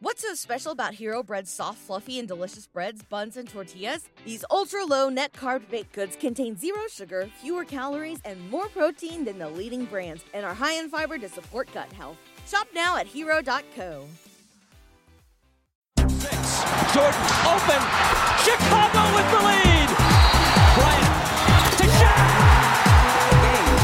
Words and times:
What's 0.00 0.22
so 0.22 0.32
special 0.34 0.70
about 0.70 0.94
Hero 0.94 1.24
Bread's 1.24 1.50
soft, 1.50 1.78
fluffy, 1.78 2.20
and 2.20 2.28
delicious 2.28 2.68
breads, 2.68 3.02
buns, 3.02 3.36
and 3.36 3.48
tortillas? 3.48 4.08
These 4.24 4.44
ultra 4.48 4.84
low 4.84 5.08
net 5.08 5.32
carb 5.32 5.68
baked 5.70 5.92
goods 5.92 6.14
contain 6.14 6.56
zero 6.56 6.82
sugar, 6.88 7.28
fewer 7.42 7.64
calories, 7.64 8.20
and 8.24 8.48
more 8.48 8.68
protein 8.68 9.24
than 9.24 9.40
the 9.40 9.48
leading 9.48 9.86
brands, 9.86 10.24
and 10.34 10.46
are 10.46 10.54
high 10.54 10.74
in 10.74 10.88
fiber 10.88 11.18
to 11.18 11.28
support 11.28 11.68
gut 11.74 11.92
health. 11.94 12.16
Shop 12.46 12.68
now 12.72 12.96
at 12.96 13.08
hero.co. 13.08 14.06
Jordan 15.96 17.26
open. 17.42 17.82
Chicago 18.46 19.02
with 19.16 19.28
the 19.32 19.40
lead. 19.42 19.88
Bryant 20.78 21.74
to 21.76 21.86
Shaq. 21.98 22.38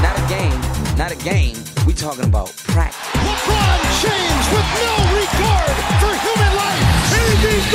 Not 0.00 0.16
a 0.16 0.26
game, 0.28 0.60
not 0.96 1.10
a 1.10 1.16
game. 1.24 1.56
We 1.88 1.92
talking 1.92 2.26
about 2.26 2.56
practice. 2.56 3.03
LeBron 4.44 4.56
with 4.56 4.68
no 4.80 4.94
regard 5.16 5.76
for 6.00 6.12
human 6.20 6.52
life. 6.56 6.82
He's 7.12 7.72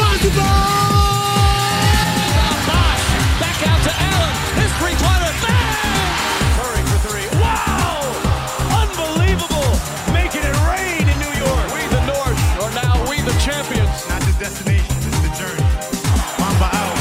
Bosh 2.68 3.04
back 3.40 3.58
out 3.68 3.82
to 3.84 3.94
Allen. 3.94 4.36
His 4.60 4.72
three-pointer. 4.78 5.34
Bang! 5.46 6.14
Curry 6.58 6.84
for 6.90 7.00
three. 7.10 7.28
Wow! 7.40 8.02
Unbelievable. 8.82 9.72
Making 10.14 10.44
it 10.46 10.58
rain 10.70 11.06
in 11.10 11.18
New 11.20 11.34
York. 11.40 11.66
We 11.74 11.82
the 11.90 12.04
North 12.06 12.38
are 12.62 12.74
now 12.74 13.10
we 13.10 13.22
the 13.22 13.34
champions. 13.40 14.08
not 14.10 14.22
the 14.22 14.36
destination, 14.40 14.86
it's 14.86 15.22
the 15.22 15.32
journey. 15.38 15.64
Mamba 16.40 16.70
out. 16.74 16.96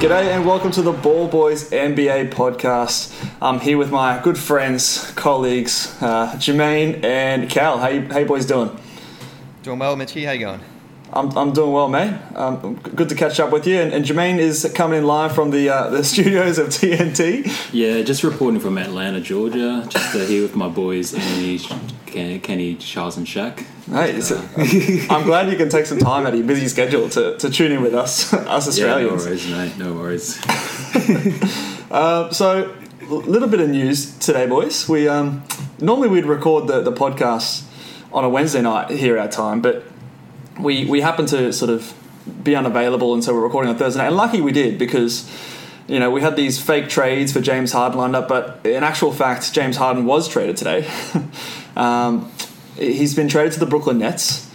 G'day 0.00 0.34
and 0.36 0.46
welcome 0.46 0.70
to 0.72 0.82
the 0.82 0.92
Ball 0.92 1.26
Boys 1.28 1.70
NBA 1.70 2.30
podcast. 2.32 3.17
I'm 3.40 3.60
here 3.60 3.78
with 3.78 3.90
my 3.92 4.20
good 4.22 4.36
friends, 4.36 5.12
colleagues, 5.12 5.96
uh, 6.02 6.32
Jermaine 6.36 7.04
and 7.04 7.48
Cal. 7.48 7.78
How 7.78 7.88
you, 7.88 8.02
how 8.08 8.18
you 8.18 8.26
boys 8.26 8.46
doing? 8.46 8.76
Doing 9.62 9.78
well, 9.78 9.94
Mitchy. 9.94 10.24
How 10.24 10.32
you 10.32 10.40
going? 10.40 10.60
I'm, 11.12 11.30
I'm 11.38 11.52
doing 11.52 11.72
well, 11.72 11.88
mate. 11.88 12.18
Um, 12.34 12.74
good 12.76 13.08
to 13.10 13.14
catch 13.14 13.38
up 13.38 13.50
with 13.52 13.66
you. 13.66 13.76
And, 13.80 13.92
and 13.92 14.04
Jermaine 14.04 14.38
is 14.38 14.70
coming 14.74 14.98
in 14.98 15.06
live 15.06 15.34
from 15.34 15.50
the 15.50 15.68
uh, 15.70 15.88
the 15.88 16.02
studios 16.12 16.58
of 16.58 16.68
TNT. 16.68 17.72
Yeah, 17.72 18.02
just 18.02 18.24
reporting 18.24 18.58
from 18.60 18.76
Atlanta, 18.76 19.20
Georgia. 19.20 19.86
Just 19.88 20.14
uh, 20.16 20.18
here 20.26 20.42
with 20.42 20.56
my 20.56 20.68
boys, 20.68 21.14
Anthony, 21.14 21.58
Ken- 22.06 22.40
Kenny, 22.40 22.74
Charles, 22.74 23.16
and 23.16 23.26
Shaq. 23.26 23.60
Hey, 23.86 24.16
it's 24.16 24.32
I'm 25.10 25.24
glad 25.24 25.48
you 25.48 25.56
can 25.56 25.68
take 25.70 25.86
some 25.86 25.98
time 25.98 26.26
out 26.26 26.32
of 26.34 26.38
your 26.38 26.46
busy 26.46 26.66
schedule 26.68 27.08
to, 27.10 27.38
to 27.38 27.48
tune 27.48 27.70
in 27.72 27.82
with 27.82 27.94
us, 27.94 28.34
us 28.34 28.66
Australians. 28.68 29.24
Yeah, 29.24 29.84
no 29.86 29.94
Australians. 30.02 30.38
worries, 30.44 31.08
mate. 31.08 31.18
No 31.18 31.34
worries. 31.34 31.68
Uh, 31.90 32.30
so, 32.32 32.74
a 33.08 33.14
little 33.14 33.48
bit 33.48 33.60
of 33.60 33.70
news 33.70 34.16
today, 34.18 34.46
boys. 34.46 34.86
We 34.86 35.08
um, 35.08 35.42
normally 35.80 36.08
we'd 36.08 36.26
record 36.26 36.66
the, 36.66 36.82
the 36.82 36.92
podcast 36.92 37.64
on 38.12 38.24
a 38.24 38.28
Wednesday 38.28 38.60
night 38.60 38.90
here 38.90 39.18
our 39.18 39.28
time, 39.28 39.62
but 39.62 39.84
we 40.60 40.84
we 40.84 41.00
happen 41.00 41.24
to 41.26 41.52
sort 41.52 41.70
of 41.70 41.94
be 42.44 42.54
unavailable, 42.54 43.14
and 43.14 43.24
so 43.24 43.32
we're 43.32 43.40
recording 43.40 43.70
on 43.70 43.78
Thursday 43.78 43.98
night. 44.00 44.08
And 44.08 44.16
lucky 44.16 44.42
we 44.42 44.52
did 44.52 44.78
because 44.78 45.30
you 45.86 45.98
know 45.98 46.10
we 46.10 46.20
had 46.20 46.36
these 46.36 46.60
fake 46.60 46.90
trades 46.90 47.32
for 47.32 47.40
James 47.40 47.72
Harden 47.72 47.98
lined 47.98 48.14
up, 48.14 48.28
but 48.28 48.60
in 48.64 48.84
actual 48.84 49.12
fact, 49.12 49.54
James 49.54 49.78
Harden 49.78 50.04
was 50.04 50.28
traded 50.28 50.58
today. 50.58 50.86
um, 51.76 52.30
he's 52.76 53.14
been 53.14 53.28
traded 53.28 53.54
to 53.54 53.60
the 53.60 53.66
Brooklyn 53.66 53.98
Nets. 53.98 54.47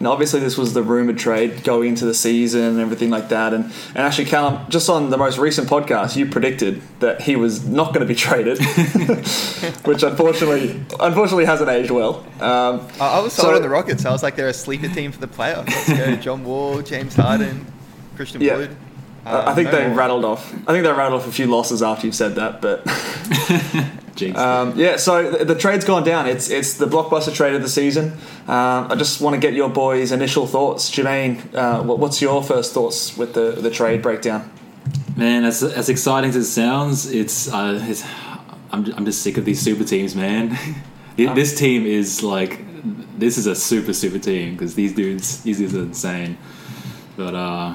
And 0.00 0.08
obviously, 0.08 0.40
this 0.40 0.56
was 0.56 0.72
the 0.74 0.82
rumored 0.82 1.18
trade 1.18 1.62
going 1.62 1.90
into 1.90 2.06
the 2.06 2.14
season 2.14 2.62
and 2.62 2.80
everything 2.80 3.10
like 3.10 3.28
that. 3.28 3.52
And, 3.54 3.66
and 3.66 3.98
actually, 3.98 4.24
Callum, 4.24 4.64
just 4.70 4.88
on 4.88 5.10
the 5.10 5.18
most 5.18 5.36
recent 5.36 5.68
podcast, 5.68 6.16
you 6.16 6.24
predicted 6.26 6.80
that 7.00 7.20
he 7.20 7.36
was 7.36 7.66
not 7.66 7.88
going 7.94 8.00
to 8.00 8.06
be 8.06 8.14
traded, 8.26 8.58
which 9.84 10.02
unfortunately, 10.02 10.80
unfortunately 10.98 11.44
hasn't 11.44 11.68
aged 11.68 11.90
well. 11.90 12.24
Um, 12.40 12.88
I, 12.98 13.18
I 13.18 13.20
was 13.20 13.34
sold 13.34 13.50
So- 13.50 13.56
on 13.56 13.60
the 13.62 13.68
Rockets. 13.68 14.04
I 14.06 14.10
was 14.10 14.22
like, 14.22 14.36
they're 14.36 14.48
a 14.48 14.54
sleeper 14.54 14.88
team 14.88 15.12
for 15.12 15.20
the 15.20 15.28
playoffs. 15.28 15.66
Let's 15.68 15.88
go 15.90 16.16
John 16.22 16.44
Wall, 16.44 16.80
James 16.82 17.14
Harden, 17.14 17.66
Christian 18.16 18.40
Yeah. 18.40 18.56
Wood. 18.56 18.76
I 19.26 19.30
Um, 19.50 19.54
think 19.54 19.70
no 19.70 19.76
they 19.78 19.86
more. 19.88 19.96
rattled 19.98 20.24
off. 20.24 20.50
I 20.66 20.72
think 20.72 20.82
they 20.82 20.90
rattled 20.92 21.20
off 21.20 21.28
a 21.28 21.32
few 21.32 21.46
losses 21.46 21.82
after 21.82 22.06
you've 22.06 22.16
said 22.16 22.36
that, 22.36 22.62
but 22.62 22.86
Jinx. 22.86 24.09
Um, 24.22 24.78
yeah. 24.78 24.96
So 24.96 25.30
the, 25.30 25.44
the 25.44 25.54
trade's 25.54 25.84
gone 25.84 26.04
down. 26.04 26.26
It's 26.26 26.50
it's 26.50 26.74
the 26.74 26.86
blockbuster 26.86 27.34
trade 27.34 27.54
of 27.54 27.62
the 27.62 27.68
season. 27.68 28.12
Um, 28.46 28.90
I 28.90 28.94
just 28.96 29.20
want 29.20 29.34
to 29.34 29.40
get 29.40 29.54
your 29.54 29.68
boys' 29.68 30.12
initial 30.12 30.46
thoughts, 30.46 30.90
Jermaine. 30.90 31.54
Uh, 31.54 31.82
what, 31.82 31.98
what's 31.98 32.20
your 32.20 32.42
first 32.42 32.74
thoughts 32.74 33.16
with 33.16 33.34
the 33.34 33.52
the 33.52 33.70
trade 33.70 34.02
breakdown? 34.02 34.50
man, 35.20 35.44
as, 35.44 35.62
as 35.62 35.88
exciting 35.90 36.30
as 36.30 36.36
it 36.36 36.44
sounds, 36.44 37.10
it's, 37.12 37.52
uh, 37.52 37.78
it's 37.82 38.02
I'm, 38.72 38.90
I'm 38.94 39.04
just 39.04 39.22
sick 39.22 39.36
of 39.36 39.44
these 39.44 39.60
super 39.60 39.84
teams, 39.84 40.16
man. 40.16 40.56
this 41.16 41.56
team 41.56 41.84
is 41.84 42.22
like, 42.22 42.58
this 43.18 43.36
is 43.36 43.46
a 43.46 43.54
super, 43.54 43.92
super 43.92 44.18
team 44.18 44.54
because 44.54 44.74
these 44.74 44.94
dudes, 44.94 45.42
these 45.42 45.58
dudes 45.58 45.74
are 45.74 45.82
insane. 45.82 46.38
But, 47.16 47.34
uh, 47.34 47.74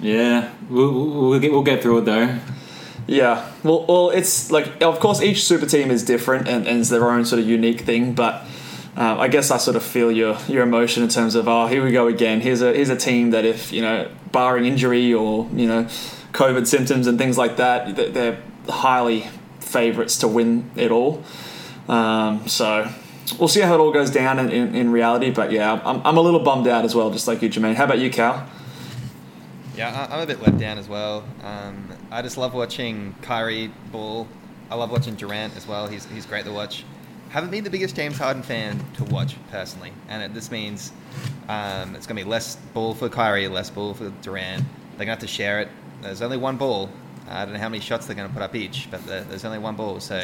yeah, 0.00 0.52
we'll, 0.68 0.92
we'll, 0.92 1.30
we'll 1.30 1.40
get, 1.40 1.50
we'll 1.50 1.62
get 1.64 1.82
through 1.82 1.98
it 1.98 2.04
though. 2.04 2.38
Yeah, 3.10 3.50
well, 3.64 3.84
well, 3.86 4.10
it's 4.10 4.52
like 4.52 4.80
of 4.80 5.00
course 5.00 5.20
each 5.20 5.42
super 5.42 5.66
team 5.66 5.90
is 5.90 6.04
different 6.04 6.46
and, 6.46 6.64
and 6.68 6.78
is 6.78 6.90
their 6.90 7.10
own 7.10 7.24
sort 7.24 7.40
of 7.42 7.48
unique 7.48 7.80
thing, 7.80 8.12
but 8.14 8.44
uh, 8.96 9.16
I 9.18 9.26
guess 9.26 9.50
I 9.50 9.56
sort 9.56 9.76
of 9.76 9.82
feel 9.82 10.12
your 10.12 10.38
your 10.46 10.62
emotion 10.62 11.02
in 11.02 11.08
terms 11.08 11.34
of 11.34 11.48
oh 11.48 11.66
here 11.66 11.84
we 11.84 11.90
go 11.90 12.06
again. 12.06 12.40
Here's 12.40 12.62
a 12.62 12.72
here's 12.72 12.88
a 12.88 12.94
team 12.96 13.30
that 13.30 13.44
if 13.44 13.72
you 13.72 13.82
know 13.82 14.08
barring 14.30 14.64
injury 14.64 15.12
or 15.12 15.48
you 15.52 15.66
know 15.66 15.86
COVID 16.34 16.68
symptoms 16.68 17.08
and 17.08 17.18
things 17.18 17.36
like 17.36 17.56
that, 17.56 17.96
they're 18.14 18.40
highly 18.68 19.28
favourites 19.58 20.16
to 20.18 20.28
win 20.28 20.70
it 20.76 20.92
all. 20.92 21.24
Um, 21.88 22.46
so 22.46 22.88
we'll 23.40 23.48
see 23.48 23.60
how 23.60 23.74
it 23.74 23.78
all 23.78 23.90
goes 23.90 24.12
down 24.12 24.38
in, 24.38 24.50
in, 24.50 24.76
in 24.76 24.92
reality. 24.92 25.32
But 25.32 25.50
yeah, 25.50 25.82
I'm, 25.84 26.00
I'm 26.06 26.16
a 26.16 26.20
little 26.20 26.44
bummed 26.44 26.68
out 26.68 26.84
as 26.84 26.94
well, 26.94 27.10
just 27.10 27.26
like 27.26 27.42
you, 27.42 27.48
Jermaine. 27.50 27.74
How 27.74 27.86
about 27.86 27.98
you, 27.98 28.08
Cal? 28.08 28.48
Yeah, 29.76 30.06
I'm 30.08 30.20
a 30.20 30.26
bit 30.26 30.40
let 30.40 30.58
down 30.58 30.78
as 30.78 30.88
well. 30.88 31.24
Um, 31.42 31.89
I 32.10 32.22
just 32.22 32.36
love 32.36 32.54
watching 32.54 33.14
Kyrie 33.22 33.70
ball. 33.92 34.26
I 34.70 34.74
love 34.74 34.90
watching 34.90 35.14
Durant 35.14 35.56
as 35.56 35.66
well. 35.66 35.86
He's, 35.86 36.04
he's 36.06 36.26
great 36.26 36.44
to 36.44 36.52
watch. 36.52 36.84
Haven't 37.30 37.50
been 37.50 37.62
the 37.62 37.70
biggest 37.70 37.94
James 37.94 38.18
Harden 38.18 38.42
fan 38.42 38.84
to 38.94 39.04
watch 39.04 39.36
personally, 39.52 39.92
and 40.08 40.22
it, 40.22 40.34
this 40.34 40.50
means 40.50 40.90
um, 41.48 41.94
it's 41.94 42.06
going 42.06 42.16
to 42.18 42.24
be 42.24 42.28
less 42.28 42.56
ball 42.74 42.94
for 42.94 43.08
Kyrie, 43.08 43.46
less 43.46 43.70
ball 43.70 43.94
for 43.94 44.10
Durant. 44.22 44.64
They're 44.96 45.06
going 45.06 45.06
to 45.06 45.10
have 45.12 45.18
to 45.20 45.26
share 45.28 45.60
it. 45.60 45.68
There's 46.02 46.22
only 46.22 46.36
one 46.36 46.56
ball. 46.56 46.90
I 47.28 47.44
don't 47.44 47.54
know 47.54 47.60
how 47.60 47.68
many 47.68 47.80
shots 47.80 48.06
they're 48.06 48.16
going 48.16 48.26
to 48.28 48.34
put 48.34 48.42
up 48.42 48.56
each, 48.56 48.88
but 48.90 49.04
there- 49.06 49.22
there's 49.22 49.44
only 49.44 49.58
one 49.58 49.76
ball. 49.76 50.00
So 50.00 50.16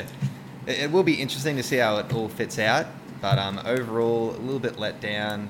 it, 0.67 0.79
it 0.79 0.91
will 0.91 1.05
be 1.05 1.15
interesting 1.15 1.55
to 1.57 1.63
see 1.63 1.77
how 1.77 1.99
it 1.99 2.13
all 2.13 2.29
fits 2.29 2.59
out. 2.59 2.87
But 3.23 3.39
um, 3.39 3.61
overall, 3.65 4.31
a 4.31 4.39
little 4.39 4.59
bit 4.59 4.79
let 4.79 5.01
down. 5.01 5.49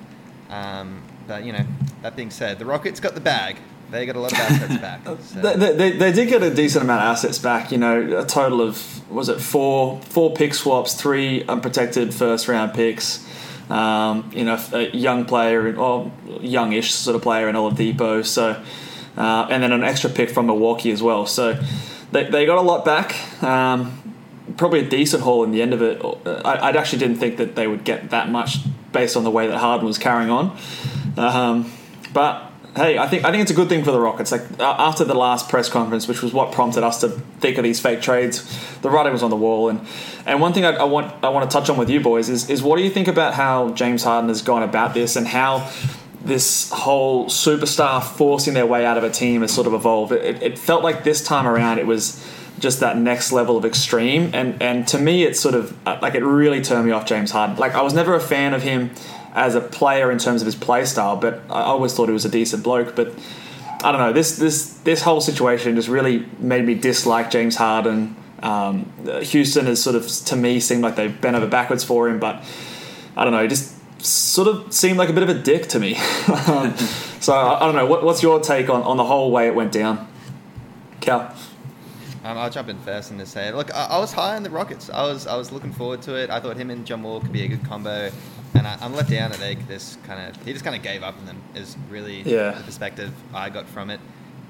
Um, 0.51 1.03
but 1.27 1.45
you 1.45 1.53
know, 1.53 1.65
that 2.03 2.17
being 2.17 2.31
said, 2.31 2.59
the 2.59 2.67
Rockets 2.67 3.01
got 3.01 3.15
the 3.15 3.21
bag. 3.21 3.57
They 3.91 4.05
got 4.07 4.17
a 4.17 4.21
lot 4.21 4.33
of 4.33 4.39
assets 4.39 4.77
back. 4.81 5.01
So. 5.23 5.41
They, 5.41 5.73
they, 5.73 5.91
they- 5.93 6.13
did 6.13 6.29
get 6.29 6.43
a 6.43 6.53
decent 6.53 6.85
amount 6.85 7.03
of 7.03 7.09
assets 7.13 7.39
back. 7.39 7.71
You 7.71 7.79
know, 7.79 8.19
a 8.21 8.25
total 8.27 8.61
of 8.61 9.11
was 9.11 9.29
it 9.29 9.41
four 9.41 10.01
four 10.03 10.35
pick 10.35 10.55
swaps, 10.55 10.95
three 10.95 11.45
unprotected 11.45 12.13
first 12.13 12.49
round 12.49 12.75
picks. 12.75 13.25
Um, 13.71 14.31
you 14.33 14.45
know, 14.45 14.59
a 14.73 14.91
young 14.97 15.25
player 15.25 15.77
or 15.77 16.13
youngish 16.41 16.93
sort 16.95 17.17
of 17.17 17.23
player 17.23 17.49
in 17.49 17.55
Oladipo. 17.57 18.25
So, 18.25 18.63
uh, 19.17 19.47
and 19.51 19.63
then 19.63 19.73
an 19.73 19.83
extra 19.85 20.09
pick 20.11 20.31
from 20.31 20.47
Milwaukee 20.47 20.91
as 20.93 21.03
well. 21.03 21.27
So, 21.27 21.61
they, 22.13 22.25
they 22.31 22.47
got 22.47 22.59
a 22.59 22.63
lot 22.63 22.85
back. 22.85 23.43
Um, 23.43 24.15
probably 24.57 24.81
a 24.81 24.89
decent 24.89 25.23
haul 25.25 25.43
in 25.43 25.51
the 25.51 25.63
end 25.63 25.75
of 25.75 25.83
it. 25.83 26.01
I, 26.45 26.55
I 26.55 26.71
actually 26.71 27.01
didn't 27.01 27.17
think 27.17 27.39
that 27.39 27.57
they 27.57 27.67
would 27.67 27.83
get 27.85 28.11
that 28.11 28.31
much 28.31 28.59
based 28.93 29.17
on 29.17 29.25
the 29.25 29.31
way 29.33 29.49
that 29.49 29.59
Harden 29.59 29.87
was 29.87 29.99
carrying 29.99 30.31
on. 30.31 30.57
Um, 31.17 31.73
but 32.13 32.46
hey, 32.77 32.99
I 32.99 33.09
think 33.09 33.25
I 33.25 33.31
think 33.31 33.43
it's 33.43 33.51
a 33.51 33.55
good 33.55 33.69
thing 33.69 33.83
for 33.83 33.91
the 33.91 34.01
Rockets. 34.01 34.31
Like 34.31 34.43
uh, 34.61 34.77
after 34.79 35.05
the 35.05 35.15
last 35.15 35.49
press 35.49 35.69
conference, 35.69 36.07
which 36.07 36.23
was 36.23 36.33
what 36.33 36.53
prompted 36.53 36.85
us 36.85 37.01
to 37.01 37.09
think 37.09 37.59
of 37.59 37.65
these 37.65 37.81
fake 37.81 38.03
trades, 38.03 38.45
the 38.83 38.91
writing 38.91 39.13
was 39.13 39.23
on 39.23 39.31
the 39.31 39.37
wall. 39.37 39.69
And 39.69 39.81
and 40.27 40.41
one 40.41 40.53
thing 40.53 40.65
I, 40.65 40.77
I 40.77 40.85
want 40.85 41.25
I 41.25 41.31
want 41.31 41.51
to 41.51 41.55
touch 41.55 41.71
on 41.71 41.77
with 41.77 41.91
you 41.91 42.01
boys 42.01 42.29
is 42.29 42.49
is 42.51 42.63
what 42.63 42.77
do 42.77 42.83
you 42.83 42.91
think 42.91 43.09
about 43.09 43.35
how 43.35 43.71
James 43.71 44.05
Harden 44.05 44.29
has 44.29 44.43
gone 44.43 44.63
about 44.63 44.95
this 44.95 45.17
and 45.17 45.27
how 45.27 45.71
this 46.23 46.71
whole 46.71 47.27
superstar 47.27 48.03
forcing 48.03 48.55
their 48.55 48.67
way 48.67 48.85
out 48.85 48.99
of 48.99 49.05
a 49.05 49.11
team 49.11 49.43
has 49.43 49.53
sort 49.53 49.67
of 49.67 49.73
evolved. 49.75 50.11
It, 50.11 50.43
it, 50.43 50.59
felt 50.59 50.83
like 50.83 51.05
this 51.05 51.23
time 51.23 51.47
around 51.47 51.79
it 51.79 51.87
was 51.87 52.21
just 52.59 52.81
that 52.81 52.99
next 52.99 53.31
level 53.31 53.57
of 53.57 53.65
extreme, 53.65 54.31
and 54.35 54.61
and 54.61 54.89
to 54.89 54.99
me 54.99 55.25
it's 55.25 55.39
sort 55.39 55.55
of 55.55 55.77
like 55.87 56.15
it 56.15 56.25
really 56.25 56.63
turned 56.63 56.87
me 56.87 56.93
off 56.93 57.07
James 57.07 57.31
Harden. 57.31 57.57
Like 57.57 57.75
I 57.75 57.83
was 57.83 57.95
never 57.95 58.15
a 58.15 58.21
fan 58.21 58.55
of 58.55 58.63
him 58.63 58.91
as 59.37 59.55
a 59.55 59.61
player 59.61 60.11
in 60.11 60.19
terms 60.19 60.41
of 60.41 60.47
his 60.47 60.57
play 60.57 60.85
style, 60.87 61.15
but 61.15 61.43
I 61.51 61.61
always 61.61 61.93
thought 61.93 62.07
he 62.07 62.13
was 62.15 62.25
a 62.25 62.31
decent 62.31 62.65
bloke. 62.65 62.97
But 62.97 63.15
I 63.85 63.93
don't 63.93 64.01
know 64.01 64.13
this 64.13 64.39
this 64.39 64.73
this 64.79 65.03
whole 65.03 65.21
situation 65.21 65.77
just 65.77 65.89
really 65.89 66.27
made 66.39 66.65
me 66.65 66.75
dislike 66.75 67.31
James 67.31 67.55
Harden. 67.55 68.17
Um, 68.43 68.91
Houston 69.23 69.67
has 69.67 69.83
sort 69.83 69.95
of 69.95 70.09
to 70.27 70.37
me 70.37 70.59
seemed 70.59 70.83
like 70.83 70.97
they've 70.97 71.21
bent 71.21 71.37
over 71.37 71.47
backwards 71.47 71.85
for 71.85 72.09
him, 72.09 72.19
but 72.19 72.43
I 73.15 73.25
don't 73.25 73.33
know, 73.33 73.47
just 73.47 73.75
sort 74.03 74.49
of 74.49 74.73
seemed 74.73 74.99
like 74.99 75.11
a 75.11 75.13
bit 75.13 75.23
of 75.23 75.29
a 75.29 75.35
dick 75.35 75.69
to 75.69 75.79
me. 75.79 75.97
um, 76.49 76.75
so 77.21 77.35
I, 77.35 77.57
I 77.57 77.61
don't 77.61 77.75
know. 77.75 77.87
What, 77.87 78.05
what's 78.05 78.23
your 78.23 78.41
take 78.41 78.71
on, 78.71 78.83
on 78.83 78.97
the 78.97 79.05
whole 79.05 79.31
way 79.31 79.47
it 79.49 79.55
went 79.55 79.73
down, 79.73 80.09
Cal? 81.01 81.35
Um, 82.27 82.39
I'll 82.39 82.51
jump 82.51 82.69
in 82.69 82.79
first 82.81 83.11
and 83.13 83.21
just 83.21 83.33
say, 83.33 83.53
look, 83.53 83.73
I, 83.75 83.85
I 83.85 83.99
was 83.99 84.13
high 84.13 84.35
on 84.35 84.43
the 84.43 84.51
Rockets. 84.51 84.91
I 84.91 85.03
was 85.03 85.27
I 85.29 85.37
was 85.37 85.53
looking 85.53 85.73
forward 85.73 86.03
to 86.03 86.15
it. 86.17 86.29
I 86.29 86.41
thought 86.41 86.57
him 86.57 86.71
and 86.71 86.85
John 86.85 87.03
Wall 87.03 87.21
could 87.21 87.33
be 87.33 87.45
a 87.45 87.49
good 87.49 87.65
combo, 87.65 88.11
and 88.55 88.67
I, 88.67 88.77
I'm 88.81 88.95
let 88.95 89.09
down 89.09 89.31
that 89.31 89.39
they 89.39 89.55
this 89.55 89.97
kind 90.05 90.29
of 90.29 90.43
he 90.45 90.53
just 90.53 90.65
kind 90.65 90.75
of 90.75 90.83
gave 90.83 91.03
up 91.05 91.17
on 91.19 91.27
them. 91.27 91.41
Is 91.55 91.77
really 91.89 92.23
Yeah. 92.23 92.51
the 92.53 92.65
perspective 92.65 93.13
I 93.33 93.49
got 93.51 93.69
from 93.69 93.91
it. 93.91 94.01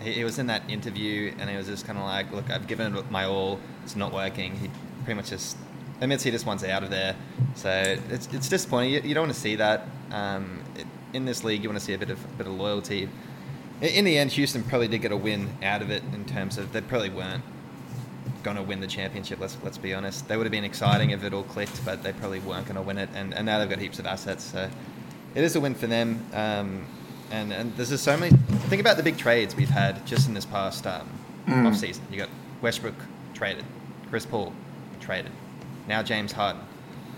He, 0.00 0.12
he 0.12 0.24
was 0.24 0.38
in 0.38 0.46
that 0.46 0.62
interview 0.70 1.34
and 1.38 1.50
he 1.50 1.56
was 1.56 1.66
just 1.66 1.86
kind 1.86 1.98
of 1.98 2.04
like, 2.04 2.30
look, 2.32 2.50
I've 2.50 2.66
given 2.66 2.96
it 2.96 3.10
my 3.10 3.24
all. 3.26 3.58
It's 3.84 3.96
not 3.96 4.12
working. 4.12 4.56
He 4.56 4.70
pretty 5.04 5.16
much 5.16 5.28
just 5.30 5.56
admits 6.00 6.22
he 6.22 6.30
just 6.30 6.46
wants 6.46 6.64
out 6.64 6.82
of 6.82 6.90
there. 6.90 7.14
So 7.56 7.70
it's, 8.10 8.28
it's 8.32 8.48
disappointing. 8.48 8.92
You, 8.94 9.00
you 9.00 9.14
don't 9.14 9.24
want 9.24 9.34
to 9.34 9.40
see 9.40 9.56
that. 9.56 9.86
Um, 10.12 10.60
it, 10.76 10.86
in 11.12 11.24
this 11.24 11.44
league, 11.44 11.62
you 11.62 11.68
want 11.68 11.78
to 11.78 11.84
see 11.84 11.94
a 11.94 11.98
bit 11.98 12.10
of 12.10 12.38
bit 12.38 12.46
of 12.46 12.54
loyalty. 12.54 13.08
In, 13.82 13.88
in 13.88 14.04
the 14.06 14.16
end, 14.18 14.32
Houston 14.32 14.62
probably 14.64 14.88
did 14.88 15.02
get 15.02 15.12
a 15.12 15.16
win 15.16 15.50
out 15.62 15.82
of 15.82 15.90
it 15.90 16.02
in 16.14 16.24
terms 16.24 16.56
of 16.58 16.72
they 16.72 16.80
probably 16.80 17.10
weren't 17.10 17.42
going 18.46 18.56
to 18.56 18.62
win 18.62 18.78
the 18.80 18.86
championship. 18.86 19.40
Let's 19.40 19.56
let's 19.64 19.76
be 19.76 19.92
honest. 19.92 20.28
They 20.28 20.36
would 20.36 20.46
have 20.46 20.52
been 20.52 20.64
exciting 20.64 21.10
if 21.10 21.24
it 21.24 21.34
all 21.34 21.42
clicked, 21.42 21.84
but 21.84 22.02
they 22.04 22.12
probably 22.12 22.38
weren't 22.40 22.64
going 22.66 22.76
to 22.76 22.82
win 22.82 22.96
it. 22.96 23.10
And, 23.14 23.34
and 23.34 23.44
now 23.44 23.58
they've 23.58 23.68
got 23.68 23.80
heaps 23.80 23.98
of 23.98 24.06
assets, 24.06 24.44
so 24.44 24.70
it 25.34 25.42
is 25.42 25.56
a 25.56 25.60
win 25.60 25.74
for 25.74 25.88
them. 25.88 26.24
Um, 26.32 26.86
and 27.32 27.52
and 27.52 27.76
there's 27.76 27.90
just 27.90 28.04
so 28.04 28.16
many. 28.16 28.36
Think 28.70 28.80
about 28.80 28.96
the 28.96 29.02
big 29.02 29.18
trades 29.18 29.56
we've 29.56 29.68
had 29.68 30.06
just 30.06 30.28
in 30.28 30.34
this 30.34 30.44
past 30.46 30.86
um, 30.86 31.08
Mm. 31.48 31.66
off 31.66 31.76
season. 31.76 32.04
You 32.10 32.18
got 32.18 32.28
Westbrook 32.62 32.94
traded, 33.34 33.64
Chris 34.10 34.24
Paul 34.26 34.52
traded, 35.00 35.32
now 35.88 36.02
James 36.02 36.32
Harden. 36.32 36.62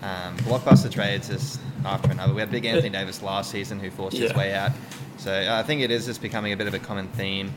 Um, 0.01 0.35
blockbuster 0.47 0.91
trades 0.91 1.29
is 1.29 1.59
after 1.85 2.09
another. 2.11 2.33
We 2.33 2.39
had 2.39 2.49
Big 2.51 2.65
Anthony 2.65 2.89
Davis 2.89 3.21
last 3.21 3.51
season 3.51 3.79
who 3.79 3.89
forced 3.91 4.17
his 4.17 4.33
way 4.33 4.53
out. 4.53 4.71
So 5.17 5.31
I 5.51 5.61
think 5.63 5.81
it 5.81 5.91
is 5.91 6.05
just 6.05 6.21
becoming 6.21 6.53
a 6.53 6.57
bit 6.57 6.67
of 6.67 6.73
a 6.73 6.79
common 6.79 7.07
theme. 7.09 7.53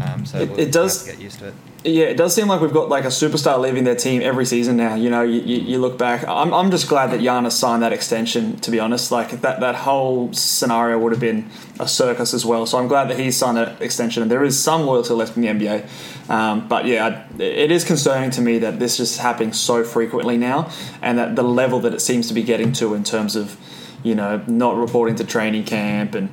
Um, 0.00 0.24
so 0.26 0.38
It- 0.38 0.50
we'll, 0.50 0.60
it 0.60 0.72
does- 0.72 1.04
have 1.06 1.10
to 1.14 1.16
get 1.16 1.22
used 1.24 1.38
to 1.40 1.48
it. 1.48 1.54
Yeah, 1.84 2.04
it 2.04 2.16
does 2.16 2.32
seem 2.32 2.46
like 2.46 2.60
we've 2.60 2.72
got 2.72 2.88
like 2.88 3.02
a 3.02 3.08
superstar 3.08 3.58
leaving 3.60 3.82
their 3.82 3.96
team 3.96 4.22
every 4.22 4.46
season 4.46 4.76
now. 4.76 4.94
You 4.94 5.10
know, 5.10 5.22
you, 5.22 5.40
you, 5.40 5.56
you 5.62 5.78
look 5.78 5.98
back. 5.98 6.22
I'm, 6.28 6.54
I'm 6.54 6.70
just 6.70 6.88
glad 6.88 7.10
that 7.10 7.18
Giannis 7.18 7.52
signed 7.52 7.82
that 7.82 7.92
extension. 7.92 8.56
To 8.60 8.70
be 8.70 8.78
honest, 8.78 9.10
like 9.10 9.40
that 9.40 9.58
that 9.58 9.74
whole 9.74 10.32
scenario 10.32 10.96
would 11.00 11.10
have 11.10 11.20
been 11.20 11.50
a 11.80 11.88
circus 11.88 12.34
as 12.34 12.46
well. 12.46 12.66
So 12.66 12.78
I'm 12.78 12.86
glad 12.86 13.10
that 13.10 13.18
he's 13.18 13.36
signed 13.36 13.56
that 13.56 13.82
extension, 13.82 14.22
and 14.22 14.30
there 14.30 14.44
is 14.44 14.62
some 14.62 14.82
loyalty 14.82 15.12
left 15.14 15.36
in 15.36 15.42
the 15.42 15.48
NBA. 15.48 16.30
Um, 16.30 16.68
but 16.68 16.86
yeah, 16.86 17.04
I- 17.38 17.42
it 17.42 17.72
is 17.72 17.82
concerning 17.82 18.30
to 18.30 18.40
me 18.40 18.58
that 18.60 18.78
this 18.78 19.00
is 19.00 19.18
happening 19.18 19.52
so 19.52 19.82
frequently 19.82 20.36
now, 20.36 20.70
and 21.02 21.18
that 21.18 21.34
the 21.34 21.42
level 21.42 21.80
that 21.80 21.92
it 21.92 22.00
seems 22.00 22.28
to 22.28 22.34
be 22.34 22.44
getting 22.44 22.70
to 22.74 22.94
in 22.94 23.02
terms 23.02 23.34
of, 23.34 23.56
you 24.04 24.14
know, 24.14 24.40
not 24.46 24.76
reporting 24.76 25.16
to 25.16 25.24
training 25.24 25.64
camp 25.64 26.14
and 26.14 26.28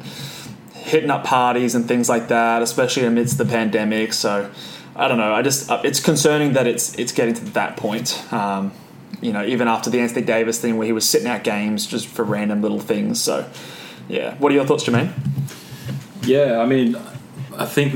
hitting 0.90 1.10
up 1.10 1.24
parties 1.24 1.76
and 1.76 1.88
things 1.88 2.10
like 2.10 2.28
that, 2.28 2.62
especially 2.62 3.06
amidst 3.06 3.38
the 3.38 3.46
pandemic. 3.46 4.14
So 4.14 4.52
I 4.96 5.08
don't 5.08 5.18
know. 5.18 5.34
I 5.34 5.42
just 5.42 5.70
uh, 5.70 5.82
it's 5.84 6.00
concerning 6.00 6.54
that 6.54 6.68
it's 6.68 6.98
it's 6.98 7.12
getting 7.12 7.36
to 7.36 7.46
that 7.52 7.78
point. 7.78 8.22
Um, 8.34 8.74
you 9.22 9.34
know, 9.34 9.46
even 9.46 9.68
after 9.68 9.90
the 9.90 10.00
Anthony 10.00 10.26
Davis 10.26 10.60
thing 10.60 10.78
where 10.78 10.86
he 10.86 10.94
was 10.94 11.08
sitting 11.08 11.28
out 11.28 11.44
games 11.44 11.86
just 11.86 12.08
for 12.08 12.24
random 12.24 12.62
little 12.62 12.80
things. 12.80 13.22
So 13.22 13.50
yeah, 14.08 14.36
what 14.36 14.52
are 14.52 14.56
your 14.56 14.66
thoughts, 14.66 14.86
Jermaine? 14.86 15.12
Yeah, 16.24 16.60
I 16.60 16.66
mean, 16.66 16.96
I 17.60 17.66
think 17.66 17.94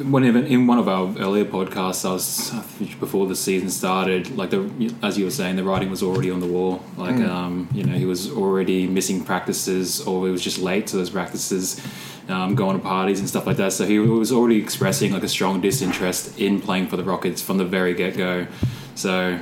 whenever 0.00 0.38
in 0.38 0.66
one 0.66 0.78
of 0.78 0.88
our 0.88 1.16
earlier 1.18 1.44
podcasts, 1.44 2.04
I 2.04 2.12
was 2.12 2.50
before 2.96 3.26
the 3.26 3.36
season 3.36 3.70
started, 3.70 4.36
like 4.36 4.50
the 4.50 4.94
as 5.02 5.16
you 5.16 5.24
were 5.24 5.30
saying, 5.30 5.56
the 5.56 5.64
writing 5.64 5.90
was 5.90 6.02
already 6.02 6.30
on 6.30 6.40
the 6.40 6.46
wall. 6.46 6.82
Like, 6.96 7.16
um, 7.16 7.68
you 7.72 7.84
know, 7.84 7.92
he 7.92 8.06
was 8.06 8.30
already 8.32 8.88
missing 8.88 9.24
practices, 9.24 10.00
or 10.00 10.26
he 10.26 10.32
was 10.32 10.42
just 10.42 10.58
late 10.58 10.88
to 10.88 10.96
those 10.96 11.10
practices, 11.10 11.80
um, 12.28 12.54
going 12.54 12.76
to 12.78 12.82
parties 12.82 13.20
and 13.20 13.28
stuff 13.28 13.46
like 13.46 13.56
that. 13.58 13.72
So 13.72 13.84
he 13.86 13.98
was 13.98 14.32
already 14.32 14.56
expressing 14.56 15.12
like 15.12 15.22
a 15.22 15.28
strong 15.28 15.60
disinterest 15.60 16.38
in 16.38 16.60
playing 16.60 16.88
for 16.88 16.96
the 16.96 17.04
Rockets 17.04 17.42
from 17.42 17.58
the 17.58 17.64
very 17.64 17.94
get 17.94 18.16
go. 18.16 18.46
So, 18.94 19.40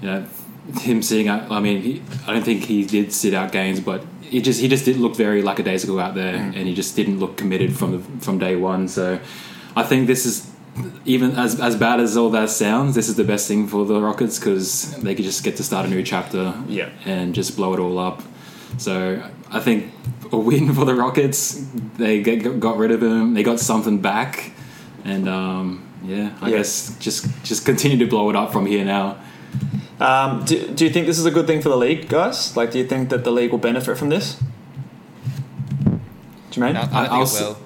you 0.00 0.06
know, 0.08 0.26
him 0.80 1.02
sitting 1.02 1.28
out. 1.28 1.50
I 1.50 1.60
mean, 1.60 1.82
he, 1.82 2.02
I 2.26 2.32
don't 2.32 2.42
think 2.44 2.64
he 2.64 2.84
did 2.84 3.12
sit 3.12 3.34
out 3.34 3.52
games, 3.52 3.80
but 3.80 4.04
he 4.22 4.40
just 4.42 4.60
he 4.60 4.66
just 4.68 4.84
did 4.84 4.96
look 4.96 5.14
very 5.16 5.40
lackadaisical 5.42 6.00
out 6.00 6.14
there, 6.16 6.34
and 6.34 6.54
he 6.54 6.74
just 6.74 6.96
didn't 6.96 7.20
look 7.20 7.36
committed 7.36 7.76
from 7.76 7.92
the, 7.92 8.20
from 8.24 8.38
day 8.38 8.56
one. 8.56 8.88
So, 8.88 9.20
I 9.76 9.84
think 9.84 10.08
this 10.08 10.26
is 10.26 10.50
even 11.04 11.30
as 11.36 11.60
as 11.60 11.76
bad 11.76 12.00
as 12.00 12.16
all 12.16 12.30
that 12.30 12.50
sounds. 12.50 12.96
This 12.96 13.08
is 13.08 13.14
the 13.14 13.22
best 13.24 13.46
thing 13.46 13.68
for 13.68 13.84
the 13.84 14.00
Rockets 14.00 14.38
because 14.40 14.92
they 15.00 15.14
could 15.14 15.24
just 15.24 15.44
get 15.44 15.56
to 15.58 15.62
start 15.62 15.86
a 15.86 15.88
new 15.88 16.02
chapter, 16.02 16.54
Yeah. 16.66 16.88
and 17.04 17.34
just 17.34 17.54
blow 17.56 17.72
it 17.74 17.78
all 17.78 17.98
up. 18.00 18.22
So, 18.78 19.22
I 19.50 19.60
think 19.60 19.92
a 20.32 20.36
win 20.38 20.72
for 20.74 20.84
the 20.84 20.94
Rockets. 20.94 21.64
They 21.98 22.20
get, 22.22 22.60
got 22.60 22.76
rid 22.78 22.90
of 22.90 23.02
him. 23.02 23.34
They 23.34 23.42
got 23.42 23.60
something 23.60 24.00
back, 24.00 24.50
and 25.04 25.28
um, 25.28 25.86
yeah, 26.04 26.36
I 26.40 26.50
Yeah. 26.50 26.56
guess 26.58 26.96
just 26.98 27.26
just 27.44 27.64
continue 27.64 27.98
to 27.98 28.06
blow 28.06 28.28
it 28.30 28.36
up 28.36 28.52
from 28.52 28.66
here 28.66 28.84
now. 28.84 29.16
Um, 29.98 30.44
do, 30.44 30.66
do 30.74 30.84
you 30.84 30.90
think 30.90 31.06
this 31.06 31.18
is 31.18 31.24
a 31.24 31.30
good 31.30 31.46
thing 31.46 31.62
for 31.62 31.70
the 31.70 31.76
league, 31.76 32.08
guys? 32.08 32.54
Like, 32.56 32.70
do 32.70 32.78
you 32.78 32.86
think 32.86 33.08
that 33.08 33.24
the 33.24 33.30
league 33.30 33.50
will 33.50 33.58
benefit 33.58 33.96
from 33.96 34.10
this? 34.10 34.36
Jermaine? 36.50 36.74
No, 36.74 36.80
I 36.80 36.84
don't 36.84 36.94
I- 36.94 37.00
think 37.02 37.12
I'll 37.12 37.20
it 37.20 37.22
s- 37.24 37.40
will. 37.40 37.58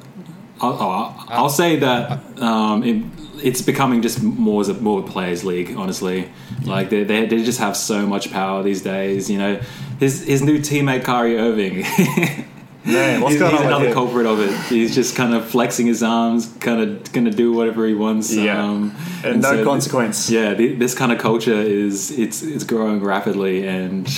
I'll, 0.63 0.73
I'll, 0.75 1.25
I'll 1.29 1.49
say 1.49 1.77
that 1.77 2.21
um, 2.41 2.83
it, 2.85 3.03
it's 3.43 3.63
becoming 3.63 4.03
just 4.03 4.23
more 4.23 4.61
as 4.61 4.69
a 4.69 4.75
more 4.75 5.01
of 5.01 5.09
a 5.09 5.11
players' 5.11 5.43
league. 5.43 5.75
Honestly, 5.77 6.31
like 6.65 6.91
they, 6.91 7.03
they 7.05 7.25
they 7.27 7.43
just 7.43 7.59
have 7.61 7.77
so 7.77 8.07
much 8.07 8.31
power 8.31 8.63
these 8.63 8.83
days. 8.83 9.31
You 9.31 9.39
know, 9.39 9.61
his 10.01 10.25
his 10.25 10.43
new 10.43 10.59
teammate 10.59 11.05
Kyrie 11.05 11.39
Irving. 11.39 11.85
Man, 12.83 13.21
what's 13.21 13.35
he's, 13.35 13.41
going 13.41 13.53
he's 13.53 13.61
on 13.61 13.67
with 13.67 13.75
another 13.75 13.89
him? 13.89 13.93
culprit 13.93 14.25
of 14.27 14.41
it. 14.41 14.59
He's 14.71 14.95
just 14.95 15.15
kind 15.15 15.35
of 15.35 15.47
flexing 15.47 15.87
his 15.87 16.03
arms, 16.03 16.47
kind 16.61 16.81
of 16.81 17.13
going 17.13 17.27
to 17.27 17.31
do 17.31 17.53
whatever 17.53 17.87
he 17.87 17.93
wants. 17.93 18.35
Yeah. 18.35 18.65
um, 18.65 18.97
And 19.23 19.43
no 19.43 19.57
so 19.57 19.65
consequence. 19.65 20.31
Yeah, 20.31 20.55
this 20.55 20.95
kind 20.95 21.13
of 21.13 21.19
culture 21.19 21.53
is 21.55 22.11
it's 22.11 22.43
it's 22.43 22.65
growing 22.65 23.05
rapidly, 23.05 23.69
and 23.69 24.09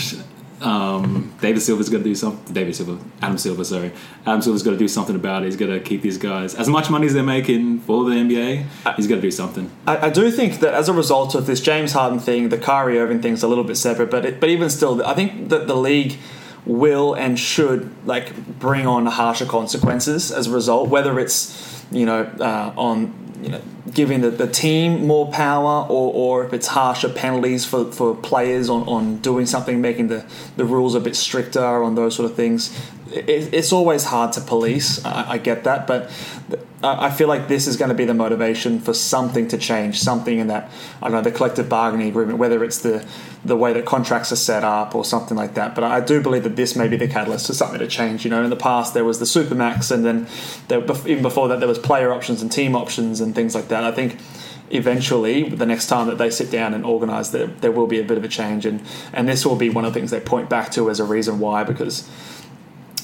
um, 0.63 1.35
David 1.41 1.61
Silver's 1.61 1.89
got 1.89 1.99
to 1.99 2.05
do 2.05 2.15
something. 2.15 2.55
David 2.55 2.75
Silver, 2.75 2.99
Adam 3.21 3.39
Silver, 3.39 3.65
sorry, 3.65 3.93
Adam 4.27 4.43
Silver's 4.43 4.63
got 4.63 4.73
to 4.73 4.77
do 4.77 4.89
something 4.89 5.17
about 5.17 5.43
it. 5.43 5.47
He's 5.47 5.57
got 5.57 5.67
to 5.67 5.81
keep 5.81 6.03
these 6.03 6.19
guys 6.19 6.55
as 6.55 6.69
much 6.69 6.91
money 6.91 7.07
as 7.07 7.15
they're 7.15 7.23
making 7.23 7.81
for 7.81 8.05
the 8.05 8.15
NBA. 8.17 8.95
He's 8.97 9.07
got 9.07 9.17
to 9.17 9.21
do 9.21 9.31
something. 9.31 9.71
I, 9.87 10.07
I 10.07 10.11
do 10.11 10.31
think 10.31 10.61
that 10.61 10.75
as 10.75 10.89
a 10.89 10.93
result 10.93 11.35
of 11.35 11.47
this 11.47 11.61
James 11.61 11.93
Harden 11.93 12.19
thing, 12.19 12.49
the 12.49 12.59
Kyrie 12.59 12.99
Irving 12.99 13.21
thing's 13.21 13.43
a 13.43 13.49
little 13.49 13.65
bit 13.65 13.77
separate, 13.77 14.11
but 14.11 14.25
it, 14.25 14.41
but 14.41 14.49
even 14.49 14.71
still, 14.71 15.05
I 15.05 15.15
think 15.15 15.49
that 15.49 15.67
the 15.67 15.77
league 15.77 16.19
will 16.65 17.15
and 17.15 17.39
should 17.39 17.91
like 18.07 18.59
bring 18.59 18.87
on 18.87 19.07
harsher 19.07 19.47
consequences 19.47 20.31
as 20.31 20.47
a 20.47 20.51
result, 20.51 20.89
whether 20.89 21.19
it's 21.19 21.85
you 21.91 22.07
know 22.07 22.23
uh, 22.41 22.73
on 22.77 23.13
you 23.43 23.51
know 23.51 23.61
giving 23.93 24.21
the, 24.21 24.31
the 24.31 24.47
team 24.47 25.07
more 25.07 25.31
power 25.31 25.87
or, 25.89 26.13
or 26.15 26.45
if 26.45 26.53
it's 26.53 26.69
harsher 26.69 27.09
penalties 27.09 27.65
for, 27.65 27.91
for 27.93 28.15
players 28.15 28.71
on, 28.71 28.83
on 28.89 29.17
doing 29.19 29.45
something, 29.45 29.81
making 29.81 30.09
the, 30.09 30.25
the 30.57 30.65
rules 30.65 30.95
a 30.95 31.01
bit 31.01 31.17
stricter 31.17 31.83
on 31.83 31.95
those 31.95 32.15
sort 32.15 32.31
of 32.31 32.37
things. 32.37 32.75
It, 33.13 33.53
it's 33.53 33.73
always 33.73 34.05
hard 34.05 34.33
to 34.35 34.41
police. 34.41 35.05
I, 35.05 35.33
I 35.33 35.39
get 35.39 35.65
that, 35.65 35.87
but 35.87 36.11
I 36.85 37.11
feel 37.11 37.29
like 37.29 37.47
this 37.47 37.69
is 37.69 37.77
going 37.77 37.91
to 37.91 37.95
be 37.95 38.05
the 38.05 38.15
motivation 38.15 38.81
for 38.81 38.93
something 38.93 39.47
to 39.49 39.59
change, 39.59 40.01
something 40.01 40.39
in 40.39 40.49
that 40.49 40.69
I 41.01 41.07
don't 41.07 41.13
know 41.13 41.21
the 41.23 41.31
collective 41.31 41.69
bargaining 41.69 42.09
agreement, 42.09 42.39
whether 42.39 42.65
it's 42.65 42.79
the 42.79 43.07
the 43.45 43.57
way 43.57 43.73
that 43.73 43.85
contracts 43.85 44.33
are 44.33 44.37
set 44.37 44.65
up 44.65 44.95
or 44.95 45.05
something 45.05 45.37
like 45.37 45.55
that. 45.55 45.77
But 45.77 45.85
I 45.85 46.01
do 46.01 46.21
believe 46.21 46.43
that 46.43 46.57
this 46.57 46.75
may 46.75 46.89
be 46.89 46.97
the 46.97 47.07
catalyst 47.07 47.47
for 47.47 47.55
something 47.55 47.79
to 47.79 47.87
change. 47.87 48.25
You 48.25 48.31
know, 48.31 48.43
in 48.43 48.51
the 48.51 48.57
past 48.57 48.95
there 48.95 49.05
was 49.05 49.21
the 49.21 49.25
supermax, 49.25 49.93
and 49.93 50.05
then 50.05 50.27
there, 50.67 50.83
even 51.07 51.23
before 51.23 51.49
that 51.49 51.61
there 51.61 51.69
was 51.69 51.79
player 51.79 52.13
options 52.13 52.43
and 52.43 52.51
team 52.51 52.75
options 52.75 53.21
and 53.21 53.33
things 53.33 53.55
like 53.55 53.69
that. 53.69 53.85
I 53.85 53.93
think 53.93 54.19
eventually 54.71 55.49
the 55.51 55.67
next 55.67 55.87
time 55.87 56.09
that 56.09 56.19
they 56.19 56.31
sit 56.31 56.51
down 56.51 56.75
and 56.75 56.85
organise 56.85 57.29
there, 57.29 57.47
there 57.47 57.71
will 57.71 57.87
be 57.87 58.01
a 58.01 58.05
bit 58.05 58.19
of 58.19 58.25
a 58.25 58.29
change 58.29 58.67
and 58.67 58.83
and 59.13 59.29
this 59.29 59.47
will 59.47 59.57
be 59.57 59.69
one 59.69 59.85
of 59.85 59.93
the 59.93 60.01
things 60.01 60.11
they 60.11 60.21
point 60.21 60.49
back 60.49 60.71
to 60.73 60.91
as 60.91 60.99
a 60.99 61.05
reason 61.05 61.39
why 61.39 61.63
because 61.63 62.09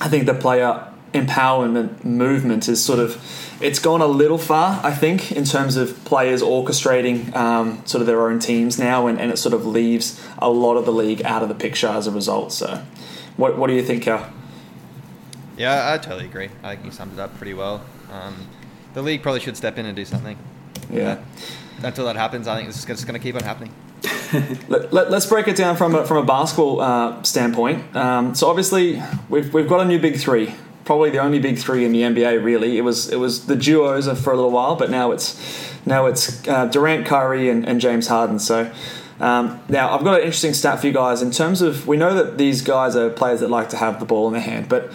I 0.01 0.09
think 0.09 0.27
the 0.27 0.35
player 0.35 0.89
empowerment 1.13 2.05
movement 2.05 2.69
is 2.69 2.85
sort 2.85 2.99
of 2.99 3.23
it's 3.61 3.79
gone 3.79 4.01
a 4.01 4.07
little 4.07 4.39
far 4.39 4.81
I 4.85 4.93
think 4.93 5.33
in 5.33 5.45
terms 5.45 5.77
of 5.77 6.05
players 6.05 6.43
orchestrating 6.43 7.35
um, 7.35 7.85
sort 7.87 8.03
of 8.03 8.07
their 8.07 8.29
own 8.29 8.39
teams 8.39 8.79
now 8.79 9.07
and, 9.07 9.21
and 9.21 9.33
it 9.33 9.39
sort 9.39 9.55
of 9.55 9.65
leaves 9.65 10.23
a 10.39 10.51
lot 10.51 10.77
of 10.77 10.85
the 10.85 10.93
league 10.93 11.23
out 11.23 11.43
of 11.43 11.49
the 11.49 11.55
picture 11.55 11.89
as 11.89 12.07
a 12.07 12.11
result 12.11 12.53
so 12.53 12.85
what, 13.39 13.57
what 13.57 13.69
do 13.69 13.75
you 13.75 13.85
think 13.85 14.03
Cal? 14.03 14.29
Yeah, 15.57 15.93
I 15.93 15.99
totally 15.99 16.27
agree. 16.27 16.51
I 16.63 16.75
think 16.75 16.87
you 16.87 16.91
summed 16.91 17.13
it 17.13 17.19
up 17.21 17.37
pretty 17.37 17.55
well. 17.55 17.83
Um, 18.13 18.49
the 18.95 19.03
league 19.03 19.23
probably 19.23 19.41
should 19.41 19.57
step 19.57 19.79
in 19.79 19.87
and 19.87 19.95
do 19.95 20.05
something. 20.05 20.37
Yeah. 20.91 21.21
But 21.77 21.87
until 21.87 22.05
that 22.07 22.17
happens, 22.17 22.49
I 22.49 22.57
think 22.57 22.69
it's 22.69 22.85
just 22.85 23.07
going 23.07 23.19
to 23.19 23.23
keep 23.23 23.37
on 23.37 23.43
happening. 23.43 23.73
Let, 24.69 24.93
let, 24.93 25.13
us 25.13 25.27
break 25.27 25.49
it 25.49 25.57
down 25.57 25.77
from 25.77 25.95
a, 25.95 26.07
from 26.07 26.19
a 26.19 26.23
basketball 26.23 26.81
uh, 26.81 27.23
standpoint. 27.23 27.97
Um, 27.97 28.35
so 28.35 28.49
obviously 28.49 29.03
we've, 29.31 29.53
we've 29.55 29.69
got 29.69 29.81
a 29.81 29.87
new 29.87 29.99
big 29.99 30.19
three, 30.19 30.55
probably 30.89 31.11
the 31.11 31.19
only 31.19 31.39
big 31.39 31.59
three 31.59 31.85
in 31.85 31.93
the 31.93 32.01
NBA. 32.01 32.43
Really, 32.43 32.79
it 32.79 32.81
was 32.81 33.11
it 33.11 33.17
was 33.17 33.45
the 33.45 33.55
duos 33.55 34.07
for 34.23 34.33
a 34.33 34.37
little 34.37 34.51
while, 34.51 34.75
but 34.75 34.91
now 34.91 35.13
it's 35.13 35.39
now 35.85 36.07
it's 36.07 36.49
uh, 36.49 36.65
Durant, 36.65 37.05
Kyrie, 37.05 37.51
and, 37.51 37.69
and 37.69 37.81
James 37.81 38.09
Harden. 38.09 38.41
So. 38.41 38.73
Um, 39.21 39.61
now 39.69 39.93
I've 39.93 40.05
got 40.05 40.15
an 40.15 40.21
interesting 40.21 40.55
stat 40.55 40.81
for 40.81 40.87
you 40.87 40.93
guys 40.93 41.23
in 41.23 41.33
terms 41.33 41.61
of 41.61 41.89
we 41.89 41.97
know 41.97 42.15
that 42.15 42.39
these 42.39 42.63
guys 42.63 42.95
are 42.95 43.11
players 43.11 43.41
that 43.41 43.51
like 43.51 43.69
to 43.71 43.77
have 43.77 43.99
the 43.99 44.07
ball 44.07 44.29
in 44.29 44.33
their 44.33 44.43
hand, 44.43 44.69
but 44.69 44.93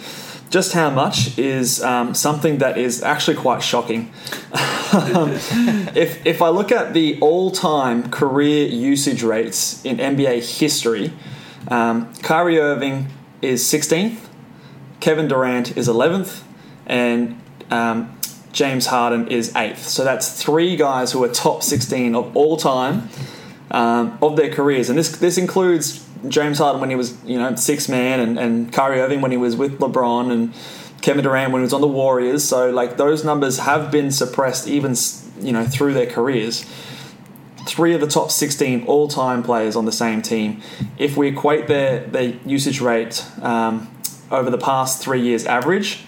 just 0.48 0.72
how 0.72 0.88
much 0.88 1.36
is 1.36 1.82
um, 1.82 2.14
something 2.14 2.56
that 2.56 2.78
is 2.78 3.02
actually 3.02 3.36
quite 3.36 3.62
shocking. 3.62 4.10
Um, 4.94 5.30
if 5.96 6.24
if 6.24 6.40
I 6.40 6.50
look 6.50 6.70
at 6.70 6.94
the 6.94 7.18
all-time 7.20 8.10
career 8.10 8.68
usage 8.68 9.24
rates 9.24 9.84
in 9.84 9.96
NBA 9.96 10.58
history, 10.60 11.12
um, 11.66 12.14
Kyrie 12.22 12.60
Irving 12.60 13.08
is 13.42 13.64
16th, 13.64 14.23
Kevin 15.04 15.28
Durant 15.28 15.76
is 15.76 15.86
11th, 15.86 16.40
and 16.86 17.38
um, 17.70 18.18
James 18.52 18.86
Harden 18.86 19.28
is 19.28 19.52
8th. 19.52 19.76
So 19.76 20.02
that's 20.02 20.42
three 20.42 20.76
guys 20.76 21.12
who 21.12 21.22
are 21.24 21.28
top 21.28 21.62
16 21.62 22.14
of 22.14 22.34
all 22.34 22.56
time 22.56 23.10
um, 23.70 24.18
of 24.22 24.36
their 24.36 24.50
careers, 24.50 24.88
and 24.88 24.98
this 24.98 25.14
this 25.18 25.36
includes 25.36 26.08
James 26.26 26.56
Harden 26.56 26.80
when 26.80 26.88
he 26.88 26.96
was 26.96 27.22
you 27.22 27.36
know 27.36 27.54
six 27.54 27.86
man, 27.86 28.18
and, 28.18 28.38
and 28.38 28.72
Kyrie 28.72 29.02
Irving 29.02 29.20
when 29.20 29.30
he 29.30 29.36
was 29.36 29.56
with 29.56 29.78
LeBron, 29.78 30.32
and 30.32 30.54
Kevin 31.02 31.22
Durant 31.22 31.52
when 31.52 31.60
he 31.60 31.64
was 31.64 31.74
on 31.74 31.82
the 31.82 31.86
Warriors. 31.86 32.42
So 32.42 32.70
like 32.70 32.96
those 32.96 33.26
numbers 33.26 33.58
have 33.58 33.90
been 33.90 34.10
suppressed 34.10 34.66
even 34.66 34.94
you 35.38 35.52
know 35.52 35.66
through 35.66 35.92
their 35.92 36.06
careers. 36.06 36.64
Three 37.66 37.92
of 37.92 38.00
the 38.00 38.06
top 38.06 38.30
16 38.30 38.84
all-time 38.86 39.42
players 39.42 39.76
on 39.76 39.84
the 39.84 39.92
same 39.92 40.22
team. 40.22 40.62
If 40.96 41.18
we 41.18 41.28
equate 41.28 41.66
their 41.66 42.00
their 42.06 42.38
usage 42.46 42.80
rate 42.80 43.22
um, 43.42 43.93
over 44.30 44.50
the 44.50 44.58
past 44.58 45.02
three 45.02 45.20
years 45.20 45.46
average, 45.46 46.04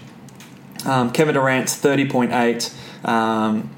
um, 0.84 1.12
Kevin 1.12 1.34
Durant's 1.34 1.76
30.8. 1.80 3.08
Um, 3.08 3.70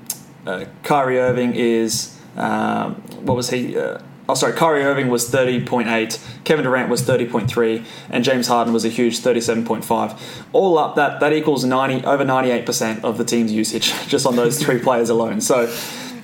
uh, 0.46 0.64
Kyrie 0.82 1.18
Irving 1.18 1.54
is 1.54 2.18
um, 2.36 2.94
what 3.22 3.36
was 3.36 3.50
he? 3.50 3.76
Uh, 3.76 3.98
oh, 4.28 4.34
sorry. 4.34 4.52
Kyrie 4.54 4.84
Irving 4.84 5.08
was 5.08 5.30
30.8. 5.30 6.44
Kevin 6.44 6.64
Durant 6.64 6.88
was 6.88 7.02
30.3, 7.02 7.84
and 8.10 8.24
James 8.24 8.46
Harden 8.46 8.72
was 8.72 8.84
a 8.84 8.88
huge 8.88 9.18
37.5. 9.20 10.18
All 10.52 10.78
up, 10.78 10.94
that 10.96 11.20
that 11.20 11.32
equals 11.32 11.64
90 11.64 12.06
over 12.06 12.24
98% 12.24 13.02
of 13.04 13.18
the 13.18 13.24
team's 13.24 13.52
usage 13.52 13.92
just 14.08 14.24
on 14.24 14.36
those 14.36 14.62
three 14.62 14.78
players 14.78 15.10
alone. 15.10 15.40
So 15.40 15.62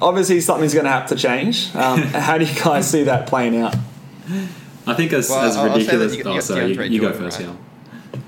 obviously 0.00 0.40
something's 0.40 0.72
going 0.72 0.86
to 0.86 0.92
have 0.92 1.08
to 1.08 1.16
change. 1.16 1.74
Um, 1.74 1.98
how 2.02 2.38
do 2.38 2.44
you 2.44 2.54
guys 2.62 2.88
see 2.90 3.02
that 3.04 3.26
playing 3.26 3.56
out? 3.56 3.74
I 4.86 4.94
think 4.94 5.12
as, 5.12 5.28
Well, 5.28 5.40
as 5.40 5.56
I'll- 5.56 5.70
I'll 5.70 5.76
ridiculous. 5.76 6.12
you- 6.12 6.18
you 6.18 6.24
oh, 6.30 6.34
got 6.34 6.44
sorry, 6.44 6.66
you, 6.68 6.76
DeAndre 6.76 6.90
you 6.90 7.00
go 7.00 7.12
first, 7.12 7.40
right? 7.40 7.48
yeah. 7.48 7.54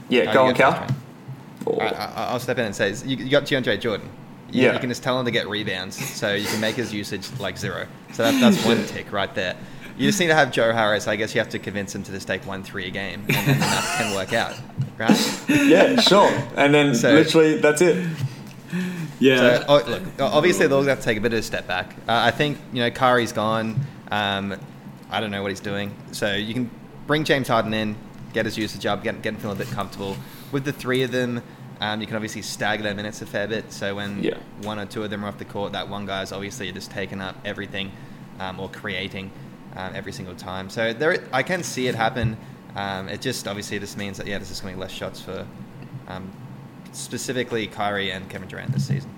Yeah, 0.09 0.31
Oh, 0.31 0.33
go 0.35 0.43
on, 0.47 0.55
get 0.55 0.57
Cal. 0.59 0.73
first, 0.73 1.79
right? 1.79 1.93
I, 1.95 2.05
I- 2.17 2.25
I'll 2.33 2.41
step 2.41 2.59
in 2.59 2.65
and 2.67 2.75
say 2.75 2.95
you, 3.05 3.17
you 3.17 3.29
got 3.31 3.45
DeAndre 3.45 3.81
Jordan. 3.81 4.09
You, 4.51 4.63
Yeah. 4.63 4.73
you 4.75 4.79
can 4.79 4.89
just 4.89 5.03
tell 5.03 5.19
him 5.19 5.25
to 5.25 5.31
get 5.33 5.49
rebounds, 5.49 5.97
so 5.97 6.33
you 6.35 6.47
can 6.47 6.61
make 6.61 6.77
his 6.77 6.93
usage 6.95 7.29
like 7.41 7.59
zero. 7.59 7.87
So 8.13 8.23
that, 8.23 8.41
that's 8.41 8.65
one 8.65 8.85
tick 8.87 9.11
right 9.13 9.35
there. 9.35 9.57
You 9.99 10.07
just 10.09 10.21
need 10.21 10.27
to 10.29 10.35
have 10.35 10.53
Joe 10.53 10.73
Harris. 10.73 11.09
I 11.09 11.17
guess 11.17 11.35
you 11.35 11.41
have 11.41 11.49
to 11.51 11.59
convince 11.59 11.95
him 11.95 12.03
to 12.05 12.13
just 12.13 12.27
take 12.29 12.47
one 12.47 12.63
three 12.63 12.87
a 12.87 12.91
game, 12.91 13.23
and 13.29 13.47
then 13.49 13.59
that 13.61 13.95
can 13.99 14.15
work 14.15 14.33
out, 14.33 14.55
right? 14.99 15.45
yeah, 15.49 15.99
sure. 16.01 16.31
And 16.57 16.73
then 16.75 16.95
So- 16.95 17.13
literally 17.13 17.59
that's 17.59 17.81
it. 17.83 18.07
Yeah. 19.19 19.37
So, 19.61 19.65
oh, 19.69 19.85
look, 19.89 20.03
obviously 20.21 20.67
they'll 20.67 20.83
have 20.85 20.99
to 20.99 21.05
take 21.05 21.17
a 21.19 21.21
bit 21.21 21.33
of 21.33 21.39
a 21.39 21.43
step 21.43 21.67
back. 21.67 21.95
Uh, 22.07 22.13
I 22.13 22.31
think 22.31 22.59
you 22.73 22.81
know 22.83 22.91
Kyrie's 22.91 23.33
gone. 23.33 23.81
Um, 24.11 24.55
I 25.11 25.21
don't 25.21 25.31
know 25.31 25.43
what 25.43 25.51
he's 25.51 25.61
doing. 25.61 25.95
So 26.13 26.33
you 26.35 26.53
can 26.53 26.71
bring 27.07 27.25
James 27.25 27.49
Harden 27.49 27.73
in, 27.73 27.97
get 28.33 28.45
his 28.45 28.57
usage 28.59 28.85
up, 28.87 29.03
get, 29.03 29.23
get 29.23 29.35
him 29.35 29.41
feeling 29.41 29.57
a 29.57 29.59
bit 29.59 29.69
comfortable. 29.73 30.17
With 30.53 30.65
the 30.65 30.73
three 30.73 31.03
of 31.03 31.11
them, 31.13 31.43
um, 31.81 32.01
you 32.01 32.07
can 32.07 32.17
obviously 32.17 32.43
stagger 32.43 32.83
their 32.83 32.95
minutes 32.95 33.21
a 33.23 33.27
fair 33.27 33.47
bit. 33.49 33.73
So 33.73 33.95
when 33.95 34.23
Yeah. 34.23 34.39
one 34.63 34.79
or 34.79 34.87
two 34.87 35.03
of 35.05 35.11
them 35.11 35.25
are 35.25 35.29
off 35.29 35.39
the 35.39 35.45
court, 35.45 35.73
that 35.73 35.89
one 35.89 36.07
guy 36.07 36.23
is 36.23 36.33
obviously 36.33 36.71
just 36.73 36.91
taking 36.91 37.21
up 37.21 37.37
everything 37.45 37.93
um, 38.41 38.61
or 38.61 38.69
creating 38.69 39.31
um, 39.77 39.93
every 39.95 40.13
single 40.13 40.35
time. 40.35 40.71
So 40.71 40.93
there, 40.93 41.25
I 41.33 41.43
can 41.43 41.63
see 41.63 41.87
it 41.89 41.95
happen. 41.95 42.37
Um, 42.75 43.09
it 43.09 43.21
just 43.21 43.47
obviously 43.49 43.79
just 43.79 43.97
means 43.97 44.19
that 44.19 44.27
yeah, 44.27 44.39
there's 44.39 44.49
just 44.49 44.63
going 44.63 44.75
to 44.75 44.79
be 44.79 44.81
less 44.83 44.91
shots 44.93 45.21
for 45.21 45.47
um, 46.09 46.31
specifically 46.93 47.67
Kyrie 47.67 48.11
and 48.11 48.29
Kevin 48.29 48.49
Durant 48.49 48.73
this 48.73 48.87
season. 48.87 49.11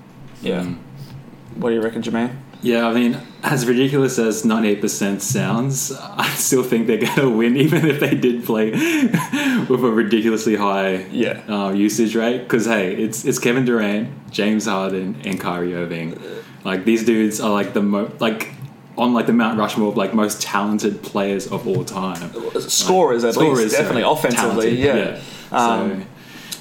Yeah. 0.43 0.73
What 1.59 1.71
do 1.71 1.75
you 1.75 1.81
reckon, 1.83 2.03
Jermaine? 2.03 2.37
Yeah, 2.61 2.89
I 2.89 2.93
mean, 2.95 3.17
as 3.45 3.67
ridiculous 3.67 4.19
as 4.19 4.43
98% 4.43 5.21
sounds, 5.21 5.93
I 5.93 6.29
still 6.31 6.63
think 6.65 6.87
they're 6.89 6.99
going 6.99 7.15
to 7.15 7.31
win, 7.31 7.57
even 7.67 7.87
if 7.87 8.01
they 8.01 8.15
did 8.17 8.45
play 8.45 8.71
with 9.69 9.85
a 9.85 9.91
ridiculously 9.93 10.57
high 10.57 11.07
Yeah. 11.13 11.41
uh, 11.49 11.71
usage 11.73 12.17
rate. 12.17 12.39
Because, 12.41 12.67
hey, 12.67 12.95
it's 12.95 13.25
it's 13.25 13.39
Kevin 13.39 13.65
Durant, 13.65 14.31
James 14.33 14.67
Harden, 14.67 15.21
and 15.25 15.39
Kyrie 15.41 15.75
Irving. 15.75 16.21
Like, 16.65 16.85
these 16.85 17.05
dudes 17.05 17.41
are 17.41 17.51
like 17.51 17.75
the 17.75 17.83
mo- 17.83 18.11
like 18.19 18.51
on 18.97 19.15
like 19.15 19.27
the 19.27 19.33
Mount 19.33 19.57
Rushmore 19.59 19.91
of 19.91 19.97
like 19.97 20.13
most 20.15 20.43
talented 20.43 21.03
players 21.05 21.47
of 21.47 21.69
all 21.69 21.85
time. 21.85 22.33
Scorers, 22.61 23.23
at 23.23 23.35
Scorers, 23.35 23.59
least, 23.61 23.77
definitely 23.77 24.03
sorry, 24.03 24.13
offensively. 24.15 24.77
talented, 24.83 25.23
Yeah. 25.53 25.57
Um, 25.57 26.01
So, 26.01 26.07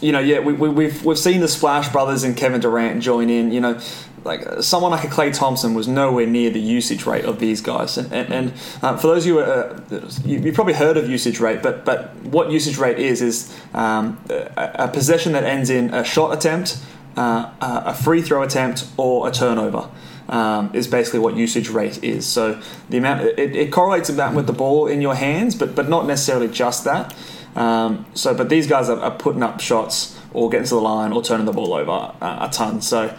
you 0.05 0.11
know, 0.11 0.19
yeah, 0.19 0.39
we, 0.41 0.53
we, 0.53 0.69
we've 0.69 1.03
we've 1.03 1.17
seen 1.17 1.41
the 1.41 1.47
Splash 1.47 1.89
Brothers 1.91 2.23
and 2.23 2.37
Kevin 2.37 2.61
Durant 2.61 3.01
join 3.01 3.31
in. 3.31 3.51
You 3.51 3.61
know, 3.61 3.79
like 4.27 4.45
uh, 4.45 4.61
someone 4.61 4.91
like 4.91 5.03
a 5.03 5.07
Klay 5.07 5.33
Thompson 5.33 5.73
was 5.73 5.87
nowhere 5.87 6.27
near 6.27 6.49
the 6.49 6.59
usage 6.59 7.05
rate 7.05 7.25
of 7.25 7.39
these 7.39 7.61
guys. 7.61 7.97
And 7.97 8.11
and, 8.13 8.33
and 8.33 8.53
uh, 8.81 8.97
for 8.97 9.07
those 9.07 9.23
of 9.23 9.27
you, 9.27 9.39
uh, 9.39 9.79
you 10.25 10.39
you've 10.39 10.55
probably 10.55 10.73
heard 10.73 10.97
of 10.97 11.09
usage 11.09 11.39
rate, 11.39 11.63
but 11.63 11.85
but 11.85 12.15
what 12.17 12.51
usage 12.51 12.77
rate 12.77 12.99
is 12.99 13.21
is 13.21 13.57
um, 13.73 14.19
a, 14.29 14.71
a 14.75 14.87
possession 14.87 15.33
that 15.33 15.43
ends 15.43 15.69
in 15.69 15.93
a 15.93 16.03
shot 16.03 16.33
attempt, 16.33 16.77
uh, 17.15 17.51
a 17.59 17.95
free 17.95 18.21
throw 18.21 18.43
attempt, 18.43 18.87
or 18.97 19.27
a 19.27 19.31
turnover. 19.31 19.89
Um, 20.29 20.71
is 20.73 20.89
basically 20.89 21.21
what 21.21 21.37
usage 21.37 21.69
rate 21.69 22.03
is. 22.03 22.25
So 22.25 22.61
the 22.89 22.97
amount 22.97 23.21
it, 23.21 23.55
it 23.55 23.71
correlates 23.71 24.09
about 24.09 24.33
with 24.33 24.45
the 24.45 24.51
ball 24.51 24.85
in 24.85 25.01
your 25.01 25.15
hands, 25.15 25.55
but 25.55 25.73
but 25.73 25.87
not 25.87 26.05
necessarily 26.05 26.49
just 26.49 26.83
that. 26.83 27.15
Um, 27.57 28.05
so, 28.13 28.35
but 28.35 28.49
these 28.49 28.67
guys 28.67 28.87
are, 28.87 28.99
are 28.99 29.17
putting 29.17 29.41
up 29.41 29.59
shots 29.59 30.17
or 30.31 30.49
getting 30.49 30.67
to 30.67 30.75
the 30.75 30.81
line 30.81 31.11
or 31.11 31.23
turning 31.23 31.47
the 31.47 31.51
ball 31.51 31.73
over 31.73 32.13
uh, 32.21 32.47
a 32.47 32.49
ton. 32.53 32.81
So, 32.81 33.17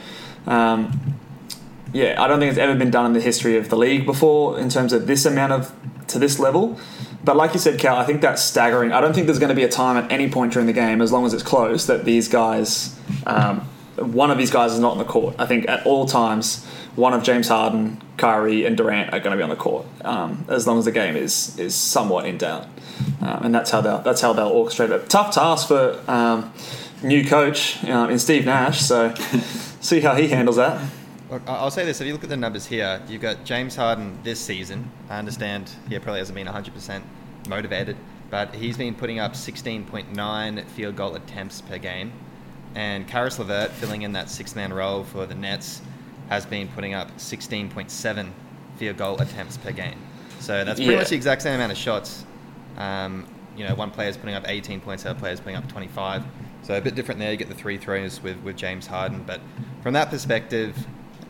um, 0.48 1.18
yeah, 1.92 2.20
I 2.22 2.26
don't 2.26 2.40
think 2.40 2.50
it's 2.50 2.58
ever 2.58 2.74
been 2.74 2.90
done 2.90 3.06
in 3.06 3.12
the 3.12 3.20
history 3.20 3.56
of 3.56 3.68
the 3.68 3.76
league 3.76 4.04
before 4.04 4.58
in 4.58 4.68
terms 4.68 4.92
of 4.92 5.06
this 5.06 5.24
amount 5.24 5.52
of 5.52 5.72
to 6.08 6.18
this 6.18 6.38
level. 6.38 6.78
But 7.22 7.36
like 7.36 7.52
you 7.52 7.60
said, 7.60 7.78
Cal, 7.78 7.96
I 7.96 8.04
think 8.04 8.20
that's 8.20 8.42
staggering. 8.42 8.92
I 8.92 9.00
don't 9.00 9.12
think 9.12 9.26
there's 9.26 9.38
going 9.38 9.50
to 9.50 9.54
be 9.54 9.64
a 9.64 9.68
time 9.68 9.96
at 9.96 10.10
any 10.10 10.30
point 10.30 10.52
during 10.52 10.66
the 10.66 10.72
game, 10.72 11.00
as 11.00 11.12
long 11.12 11.26
as 11.26 11.34
it's 11.34 11.42
close, 11.42 11.86
that 11.86 12.04
these 12.04 12.28
guys, 12.28 12.98
um, 13.26 13.60
one 13.96 14.30
of 14.30 14.38
these 14.38 14.50
guys 14.50 14.72
is 14.72 14.78
not 14.78 14.92
on 14.92 14.98
the 14.98 15.04
court. 15.04 15.34
I 15.38 15.46
think 15.46 15.68
at 15.68 15.84
all 15.84 16.06
times, 16.06 16.64
one 16.94 17.12
of 17.12 17.22
James 17.22 17.48
Harden, 17.48 18.00
Kyrie, 18.16 18.64
and 18.64 18.76
Durant 18.76 19.12
are 19.12 19.20
going 19.20 19.32
to 19.32 19.36
be 19.36 19.42
on 19.42 19.50
the 19.50 19.56
court, 19.56 19.86
um, 20.04 20.44
as 20.48 20.66
long 20.66 20.78
as 20.78 20.84
the 20.84 20.92
game 20.92 21.16
is 21.16 21.58
is 21.58 21.74
somewhat 21.74 22.26
in 22.26 22.38
doubt. 22.38 22.66
Um, 23.20 23.46
and 23.46 23.54
that's 23.54 23.70
how 23.70 23.80
they'll 23.80 24.00
that's 24.00 24.20
how 24.20 24.32
they'll 24.32 24.52
orchestrate 24.52 24.90
it. 24.90 25.08
Tough 25.10 25.34
task 25.34 25.68
for 25.68 26.00
um, 26.08 26.52
new 27.02 27.24
coach 27.24 27.84
uh, 27.84 28.08
in 28.10 28.18
Steve 28.18 28.46
Nash. 28.46 28.80
So 28.80 29.14
see 29.80 30.00
how 30.00 30.14
he 30.14 30.28
handles 30.28 30.56
that. 30.56 30.80
Look, 31.30 31.42
I'll 31.46 31.70
say 31.70 31.84
this: 31.84 32.00
if 32.00 32.06
you 32.06 32.12
look 32.12 32.24
at 32.24 32.30
the 32.30 32.36
numbers 32.36 32.66
here, 32.66 33.02
you've 33.08 33.22
got 33.22 33.44
James 33.44 33.76
Harden 33.76 34.18
this 34.22 34.40
season. 34.40 34.90
I 35.10 35.18
understand 35.18 35.70
he 35.88 35.98
probably 35.98 36.20
hasn't 36.20 36.36
been 36.36 36.46
100% 36.46 37.02
motivated, 37.48 37.96
but 38.30 38.54
he's 38.54 38.76
been 38.78 38.94
putting 38.94 39.18
up 39.18 39.32
16.9 39.34 40.64
field 40.66 40.96
goal 40.96 41.14
attempts 41.16 41.60
per 41.60 41.76
game, 41.78 42.12
and 42.74 43.06
Caris 43.06 43.38
LeVert, 43.38 43.70
filling 43.72 44.02
in 44.02 44.12
that 44.12 44.30
six-man 44.30 44.72
role 44.72 45.04
for 45.04 45.26
the 45.26 45.34
Nets, 45.34 45.82
has 46.30 46.46
been 46.46 46.68
putting 46.68 46.94
up 46.94 47.10
16.7 47.18 48.30
field 48.76 48.96
goal 48.96 49.18
attempts 49.20 49.56
per 49.58 49.72
game. 49.72 49.98
So 50.40 50.64
that's 50.64 50.78
pretty 50.78 50.92
Yeah. 50.92 50.98
much 50.98 51.08
the 51.08 51.16
exact 51.16 51.42
same 51.42 51.54
amount 51.56 51.72
of 51.72 51.78
shots. 51.78 52.24
Um, 52.76 53.26
you 53.56 53.66
know, 53.66 53.74
one 53.74 53.90
player's 53.90 54.16
putting 54.16 54.34
up 54.34 54.44
18 54.46 54.80
points, 54.80 55.02
the 55.02 55.10
other 55.10 55.18
player's 55.18 55.40
putting 55.40 55.56
up 55.56 55.68
25. 55.68 56.22
So 56.68 56.76
a 56.76 56.82
bit 56.82 56.94
different 56.94 57.18
there. 57.18 57.30
You 57.30 57.38
get 57.38 57.48
the 57.48 57.54
three 57.54 57.78
throws 57.78 58.22
with, 58.22 58.36
with 58.42 58.58
James 58.58 58.86
Harden, 58.86 59.24
but 59.26 59.40
from 59.82 59.94
that 59.94 60.10
perspective, 60.10 60.76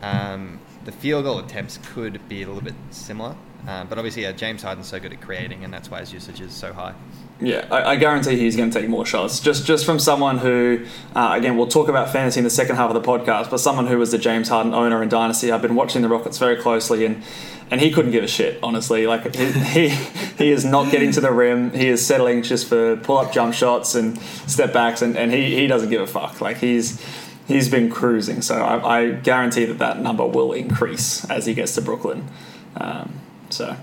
um, 0.01 0.59
the 0.83 0.91
field 0.91 1.23
goal 1.23 1.39
attempts 1.39 1.79
could 1.93 2.19
be 2.27 2.43
a 2.43 2.45
little 2.45 2.61
bit 2.61 2.73
similar. 2.89 3.37
Um, 3.65 3.87
but 3.87 3.97
obviously, 3.97 4.23
yeah, 4.23 4.33
James 4.33 4.63
Harden's 4.63 4.89
so 4.89 4.99
good 4.99 5.13
at 5.13 5.21
creating, 5.21 5.63
and 5.63 5.73
that's 5.73 5.89
why 5.89 6.01
his 6.01 6.11
usage 6.11 6.41
is 6.41 6.51
so 6.51 6.73
high. 6.73 6.93
Yeah, 7.41 7.65
I, 7.71 7.91
I 7.91 7.95
guarantee 7.95 8.37
he's 8.37 8.57
going 8.57 8.69
to 8.69 8.79
take 8.79 8.89
more 8.89 9.05
shots. 9.05 9.39
Just 9.39 9.65
just 9.65 9.85
from 9.85 9.97
someone 9.97 10.39
who, 10.39 10.85
uh, 11.15 11.33
again, 11.37 11.55
we'll 11.55 11.67
talk 11.67 11.87
about 11.87 12.09
fantasy 12.11 12.39
in 12.39 12.43
the 12.43 12.49
second 12.49 12.75
half 12.75 12.93
of 12.93 13.01
the 13.01 13.07
podcast, 13.07 13.49
but 13.49 13.59
someone 13.59 13.87
who 13.87 13.97
was 13.97 14.11
the 14.11 14.17
James 14.17 14.49
Harden 14.49 14.73
owner 14.73 15.01
in 15.01 15.07
Dynasty. 15.07 15.51
I've 15.51 15.61
been 15.61 15.75
watching 15.75 16.01
the 16.01 16.09
Rockets 16.09 16.37
very 16.37 16.57
closely, 16.57 17.05
and 17.05 17.23
and 17.71 17.79
he 17.79 17.91
couldn't 17.91 18.11
give 18.11 18.25
a 18.25 18.27
shit. 18.27 18.59
Honestly, 18.61 19.07
like 19.07 19.33
he 19.35 19.51
he, 19.51 19.89
he 20.37 20.51
is 20.51 20.65
not 20.65 20.91
getting 20.91 21.11
to 21.13 21.21
the 21.21 21.31
rim. 21.31 21.71
He 21.71 21.87
is 21.87 22.05
settling 22.05 22.43
just 22.43 22.67
for 22.67 22.97
pull 22.97 23.19
up 23.19 23.31
jump 23.31 23.53
shots 23.53 23.95
and 23.95 24.19
step 24.19 24.73
backs, 24.73 25.01
and, 25.01 25.15
and 25.15 25.31
he, 25.31 25.55
he 25.55 25.67
doesn't 25.67 25.89
give 25.89 26.01
a 26.01 26.07
fuck. 26.07 26.41
Like 26.41 26.57
he's 26.57 27.01
he's 27.47 27.69
been 27.69 27.89
cruising. 27.89 28.41
So 28.41 28.55
I, 28.55 28.99
I 28.99 29.11
guarantee 29.11 29.65
that 29.65 29.77
that 29.77 30.01
number 30.01 30.25
will 30.25 30.51
increase 30.51 31.29
as 31.29 31.45
he 31.45 31.53
gets 31.53 31.73
to 31.75 31.81
Brooklyn. 31.81 32.27
Um, 32.75 33.19
so, 33.49 33.75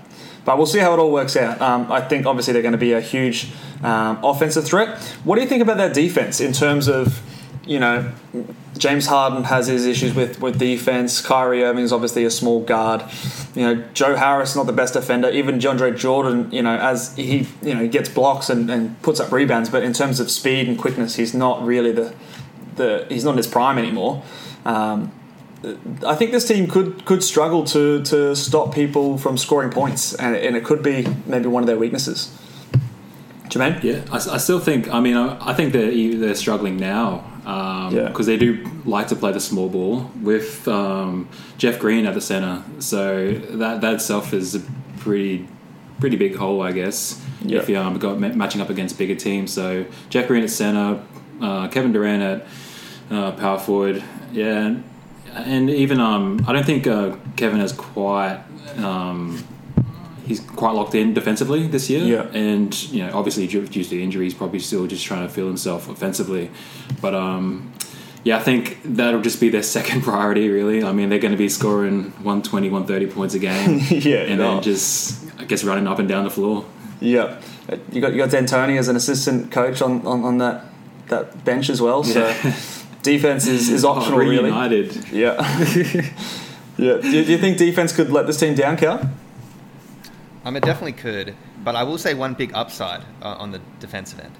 but 0.47 0.55
we'll 0.55 0.65
see 0.65 0.79
how 0.79 0.93
it 0.93 0.97
all 0.97 1.11
works 1.11 1.35
out. 1.35 1.61
Um, 1.61 1.91
I 1.91 1.99
think 1.99 2.25
obviously 2.25 2.53
they're 2.53 2.61
going 2.61 2.71
to 2.71 2.77
be 2.77 2.93
a 2.93 3.01
huge 3.01 3.51
um, 3.83 4.23
offensive 4.23 4.63
threat. 4.63 4.97
What 5.25 5.35
do 5.35 5.41
you 5.41 5.47
think 5.47 5.61
about 5.61 5.75
their 5.75 5.91
defense 5.91 6.39
in 6.39 6.53
terms 6.53 6.87
of, 6.87 7.21
you 7.65 7.81
know, 7.81 8.13
James 8.77 9.07
Harden 9.07 9.43
has 9.43 9.67
his 9.67 9.85
issues 9.85 10.15
with, 10.15 10.39
with 10.39 10.57
defense. 10.57 11.19
Kyrie 11.19 11.65
Irving 11.65 11.83
is 11.83 11.91
obviously 11.91 12.23
a 12.23 12.31
small 12.31 12.61
guard. 12.61 13.03
You 13.55 13.63
know, 13.63 13.83
Joe 13.93 14.15
Harris 14.15 14.55
not 14.55 14.67
the 14.67 14.71
best 14.71 14.93
defender. 14.93 15.29
Even 15.29 15.59
DeAndre 15.59 15.97
Jordan, 15.97 16.49
you 16.49 16.61
know, 16.61 16.77
as 16.77 17.13
he 17.17 17.45
you 17.61 17.75
know 17.75 17.85
gets 17.85 18.07
blocks 18.07 18.49
and, 18.49 18.69
and 18.69 19.01
puts 19.01 19.19
up 19.19 19.33
rebounds, 19.33 19.69
but 19.69 19.83
in 19.83 19.91
terms 19.91 20.21
of 20.21 20.31
speed 20.31 20.69
and 20.69 20.77
quickness, 20.77 21.15
he's 21.15 21.33
not 21.33 21.61
really 21.65 21.91
the 21.91 22.15
the 22.77 23.05
he's 23.09 23.25
not 23.25 23.31
in 23.31 23.37
his 23.37 23.47
prime 23.47 23.77
anymore. 23.77 24.23
Um, 24.63 25.11
I 26.05 26.15
think 26.15 26.31
this 26.31 26.47
team 26.47 26.67
could 26.67 27.03
could 27.05 27.23
struggle 27.23 27.63
to 27.65 28.03
to 28.03 28.35
stop 28.35 28.73
people 28.73 29.17
from 29.17 29.37
scoring 29.37 29.71
points, 29.71 30.13
and, 30.13 30.35
and 30.35 30.55
it 30.55 30.63
could 30.63 30.83
be 30.83 31.07
maybe 31.25 31.47
one 31.47 31.63
of 31.63 31.67
their 31.67 31.77
weaknesses. 31.77 32.31
Jermaine? 33.49 33.81
Yeah, 33.83 34.01
I, 34.11 34.17
I 34.35 34.37
still 34.37 34.59
think. 34.59 34.93
I 34.93 34.99
mean, 34.99 35.15
I, 35.17 35.37
I 35.49 35.53
think 35.53 35.73
they're 35.73 35.91
they're 36.17 36.35
struggling 36.35 36.77
now 36.77 37.23
Yeah. 37.91 38.07
because 38.09 38.25
they 38.27 38.37
do 38.37 38.63
like 38.85 39.07
to 39.07 39.15
play 39.15 39.31
the 39.31 39.39
small 39.39 39.69
ball 39.69 40.11
with 40.21 40.67
um, 40.67 41.27
Jeff 41.57 41.79
Green 41.79 42.05
at 42.05 42.13
the 42.13 42.21
center. 42.21 42.63
So 42.79 43.31
that 43.57 43.81
that 43.81 43.93
itself 43.95 44.33
is 44.33 44.55
a 44.55 44.61
pretty 44.99 45.47
pretty 45.99 46.17
big 46.17 46.35
hole, 46.35 46.61
I 46.61 46.71
guess. 46.71 47.19
Yeah. 47.41 47.59
If 47.59 47.69
you 47.69 47.77
um, 47.79 47.97
got 47.97 48.19
matching 48.19 48.61
up 48.61 48.69
against 48.69 48.97
bigger 48.97 49.15
teams, 49.15 49.51
so 49.53 49.85
Jeff 50.09 50.27
Green 50.27 50.43
at 50.43 50.49
center, 50.49 51.01
uh, 51.41 51.67
Kevin 51.69 51.91
Durant 51.93 52.21
at 52.23 52.47
uh, 53.15 53.31
power 53.31 53.57
forward, 53.59 54.03
yeah, 54.33 54.75
and, 55.45 55.69
even 55.69 55.99
um, 55.99 56.43
I 56.47 56.53
don't 56.53 56.65
think 56.65 56.87
uh, 56.87 57.15
Kevin 57.35 57.59
has 57.59 57.73
quite. 57.73 58.39
Um, 58.77 59.43
He's 60.25 60.41
quite 60.41 60.71
locked 60.73 60.93
in 60.93 61.13
defensively 61.13 61.67
this 61.67 61.89
year, 61.89 62.03
Yeah. 62.03 62.23
and 62.37 62.73
you 62.91 63.01
know, 63.05 63.17
obviously 63.17 63.47
due 63.47 63.65
due 63.65 63.85
to 63.85 64.03
injuries, 64.03 64.33
probably 64.33 64.59
still 64.59 64.85
just 64.85 65.05
trying 65.05 65.25
to 65.25 65.33
feel 65.33 65.47
himself 65.47 65.87
offensively. 65.87 66.51
But 66.99 67.15
um, 67.15 67.71
yeah, 68.25 68.35
I 68.35 68.41
think 68.41 68.77
that'll 68.83 69.21
just 69.21 69.39
be 69.39 69.47
their 69.47 69.63
second 69.77 70.01
priority. 70.03 70.49
Really, 70.49 70.83
I 70.83 70.91
mean, 70.91 71.07
they're 71.07 71.17
going 71.19 71.31
to 71.31 71.37
be 71.37 71.47
scoring 71.47 72.11
120, 72.23 72.69
130 72.69 73.07
points 73.15 73.35
a 73.35 73.39
game, 73.39 73.79
Yeah, 73.89 74.17
and 74.17 74.41
then 74.41 74.61
just 74.61 75.23
I 75.39 75.45
guess 75.45 75.63
running 75.63 75.87
up 75.87 75.97
and 75.99 76.09
down 76.09 76.25
the 76.25 76.29
floor. 76.29 76.65
Yeah, 76.99 77.39
you 77.93 78.01
got 78.01 78.11
you 78.11 78.17
got 78.17 78.29
D'Antoni 78.29 78.77
as 78.77 78.89
an 78.89 78.97
assistant 78.97 79.49
coach 79.49 79.81
on, 79.81 80.05
on, 80.05 80.25
on 80.25 80.39
that 80.39 80.65
that 81.07 81.45
bench 81.45 81.69
as 81.69 81.81
well. 81.81 82.03
So 82.03 82.29
defense 83.07 83.47
is, 83.47 83.69
is 83.69 83.85
optional, 83.85 84.19
oh, 84.19 84.19
really. 84.19 84.51
reunited. 84.51 85.09
Yeah, 85.11 85.35
yeah. 86.77 86.97
Do 86.97 87.09
you, 87.09 87.23
do 87.23 87.31
you 87.31 87.37
think 87.37 87.57
defense 87.57 87.95
could 87.95 88.11
let 88.11 88.27
this 88.27 88.37
team 88.37 88.53
down, 88.53 88.75
Cal? 88.75 89.09
Um, 90.43 90.55
it 90.55 90.63
definitely 90.63 90.93
could, 90.93 91.35
but 91.63 91.75
I 91.75 91.83
will 91.83 91.97
say 91.97 92.13
one 92.13 92.33
big 92.33 92.51
upside 92.53 93.01
uh, 93.21 93.43
on 93.43 93.51
the 93.51 93.61
defensive 93.79 94.19
end. 94.19 94.35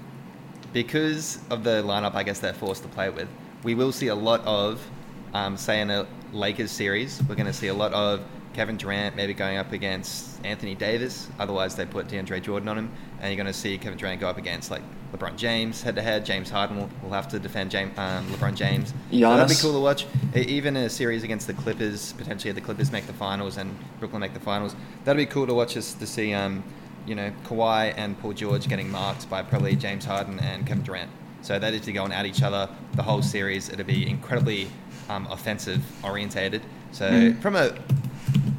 Because 0.72 1.38
of 1.50 1.64
the 1.64 1.82
lineup, 1.82 2.14
I 2.14 2.22
guess 2.22 2.40
they're 2.40 2.52
forced 2.52 2.82
to 2.82 2.88
play 2.88 3.08
with, 3.08 3.28
we 3.62 3.74
will 3.74 3.92
see 3.92 4.08
a 4.08 4.14
lot 4.14 4.40
of, 4.44 4.86
um, 5.32 5.56
say, 5.56 5.80
in 5.80 5.90
a 5.90 6.06
Lakers 6.32 6.70
series, 6.70 7.22
we're 7.22 7.34
going 7.34 7.46
to 7.46 7.52
see 7.52 7.68
a 7.68 7.74
lot 7.74 7.92
of 7.94 8.20
Kevin 8.58 8.76
Durant 8.76 9.14
maybe 9.14 9.34
going 9.34 9.56
up 9.56 9.70
against 9.70 10.44
Anthony 10.44 10.74
Davis. 10.74 11.28
Otherwise, 11.38 11.76
they 11.76 11.86
put 11.86 12.08
DeAndre 12.08 12.42
Jordan 12.42 12.68
on 12.68 12.76
him, 12.76 12.92
and 13.20 13.30
you're 13.30 13.36
going 13.36 13.46
to 13.46 13.56
see 13.56 13.78
Kevin 13.78 13.96
Durant 13.96 14.20
go 14.20 14.28
up 14.28 14.36
against 14.36 14.68
like 14.68 14.82
LeBron 15.12 15.36
James 15.36 15.80
head 15.80 15.94
to 15.94 16.02
head. 16.02 16.26
James 16.26 16.50
Harden 16.50 16.76
will, 16.76 16.90
will 17.04 17.12
have 17.12 17.28
to 17.28 17.38
defend 17.38 17.70
James, 17.70 17.96
um, 17.96 18.26
LeBron 18.26 18.56
James. 18.56 18.92
So 19.32 19.36
that'd 19.36 19.56
be 19.56 19.62
cool 19.62 19.74
to 19.74 19.78
watch. 19.78 20.06
Even 20.34 20.76
a 20.76 20.90
series 20.90 21.22
against 21.22 21.46
the 21.46 21.54
Clippers, 21.54 22.14
potentially 22.14 22.50
the 22.50 22.60
Clippers 22.60 22.90
make 22.90 23.06
the 23.06 23.12
finals 23.12 23.58
and 23.58 23.78
Brooklyn 24.00 24.18
make 24.18 24.34
the 24.34 24.40
finals. 24.40 24.74
That'd 25.04 25.18
be 25.18 25.32
cool 25.32 25.46
to 25.46 25.54
watch 25.54 25.76
us 25.76 25.94
to 25.94 26.04
see, 26.04 26.34
um, 26.34 26.64
you 27.06 27.14
know, 27.14 27.30
Kawhi 27.44 27.94
and 27.96 28.18
Paul 28.18 28.32
George 28.32 28.68
getting 28.68 28.90
marked 28.90 29.30
by 29.30 29.40
probably 29.40 29.76
James 29.76 30.04
Harden 30.04 30.40
and 30.40 30.66
Kevin 30.66 30.82
Durant. 30.82 31.12
So 31.42 31.60
that 31.60 31.74
is 31.74 31.82
to 31.82 31.92
go 31.92 32.02
and 32.02 32.12
at 32.12 32.26
each 32.26 32.42
other 32.42 32.68
the 32.94 33.04
whole 33.04 33.22
series. 33.22 33.68
It'd 33.68 33.86
be 33.86 34.10
incredibly 34.10 34.66
um, 35.08 35.28
offensive 35.30 35.80
orientated. 36.02 36.62
So 36.90 37.32
from 37.34 37.54
a 37.54 37.78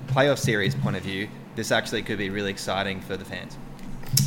playoff 0.09 0.39
series 0.39 0.75
point 0.75 0.95
of 0.95 1.03
view, 1.03 1.29
this 1.55 1.71
actually 1.71 2.01
could 2.01 2.17
be 2.17 2.29
really 2.29 2.51
exciting 2.51 3.01
for 3.01 3.17
the 3.17 3.25
fans. 3.25 3.57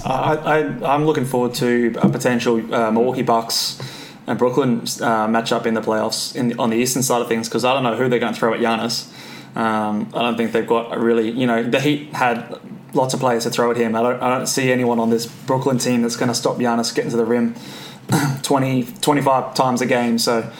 I, 0.04 0.58
I'm 0.84 1.04
looking 1.06 1.24
forward 1.24 1.54
to 1.54 1.94
a 2.00 2.08
potential 2.08 2.74
uh, 2.74 2.90
Milwaukee 2.90 3.22
Bucks 3.22 3.80
and 4.26 4.38
Brooklyn 4.38 4.80
uh, 4.80 5.26
matchup 5.26 5.66
in 5.66 5.74
the 5.74 5.80
playoffs 5.80 6.36
in 6.36 6.58
on 6.58 6.70
the 6.70 6.76
eastern 6.76 7.02
side 7.02 7.20
of 7.20 7.28
things 7.28 7.48
because 7.48 7.64
I 7.64 7.74
don't 7.74 7.82
know 7.82 7.96
who 7.96 8.08
they're 8.08 8.18
going 8.18 8.34
to 8.34 8.38
throw 8.38 8.54
at 8.54 8.60
Giannis. 8.60 9.12
Um, 9.56 10.10
I 10.14 10.22
don't 10.22 10.36
think 10.36 10.52
they've 10.52 10.66
got 10.66 10.96
a 10.96 11.00
really, 11.00 11.30
you 11.30 11.46
know, 11.46 11.62
the 11.62 11.80
Heat 11.80 12.14
had 12.14 12.58
lots 12.94 13.14
of 13.14 13.20
players 13.20 13.44
to 13.44 13.50
throw 13.50 13.70
at 13.70 13.76
him. 13.76 13.94
I 13.94 14.02
don't, 14.02 14.22
I 14.22 14.36
don't 14.36 14.46
see 14.46 14.70
anyone 14.72 14.98
on 14.98 15.10
this 15.10 15.26
Brooklyn 15.26 15.78
team 15.78 16.02
that's 16.02 16.16
going 16.16 16.28
to 16.28 16.34
stop 16.34 16.56
Giannis 16.56 16.94
getting 16.94 17.10
to 17.10 17.16
the 17.16 17.24
rim 17.24 17.54
20, 18.42 18.84
25 18.84 19.54
times 19.54 19.80
a 19.80 19.86
game. 19.86 20.18
So 20.18 20.50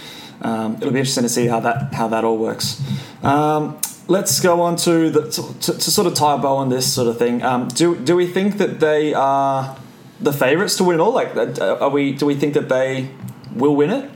um, 0.43 0.77
it'll 0.77 0.93
be 0.93 0.99
interesting 0.99 1.23
to 1.23 1.29
see 1.29 1.47
how 1.47 1.61
that 1.61 1.95
how 1.95 2.09
that 2.09 2.25
all 2.25 2.37
works. 2.37 2.83
Um, 3.23 3.79
let's 4.09 4.41
go 4.41 4.61
on 4.61 4.77
to 4.77 5.11
the 5.11 5.31
to, 5.31 5.55
to, 5.61 5.73
to 5.73 5.91
sort 5.91 6.07
of 6.07 6.15
tie 6.15 6.35
a 6.35 6.39
bow 6.39 6.57
on 6.57 6.69
this 6.69 6.93
sort 6.93 7.09
of 7.09 7.19
thing. 7.19 7.43
Um, 7.43 7.69
do 7.69 7.97
do 7.97 8.17
we 8.17 8.27
think 8.27 8.59
that 8.59 8.81
they 8.81 9.15
are 9.15 9.77
the 10.21 10.33
favourites 10.33 10.77
to 10.77 10.85
win 10.85 10.99
it 10.99 11.03
all? 11.03 11.13
Like, 11.13 11.37
uh, 11.37 11.77
are 11.81 11.91
we? 11.91 12.13
Do 12.13 12.27
we 12.27 12.35
think 12.35 12.55
that 12.55 12.69
they 12.69 13.11
will 13.55 13.77
win 13.77 13.91
it? 13.91 14.11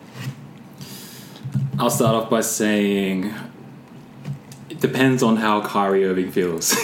I'll 1.79 1.91
start 1.91 2.15
off 2.15 2.31
by 2.31 2.41
saying 2.41 3.35
it 4.71 4.81
depends 4.81 5.23
on 5.23 5.37
how 5.37 5.63
Kyrie 5.63 6.05
Irving 6.05 6.31
feels. 6.31 6.71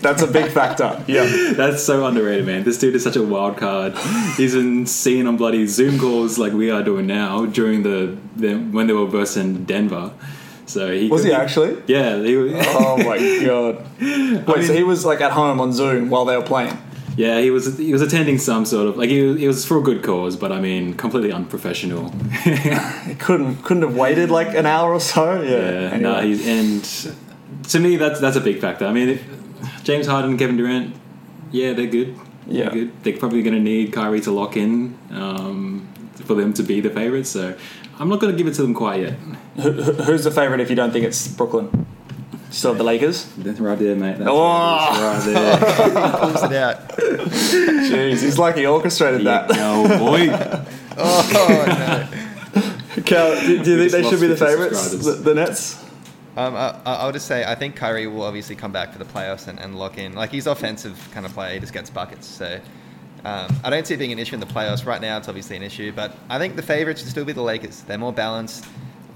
That's 0.00 0.22
a 0.22 0.26
big 0.26 0.50
factor. 0.50 1.02
Yeah. 1.08 1.52
That's 1.54 1.82
so 1.82 2.06
underrated, 2.06 2.46
man. 2.46 2.64
This 2.64 2.78
dude 2.78 2.94
is 2.94 3.02
such 3.02 3.16
a 3.16 3.22
wild 3.22 3.56
card. 3.56 3.96
He's 4.36 4.54
been 4.54 4.86
seen 4.86 5.26
on 5.26 5.36
bloody 5.36 5.66
Zoom 5.66 5.98
calls 5.98 6.38
like 6.38 6.52
we 6.52 6.70
are 6.70 6.82
doing 6.82 7.06
now 7.06 7.44
during 7.46 7.82
the, 7.82 8.16
the 8.36 8.54
when 8.54 8.86
they 8.86 8.92
were 8.92 9.06
versus 9.06 9.58
Denver. 9.58 10.12
So 10.72 10.92
he 10.92 11.08
Was 11.08 11.24
he 11.24 11.32
actually? 11.32 11.82
Yeah, 11.86 12.22
he 12.22 12.36
was, 12.36 12.52
Oh 12.68 12.96
my 12.98 13.18
god! 13.46 14.46
Wait, 14.48 14.64
so 14.66 14.72
he 14.74 14.82
was 14.82 15.04
like 15.04 15.20
at 15.20 15.32
home 15.32 15.60
on 15.60 15.72
Zoom 15.72 16.10
while 16.10 16.24
they 16.24 16.36
were 16.36 16.42
playing. 16.54 16.76
yeah. 17.16 17.40
He 17.40 17.50
was 17.50 17.76
he 17.78 17.92
was 17.92 18.02
attending 18.02 18.38
some 18.38 18.64
sort 18.64 18.86
of 18.88 18.96
like 18.96 19.10
he 19.10 19.22
was, 19.22 19.36
it 19.42 19.46
was 19.46 19.64
for 19.64 19.78
a 19.78 19.82
good 19.82 20.02
cause, 20.02 20.36
but 20.36 20.50
I 20.52 20.60
mean 20.60 20.94
completely 20.94 21.32
unprofessional. 21.32 22.10
He 23.08 23.14
couldn't 23.16 23.56
couldn't 23.64 23.82
have 23.82 23.96
waited 23.96 24.30
like 24.30 24.54
an 24.56 24.66
hour 24.66 24.92
or 24.94 25.00
so. 25.00 25.42
Yeah. 25.42 25.50
Yeah, 25.50 25.90
Anyway. 25.94 26.00
no, 26.00 26.20
he's 26.22 26.46
and 26.46 26.82
to 27.70 27.78
me 27.80 27.96
that's 27.96 28.18
that's 28.20 28.36
a 28.36 28.40
big 28.40 28.60
factor. 28.60 28.86
I 28.86 28.92
mean, 28.92 29.08
if 29.10 29.22
James 29.84 30.06
Harden, 30.06 30.36
Kevin 30.38 30.56
Durant, 30.56 30.94
yeah, 31.50 31.72
they're 31.74 31.86
good. 31.98 32.16
Yeah. 32.46 32.64
They're 32.70 32.72
good. 32.86 32.90
They're 33.02 33.18
probably 33.18 33.42
going 33.42 33.54
to 33.54 33.60
need 33.72 33.92
Kyrie 33.92 34.20
to 34.22 34.32
lock 34.32 34.56
in 34.56 34.96
um, 35.12 35.86
for 36.26 36.34
them 36.34 36.52
to 36.54 36.62
be 36.62 36.80
the 36.80 36.90
favorites. 36.90 37.30
So 37.30 37.54
I'm 38.02 38.08
not 38.08 38.18
going 38.18 38.32
to 38.32 38.36
give 38.36 38.48
it 38.48 38.54
to 38.56 38.62
them 38.62 38.74
quite 38.74 39.00
yet. 39.00 39.12
Who- 39.62 39.70
who- 39.72 39.92
who's 39.92 40.24
the 40.24 40.32
favorite 40.32 40.60
if 40.60 40.68
you 40.70 40.74
don't 40.76 40.90
think 40.92 41.04
it's 41.04 41.28
Brooklyn? 41.28 41.86
Still 42.50 42.72
have 42.72 42.78
the 42.78 42.84
Lakers. 42.84 43.26
That's 43.38 43.60
right 43.60 43.78
there, 43.78 43.94
mate. 43.94 44.18
That's 44.18 44.28
Oh. 44.28 44.34
right 44.34 45.22
there. 45.24 45.58
Pulls 46.20 46.42
it 46.42 46.52
out. 46.52 46.88
Jeez, 46.98 48.22
he's 48.22 48.38
like 48.38 48.56
he 48.56 48.66
orchestrated 48.66 49.22
Yeah, 49.22 49.46
that. 49.46 49.56
no, 49.56 49.98
boy. 49.98 50.28
Oh, 50.98 51.24
no. 52.94 53.02
Cal, 53.04 53.40
do, 53.40 53.62
do 53.64 53.70
you 53.70 53.78
think 53.88 53.92
they 53.92 54.10
should 54.10 54.20
be 54.20 54.26
the 54.26 54.36
favourites? 54.36 54.90
The, 55.04 55.12
the 55.12 55.34
Nets. 55.34 55.82
Um, 56.36 56.54
I, 56.54 56.70
I- 56.84 56.94
I'll 56.96 57.12
just 57.12 57.26
say 57.26 57.44
I 57.44 57.54
think 57.54 57.76
Kyrie 57.76 58.06
will 58.08 58.22
obviously 58.24 58.56
come 58.56 58.72
back 58.72 58.92
for 58.92 58.98
the 58.98 59.04
playoffs 59.06 59.46
and, 59.48 59.58
and 59.60 59.78
lock 59.78 59.96
in. 59.96 60.12
Like 60.14 60.30
he's 60.30 60.46
offensive 60.46 60.98
kind 61.12 61.24
of 61.24 61.32
player, 61.32 61.54
he 61.54 61.60
just 61.60 61.72
gets 61.72 61.88
buckets. 61.88 62.26
So 62.26 62.60
um, 63.24 63.54
I 63.62 63.70
don't 63.70 63.86
see 63.86 63.94
it 63.94 63.98
being 63.98 64.12
an 64.12 64.18
issue 64.18 64.34
in 64.34 64.40
the 64.40 64.46
playoffs. 64.46 64.84
Right 64.84 65.00
now, 65.00 65.16
it's 65.16 65.28
obviously 65.28 65.56
an 65.56 65.62
issue, 65.62 65.92
but 65.92 66.16
I 66.28 66.38
think 66.38 66.56
the 66.56 66.62
favourites 66.62 67.00
should 67.00 67.10
still 67.10 67.24
be 67.24 67.32
the 67.32 67.42
Lakers. 67.42 67.82
They're 67.82 67.98
more 67.98 68.12
balanced. 68.12 68.66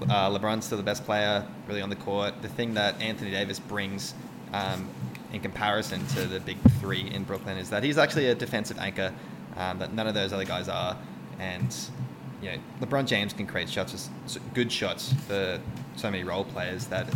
Uh, 0.01 0.29
LeBron's 0.29 0.65
still 0.65 0.77
the 0.77 0.83
best 0.83 1.03
player, 1.05 1.45
really 1.67 1.81
on 1.81 1.89
the 1.89 1.95
court. 1.95 2.41
The 2.41 2.47
thing 2.47 2.73
that 2.75 3.01
Anthony 3.01 3.31
Davis 3.31 3.59
brings 3.59 4.13
um, 4.53 4.87
in 5.33 5.41
comparison 5.41 6.05
to 6.07 6.25
the 6.25 6.39
big 6.39 6.57
three 6.79 7.09
in 7.09 7.23
Brooklyn 7.23 7.57
is 7.57 7.69
that 7.69 7.83
he's 7.83 7.97
actually 7.97 8.27
a 8.27 8.35
defensive 8.35 8.77
anchor 8.79 9.13
um, 9.57 9.79
that 9.79 9.93
none 9.93 10.07
of 10.07 10.13
those 10.13 10.31
other 10.31 10.45
guys 10.45 10.69
are, 10.69 10.95
and 11.39 11.75
you 12.41 12.51
know, 12.51 12.57
LeBron 12.81 13.07
James 13.07 13.33
can 13.33 13.47
create 13.47 13.69
shots, 13.69 14.09
good 14.53 14.71
shots 14.71 15.13
for 15.27 15.59
so 15.95 16.11
many 16.11 16.23
role 16.23 16.43
players 16.43 16.85
that 16.87 17.07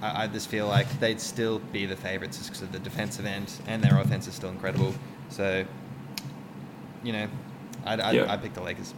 I, 0.00 0.24
I 0.24 0.26
just 0.26 0.48
feel 0.48 0.66
like 0.66 0.88
they'd 0.98 1.20
still 1.20 1.58
be 1.58 1.86
the 1.86 1.96
favourites 1.96 2.38
just 2.38 2.50
because 2.50 2.62
of 2.62 2.72
the 2.72 2.78
defensive 2.78 3.26
end 3.26 3.52
and 3.66 3.82
their 3.82 3.98
offense 4.00 4.26
is 4.26 4.34
still 4.34 4.50
incredible. 4.50 4.94
So, 5.28 5.64
you 7.02 7.12
know, 7.12 7.28
I'd, 7.84 8.00
I'd, 8.00 8.14
Yeah. 8.14 8.32
I'd 8.32 8.42
pick 8.42 8.54
the 8.54 8.62
Lakers. 8.62 8.94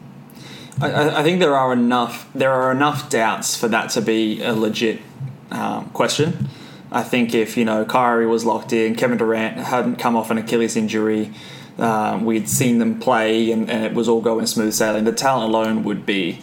I- 0.81 0.91
I, 0.91 1.21
I 1.21 1.23
think 1.23 1.39
there 1.41 1.57
are 1.57 1.73
enough 1.73 2.29
there 2.35 2.53
are 2.53 2.73
enough 2.73 3.09
doubts 3.09 3.57
for 3.57 3.69
that 3.69 3.91
to 3.91 4.01
be 4.03 4.43
a 4.43 4.53
legit 4.53 5.01
um, 5.51 5.91
question. 5.91 6.49
I 6.91 7.03
think 7.03 7.35
if 7.35 7.57
you 7.57 7.65
know 7.65 7.85
Kyrie 7.85 8.27
was 8.27 8.45
locked 8.45 8.73
in, 8.73 8.95
Kevin 8.97 9.19
Durant 9.19 9.57
hadn't 9.59 9.97
come 9.97 10.17
off 10.17 10.31
an 10.31 10.39
Achilles 10.39 10.77
injury, 10.77 11.33
um, 11.79 12.25
we'd 12.25 12.49
seen 12.49 12.79
them 12.79 13.01
play, 13.01 13.51
and, 13.53 13.69
and 13.71 13.85
it 13.85 13.95
was 13.95 14.09
all 14.09 14.21
going 14.21 14.47
smooth 14.47 14.73
sailing. 14.75 15.05
The 15.05 15.13
talent 15.13 15.49
alone 15.49 15.83
would 15.85 16.07
be, 16.07 16.41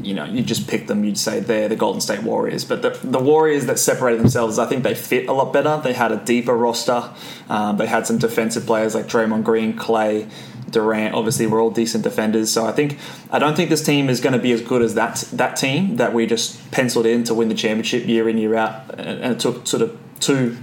you 0.00 0.14
know, 0.14 0.24
you 0.24 0.42
just 0.42 0.68
pick 0.68 0.86
them. 0.86 1.04
You'd 1.04 1.18
say 1.18 1.40
they're 1.40 1.68
the 1.68 1.76
Golden 1.76 2.00
State 2.00 2.22
Warriors, 2.22 2.64
but 2.64 2.80
the, 2.82 2.90
the 3.02 3.18
Warriors 3.18 3.66
that 3.66 3.78
separated 3.78 4.20
themselves, 4.20 4.58
I 4.58 4.64
think 4.66 4.84
they 4.84 4.94
fit 4.94 5.28
a 5.28 5.32
lot 5.32 5.52
better. 5.52 5.80
They 5.82 5.92
had 5.92 6.12
a 6.12 6.16
deeper 6.18 6.56
roster. 6.56 7.10
Um, 7.50 7.76
they 7.76 7.86
had 7.86 8.06
some 8.06 8.16
defensive 8.18 8.64
players 8.66 8.94
like 8.94 9.06
Draymond 9.06 9.44
Green, 9.44 9.74
Klay. 9.74 10.30
Durant, 10.70 11.14
obviously, 11.14 11.46
we're 11.46 11.60
all 11.60 11.70
decent 11.70 12.04
defenders. 12.04 12.50
So 12.50 12.66
I 12.66 12.72
think 12.72 12.98
I 13.30 13.38
don't 13.38 13.56
think 13.56 13.70
this 13.70 13.84
team 13.84 14.08
is 14.08 14.20
going 14.20 14.32
to 14.32 14.38
be 14.38 14.52
as 14.52 14.62
good 14.62 14.82
as 14.82 14.94
that 14.94 15.16
that 15.32 15.56
team 15.56 15.96
that 15.96 16.14
we 16.14 16.26
just 16.26 16.70
penciled 16.70 17.06
in 17.06 17.24
to 17.24 17.34
win 17.34 17.48
the 17.48 17.54
championship 17.54 18.06
year 18.06 18.28
in 18.28 18.38
year 18.38 18.54
out, 18.54 18.98
and 18.98 19.32
it 19.32 19.40
took 19.40 19.66
sort 19.66 19.82
of 19.82 19.98
two 20.20 20.56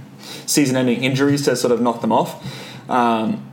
season-ending 0.46 1.04
injuries 1.04 1.44
to 1.44 1.56
sort 1.56 1.72
of 1.72 1.80
knock 1.80 2.00
them 2.00 2.12
off. 2.12 2.90
Um, 2.90 3.44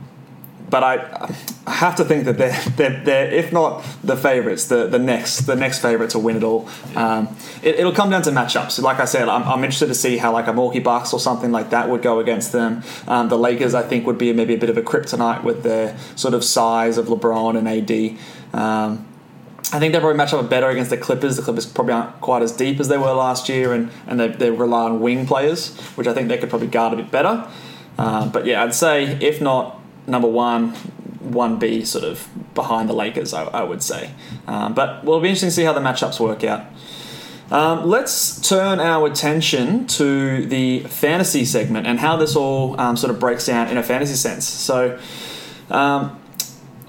but 0.68 0.82
I, 0.82 1.32
I 1.66 1.72
have 1.72 1.96
to 1.96 2.04
think 2.04 2.24
that 2.24 2.38
they're, 2.38 2.58
they're, 2.76 3.04
they're 3.04 3.30
if 3.32 3.52
not 3.52 3.84
the 4.02 4.16
favourites, 4.16 4.66
the, 4.66 4.86
the 4.86 4.98
next 4.98 5.40
the 5.40 5.56
next 5.56 5.80
favourite 5.80 6.10
to 6.10 6.18
win 6.18 6.36
it 6.36 6.42
all. 6.42 6.68
Um, 6.94 7.36
it, 7.62 7.84
will 7.84 7.92
come 7.92 8.10
down 8.10 8.22
to 8.22 8.30
matchups. 8.30 8.80
Like 8.82 8.98
I 8.98 9.04
said, 9.04 9.28
I'm, 9.28 9.42
I'm, 9.44 9.64
interested 9.64 9.86
to 9.86 9.94
see 9.94 10.16
how 10.16 10.32
like 10.32 10.46
a 10.46 10.52
Milwaukee 10.52 10.80
Bucks 10.80 11.12
or 11.12 11.20
something 11.20 11.52
like 11.52 11.70
that 11.70 11.88
would 11.88 12.02
go 12.02 12.18
against 12.20 12.52
them. 12.52 12.82
Um, 13.06 13.28
the 13.28 13.38
Lakers, 13.38 13.74
I 13.74 13.82
think, 13.82 14.06
would 14.06 14.18
be 14.18 14.32
maybe 14.32 14.54
a 14.54 14.58
bit 14.58 14.70
of 14.70 14.76
a 14.76 14.82
kryptonite 14.82 15.42
with 15.42 15.62
their 15.62 15.96
sort 16.16 16.34
of 16.34 16.44
size 16.44 16.98
of 16.98 17.06
LeBron 17.06 17.56
and 17.56 17.68
AD. 17.68 18.18
Um, 18.58 19.06
I 19.72 19.80
think 19.80 19.92
they 19.92 19.98
probably 19.98 20.16
match 20.16 20.32
up 20.32 20.48
better 20.48 20.68
against 20.68 20.90
the 20.90 20.96
Clippers. 20.96 21.36
The 21.36 21.42
Clippers 21.42 21.66
probably 21.66 21.94
aren't 21.94 22.20
quite 22.20 22.42
as 22.42 22.52
deep 22.52 22.78
as 22.78 22.86
they 22.88 22.98
were 22.98 23.12
last 23.12 23.48
year, 23.48 23.72
and, 23.72 23.90
and 24.06 24.20
they, 24.20 24.28
they 24.28 24.50
rely 24.50 24.84
on 24.84 25.00
wing 25.00 25.26
players, 25.26 25.76
which 25.96 26.06
I 26.06 26.14
think 26.14 26.28
they 26.28 26.38
could 26.38 26.50
probably 26.50 26.68
guard 26.68 26.92
a 26.92 26.96
bit 26.96 27.10
better. 27.10 27.48
Uh, 27.98 28.28
but 28.28 28.46
yeah, 28.46 28.62
I'd 28.62 28.74
say 28.74 29.04
if 29.20 29.40
not 29.40 29.80
number 30.06 30.28
one, 30.28 30.70
one 31.20 31.58
B 31.58 31.84
sort 31.84 32.04
of 32.04 32.28
behind 32.54 32.88
the 32.88 32.94
Lakers, 32.94 33.34
I, 33.34 33.44
I 33.44 33.62
would 33.62 33.82
say. 33.82 34.10
Um, 34.46 34.74
but 34.74 35.02
it'll 35.02 35.20
be 35.20 35.28
interesting 35.28 35.48
to 35.48 35.54
see 35.54 35.64
how 35.64 35.72
the 35.72 35.80
matchups 35.80 36.20
work 36.20 36.44
out. 36.44 36.66
Um, 37.50 37.88
let's 37.88 38.40
turn 38.40 38.80
our 38.80 39.06
attention 39.06 39.86
to 39.88 40.46
the 40.46 40.80
fantasy 40.80 41.44
segment 41.44 41.86
and 41.86 42.00
how 42.00 42.16
this 42.16 42.34
all 42.34 42.80
um, 42.80 42.96
sort 42.96 43.12
of 43.12 43.20
breaks 43.20 43.46
down 43.46 43.68
in 43.68 43.76
a 43.76 43.84
fantasy 43.84 44.14
sense. 44.14 44.44
So, 44.44 44.98
um, 45.70 46.20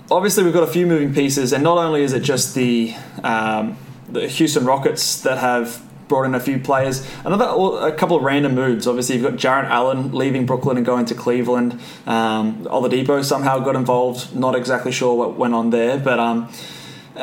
obviously, 0.10 0.44
we've 0.44 0.54
got 0.54 0.64
a 0.64 0.72
few 0.72 0.88
moving 0.88 1.14
pieces, 1.14 1.54
and 1.54 1.64
not 1.64 1.78
only 1.78 2.02
is 2.02 2.14
it 2.14 2.22
just 2.22 2.56
the 2.56 2.96
um, 3.24 3.78
the 4.10 4.28
Houston 4.28 4.66
Rockets 4.66 5.22
that 5.22 5.38
have 5.38 5.84
brought 6.08 6.24
in 6.24 6.36
a 6.36 6.40
few 6.40 6.60
players. 6.60 7.08
Another 7.26 7.46
a 7.88 7.92
couple 7.92 8.18
of 8.18 8.24
random 8.24 8.56
moves. 8.56 8.88
Obviously, 8.88 9.16
you've 9.16 9.24
got 9.24 9.36
Jarrett 9.36 9.70
Allen 9.70 10.12
leaving 10.12 10.46
Brooklyn 10.46 10.78
and 10.78 10.86
going 10.86 11.06
to 11.06 11.16
Cleveland. 11.16 11.80
Um, 12.06 12.66
Oladipo 12.66 13.24
somehow 13.24 13.60
got 13.60 13.76
involved. 13.76 14.36
Not 14.36 14.56
exactly 14.56 14.92
sure 14.92 15.16
what 15.16 15.38
went 15.38 15.54
on 15.54 15.70
there, 15.70 15.98
but. 15.98 16.20
Um, 16.20 16.50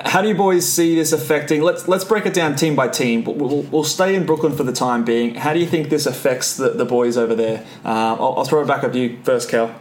how 0.05 0.23
do 0.23 0.29
you 0.29 0.35
boys 0.35 0.68
see 0.68 0.97
this 0.97 1.12
affecting? 1.12 1.62
Let's 1.62 1.87
let's 1.87 2.05
break 2.05 2.27
it 2.27 2.35
down 2.35 2.57
team 2.57 2.75
by 2.75 2.88
team. 2.88 3.23
But 3.23 3.37
We'll, 3.37 3.62
we'll 3.62 3.85
stay 3.85 4.16
in 4.16 4.27
Brooklyn 4.27 4.57
for 4.57 4.64
the 4.64 4.73
time 4.73 5.05
being. 5.05 5.37
How 5.37 5.53
do 5.53 5.61
you 5.61 5.66
think 5.66 5.88
this 5.88 6.07
affects 6.07 6.57
the, 6.57 6.70
the 6.70 6.85
boys 6.85 7.16
over 7.16 7.35
there? 7.35 7.64
Uh, 7.85 8.16
I'll, 8.18 8.35
I'll, 8.38 8.44
throw 8.44 8.62
it 8.62 8.66
back 8.66 8.83
up 8.83 8.92
to 8.92 8.99
you 8.99 9.18
first, 9.23 9.49
Cal. 9.49 9.75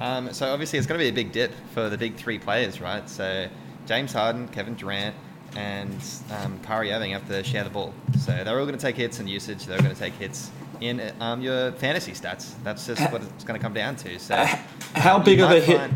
Um, 0.00 0.32
so 0.32 0.50
obviously 0.50 0.78
it's 0.78 0.86
going 0.86 0.98
to 0.98 1.04
be 1.04 1.08
a 1.08 1.12
big 1.12 1.32
dip 1.32 1.52
for 1.74 1.90
the 1.90 1.98
big 1.98 2.16
three 2.16 2.38
players, 2.38 2.80
right? 2.80 3.08
So 3.08 3.48
James 3.86 4.12
Harden, 4.12 4.48
Kevin 4.48 4.74
Durant, 4.74 5.14
and 5.58 6.00
um, 6.30 6.60
Kyrie 6.60 6.92
Irving 6.92 7.10
have 7.10 7.26
to 7.26 7.42
share 7.42 7.64
the 7.64 7.70
ball. 7.70 7.92
So 8.20 8.30
they're 8.44 8.58
all 8.58 8.64
going 8.64 8.78
to 8.78 8.80
take 8.80 8.94
hits 8.94 9.18
in 9.18 9.26
usage. 9.26 9.66
They're 9.66 9.80
going 9.80 9.92
to 9.92 9.98
take 9.98 10.14
hits 10.14 10.52
in 10.80 11.12
um, 11.18 11.42
your 11.42 11.72
fantasy 11.72 12.12
stats. 12.12 12.54
That's 12.62 12.86
just 12.86 13.02
what 13.10 13.22
it's 13.22 13.42
going 13.42 13.58
to 13.58 13.62
come 13.62 13.74
down 13.74 13.96
to. 13.96 14.20
So 14.20 14.36
how 14.94 15.18
big 15.18 15.40
of 15.40 15.50
a 15.50 15.60
hit? 15.60 15.90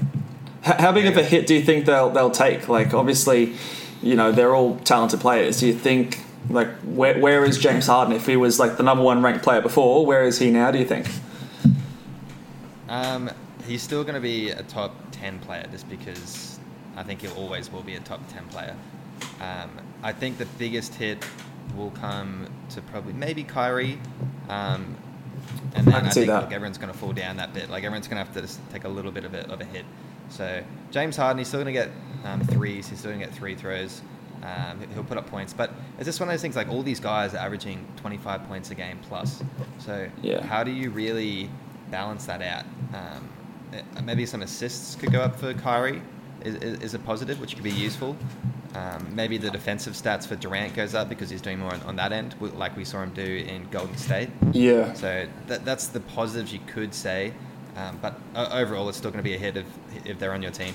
How 0.62 0.90
big 0.90 1.06
of 1.06 1.16
a 1.16 1.22
hit 1.22 1.46
do 1.46 1.54
you 1.54 1.62
think 1.62 1.86
they'll 1.86 2.10
they'll 2.10 2.30
take? 2.30 2.68
Like 2.68 2.92
obviously, 2.92 3.54
you 4.02 4.16
know 4.16 4.32
they're 4.32 4.54
all 4.54 4.78
talented 4.78 5.20
players. 5.20 5.60
Do 5.60 5.68
you 5.68 5.74
think 5.74 6.18
like 6.50 6.68
where 6.80 7.18
where 7.20 7.44
is 7.44 7.56
James 7.56 7.86
Harden? 7.86 8.14
If 8.14 8.26
he 8.26 8.36
was 8.36 8.58
like 8.58 8.76
the 8.76 8.82
number 8.82 9.04
one 9.04 9.22
ranked 9.22 9.44
player 9.44 9.60
before, 9.62 10.04
where 10.04 10.24
is 10.24 10.40
he 10.40 10.50
now? 10.50 10.72
Do 10.72 10.78
you 10.78 10.84
think? 10.84 11.08
Um, 12.88 13.30
he's 13.66 13.82
still 13.82 14.02
going 14.02 14.16
to 14.16 14.20
be 14.20 14.50
a 14.50 14.62
top 14.64 14.94
ten 15.12 15.38
player 15.38 15.66
just 15.70 15.88
because 15.88 16.58
I 16.96 17.04
think 17.04 17.22
he 17.22 17.28
always 17.28 17.70
will 17.70 17.82
be 17.82 17.94
a 17.94 18.00
top 18.00 18.20
ten 18.28 18.44
player. 18.48 18.74
Um, 19.40 19.70
I 20.02 20.12
think 20.12 20.38
the 20.38 20.46
biggest 20.58 20.94
hit 20.94 21.24
will 21.76 21.90
come 21.92 22.48
to 22.70 22.82
probably 22.82 23.12
maybe 23.12 23.44
Kyrie. 23.44 23.98
Um, 24.48 24.96
and 25.74 25.86
then 25.86 25.94
I, 25.94 26.06
I 26.06 26.10
think 26.10 26.28
look, 26.28 26.52
everyone's 26.52 26.78
going 26.78 26.92
to 26.92 26.98
fall 26.98 27.12
down 27.12 27.36
that 27.36 27.54
bit. 27.54 27.70
Like 27.70 27.84
everyone's 27.84 28.08
going 28.08 28.18
to 28.18 28.24
have 28.24 28.34
to 28.34 28.42
just 28.42 28.60
take 28.70 28.84
a 28.84 28.88
little 28.88 29.12
bit 29.12 29.24
of 29.24 29.34
a, 29.34 29.50
of 29.50 29.60
a 29.60 29.64
hit. 29.64 29.84
So 30.28 30.62
James 30.90 31.16
Harden, 31.16 31.38
he's 31.38 31.48
still 31.48 31.62
going 31.62 31.74
to 31.74 31.80
get 31.80 31.90
um, 32.24 32.40
threes. 32.40 32.88
He's 32.88 32.98
still 32.98 33.10
going 33.10 33.20
to 33.20 33.26
get 33.26 33.34
three 33.34 33.54
throws. 33.54 34.02
Um, 34.42 34.80
he'll 34.94 35.04
put 35.04 35.18
up 35.18 35.28
points, 35.28 35.52
but 35.52 35.70
it's 35.98 36.06
just 36.06 36.18
one 36.18 36.28
of 36.28 36.32
those 36.32 36.42
things. 36.42 36.56
Like 36.56 36.68
all 36.68 36.82
these 36.82 37.00
guys 37.00 37.34
are 37.34 37.38
averaging 37.38 37.86
25 37.96 38.48
points 38.48 38.70
a 38.70 38.74
game 38.74 38.98
plus. 39.02 39.42
So 39.78 40.08
yeah. 40.20 40.44
how 40.44 40.64
do 40.64 40.72
you 40.72 40.90
really 40.90 41.48
balance 41.90 42.26
that 42.26 42.42
out? 42.42 42.64
Um, 42.92 43.28
eh, 43.72 44.00
maybe 44.02 44.26
some 44.26 44.42
assists 44.42 44.96
could 44.96 45.12
go 45.12 45.20
up 45.20 45.36
for 45.36 45.54
Kyrie. 45.54 46.02
Is, 46.44 46.56
is, 46.56 46.80
is 46.80 46.94
a 46.94 46.98
positive, 46.98 47.40
which 47.40 47.54
could 47.54 47.64
be 47.64 47.70
useful. 47.70 48.16
Um, 48.74 49.14
maybe 49.14 49.36
the 49.36 49.50
defensive 49.50 49.92
stats 49.92 50.26
for 50.26 50.34
Durant 50.34 50.74
goes 50.74 50.94
up 50.94 51.08
because 51.08 51.28
he's 51.28 51.42
doing 51.42 51.58
more 51.58 51.72
on, 51.74 51.82
on, 51.82 51.96
that 51.96 52.10
end, 52.10 52.34
like 52.40 52.74
we 52.74 52.84
saw 52.84 53.02
him 53.02 53.10
do 53.10 53.22
in 53.22 53.68
Golden 53.70 53.96
State. 53.98 54.30
Yeah. 54.52 54.94
So 54.94 55.28
that, 55.48 55.66
that's 55.66 55.88
the 55.88 56.00
positives 56.00 56.54
you 56.54 56.60
could 56.66 56.94
say, 56.94 57.34
um, 57.76 57.98
but 58.00 58.18
uh, 58.34 58.48
overall, 58.52 58.88
it's 58.88 58.96
still 58.96 59.10
going 59.10 59.22
to 59.22 59.28
be 59.28 59.34
a 59.34 59.38
hit 59.38 59.58
if, 59.58 59.66
if 60.06 60.18
they're 60.18 60.32
on 60.32 60.42
your 60.42 60.52
team. 60.52 60.74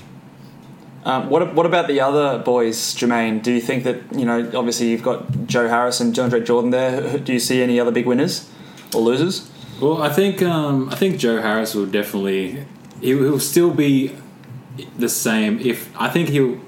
Um, 1.04 1.30
what 1.30 1.54
what 1.54 1.64
about 1.64 1.86
the 1.86 2.00
other 2.00 2.38
boys, 2.38 2.94
Jermaine? 2.94 3.42
Do 3.42 3.52
you 3.52 3.60
think 3.60 3.84
that 3.84 4.12
you 4.12 4.24
know? 4.24 4.50
Obviously, 4.54 4.88
you've 4.88 5.02
got 5.02 5.46
Joe 5.46 5.68
Harris 5.68 6.00
and 6.00 6.12
DeAndre 6.12 6.44
Jordan 6.44 6.70
there. 6.70 7.18
Do 7.18 7.32
you 7.32 7.38
see 7.38 7.62
any 7.62 7.78
other 7.78 7.92
big 7.92 8.06
winners 8.06 8.50
or 8.94 9.00
losers? 9.00 9.48
Well, 9.80 10.02
I 10.02 10.08
think 10.08 10.42
um, 10.42 10.88
I 10.90 10.96
think 10.96 11.18
Joe 11.18 11.40
Harris 11.40 11.74
will 11.74 11.86
definitely 11.86 12.64
he 13.00 13.14
will 13.14 13.38
still 13.38 13.70
be 13.70 14.16
the 14.98 15.08
same. 15.08 15.58
If 15.60 15.90
I 16.00 16.08
think 16.08 16.28
he'll 16.28 16.58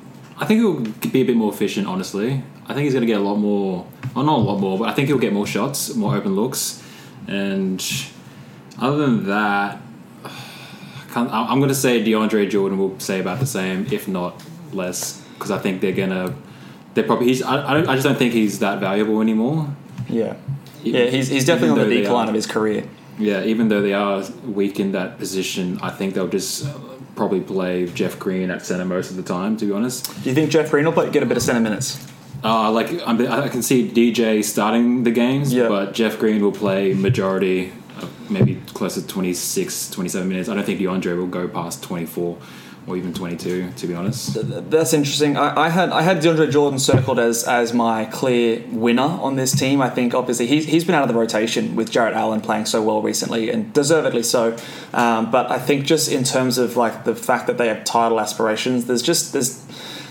I 0.40 0.46
think 0.46 0.60
he'll 0.60 1.10
be 1.12 1.20
a 1.20 1.24
bit 1.24 1.36
more 1.36 1.52
efficient, 1.52 1.86
honestly. 1.86 2.42
I 2.66 2.72
think 2.72 2.84
he's 2.84 2.94
going 2.94 3.02
to 3.02 3.06
get 3.06 3.20
a 3.20 3.24
lot 3.24 3.36
more, 3.36 3.86
well, 4.14 4.24
not 4.24 4.38
a 4.38 4.42
lot 4.42 4.58
more, 4.58 4.78
but 4.78 4.88
I 4.88 4.92
think 4.92 5.08
he'll 5.08 5.18
get 5.18 5.32
more 5.32 5.46
shots, 5.46 5.94
more 5.94 6.16
open 6.16 6.34
looks. 6.34 6.82
And 7.28 7.84
other 8.78 8.96
than 8.96 9.26
that, 9.26 9.80
I'm 11.14 11.58
going 11.58 11.68
to 11.68 11.74
say 11.74 12.02
DeAndre 12.02 12.48
Jordan 12.48 12.78
will 12.78 12.98
say 12.98 13.20
about 13.20 13.38
the 13.38 13.46
same, 13.46 13.86
if 13.90 14.08
not 14.08 14.42
less, 14.72 15.20
because 15.34 15.50
I 15.50 15.58
think 15.58 15.80
they're 15.82 15.92
going 15.92 16.10
to. 16.10 16.34
They're 16.94 17.04
probably. 17.04 17.26
He's. 17.26 17.42
I, 17.42 17.78
I, 17.78 17.94
just 17.94 18.04
don't 18.04 18.18
think 18.18 18.32
he's 18.32 18.60
that 18.60 18.80
valuable 18.80 19.20
anymore. 19.20 19.68
Yeah. 20.08 20.36
Yeah, 20.82 21.04
he's, 21.06 21.28
he's 21.28 21.44
definitely 21.44 21.82
on 21.82 21.88
the 21.88 22.00
decline 22.00 22.28
of 22.28 22.34
his 22.34 22.46
career. 22.46 22.88
Yeah, 23.18 23.44
even 23.44 23.68
though 23.68 23.82
they 23.82 23.92
are 23.92 24.24
weak 24.46 24.80
in 24.80 24.92
that 24.92 25.18
position, 25.18 25.78
I 25.82 25.90
think 25.90 26.14
they'll 26.14 26.28
just 26.28 26.66
probably 27.20 27.42
play 27.42 27.84
Jeff 27.84 28.18
Green 28.18 28.50
at 28.50 28.64
center 28.64 28.86
most 28.86 29.10
of 29.10 29.16
the 29.18 29.22
time. 29.22 29.54
To 29.58 29.66
be 29.66 29.72
honest, 29.72 30.06
do 30.22 30.30
you 30.30 30.34
think 30.34 30.50
Jeff 30.50 30.70
Green 30.70 30.86
will 30.86 30.92
play, 30.92 31.10
get 31.10 31.22
a 31.22 31.26
bit 31.26 31.36
of 31.36 31.42
center 31.42 31.60
minutes? 31.60 32.02
Uh, 32.42 32.72
like 32.72 32.86
i 33.06 33.46
can 33.50 33.60
see 33.60 33.86
DJ 33.86 34.42
starting 34.42 35.04
the 35.04 35.10
games, 35.10 35.52
yep. 35.52 35.68
but 35.68 35.92
Jeff 35.92 36.18
Green 36.18 36.42
will 36.42 36.50
play 36.50 36.94
majority, 36.94 37.74
maybe 38.30 38.54
close 38.72 38.94
to 38.94 39.06
26, 39.06 39.90
27 39.90 40.26
minutes. 40.26 40.48
I 40.48 40.54
don't 40.54 40.64
think 40.64 40.80
DeAndre 40.80 41.14
will 41.18 41.26
go 41.26 41.46
past 41.46 41.82
24 41.82 42.38
or 42.86 42.96
even 42.96 43.12
22 43.12 43.70
to 43.76 43.86
be 43.86 43.94
honest. 43.94 44.36
That's 44.70 44.92
interesting. 44.92 45.36
I, 45.36 45.64
I, 45.64 45.68
had 45.68 45.90
I 45.90 46.02
had 46.02 46.18
DeAndre 46.18 46.50
Jordan 46.50 46.78
circled 46.78 47.18
as 47.18 47.44
as 47.44 47.72
my 47.72 48.04
clear 48.06 48.64
winner 48.70 49.02
on 49.02 49.36
this 49.36 49.58
team. 49.58 49.80
I 49.80 49.90
think 49.90 50.14
obviously 50.14 50.46
he's, 50.46 50.66
he's 50.66 50.84
been 50.84 50.94
out 50.94 51.02
of 51.02 51.08
the 51.08 51.14
rotation 51.14 51.76
with 51.76 51.90
Jarrett 51.90 52.14
Allen 52.14 52.40
playing 52.40 52.66
so 52.66 52.82
well 52.82 53.02
recently 53.02 53.50
and 53.50 53.72
deservedly 53.72 54.22
so. 54.22 54.56
Um, 54.92 55.30
but 55.30 55.50
I 55.50 55.58
think 55.58 55.86
just 55.86 56.10
in 56.10 56.24
terms 56.24 56.58
of 56.58 56.76
like 56.76 57.04
the 57.04 57.14
fact 57.14 57.46
that 57.46 57.58
they 57.58 57.68
have 57.68 57.84
title 57.84 58.20
aspirations 58.20 58.86
there's 58.86 59.02
just 59.02 59.32
there's 59.32 59.64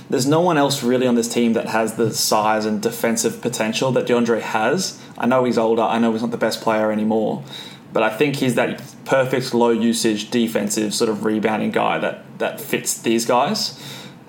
there's 0.10 0.26
no 0.26 0.42
one 0.42 0.58
else 0.58 0.84
really 0.84 1.06
on 1.06 1.16
this 1.16 1.32
team 1.32 1.54
that 1.54 1.68
has 1.68 1.96
the 1.96 2.12
size 2.14 2.66
and 2.66 2.82
defensive 2.82 3.42
potential 3.42 3.92
that 3.92 4.08
DeAndre 4.08 4.42
has. 4.42 5.00
I 5.18 5.28
know 5.28 5.44
he's 5.44 5.58
older. 5.58 5.84
I 5.84 6.00
know 6.00 6.12
he's 6.14 6.22
not 6.22 6.32
the 6.32 6.38
best 6.38 6.62
player 6.62 6.92
anymore, 6.92 7.44
but 7.94 8.04
I 8.04 8.10
think 8.10 8.36
he's 8.38 8.56
that 8.56 8.82
perfect 9.06 9.54
low 9.54 9.72
usage 9.72 10.30
defensive 10.30 10.94
sort 10.94 11.10
of 11.10 11.26
rebounding 11.26 11.72
guy 11.72 11.98
that 12.00 12.40
that 12.40 12.62
fits 12.62 13.02
these 13.02 13.26
guys. 13.26 13.82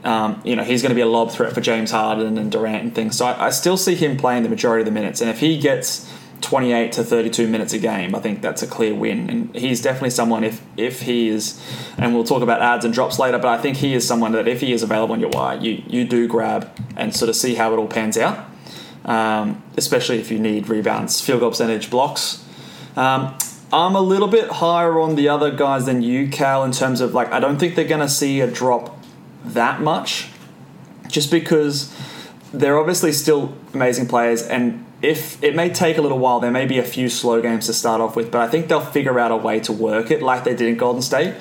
Um, 0.02 0.40
you 0.44 0.56
know, 0.56 0.64
he's 0.64 0.80
going 0.82 0.90
to 0.90 0.94
be 0.94 1.02
a 1.02 1.06
lob 1.06 1.30
threat 1.30 1.52
for 1.52 1.60
James 1.60 1.90
Harden 1.90 2.38
and 2.38 2.50
Durant 2.50 2.82
and 2.82 2.94
things. 2.94 3.18
So 3.18 3.26
I, 3.26 3.48
I, 3.48 3.50
still 3.50 3.76
see 3.76 3.94
him 3.94 4.16
playing 4.16 4.44
the 4.44 4.48
majority 4.48 4.80
of 4.80 4.86
the 4.86 4.92
minutes. 4.92 5.20
And 5.20 5.28
if 5.28 5.40
he 5.40 5.58
gets 5.58 6.10
28 6.40 6.92
to 6.92 7.04
32 7.04 7.46
minutes 7.46 7.74
a 7.74 7.78
game, 7.78 8.14
I 8.14 8.20
think 8.20 8.40
that's 8.40 8.62
a 8.62 8.66
clear 8.66 8.94
win. 8.94 9.28
And 9.28 9.54
he's 9.54 9.82
definitely 9.82 10.10
someone, 10.10 10.42
if 10.42 10.62
if 10.78 11.02
he 11.02 11.28
is, 11.28 11.60
and 11.98 12.14
we'll 12.14 12.24
talk 12.24 12.42
about 12.42 12.62
ads 12.62 12.84
and 12.84 12.94
drops 12.94 13.18
later, 13.18 13.38
but 13.38 13.48
I 13.48 13.58
think 13.58 13.76
he 13.76 13.92
is 13.94 14.06
someone 14.06 14.32
that 14.32 14.48
if 14.48 14.62
he 14.62 14.72
is 14.72 14.82
available 14.82 15.12
on 15.12 15.20
your 15.20 15.30
wire, 15.30 15.58
you, 15.58 15.82
you 15.86 16.06
do 16.06 16.26
grab 16.26 16.70
and 16.96 17.14
sort 17.14 17.28
of 17.28 17.36
see 17.36 17.54
how 17.56 17.72
it 17.74 17.76
all 17.76 17.86
pans 17.86 18.16
out, 18.16 18.48
um, 19.04 19.62
especially 19.76 20.18
if 20.18 20.30
you 20.30 20.38
need 20.38 20.68
rebounds, 20.68 21.20
field 21.20 21.40
goal 21.40 21.50
percentage, 21.50 21.90
blocks. 21.90 22.42
Um, 22.96 23.36
I'm 23.72 23.94
a 23.94 24.00
little 24.00 24.28
bit 24.28 24.48
higher 24.48 24.98
on 24.98 25.14
the 25.14 25.28
other 25.28 25.50
guys 25.50 25.86
than 25.86 26.02
you, 26.02 26.28
Cal, 26.28 26.64
in 26.64 26.72
terms 26.72 27.00
of 27.00 27.14
like 27.14 27.30
I 27.32 27.38
don't 27.38 27.58
think 27.58 27.76
they're 27.76 27.84
going 27.84 28.00
to 28.00 28.08
see 28.08 28.40
a 28.40 28.50
drop 28.50 28.98
that 29.44 29.80
much, 29.80 30.28
just 31.08 31.30
because 31.30 31.94
they're 32.52 32.78
obviously 32.78 33.12
still 33.12 33.54
amazing 33.72 34.08
players, 34.08 34.42
and 34.42 34.84
if 35.02 35.42
it 35.42 35.54
may 35.54 35.70
take 35.70 35.98
a 35.98 36.02
little 36.02 36.18
while, 36.18 36.40
there 36.40 36.50
may 36.50 36.66
be 36.66 36.78
a 36.78 36.84
few 36.84 37.08
slow 37.08 37.40
games 37.40 37.66
to 37.66 37.72
start 37.72 38.00
off 38.00 38.16
with, 38.16 38.30
but 38.30 38.40
I 38.40 38.48
think 38.48 38.68
they'll 38.68 38.80
figure 38.80 39.18
out 39.18 39.30
a 39.30 39.36
way 39.36 39.60
to 39.60 39.72
work 39.72 40.10
it 40.10 40.20
like 40.20 40.44
they 40.44 40.54
did 40.54 40.68
in 40.68 40.76
Golden 40.76 41.00
State. 41.00 41.34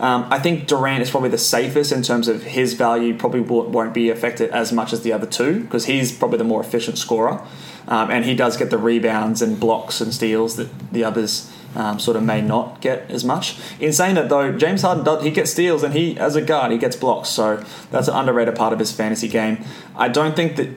Um, 0.00 0.26
I 0.30 0.38
think 0.38 0.66
Durant 0.66 1.02
is 1.02 1.10
probably 1.10 1.28
the 1.28 1.38
safest 1.38 1.92
in 1.92 2.02
terms 2.02 2.26
of 2.26 2.42
his 2.42 2.74
value. 2.74 3.16
Probably 3.16 3.40
won't 3.40 3.92
be 3.92 4.08
affected 4.08 4.50
as 4.50 4.72
much 4.72 4.92
as 4.92 5.02
the 5.02 5.12
other 5.12 5.26
two 5.26 5.60
because 5.60 5.84
he's 5.84 6.10
probably 6.10 6.38
the 6.38 6.44
more 6.44 6.60
efficient 6.60 6.96
scorer, 6.96 7.42
um, 7.86 8.10
and 8.10 8.24
he 8.24 8.34
does 8.34 8.56
get 8.56 8.70
the 8.70 8.78
rebounds 8.78 9.42
and 9.42 9.60
blocks 9.60 10.00
and 10.00 10.14
steals 10.14 10.56
that 10.56 10.92
the 10.92 11.04
others 11.04 11.52
um, 11.74 11.98
sort 11.98 12.16
of 12.16 12.22
may 12.22 12.40
not 12.40 12.80
get 12.80 13.10
as 13.10 13.24
much. 13.24 13.58
In 13.80 13.92
saying 13.92 14.16
that 14.16 14.28
though, 14.28 14.52
James 14.52 14.82
Harden 14.82 15.04
does, 15.04 15.22
he 15.22 15.30
gets 15.30 15.50
steals 15.50 15.82
and 15.82 15.94
he 15.94 16.18
as 16.18 16.36
a 16.36 16.42
guard 16.42 16.72
he 16.72 16.78
gets 16.78 16.96
blocks, 16.96 17.28
so 17.28 17.64
that's 17.90 18.08
an 18.08 18.14
underrated 18.14 18.56
part 18.56 18.72
of 18.72 18.78
his 18.78 18.92
fantasy 18.92 19.28
game. 19.28 19.64
I 19.96 20.08
don't 20.08 20.36
think 20.36 20.56
that 20.56 20.70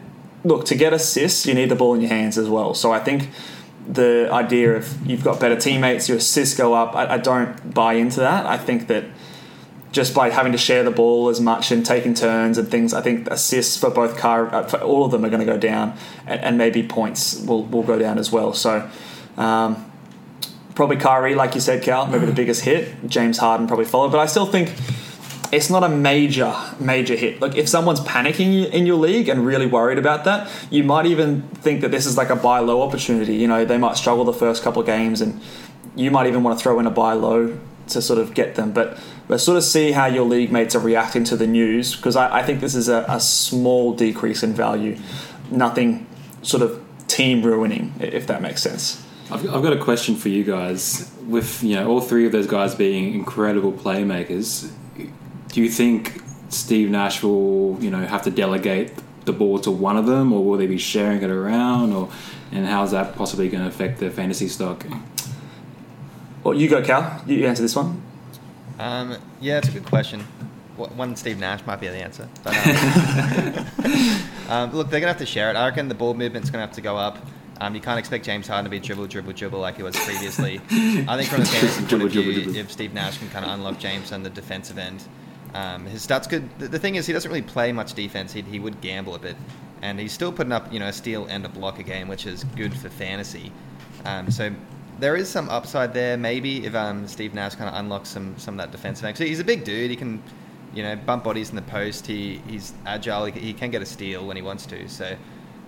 look 0.43 0.65
to 0.65 0.75
get 0.75 0.93
assists 0.93 1.45
you 1.45 1.53
need 1.53 1.69
the 1.69 1.75
ball 1.75 1.95
in 1.95 2.01
your 2.01 2.09
hands 2.09 2.37
as 2.37 2.49
well. 2.49 2.73
So 2.73 2.91
I 2.91 2.99
think 2.99 3.29
the 3.87 4.29
idea 4.31 4.75
of 4.75 5.05
you've 5.05 5.23
got 5.23 5.39
better 5.39 5.55
teammates, 5.55 6.07
your 6.07 6.17
assists 6.17 6.55
go 6.55 6.73
up. 6.73 6.95
I, 6.95 7.15
I 7.15 7.17
don't 7.17 7.73
buy 7.73 7.93
into 7.93 8.19
that. 8.21 8.45
I 8.45 8.57
think 8.57 8.87
that 8.87 9.05
just 9.91 10.13
by 10.13 10.29
having 10.29 10.51
to 10.51 10.57
share 10.57 10.83
the 10.83 10.91
ball 10.91 11.29
as 11.29 11.39
much 11.39 11.71
and 11.71 11.85
taking 11.85 12.13
turns 12.13 12.57
and 12.57 12.69
things, 12.69 12.93
I 12.93 13.01
think 13.01 13.27
assists 13.29 13.77
for 13.77 13.89
both 13.89 14.17
car 14.17 14.53
uh, 14.53 14.63
for 14.67 14.81
all 14.81 15.05
of 15.05 15.11
them 15.11 15.23
are 15.23 15.29
going 15.29 15.39
to 15.39 15.45
go 15.45 15.57
down, 15.57 15.97
and, 16.27 16.41
and, 16.41 16.57
maybe 16.57 16.83
points 16.83 17.41
will, 17.41 17.63
will 17.63 17.83
go 17.83 17.97
down 17.97 18.17
as 18.17 18.31
well. 18.31 18.53
So. 18.53 18.89
Um, 19.37 19.91
probably 20.75 20.97
Kyrie, 20.97 21.35
like 21.35 21.55
you 21.55 21.61
said, 21.61 21.81
Cal, 21.81 22.05
maybe 22.05 22.25
the 22.25 22.31
mm. 22.31 22.35
biggest 22.35 22.63
hit. 22.63 23.07
James 23.07 23.37
Harden 23.37 23.65
probably 23.65 23.85
followed, 23.85 24.11
but 24.11 24.19
I 24.19 24.25
still 24.25 24.45
think 24.45 24.73
it's 25.51 25.69
not 25.69 25.83
a 25.83 25.89
major 25.89 26.53
major 26.79 27.15
hit. 27.15 27.41
Like 27.41 27.55
if 27.55 27.67
someone's 27.67 28.01
panicking 28.01 28.69
in 28.71 28.85
your 28.85 28.97
league 28.97 29.29
and 29.29 29.45
really 29.45 29.65
worried 29.65 29.97
about 29.97 30.25
that, 30.25 30.49
you 30.69 30.83
might 30.83 31.05
even 31.05 31.41
think 31.41 31.81
that 31.81 31.91
this 31.91 32.05
is 32.05 32.17
like 32.17 32.29
a 32.29 32.35
buy 32.35 32.59
low 32.59 32.81
opportunity. 32.81 33.35
You 33.35 33.47
know, 33.47 33.65
they 33.65 33.77
might 33.77 33.97
struggle 33.97 34.25
the 34.25 34.33
first 34.33 34.63
couple 34.63 34.81
of 34.81 34.85
games, 34.85 35.21
and 35.21 35.41
you 35.95 36.11
might 36.11 36.27
even 36.27 36.43
want 36.43 36.57
to 36.57 36.63
throw 36.63 36.79
in 36.79 36.85
a 36.85 36.91
buy 36.91 37.13
low 37.13 37.57
to 37.87 38.01
sort 38.01 38.19
of 38.19 38.33
get 38.33 38.55
them. 38.55 38.71
But 38.71 38.97
but 39.27 39.39
sort 39.39 39.57
of 39.57 39.63
see 39.63 39.91
how 39.91 40.05
your 40.07 40.25
league 40.25 40.51
mates 40.51 40.75
are 40.75 40.79
reacting 40.79 41.23
to 41.25 41.37
the 41.37 41.47
news 41.47 41.95
because 41.95 42.15
I, 42.15 42.39
I, 42.39 42.43
think 42.43 42.59
this 42.59 42.75
is 42.75 42.89
a, 42.89 43.05
a 43.07 43.19
small 43.19 43.95
decrease 43.95 44.43
in 44.43 44.53
value, 44.53 44.97
nothing 45.49 46.05
sort 46.43 46.61
of 46.61 46.83
team 47.07 47.43
ruining, 47.43 47.93
if 47.99 48.27
that 48.27 48.41
makes 48.41 48.61
sense. 48.61 49.04
I've, 49.31 49.53
I've 49.53 49.63
got 49.63 49.73
a 49.73 49.79
question 49.79 50.15
for 50.15 50.29
you 50.29 50.43
guys. 50.43 51.11
With 51.27 51.63
you 51.63 51.75
know 51.75 51.89
all 51.89 52.01
three 52.01 52.25
of 52.25 52.31
those 52.31 52.47
guys 52.47 52.75
being 52.75 53.13
incredible 53.15 53.71
playmakers, 53.71 54.71
do 55.47 55.61
you 55.61 55.69
think 55.69 56.21
Steve 56.49 56.89
Nash 56.89 57.23
will 57.23 57.77
you 57.81 57.89
know 57.89 58.05
have 58.05 58.21
to 58.23 58.31
delegate 58.31 58.93
the 59.25 59.33
ball 59.33 59.57
to 59.59 59.71
one 59.71 59.97
of 59.97 60.05
them, 60.05 60.31
or 60.31 60.43
will 60.43 60.57
they 60.57 60.67
be 60.67 60.77
sharing 60.77 61.23
it 61.23 61.29
around, 61.31 61.93
or 61.93 62.09
and 62.51 62.67
how's 62.67 62.91
that 62.91 63.15
possibly 63.15 63.49
going 63.49 63.63
to 63.63 63.69
affect 63.69 63.99
their 63.99 64.11
fantasy 64.11 64.47
stock? 64.47 64.85
Well, 66.43 66.53
you 66.53 66.69
go, 66.69 66.83
Cal. 66.83 67.23
You 67.25 67.47
answer 67.47 67.63
this 67.63 67.75
one. 67.75 68.03
Um, 68.77 69.17
yeah, 69.41 69.57
it's 69.57 69.69
a 69.69 69.71
good 69.71 69.85
question. 69.85 70.21
One 70.77 71.15
Steve 71.15 71.39
Nash 71.39 71.65
might 71.65 71.79
be 71.79 71.87
the 71.87 71.95
answer. 71.95 72.27
But, 72.43 72.55
um, 74.49 74.49
um, 74.49 74.71
look, 74.73 74.89
they're 74.89 74.99
going 74.99 75.03
to 75.03 75.07
have 75.07 75.17
to 75.17 75.25
share 75.25 75.49
it. 75.49 75.55
I 75.55 75.67
reckon 75.67 75.87
the 75.87 75.95
ball 75.95 76.13
movement's 76.13 76.49
going 76.49 76.61
to 76.61 76.67
have 76.67 76.75
to 76.75 76.81
go 76.81 76.97
up. 76.97 77.17
Um, 77.61 77.73
you 77.73 77.81
can't 77.81 77.97
expect 77.97 78.25
James 78.25 78.47
Harden 78.47 78.65
to 78.65 78.69
be 78.69 78.79
dribble, 78.79 79.07
dribble, 79.07 79.33
dribble 79.33 79.59
like 79.59 79.77
he 79.77 79.83
was 79.83 79.95
previously. 79.95 80.57
I 81.07 81.17
think 81.17 81.29
from 81.29 81.41
a 81.41 81.45
fantasy 81.45 81.85
point 81.85 82.03
of 82.03 82.11
view, 82.11 82.53
if 82.53 82.71
Steve 82.71 82.93
Nash 82.93 83.17
can 83.17 83.29
kind 83.29 83.45
of 83.45 83.51
unlock 83.51 83.79
James 83.79 84.11
on 84.11 84.23
the 84.23 84.29
defensive 84.29 84.77
end, 84.77 85.03
um, 85.53 85.85
his 85.85 86.05
stats 86.05 86.29
could. 86.29 86.49
The, 86.59 86.67
the, 86.67 86.79
thing 86.79 86.95
is, 86.95 87.07
he 87.07 87.13
doesn't 87.13 87.29
really 87.29 87.41
play 87.41 87.71
much 87.71 87.93
defense. 87.93 88.33
He, 88.33 88.41
he 88.41 88.59
would 88.59 88.81
gamble 88.81 89.15
a 89.15 89.19
bit, 89.19 89.37
and 89.81 89.97
he's 89.97 90.11
still 90.11 90.33
putting 90.33 90.51
up 90.51 90.71
you 90.71 90.79
know 90.79 90.87
a 90.87 90.93
steal 90.93 91.27
and 91.27 91.45
a 91.45 91.49
block 91.49 91.79
a 91.79 91.83
game, 91.83 92.09
which 92.09 92.25
is 92.25 92.43
good 92.55 92.77
for 92.77 92.89
fantasy. 92.89 93.53
Um, 94.03 94.29
so 94.29 94.53
there 94.99 95.15
is 95.15 95.29
some 95.29 95.49
upside 95.49 95.93
there. 95.93 96.17
Maybe 96.17 96.65
if 96.65 96.75
um, 96.75 97.07
Steve 97.07 97.33
Nash 97.33 97.55
kind 97.55 97.69
of 97.69 97.79
unlocks 97.79 98.09
some 98.09 98.37
some 98.37 98.55
of 98.55 98.65
that 98.65 98.71
defensive. 98.71 99.05
Actually, 99.05 99.29
he's 99.29 99.39
a 99.39 99.45
big 99.45 99.63
dude. 99.63 99.89
He 99.89 99.95
can 99.95 100.21
you 100.73 100.83
know 100.83 100.97
bump 100.97 101.23
bodies 101.23 101.51
in 101.51 101.55
the 101.55 101.61
post. 101.61 102.05
He 102.05 102.41
he's 102.47 102.73
agile. 102.85 103.25
He, 103.25 103.39
he 103.39 103.53
can 103.53 103.71
get 103.71 103.81
a 103.81 103.85
steal 103.85 104.27
when 104.27 104.35
he 104.35 104.41
wants 104.41 104.65
to. 104.65 104.89
So 104.89 105.15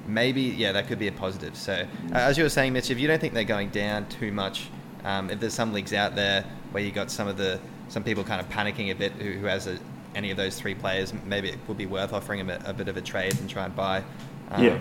maybe 0.07 0.41
yeah, 0.41 0.71
that 0.71 0.87
could 0.87 0.99
be 0.99 1.07
a 1.07 1.11
positive. 1.11 1.55
So 1.55 1.73
uh, 1.73 2.15
as 2.15 2.37
you 2.37 2.43
were 2.43 2.49
saying, 2.49 2.73
Mitch, 2.73 2.89
if 2.89 2.99
you 2.99 3.07
don't 3.07 3.19
think 3.19 3.33
they're 3.33 3.43
going 3.43 3.69
down 3.69 4.07
too 4.09 4.31
much, 4.31 4.69
um, 5.03 5.29
if 5.29 5.39
there's 5.39 5.53
some 5.53 5.73
leagues 5.73 5.93
out 5.93 6.15
there 6.15 6.43
where 6.71 6.83
you 6.83 6.91
got 6.91 7.11
some 7.11 7.27
of 7.27 7.37
the 7.37 7.59
some 7.89 8.03
people 8.03 8.23
kind 8.23 8.41
of 8.41 8.49
panicking 8.49 8.91
a 8.91 8.95
bit 8.95 9.13
who, 9.13 9.31
who 9.31 9.45
has 9.45 9.67
a, 9.67 9.77
any 10.15 10.31
of 10.31 10.37
those 10.37 10.59
three 10.59 10.75
players, 10.75 11.13
maybe 11.25 11.49
it 11.49 11.57
would 11.67 11.77
be 11.77 11.85
worth 11.85 12.13
offering 12.13 12.45
them 12.45 12.61
a, 12.65 12.69
a 12.69 12.73
bit 12.73 12.87
of 12.87 12.97
a 12.97 13.01
trade 13.01 13.39
and 13.39 13.49
try 13.49 13.65
and 13.65 13.75
buy 13.75 14.03
um, 14.51 14.63
yeah. 14.63 14.79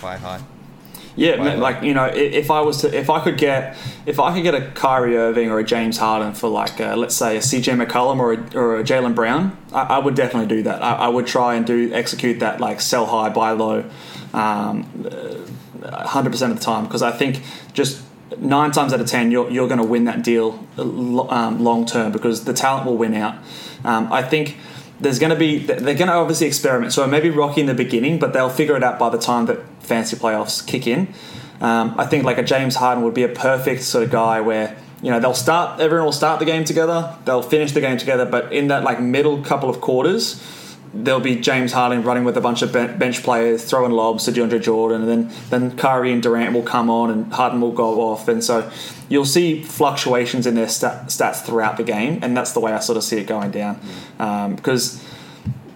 buy 0.00 0.16
high. 0.16 0.40
Yeah, 1.16 1.54
like 1.54 1.82
you 1.82 1.94
know, 1.94 2.04
if 2.04 2.50
I 2.50 2.60
was 2.60 2.82
to, 2.82 2.94
if 2.94 3.08
I 3.08 3.20
could 3.20 3.38
get, 3.38 3.74
if 4.04 4.20
I 4.20 4.34
could 4.34 4.42
get 4.42 4.54
a 4.54 4.70
Kyrie 4.72 5.16
Irving 5.16 5.50
or 5.50 5.58
a 5.58 5.64
James 5.64 5.96
Harden 5.96 6.34
for 6.34 6.48
like, 6.48 6.78
a, 6.78 6.94
let's 6.94 7.14
say 7.14 7.38
a 7.38 7.40
CJ 7.40 7.82
McCollum 7.82 8.18
or 8.18 8.34
a, 8.34 8.58
or 8.58 8.78
a 8.78 8.84
Jaylen 8.84 9.14
Brown, 9.14 9.56
I, 9.72 9.82
I, 9.82 9.98
would 9.98 10.14
definitely 10.14 10.54
do 10.54 10.62
that. 10.64 10.82
I, 10.82 10.92
I, 10.92 11.08
would 11.08 11.26
try 11.26 11.54
and 11.54 11.66
do 11.66 11.90
execute 11.94 12.40
that 12.40 12.60
like 12.60 12.82
sell 12.82 13.06
high, 13.06 13.30
buy 13.30 13.52
low, 13.52 13.88
um, 14.36 14.84
hundred 15.82 16.30
percent 16.30 16.52
of 16.52 16.58
the 16.58 16.64
time 16.64 16.84
because 16.84 17.02
I 17.02 17.10
think 17.10 17.42
just 17.72 18.02
nine 18.38 18.70
times 18.70 18.92
out 18.92 19.00
of 19.00 19.06
ten 19.06 19.30
you're, 19.30 19.50
you're 19.50 19.66
going 19.66 19.80
to 19.80 19.86
win 19.86 20.04
that 20.04 20.22
deal 20.22 20.64
um, 20.78 21.62
long 21.62 21.86
term 21.86 22.12
because 22.12 22.44
the 22.44 22.52
talent 22.52 22.86
will 22.86 22.96
win 22.96 23.14
out. 23.14 23.36
Um, 23.84 24.12
I 24.12 24.22
think 24.22 24.56
there's 25.00 25.18
going 25.18 25.30
to 25.30 25.36
be 25.36 25.58
they're 25.58 25.94
going 25.94 26.08
to 26.08 26.14
obviously 26.14 26.46
experiment. 26.46 26.92
So 26.92 27.06
maybe 27.06 27.30
rocky 27.30 27.62
in 27.62 27.66
the 27.66 27.74
beginning, 27.74 28.18
but 28.18 28.32
they'll 28.32 28.50
figure 28.50 28.76
it 28.76 28.84
out 28.84 28.98
by 28.98 29.08
the 29.08 29.18
time 29.18 29.46
that 29.46 29.58
fantasy 29.80 30.16
playoffs 30.16 30.66
kick 30.66 30.86
in. 30.86 31.08
Um, 31.60 31.94
I 31.96 32.06
think 32.06 32.24
like 32.24 32.36
a 32.36 32.42
James 32.42 32.76
Harden 32.76 33.02
would 33.04 33.14
be 33.14 33.22
a 33.22 33.28
perfect 33.28 33.82
sort 33.82 34.04
of 34.04 34.10
guy 34.10 34.42
where 34.42 34.76
you 35.00 35.10
know 35.10 35.18
they'll 35.18 35.34
start 35.34 35.80
everyone 35.80 36.06
will 36.06 36.12
start 36.12 36.40
the 36.40 36.44
game 36.44 36.64
together, 36.64 37.16
they'll 37.24 37.42
finish 37.42 37.72
the 37.72 37.80
game 37.80 37.96
together, 37.96 38.26
but 38.26 38.52
in 38.52 38.68
that 38.68 38.84
like 38.84 39.00
middle 39.00 39.42
couple 39.42 39.70
of 39.70 39.80
quarters 39.80 40.42
there'll 41.04 41.20
be 41.20 41.36
James 41.36 41.72
Harden 41.72 42.02
running 42.02 42.24
with 42.24 42.36
a 42.36 42.40
bunch 42.40 42.62
of 42.62 42.72
bench 42.72 43.22
players, 43.22 43.64
throwing 43.64 43.92
lobs 43.92 44.24
to 44.24 44.32
DeAndre 44.32 44.62
Jordan, 44.62 45.02
and 45.02 45.10
then 45.10 45.36
then 45.50 45.76
Kyrie 45.76 46.12
and 46.12 46.22
Durant 46.22 46.52
will 46.52 46.62
come 46.62 46.90
on, 46.90 47.10
and 47.10 47.32
Harden 47.32 47.60
will 47.60 47.72
go 47.72 48.00
off, 48.00 48.28
and 48.28 48.42
so 48.42 48.70
you'll 49.08 49.24
see 49.24 49.62
fluctuations 49.62 50.46
in 50.46 50.54
their 50.54 50.68
stat, 50.68 51.06
stats 51.06 51.44
throughout 51.44 51.76
the 51.76 51.84
game, 51.84 52.18
and 52.22 52.36
that's 52.36 52.52
the 52.52 52.60
way 52.60 52.72
I 52.72 52.80
sort 52.80 52.96
of 52.96 53.04
see 53.04 53.18
it 53.18 53.26
going 53.26 53.50
down. 53.50 53.80
Um, 54.18 54.56
because 54.56 55.02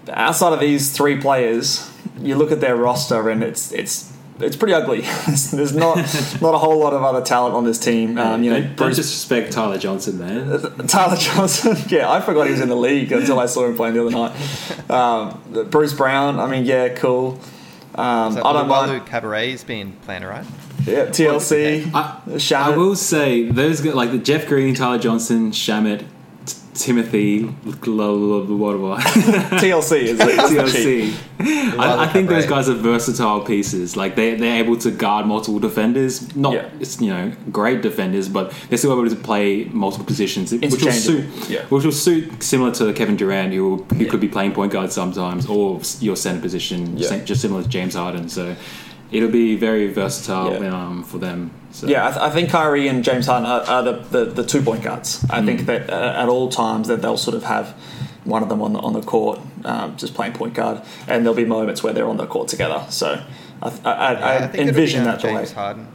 outside 0.08 0.52
of 0.52 0.60
these 0.60 0.96
three 0.96 1.20
players, 1.20 1.90
you 2.18 2.34
look 2.34 2.52
at 2.52 2.60
their 2.60 2.76
roster, 2.76 3.28
and 3.28 3.42
it's 3.42 3.72
it's 3.72 4.09
it's 4.40 4.56
pretty 4.56 4.74
ugly. 4.74 5.00
There's 5.26 5.74
not 5.74 5.96
not 6.40 6.54
a 6.54 6.58
whole 6.58 6.78
lot 6.78 6.92
of 6.92 7.02
other 7.02 7.22
talent 7.22 7.54
on 7.54 7.64
this 7.64 7.78
team. 7.78 8.18
Um, 8.18 8.42
you 8.42 8.50
know, 8.50 8.60
don't, 8.60 8.76
Bruce, 8.76 8.96
disrespect 8.96 9.52
Tyler 9.52 9.78
Johnson, 9.78 10.18
man. 10.18 10.86
Tyler 10.86 11.16
Johnson, 11.16 11.76
yeah, 11.88 12.10
I 12.10 12.20
forgot 12.20 12.46
he 12.46 12.52
was 12.52 12.60
in 12.60 12.68
the 12.68 12.76
league 12.76 13.12
until 13.12 13.38
I 13.38 13.46
saw 13.46 13.66
him 13.66 13.76
playing 13.76 13.94
the 13.94 14.06
other 14.06 14.10
night. 14.10 14.36
Um, 14.90 15.68
Bruce 15.70 15.92
Brown, 15.92 16.40
I 16.40 16.48
mean, 16.48 16.64
yeah, 16.64 16.88
cool. 16.88 17.40
Um, 17.94 18.36
I 18.38 18.52
don't 18.52 18.66
mind. 18.66 19.06
Cabarrot's 19.06 19.62
been 19.62 19.92
playing 20.02 20.24
right. 20.24 20.44
Yeah, 20.84 21.06
TLC. 21.06 21.92
I, 21.94 22.20
I, 22.56 22.76
will 22.76 22.96
say 22.96 23.48
those 23.48 23.84
like 23.84 24.10
the 24.10 24.18
Jeff 24.18 24.48
Green, 24.48 24.74
Tyler 24.74 24.98
Johnson, 24.98 25.52
Shamet, 25.52 26.06
Timothy, 26.74 27.42
whatever. 27.42 28.96
TLC 29.58 30.02
is 30.02 30.18
TLC. 30.18 31.78
I, 31.78 32.04
I, 32.04 32.08
think 32.08 32.28
those 32.28 32.46
guys 32.46 32.68
are 32.68 32.74
versatile 32.74 33.40
pieces. 33.40 33.96
Like 33.96 34.14
they 34.14 34.34
they're 34.34 34.62
able 34.62 34.76
to 34.78 34.90
guard 34.90 35.26
multiple 35.26 35.58
defenders. 35.58 36.34
Not 36.36 36.54
yeah. 36.54 36.70
you 36.98 37.10
know 37.10 37.32
great 37.50 37.82
defenders, 37.82 38.28
but 38.28 38.52
they're 38.68 38.78
still 38.78 38.92
able 38.92 39.08
to 39.08 39.16
play 39.16 39.64
multiple 39.64 40.06
positions, 40.06 40.52
which 40.52 40.82
will 40.82 40.92
suit. 40.92 41.28
Yeah. 41.48 41.64
Which 41.66 41.84
will 41.84 41.92
suit 41.92 42.42
similar 42.42 42.72
to 42.72 42.92
Kevin 42.92 43.16
Durant, 43.16 43.52
who 43.52 43.78
who 43.84 44.04
yeah. 44.04 44.10
could 44.10 44.20
be 44.20 44.28
playing 44.28 44.52
point 44.52 44.72
guard 44.72 44.92
sometimes, 44.92 45.46
or 45.46 45.80
your 46.00 46.16
center 46.16 46.40
position, 46.40 46.96
just 46.98 47.40
similar 47.40 47.62
to 47.62 47.68
James 47.68 47.94
Harden. 47.94 48.28
So 48.28 48.54
it'll 49.12 49.30
be 49.30 49.56
very 49.56 49.92
versatile 49.92 50.62
um, 50.64 51.02
for 51.04 51.18
them. 51.18 51.50
So. 51.72 51.86
Yeah, 51.86 52.08
I, 52.08 52.10
th- 52.10 52.20
I, 52.22 52.30
think 52.30 52.50
Kyrie 52.50 52.88
and 52.88 53.04
James 53.04 53.26
Harden 53.26 53.48
are, 53.48 53.62
are 53.62 53.82
the, 53.82 53.92
the, 53.92 54.24
the, 54.24 54.44
two 54.44 54.60
point 54.60 54.82
guards. 54.82 55.24
I 55.30 55.40
mm. 55.40 55.46
think 55.46 55.66
that 55.66 55.88
uh, 55.88 56.14
at 56.16 56.28
all 56.28 56.48
times 56.48 56.88
that 56.88 57.00
they'll 57.00 57.16
sort 57.16 57.36
of 57.36 57.44
have 57.44 57.76
one 58.24 58.42
of 58.42 58.48
them 58.48 58.60
on 58.60 58.72
the 58.72 58.80
on 58.80 58.92
the 58.92 59.02
court, 59.02 59.40
um, 59.64 59.96
just 59.96 60.14
playing 60.14 60.32
point 60.32 60.54
guard, 60.54 60.82
and 61.06 61.24
there'll 61.24 61.36
be 61.36 61.44
moments 61.44 61.82
where 61.82 61.92
they're 61.92 62.08
on 62.08 62.16
the 62.16 62.26
court 62.26 62.48
together. 62.48 62.84
So 62.90 63.24
I, 63.62 63.68
I, 63.68 63.72
yeah, 63.72 63.80
I, 63.84 64.34
I 64.36 64.52
envision 64.54 65.04
be, 65.04 65.08
uh, 65.08 65.12
that 65.12 65.20
James 65.20 65.52
Harden. 65.52 65.86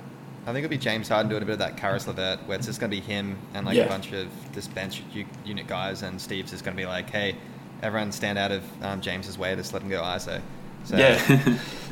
I 0.43 0.53
think 0.53 0.63
it'll 0.63 0.69
be 0.69 0.77
James 0.77 1.09
Harden 1.09 1.29
doing 1.29 1.41
a 1.41 1.45
bit 1.45 1.53
of 1.53 1.59
that 1.59 1.75
Caris 1.75 2.07
LeVert, 2.07 2.47
where 2.47 2.57
it's 2.57 2.67
just 2.67 2.79
going 2.79 2.91
to 2.91 2.95
be 2.95 3.01
him 3.01 3.37
and 3.53 3.65
like 3.65 3.75
yeah. 3.75 3.83
a 3.83 3.89
bunch 3.89 4.11
of 4.13 4.27
this 4.53 4.67
bench 4.67 5.01
unit 5.43 5.67
guys, 5.67 6.03
and 6.03 6.21
Steve's 6.21 6.51
just 6.51 6.63
going 6.63 6.77
to 6.77 6.81
be 6.81 6.87
like, 6.87 7.09
hey, 7.09 7.35
everyone 7.81 8.11
stand 8.11 8.37
out 8.37 8.51
of 8.51 8.63
um, 8.83 9.01
James's 9.01 9.37
way, 9.37 9.55
just 9.55 9.73
let 9.73 9.81
him 9.81 9.89
go 9.89 10.01
ISO. 10.01 10.41
So, 10.83 10.97
yeah. 10.97 11.57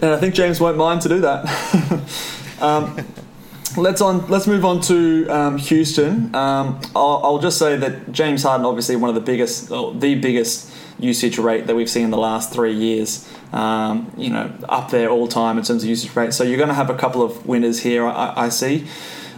and 0.00 0.10
I 0.10 0.18
think 0.18 0.34
James 0.34 0.60
won't 0.60 0.76
mind 0.76 1.00
to 1.02 1.08
do 1.08 1.20
that. 1.20 1.44
um, 2.60 3.06
let's 3.76 4.00
on. 4.00 4.26
Let's 4.28 4.46
move 4.46 4.64
on 4.64 4.80
to 4.82 5.26
um, 5.28 5.58
Houston. 5.58 6.34
Um, 6.34 6.80
I'll, 6.94 7.20
I'll, 7.24 7.38
just 7.38 7.58
say 7.58 7.76
that 7.76 8.12
James 8.12 8.42
Harden, 8.42 8.66
obviously 8.66 8.96
one 8.96 9.08
of 9.08 9.14
the 9.14 9.20
biggest, 9.20 9.68
the 9.68 10.18
biggest 10.20 10.72
usage 10.98 11.38
rate 11.38 11.66
that 11.66 11.74
we've 11.74 11.90
seen 11.90 12.04
in 12.04 12.10
the 12.10 12.18
last 12.18 12.52
three 12.52 12.74
years. 12.74 13.28
Um, 13.52 14.12
you 14.16 14.30
know, 14.30 14.52
up 14.68 14.90
there 14.90 15.08
all 15.10 15.28
time 15.28 15.58
in 15.58 15.64
terms 15.64 15.84
of 15.84 15.88
usage 15.88 16.14
rate. 16.16 16.32
So 16.32 16.42
you're 16.44 16.56
going 16.56 16.68
to 16.68 16.74
have 16.74 16.90
a 16.90 16.96
couple 16.96 17.22
of 17.22 17.46
winners 17.46 17.80
here. 17.80 18.06
I, 18.06 18.32
I 18.36 18.48
see. 18.48 18.86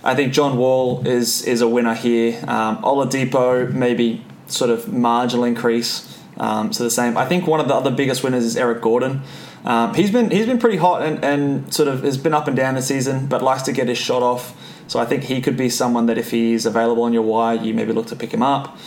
I 0.03 0.15
think 0.15 0.33
John 0.33 0.57
Wall 0.57 1.07
is 1.07 1.43
is 1.45 1.61
a 1.61 1.69
winner 1.69 1.95
here. 1.95 2.39
Um, 2.49 2.79
Oladipo 2.79 3.73
maybe 3.73 4.25
sort 4.47 4.71
of 4.71 4.93
marginal 4.93 5.45
increase. 5.45 6.16
Um, 6.39 6.73
so 6.73 6.85
the 6.85 6.91
same. 6.91 7.17
I 7.17 7.25
think 7.25 7.47
one 7.47 7.61
of 7.61 7.69
the 7.69 7.75
other 7.75 7.91
biggest 7.91 8.23
winners 8.23 8.45
is 8.45 8.57
Eric 8.57 8.83
Gordon. 8.83 9.23
Um, 9.65 9.95
he's 9.95 10.11
been 10.11 10.31
he's 10.31 10.47
been 10.47 10.59
pretty 10.59 10.77
hot 10.77 11.03
and, 11.03 11.25
and 11.25 11.75
sort 11.75 11.89
of 11.89 12.03
has 12.03 12.19
been 12.19 12.35
up 12.35 12.47
and 12.47 12.57
down 12.57 12.75
this 12.75 12.87
season, 12.87 13.27
but 13.27 13.43
likes 13.43 13.63
to 13.63 13.73
get 13.73 13.89
his 13.89 13.99
shot 13.99 14.23
off. 14.23 14.55
So 14.89 15.01
I 15.01 15.05
think 15.05 15.25
he 15.25 15.41
could 15.41 15.57
be 15.57 15.69
someone 15.69 16.07
that 16.07 16.19
if 16.19 16.31
he's 16.31 16.67
available 16.67 17.03
on 17.03 17.13
your 17.13 17.23
wire, 17.23 17.57
you 17.57 17.75
maybe 17.75 17.93
look 17.93 18.07
to 18.09 18.17
pick 18.17 18.33
him 18.33 18.43
up. 18.43 18.79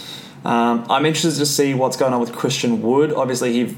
Um, 0.45 0.85
I'm 0.89 1.05
interested 1.05 1.37
to 1.39 1.45
see 1.45 1.73
what's 1.73 1.97
going 1.97 2.13
on 2.13 2.21
with 2.21 2.31
Christian 2.31 2.81
Wood. 2.81 3.11
Obviously, 3.11 3.53
he 3.53 3.77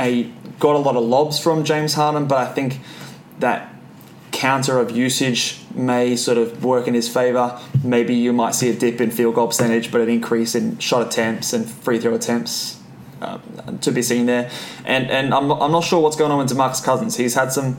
he 0.00 0.32
got 0.60 0.76
a 0.76 0.78
lot 0.78 0.96
of 0.96 1.04
lobs 1.04 1.38
from 1.38 1.64
James 1.64 1.94
Harden, 1.94 2.26
but 2.26 2.38
I 2.38 2.52
think 2.52 2.78
that 3.40 3.74
counter 4.30 4.78
of 4.78 4.96
usage 4.96 5.60
may 5.74 6.14
sort 6.14 6.38
of 6.38 6.62
work 6.62 6.86
in 6.86 6.94
his 6.94 7.08
favour. 7.08 7.58
Maybe 7.82 8.14
you 8.14 8.32
might 8.32 8.54
see 8.54 8.68
a 8.68 8.74
dip 8.74 9.00
in 9.00 9.10
field 9.10 9.34
goal 9.34 9.48
percentage, 9.48 9.90
but 9.90 10.00
an 10.00 10.08
increase 10.08 10.54
in 10.54 10.78
shot 10.78 11.04
attempts 11.04 11.52
and 11.52 11.68
free 11.68 11.98
throw 11.98 12.14
attempts 12.14 12.77
uh, 13.20 13.38
to 13.80 13.90
be 13.90 14.02
seen 14.02 14.26
there. 14.26 14.50
And 14.84 15.10
and 15.10 15.34
I'm 15.34 15.50
I'm 15.50 15.72
not 15.72 15.84
sure 15.84 16.00
what's 16.00 16.16
going 16.16 16.30
on 16.30 16.38
with 16.38 16.48
DeMarcus 16.50 16.82
Cousins. 16.84 17.16
He's 17.16 17.34
had 17.34 17.52
some 17.52 17.74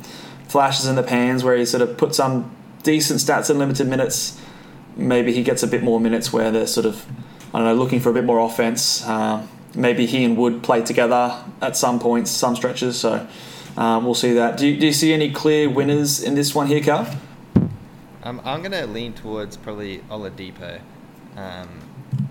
flashes 0.47 0.87
in 0.87 0.95
the 0.95 1.03
pans 1.03 1.43
where 1.43 1.55
he 1.55 1.65
sort 1.65 1.81
of 1.81 1.97
put 1.97 2.15
some 2.15 2.55
decent 2.83 3.19
stats 3.19 3.49
in 3.49 3.57
limited 3.57 3.87
minutes. 3.87 4.39
Maybe 4.95 5.31
he 5.31 5.43
gets 5.43 5.63
a 5.63 5.67
bit 5.67 5.83
more 5.83 5.99
minutes 5.99 6.33
where 6.33 6.51
they're 6.51 6.67
sort 6.67 6.85
of 6.85 7.05
I 7.53 7.59
don't 7.59 7.67
know 7.67 7.75
looking 7.75 7.99
for 7.99 8.09
a 8.09 8.13
bit 8.13 8.25
more 8.25 8.39
offense. 8.39 9.05
Uh, 9.05 9.45
maybe 9.75 10.05
he 10.05 10.23
and 10.23 10.37
Wood 10.37 10.63
play 10.63 10.81
together 10.81 11.43
at 11.61 11.77
some 11.77 11.99
points, 11.99 12.31
some 12.31 12.55
stretches. 12.55 12.99
So. 12.99 13.27
Um, 13.77 14.03
we'll 14.03 14.15
see 14.15 14.33
that. 14.33 14.57
Do 14.57 14.67
you, 14.67 14.77
do 14.77 14.87
you 14.87 14.91
see 14.91 15.13
any 15.13 15.31
clear 15.31 15.69
winners 15.69 16.21
in 16.21 16.35
this 16.35 16.53
one 16.53 16.67
here, 16.67 16.83
Carl? 16.83 17.07
Um, 18.23 18.41
I'm 18.43 18.61
going 18.61 18.73
to 18.73 18.85
lean 18.85 19.13
towards 19.13 19.55
probably 19.55 19.99
Oladipo 20.09 20.81
um, 21.37 21.69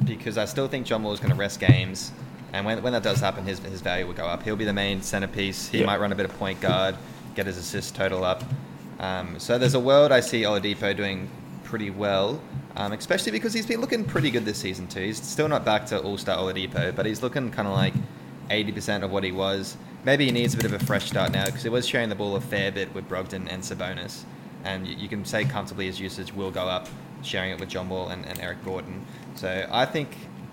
because 0.04 0.36
I 0.36 0.44
still 0.44 0.68
think 0.68 0.86
John 0.86 1.02
Wall 1.02 1.12
is 1.14 1.20
going 1.20 1.32
to 1.32 1.36
rest 1.36 1.58
games. 1.58 2.12
And 2.52 2.64
when, 2.64 2.82
when 2.82 2.92
that 2.94 3.02
does 3.02 3.20
happen, 3.20 3.44
his, 3.44 3.58
his 3.58 3.80
value 3.80 4.06
will 4.06 4.14
go 4.14 4.24
up. 4.26 4.42
He'll 4.42 4.56
be 4.56 4.64
the 4.64 4.72
main 4.72 5.02
centerpiece. 5.02 5.68
He 5.68 5.78
Yep. 5.78 5.86
might 5.86 6.00
run 6.00 6.12
a 6.12 6.14
bit 6.14 6.24
of 6.24 6.36
point 6.38 6.60
guard, 6.60 6.96
get 7.34 7.46
his 7.46 7.58
assist 7.58 7.94
total 7.94 8.24
up. 8.24 8.42
Um, 8.98 9.38
so 9.38 9.58
there's 9.58 9.74
a 9.74 9.80
world 9.80 10.10
I 10.12 10.20
see 10.20 10.42
Oladipo 10.42 10.96
doing 10.96 11.28
pretty 11.64 11.90
well, 11.90 12.40
um, 12.76 12.92
especially 12.92 13.32
because 13.32 13.52
he's 13.52 13.66
been 13.66 13.80
looking 13.80 14.02
pretty 14.04 14.30
good 14.30 14.44
this 14.44 14.58
season 14.58 14.86
too. 14.88 15.00
He's 15.00 15.20
still 15.22 15.48
not 15.48 15.64
back 15.64 15.84
to 15.86 16.00
All 16.00 16.16
Star 16.18 16.38
Oladipo, 16.38 16.94
but 16.96 17.04
he's 17.06 17.22
looking 17.22 17.50
kind 17.50 17.68
of 17.68 17.74
like 17.74 17.94
80% 18.50 19.02
of 19.04 19.10
what 19.10 19.24
he 19.24 19.30
was. 19.32 19.76
Maybe 20.04 20.24
he 20.24 20.30
needs 20.32 20.54
a 20.54 20.56
bit 20.56 20.66
of 20.66 20.72
a 20.72 20.78
fresh 20.78 21.06
start 21.08 21.32
now 21.32 21.44
because 21.44 21.62
he 21.62 21.68
was 21.68 21.86
sharing 21.86 22.08
the 22.08 22.14
ball 22.14 22.34
a 22.36 22.40
fair 22.40 22.72
bit 22.72 22.92
with 22.94 23.08
Brogdon 23.08 23.46
and 23.50 23.62
Sabonis. 23.62 24.22
And 24.64 24.86
you, 24.86 24.96
you 24.96 25.08
can 25.08 25.24
say 25.24 25.44
comfortably 25.44 25.86
his 25.86 26.00
usage 26.00 26.32
will 26.32 26.50
go 26.50 26.62
up, 26.66 26.88
sharing 27.22 27.50
it 27.50 27.60
with 27.60 27.68
John 27.68 27.88
Wall 27.88 28.08
and, 28.08 28.24
and 28.24 28.40
Eric 28.40 28.64
Gordon. 28.64 29.04
So 29.34 29.68
I 29.70 29.84
think 29.84 30.08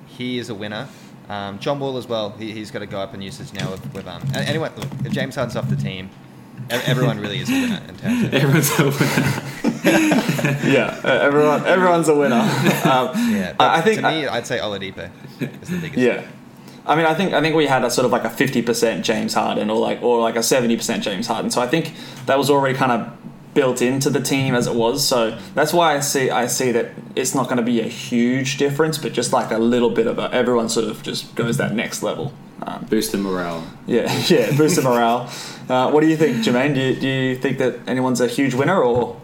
he 0.08 0.38
is 0.40 0.50
a 0.50 0.56
winner. 0.56 0.88
Um, 1.30 1.60
John 1.60 1.80
Wall 1.80 1.98
as 1.98 2.08
well. 2.08 2.32
He, 2.32 2.52
he's 2.52 2.72
got 2.72 2.80
to 2.80 2.86
go 2.86 3.00
up 3.00 3.14
in 3.14 3.22
usage 3.22 3.54
now 3.54 3.72
with, 3.72 3.94
with 3.94 4.08
um. 4.08 4.22
Anyway, 4.36 4.70
look, 4.78 4.88
if 5.04 5.12
James 5.12 5.36
Harden's 5.36 5.56
off 5.56 5.70
the 5.70 5.76
team, 5.76 6.10
everyone 6.70 7.20
really 7.20 7.40
is 7.40 7.50
a 7.50 7.54
winner 7.54 7.82
in 7.88 7.96
terms 7.98 8.24
of 8.24 8.34
Everyone's 8.34 8.80
a 8.80 8.84
winner. 8.84 10.60
yeah, 10.68 11.02
uh, 11.04 11.10
everyone 11.10 11.66
everyone's 11.66 12.10
a 12.10 12.16
winner. 12.16 12.42
Um, 12.86 13.10
yeah. 13.34 13.56
I, 13.60 13.80
I 13.80 13.82
think 13.82 14.02
to 14.02 14.08
me, 14.08 14.28
I'd 14.28 14.46
say 14.46 14.60
Oladipo 14.60 15.10
is 15.40 15.70
the 15.70 15.80
biggest. 15.80 15.98
yeah. 15.98 16.24
I 16.86 16.96
mean, 16.96 17.08
I 17.08 17.16
think 17.16 17.34
I 17.34 17.42
think 17.42 17.56
we 17.56 17.66
had 17.66 17.84
a 17.84 17.90
sort 17.90 18.06
of 18.06 18.12
like 18.12 18.24
a 18.24 18.30
fifty 18.30 18.62
percent 18.62 19.04
James 19.04 19.34
Harden, 19.34 19.72
or 19.72 19.80
like 19.80 20.04
or 20.04 20.22
like 20.22 20.36
a 20.36 20.44
seventy 20.44 20.78
percent 20.78 21.04
James 21.04 21.26
Harden. 21.26 21.50
So 21.50 21.62
I 21.62 21.68
think 21.68 21.94
that 22.28 22.38
was 22.38 22.52
already 22.52 22.78
kind 22.78 22.92
of 22.92 23.18
built 23.56 23.82
into 23.82 24.12
the 24.12 24.22
team 24.22 24.54
as 24.54 24.68
it 24.68 24.76
was. 24.76 25.08
So 25.08 25.40
that's 25.56 25.74
why 25.74 25.96
I 25.96 26.02
see 26.02 26.30
I 26.30 26.46
see 26.46 26.72
that 26.74 26.92
it's 27.16 27.34
not 27.34 27.46
going 27.46 27.58
to 27.58 27.64
be 27.64 27.80
a 27.82 27.88
huge 27.88 28.58
difference, 28.58 29.00
but 29.00 29.14
just 29.14 29.34
like 29.34 29.50
a 29.50 29.58
little 29.58 29.90
bit 29.90 30.06
of 30.06 30.20
a 30.20 30.30
everyone 30.32 30.70
sort 30.70 30.88
of 30.88 31.02
just 31.02 31.34
goes 31.34 31.58
that 31.58 31.74
next 31.74 32.04
level. 32.04 32.32
Um, 32.62 32.86
Boost 32.90 33.12
the 33.12 33.18
morale. 33.18 33.64
yeah, 33.88 34.12
yeah, 34.28 34.56
boost 34.56 34.76
the 34.78 34.82
morale. 34.84 35.30
Uh, 35.68 35.90
what 35.92 36.02
do 36.02 36.08
you 36.08 36.16
think, 36.16 36.38
Jermaine? 36.38 36.74
Do 36.74 36.80
you, 36.82 36.96
do 37.00 37.08
you 37.08 37.36
think 37.36 37.58
that 37.58 37.80
anyone's 37.88 38.22
a 38.22 38.28
huge 38.28 38.54
winner, 38.54 38.82
or 38.82 39.20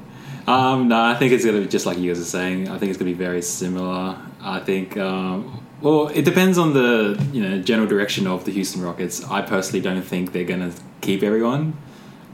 Um, 0.47 0.87
no, 0.89 1.01
I 1.01 1.15
think 1.15 1.31
it's 1.33 1.45
going 1.45 1.55
to 1.55 1.61
be 1.61 1.67
just 1.67 1.85
like 1.85 1.97
you 1.97 2.11
guys 2.11 2.19
are 2.19 2.25
saying. 2.25 2.67
I 2.67 2.77
think 2.77 2.89
it's 2.89 2.97
going 2.99 3.11
to 3.11 3.17
be 3.17 3.23
very 3.25 3.41
similar. 3.41 4.17
I 4.41 4.59
think, 4.59 4.97
um, 4.97 5.65
well, 5.81 6.09
it 6.09 6.23
depends 6.25 6.57
on 6.57 6.73
the 6.73 7.25
you 7.31 7.41
know 7.41 7.61
general 7.61 7.87
direction 7.87 8.27
of 8.27 8.43
the 8.45 8.51
Houston 8.51 8.81
Rockets. 8.81 9.23
I 9.29 9.41
personally 9.43 9.81
don't 9.81 10.01
think 10.03 10.33
they're 10.33 10.43
going 10.53 10.71
to 10.71 10.73
keep 10.99 11.23
everyone, 11.23 11.77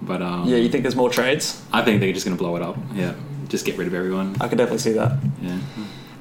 but 0.02 0.22
um, 0.22 0.48
yeah, 0.48 0.58
you 0.58 0.70
think 0.70 0.84
there's 0.84 0.96
more 0.96 1.10
trades? 1.10 1.62
I 1.74 1.82
think 1.84 2.00
they're 2.02 2.14
just 2.14 2.26
going 2.26 2.38
to 2.38 2.42
blow 2.42 2.56
it 2.56 2.62
up. 2.62 2.78
Yeah, 2.94 3.14
just 3.48 3.66
get 3.66 3.78
rid 3.78 3.88
of 3.88 3.94
everyone. 3.94 4.36
I 4.40 4.48
could 4.48 4.58
definitely 4.58 4.80
see 4.80 4.94
that. 4.94 5.18
Yeah, 5.42 5.60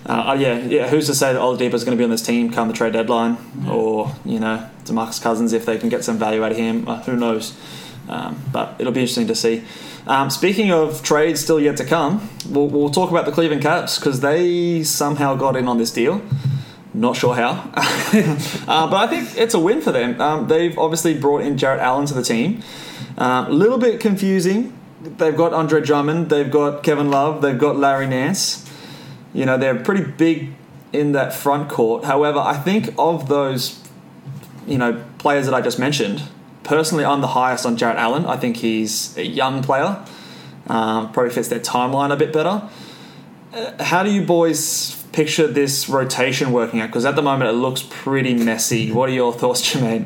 Uh, 0.07 0.13
uh, 0.31 0.35
yeah, 0.35 0.59
yeah. 0.59 0.89
Who's 0.89 1.07
to 1.07 1.15
say 1.15 1.33
that 1.33 1.41
Oladipo's 1.41 1.85
going 1.85 1.97
to 1.97 2.01
be 2.01 2.05
on 2.05 2.11
this 2.11 2.23
team 2.23 2.51
come 2.53 2.69
the 2.69 2.75
trade 2.75 2.93
deadline, 2.93 3.37
or 3.69 4.13
you 4.25 4.39
know, 4.41 4.69
DeMarcus 4.85 5.21
Cousins 5.23 5.53
if 5.53 5.67
they 5.67 5.79
can 5.79 5.89
get 5.89 6.05
some 6.05 6.19
value 6.19 6.45
out 6.45 6.53
of 6.53 6.57
him? 6.59 6.89
Uh, 6.89 7.03
who 7.03 7.17
knows? 7.17 7.57
Um, 8.09 8.41
but 8.53 8.77
it'll 8.79 8.93
be 8.93 9.01
interesting 9.01 9.27
to 9.27 9.35
see. 9.35 9.65
Um, 10.07 10.31
speaking 10.31 10.71
of 10.71 11.03
trades 11.03 11.41
still 11.41 11.59
yet 11.59 11.77
to 11.79 11.85
come, 11.85 12.31
we'll, 12.49 12.69
we'll 12.69 12.91
talk 12.91 13.11
about 13.11 13.27
the 13.27 13.33
Cleveland 13.33 13.63
Cavs 13.63 13.99
because 13.99 14.21
they 14.21 14.85
somehow 14.85 15.35
got 15.35 15.57
in 15.57 15.67
on 15.67 15.79
this 15.79 15.91
deal. 15.91 16.23
Not 16.97 17.15
sure 17.15 17.35
how, 17.35 17.51
uh, 17.75 18.91
but 18.91 18.95
I 18.97 19.07
think 19.07 19.37
it's 19.37 19.53
a 19.53 19.59
win 19.59 19.83
for 19.83 19.93
them. 19.93 20.19
Um, 20.19 20.49
they've 20.49 20.77
obviously 20.79 21.13
brought 21.13 21.43
in 21.43 21.59
Jarrett 21.59 21.81
Allen 21.81 22.07
to 22.07 22.15
the 22.15 22.23
team. 22.23 22.63
A 23.19 23.51
little 23.51 23.77
bit 23.77 24.01
confusing. 24.01 24.73
They've 25.03 25.37
got 25.37 25.53
Andre 25.53 25.83
Drummond, 25.83 26.31
they've 26.31 26.51
got 26.51 26.83
Kevin 26.83 27.11
Love, 27.11 27.43
they've 27.43 27.59
got 27.59 27.77
Larry 27.77 28.07
Nance. 28.07 28.67
You 29.35 29.45
know, 29.45 29.59
they're 29.59 29.79
pretty 29.79 30.05
big 30.05 30.55
in 30.91 31.13
that 31.13 31.35
front 31.35 31.69
court. 31.69 32.05
However, 32.05 32.39
I 32.39 32.57
think 32.57 32.95
of 32.97 33.29
those, 33.29 33.79
you 34.67 34.79
know, 34.79 35.05
players 35.19 35.45
that 35.45 35.55
I 35.55 35.61
just 35.61 35.79
mentioned, 35.79 36.23
personally, 36.63 37.05
I'm 37.05 37.21
the 37.21 37.29
highest 37.29 37.67
on 37.67 37.77
Jarrett 37.77 37.99
Allen. 37.99 38.25
I 38.25 38.39
think 38.39 38.57
he's 38.57 39.15
a 39.19 39.27
young 39.27 39.63
player. 39.63 40.03
Um, 40.67 41.13
probably 41.13 41.31
fits 41.31 41.49
their 41.49 41.61
timeline 41.61 42.11
a 42.11 42.17
bit 42.17 42.33
better. 42.33 42.69
Uh, 43.53 43.85
how 43.85 44.03
do 44.03 44.11
you 44.11 44.23
boys 44.23 44.96
picture 45.17 45.47
this 45.47 45.89
rotation 45.89 46.53
working 46.53 46.81
out? 46.81 46.89
Because 46.89 47.05
at 47.07 47.17
the 47.17 47.23
moment 47.23 47.49
it 47.51 47.55
looks 47.55 47.83
pretty 47.89 48.35
messy. 48.35 48.93
What 48.97 49.09
are 49.09 49.13
your 49.13 49.33
thoughts, 49.33 49.61
Jermaine? 49.63 50.05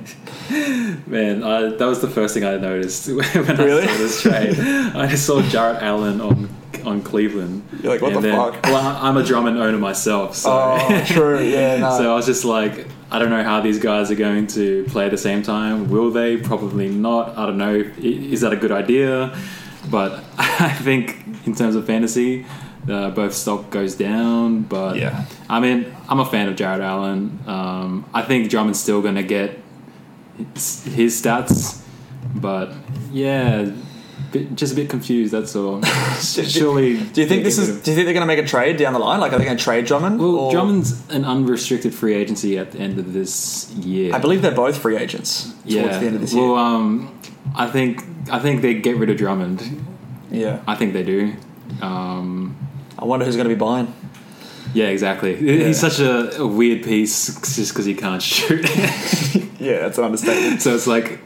man, 1.07 1.43
I, 1.43 1.71
that 1.77 1.87
was 1.87 2.01
the 2.01 2.09
first 2.09 2.35
thing 2.35 2.45
I 2.45 2.57
noticed 2.57 3.07
when 3.19 3.57
Really? 3.57 3.83
I 3.83 3.87
saw 3.87 3.99
this 3.99 4.23
trade. 4.23 4.59
I 4.95 5.07
just 5.07 5.27
saw 5.27 5.43
Jarrett 5.43 5.83
Allen 5.83 6.21
on 6.21 6.49
on 6.85 7.03
Cleveland. 7.03 7.63
You're 7.83 7.93
like, 7.93 8.01
what 8.01 8.15
the 8.15 8.21
then- 8.21 8.37
fuck? 8.37 8.63
Well, 8.65 8.97
I'm 9.07 9.17
a 9.19 9.23
Drummond 9.23 9.59
owner 9.59 9.77
myself, 9.77 10.35
so 10.35 10.51
Oh, 10.51 11.05
true. 11.07 11.39
Yeah, 11.57 11.77
no. 11.79 11.99
so 11.99 12.11
I 12.13 12.15
was 12.15 12.25
just 12.25 12.45
like, 12.47 12.87
I 13.11 13.19
don't 13.19 13.29
know 13.29 13.43
how 13.43 13.61
these 13.61 13.79
guys 13.79 14.11
are 14.11 14.15
going 14.15 14.47
to 14.59 14.85
play 14.89 15.05
at 15.05 15.11
the 15.11 15.19
same 15.19 15.43
time. 15.43 15.91
Will 15.91 16.11
they? 16.11 16.39
Probably 16.39 16.89
not. 16.89 17.37
I 17.37 17.45
don't 17.47 17.59
know. 17.59 17.75
Is 17.99 18.41
that 18.41 18.53
a 18.55 18.57
good 18.57 18.73
idea? 18.73 19.37
But 19.91 20.25
I 20.39 20.71
think 20.87 21.03
in 21.47 21.55
terms 21.55 21.75
of 21.75 21.85
fantasy, 21.87 22.47
uh, 22.91 23.11
both 23.11 23.35
stock 23.35 23.71
goes 23.71 23.95
down. 23.95 24.63
But 24.63 24.97
Yeah. 24.97 25.25
I 25.49 25.61
mean, 25.61 25.87
I'm 26.09 26.21
a 26.21 26.25
fan 26.27 26.49
of 26.49 26.57
Jarrett 26.57 26.81
Allen. 26.83 27.39
Um, 27.47 28.05
I 28.13 28.23
think 28.23 28.51
Drummond's 28.51 28.81
still 28.81 29.03
going 29.03 29.15
to 29.17 29.23
get 29.23 29.59
his, 30.55 30.85
his 30.85 31.23
stats, 31.23 31.83
but 32.35 32.73
yeah. 33.13 33.71
Bit, 34.33 34.55
just 34.55 34.75
a 34.75 34.77
bit 34.77 34.89
confused. 34.89 35.33
That's 35.33 35.57
all. 35.57 35.83
Surely. 36.21 36.99
do 36.99 37.21
you 37.21 37.27
think 37.27 37.43
this 37.43 37.59
is? 37.59 37.83
Do 37.83 37.91
you 37.91 37.97
think 37.97 38.05
they're 38.07 38.15
going 38.15 38.21
to 38.21 38.27
make 38.27 38.39
a 38.39 38.47
trade 38.47 38.77
down 38.77 38.93
the 38.93 39.01
line? 39.01 39.19
Like, 39.19 39.33
are 39.33 39.39
they 39.39 39.45
going 39.45 39.57
to 39.57 39.65
trade 39.65 39.87
Drummond? 39.87 40.21
Well, 40.21 40.37
or- 40.37 40.53
Drummond's 40.53 41.03
an 41.11 41.25
unrestricted 41.25 41.93
free 41.93 42.15
agency 42.15 42.57
at 42.57 42.71
the 42.71 42.79
end 42.79 43.01
of 43.01 43.13
this 43.13 43.73
year. 43.73 44.15
I 44.15 44.19
believe 44.21 44.41
they're 44.41 44.53
both 44.55 44.79
free 44.79 44.97
agents 44.97 45.47
towards 45.47 45.65
yeah. 45.67 45.99
the 45.99 46.07
end 46.07 46.15
of 46.15 46.21
this 46.21 46.33
well, 46.33 46.47
year. 46.49 46.57
um, 46.59 47.19
I 47.57 47.67
think 47.67 48.05
I 48.31 48.39
think 48.39 48.63
they 48.63 48.75
get 48.75 48.99
rid 48.99 49.11
of 49.11 49.17
Drummond. 49.17 49.85
yeah. 50.31 50.63
I 50.65 50.77
think 50.77 50.93
they 50.93 51.03
do. 51.03 51.35
Um, 51.83 52.57
I 53.01 53.05
wonder 53.05 53.25
who's 53.25 53.37
going 53.37 53.49
to 53.49 53.55
be 53.55 53.59
buying. 53.59 53.93
yeah, 54.75 54.87
exactly. 54.89 55.35
He's 55.37 55.81
such 55.81 55.99
a, 56.01 56.41
a 56.41 56.47
weird 56.47 56.85
piece 56.85 57.27
just 57.57 57.73
because 57.73 57.87
he 57.87 57.95
can't 57.95 58.23
shoot. 58.23 58.67
Yeah, 59.61 59.81
that's 59.81 59.99
an 59.99 60.05
understatement. 60.05 60.63
so 60.63 60.75
it's 60.75 60.87
like, 60.87 61.21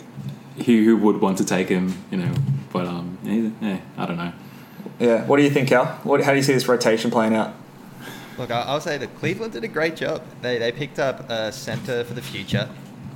who 0.67 0.83
who 0.85 0.97
would 0.97 1.21
want 1.21 1.39
to 1.39 1.45
take 1.45 1.69
him? 1.69 1.95
You 2.11 2.17
know, 2.19 2.35
but 2.73 2.85
um, 2.85 3.17
yeah, 3.23 3.51
yeah, 3.69 3.81
I 3.97 4.07
don't 4.07 4.17
know. 4.17 4.33
yeah. 4.99 5.25
What 5.25 5.37
do 5.37 5.45
you 5.45 5.51
think, 5.51 5.69
Cal? 5.69 5.87
What, 6.03 6.21
how 6.25 6.33
do 6.33 6.37
you 6.39 6.43
see 6.43 6.53
this 6.53 6.67
rotation 6.67 7.13
playing 7.13 7.33
out? 7.37 7.55
Look, 8.37 8.51
I- 8.51 8.63
I'll 8.63 8.81
say 8.81 8.99
that 8.99 9.15
Cleveland 9.21 9.53
did 9.53 9.63
a 9.63 9.69
great 9.69 9.95
job. 9.95 10.23
They, 10.43 10.59
they 10.59 10.73
picked 10.73 10.99
up 10.99 11.31
a 11.31 11.53
center 11.53 12.03
for 12.03 12.15
the 12.15 12.23
future, 12.23 12.69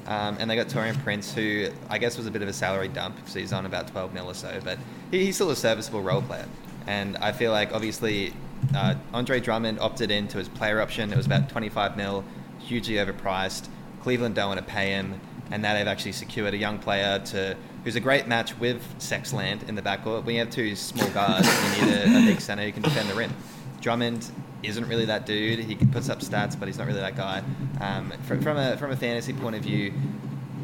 um, 0.06 0.36
and 0.38 0.48
they 0.48 0.54
got 0.54 0.68
Taurean 0.68 0.96
Prince, 1.02 1.34
who 1.34 1.66
I 1.90 1.98
guess 1.98 2.16
was 2.16 2.26
a 2.28 2.30
bit 2.30 2.42
of 2.42 2.48
a 2.48 2.52
salary 2.52 2.86
dump 2.86 3.16
because 3.16 3.34
he's 3.34 3.52
on 3.52 3.66
about 3.66 3.88
12 3.88 4.14
mil 4.14 4.30
or 4.30 4.34
so, 4.34 4.60
but 4.62 4.78
he, 5.10 5.26
he's 5.26 5.34
still 5.34 5.50
a 5.50 5.56
serviceable 5.56 6.00
role 6.00 6.22
player. 6.22 6.46
And 6.86 7.16
I 7.16 7.32
feel 7.32 7.50
like 7.50 7.72
obviously 7.74 8.34
uh, 8.74 8.94
Andre 9.12 9.40
Drummond 9.40 9.78
opted 9.80 10.10
into 10.10 10.38
his 10.38 10.48
player 10.48 10.80
option. 10.80 11.12
It 11.12 11.16
was 11.16 11.26
about 11.26 11.48
25 11.48 11.96
mil, 11.96 12.24
hugely 12.58 12.94
overpriced. 12.96 13.68
Cleveland 14.02 14.34
don't 14.34 14.48
want 14.48 14.58
to 14.60 14.64
pay 14.66 14.90
him, 14.90 15.20
and 15.50 15.62
now 15.62 15.74
they've 15.74 15.86
actually 15.86 16.12
secured 16.12 16.54
a 16.54 16.56
young 16.56 16.78
player 16.78 17.18
to 17.26 17.56
who's 17.84 17.96
a 17.96 18.00
great 18.00 18.26
match 18.26 18.58
with 18.58 18.82
Sexton 18.98 19.60
in 19.68 19.74
the 19.74 19.82
backcourt. 19.82 20.24
When 20.24 20.34
you 20.34 20.40
have 20.40 20.50
two 20.50 20.74
small 20.76 21.08
guards, 21.10 21.48
you 21.78 21.86
need 21.86 21.94
a, 21.94 22.04
a 22.04 22.26
big 22.26 22.40
center 22.40 22.62
who 22.64 22.72
can 22.72 22.82
defend 22.82 23.08
the 23.08 23.14
rim. 23.14 23.32
Drummond 23.80 24.30
isn't 24.62 24.88
really 24.88 25.04
that 25.06 25.24
dude. 25.26 25.60
He 25.60 25.74
puts 25.76 26.08
up 26.08 26.20
stats, 26.20 26.58
but 26.58 26.66
he's 26.66 26.78
not 26.78 26.86
really 26.86 27.00
that 27.00 27.16
guy. 27.16 27.42
Um, 27.80 28.12
from, 28.24 28.42
from 28.42 28.56
a 28.56 28.76
from 28.76 28.90
a 28.90 28.96
fantasy 28.96 29.32
point 29.32 29.54
of 29.56 29.62
view, 29.62 29.92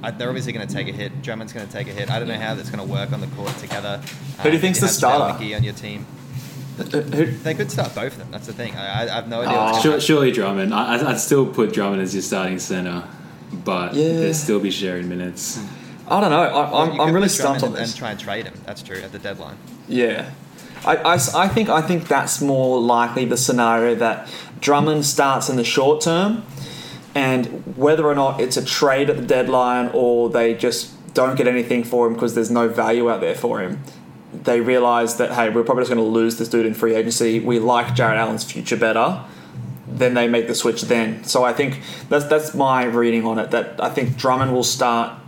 I, 0.02 0.10
they're 0.10 0.28
obviously 0.28 0.52
going 0.52 0.66
to 0.66 0.74
take 0.74 0.88
a 0.88 0.92
hit. 0.92 1.22
Drummond's 1.22 1.52
going 1.52 1.66
to 1.66 1.72
take 1.72 1.86
a 1.88 1.92
hit. 1.92 2.10
I 2.10 2.18
don't 2.18 2.28
know 2.28 2.38
how 2.38 2.54
that's 2.54 2.70
going 2.70 2.84
to 2.86 2.92
work 2.92 3.12
on 3.12 3.20
the 3.20 3.28
court 3.28 3.56
together. 3.58 3.98
Who 4.38 4.42
do 4.44 4.48
you 4.50 4.54
Um, 4.56 4.60
think's 4.60 4.78
if 4.78 4.82
the 4.82 4.88
starter? 4.88 5.38
McGee 5.38 5.56
on 5.56 5.62
your 5.64 5.74
team. 5.74 6.06
Who- 6.76 7.26
They 7.26 7.54
could 7.54 7.70
start 7.70 7.94
both 7.94 8.12
of 8.12 8.18
them. 8.18 8.28
That's 8.30 8.46
the 8.46 8.52
thing. 8.52 8.74
I, 8.74 9.02
I, 9.02 9.02
I 9.04 9.14
have 9.14 9.28
no 9.28 9.40
idea. 9.40 9.52
Oh. 9.52 9.58
Ah. 9.58 9.80
Sure, 9.80 10.00
surely 10.00 10.32
Drummond. 10.32 10.74
I, 10.74 10.94
I'd- 10.94 11.04
I'd 11.04 11.20
still 11.20 11.46
put 11.46 11.72
Drummond 11.72 12.02
as 12.02 12.14
your 12.14 12.22
starting 12.22 12.58
center, 12.58 13.04
but 13.64 13.94
Yeah. 13.94 14.08
they'd 14.20 14.32
still 14.34 14.60
be 14.60 14.70
sharing 14.70 15.08
minutes. 15.08 15.62
I 16.08 16.20
don't 16.20 16.30
know. 16.30 16.40
I, 16.42 16.52
Well, 16.70 16.74
I'm, 16.76 16.92
you 16.94 17.00
I'm 17.00 17.14
really 17.14 17.28
stumped 17.28 17.62
on 17.62 17.68
and, 17.70 17.76
this. 17.78 17.90
and 17.90 17.98
try 17.98 18.10
and 18.10 18.20
trade 18.20 18.44
him. 18.46 18.54
That's 18.66 18.82
true 18.82 18.98
at 19.00 19.12
the 19.12 19.18
deadline. 19.18 19.56
Yeah. 19.88 20.30
I, 20.84 20.96
I 20.96 21.14
s- 21.14 21.34
I 21.34 21.48
think 21.48 21.70
I 21.70 21.80
think 21.80 22.08
that's 22.08 22.42
more 22.42 22.78
likely 22.78 23.24
the 23.24 23.38
scenario 23.38 23.94
that 23.94 24.28
Drummond 24.60 25.06
starts 25.06 25.48
in 25.48 25.56
the 25.56 25.64
short 25.64 26.02
term, 26.02 26.44
and 27.14 27.46
whether 27.76 28.04
or 28.06 28.14
not 28.14 28.38
it's 28.40 28.56
a 28.58 28.64
trade 28.64 29.08
at 29.08 29.16
the 29.16 29.22
deadline 29.24 29.90
or 29.94 30.28
they 30.28 30.52
just 30.54 30.90
don't 31.14 31.36
get 31.36 31.46
anything 31.46 31.84
for 31.84 32.06
him 32.06 32.12
because 32.14 32.34
there's 32.34 32.50
no 32.50 32.68
value 32.68 33.08
out 33.10 33.20
there 33.22 33.34
for 33.34 33.60
him, 33.62 33.82
they 34.44 34.60
realise 34.60 35.14
that 35.14 35.32
hey, 35.32 35.50
we're 35.50 35.64
probably 35.64 35.82
just 35.82 35.92
going 35.92 36.04
to 36.04 36.10
lose 36.10 36.38
this 36.38 36.48
dude 36.48 36.66
in 36.66 36.74
free 36.74 36.94
agency. 36.94 37.40
We 37.40 37.58
like 37.58 37.94
Jarrett 37.94 38.18
Allen's 38.18 38.44
future 38.44 38.76
better. 38.76 39.24
Then 39.86 40.14
they 40.14 40.28
make 40.28 40.48
the 40.48 40.54
switch. 40.54 40.82
Then, 40.82 41.24
so 41.24 41.44
I 41.44 41.52
think 41.52 41.80
that's 42.08 42.26
that's 42.26 42.54
my 42.54 42.84
reading 42.84 43.24
on 43.24 43.38
it. 43.38 43.50
That 43.50 43.82
I 43.82 43.90
think 43.90 44.16
Drummond 44.16 44.52
will 44.52 44.64
start 44.64 45.18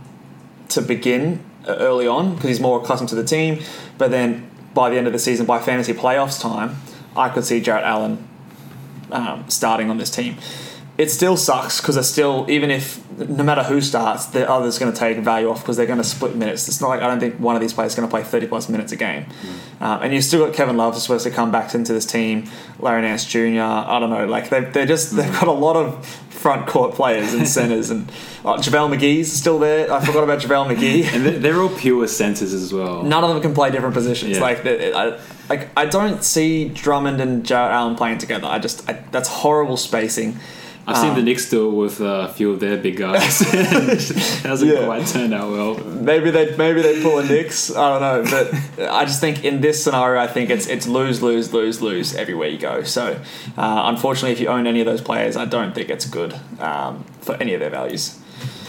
to 0.69 0.81
begin 0.81 1.43
uh, 1.67 1.75
early 1.75 2.07
on 2.07 2.35
because 2.35 2.49
he's 2.49 2.59
more 2.59 2.81
accustomed 2.81 3.09
to 3.09 3.15
the 3.15 3.23
team. 3.23 3.61
But 3.97 4.11
then 4.11 4.49
by 4.73 4.89
the 4.89 4.97
end 4.97 5.07
of 5.07 5.13
the 5.13 5.19
season, 5.19 5.45
by 5.45 5.59
fantasy 5.59 5.93
playoffs 5.93 6.41
time, 6.41 6.75
I 7.15 7.29
could 7.29 7.45
see 7.45 7.61
Jarrett 7.61 7.85
Allen 7.85 8.27
um, 9.11 9.45
starting 9.49 9.89
on 9.89 9.97
this 9.97 10.09
team. 10.09 10.37
It 10.97 11.11
still 11.11 11.37
sucks 11.37 11.79
because 11.79 11.95
it's 11.95 12.07
still 12.07 12.45
even 12.49 12.71
if 12.71 13.03
no 13.19 13.43
matter 13.43 13.63
who 13.63 13.81
starts, 13.81 14.27
the 14.27 14.49
other's 14.49 14.79
going 14.79 14.91
to 14.91 14.97
take 14.97 15.17
value 15.19 15.49
off 15.49 15.61
because 15.61 15.77
they're 15.77 15.85
going 15.85 15.97
to 15.99 16.03
split 16.03 16.35
minutes. 16.35 16.67
It's 16.67 16.81
not 16.81 16.89
like 16.89 17.01
I 17.01 17.07
don't 17.07 17.19
think 17.19 17.39
one 17.39 17.55
of 17.55 17.61
these 17.61 17.73
players 17.73 17.91
is 17.91 17.95
going 17.95 18.07
to 18.07 18.11
play 18.11 18.23
thirty 18.23 18.47
plus 18.47 18.67
minutes 18.67 18.91
a 18.91 18.95
game. 18.95 19.25
Um, 19.79 20.01
and 20.01 20.13
you've 20.13 20.23
still 20.23 20.45
got 20.45 20.55
Kevin 20.55 20.75
Love 20.77 20.93
who's 20.93 21.03
supposed 21.03 21.23
to 21.25 21.31
come 21.31 21.51
back 21.51 21.73
into 21.75 21.93
this 21.93 22.05
team. 22.05 22.45
Larry 22.79 23.03
Nance 23.03 23.25
Jr. 23.25 23.61
I 23.61 23.99
don't 23.99 24.09
know. 24.09 24.25
Like 24.25 24.49
they 24.49 24.61
they're 24.61 24.85
just 24.85 25.15
they've 25.15 25.25
mm. 25.25 25.39
got 25.39 25.47
a 25.47 25.51
lot 25.51 25.75
of 25.75 26.05
front 26.37 26.67
court 26.67 26.93
players 26.93 27.33
and 27.33 27.47
centers 27.47 27.89
and 27.89 28.09
oh, 28.45 28.53
JaVale 28.55 28.95
McGee's 28.95 29.31
still 29.31 29.59
there. 29.59 29.91
I 29.91 30.03
forgot 30.05 30.23
about 30.23 30.39
JaVale 30.39 30.75
McGee. 30.75 31.03
And 31.13 31.25
they're, 31.25 31.39
they're 31.39 31.61
all 31.61 31.69
pure 31.69 32.07
centers 32.07 32.53
as 32.53 32.73
well. 32.73 33.03
None 33.03 33.23
of 33.23 33.29
them 33.31 33.41
can 33.41 33.53
play 33.53 33.71
different 33.71 33.93
positions. 33.93 34.37
Yeah. 34.37 34.41
Like, 34.41 34.65
I, 34.65 35.19
like 35.49 35.69
I 35.75 35.85
don't 35.85 36.23
see 36.23 36.69
Drummond 36.69 37.19
and 37.21 37.45
Jarrett 37.45 37.73
Allen 37.73 37.95
playing 37.95 38.19
together. 38.19 38.47
I 38.47 38.59
just 38.59 38.87
I, 38.89 38.93
that's 39.11 39.29
horrible 39.29 39.77
spacing. 39.77 40.39
I've 40.89 40.95
seen 40.97 41.09
Um, 41.09 41.15
the 41.17 41.21
Knicks 41.21 41.49
do 41.49 41.67
it 41.67 41.73
with 41.73 41.99
a 41.99 42.29
few 42.29 42.51
of 42.51 42.61
their 42.61 42.77
big 42.77 42.95
guys. 42.95 43.41
it 43.53 44.45
hasn't 44.45 44.71
Yeah. 44.73 44.85
quite 44.85 45.05
turned 45.05 45.33
out 45.33 45.51
well. 45.51 45.75
Maybe 45.83 46.31
they 46.31 46.55
maybe 46.55 46.81
they 46.81 47.01
pull 47.01 47.19
a 47.19 47.25
Knicks. 47.25 47.75
I 47.75 47.99
don't 47.99 48.01
know, 48.01 48.31
but 48.31 48.89
I 48.89 49.03
just 49.03 49.19
think 49.19 49.43
in 49.43 49.59
this 49.59 49.83
scenario, 49.83 50.21
I 50.21 50.27
think 50.27 50.49
it's 50.49 50.65
it's 50.67 50.87
lose 50.87 51.21
lose 51.21 51.51
lose 51.53 51.81
lose 51.81 52.15
everywhere 52.15 52.47
you 52.47 52.57
go. 52.57 52.83
So 52.83 53.19
uh, 53.57 53.81
unfortunately, 53.91 54.31
if 54.31 54.39
you 54.39 54.47
own 54.47 54.65
any 54.65 54.79
of 54.79 54.85
those 54.85 55.01
players, 55.01 55.35
I 55.35 55.43
don't 55.45 55.75
think 55.75 55.89
it's 55.89 56.05
good 56.05 56.33
um, 56.59 57.03
for 57.21 57.35
any 57.35 57.53
of 57.53 57.59
their 57.59 57.69
values. 57.69 58.17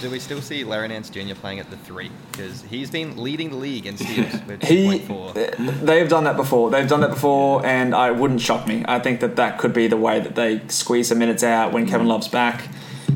Do 0.00 0.10
we 0.10 0.20
still 0.20 0.40
see 0.40 0.62
Larry 0.62 0.88
Nance 0.88 1.10
Jr. 1.10 1.34
playing 1.34 1.58
at 1.58 1.70
the 1.70 1.76
three? 1.76 2.10
Because 2.30 2.62
he's 2.62 2.88
been 2.90 3.20
leading 3.20 3.50
the 3.50 3.56
league 3.56 3.84
in 3.86 3.96
steals 3.96 4.32
with 4.46 4.62
He, 4.62 5.00
2.4. 5.00 5.80
they've 5.84 6.08
done 6.08 6.24
that 6.24 6.36
before. 6.36 6.70
They've 6.70 6.88
done 6.88 7.00
that 7.00 7.10
before, 7.10 7.66
and 7.66 7.94
I 7.94 8.12
wouldn't 8.12 8.40
shock 8.40 8.68
me. 8.68 8.84
I 8.86 9.00
think 9.00 9.18
that 9.20 9.36
that 9.36 9.58
could 9.58 9.72
be 9.72 9.88
the 9.88 9.96
way 9.96 10.20
that 10.20 10.36
they 10.36 10.60
squeeze 10.68 11.08
some 11.08 11.18
minutes 11.18 11.42
out 11.42 11.72
when 11.72 11.86
Kevin 11.86 12.06
Love's 12.06 12.28
back. 12.28 12.68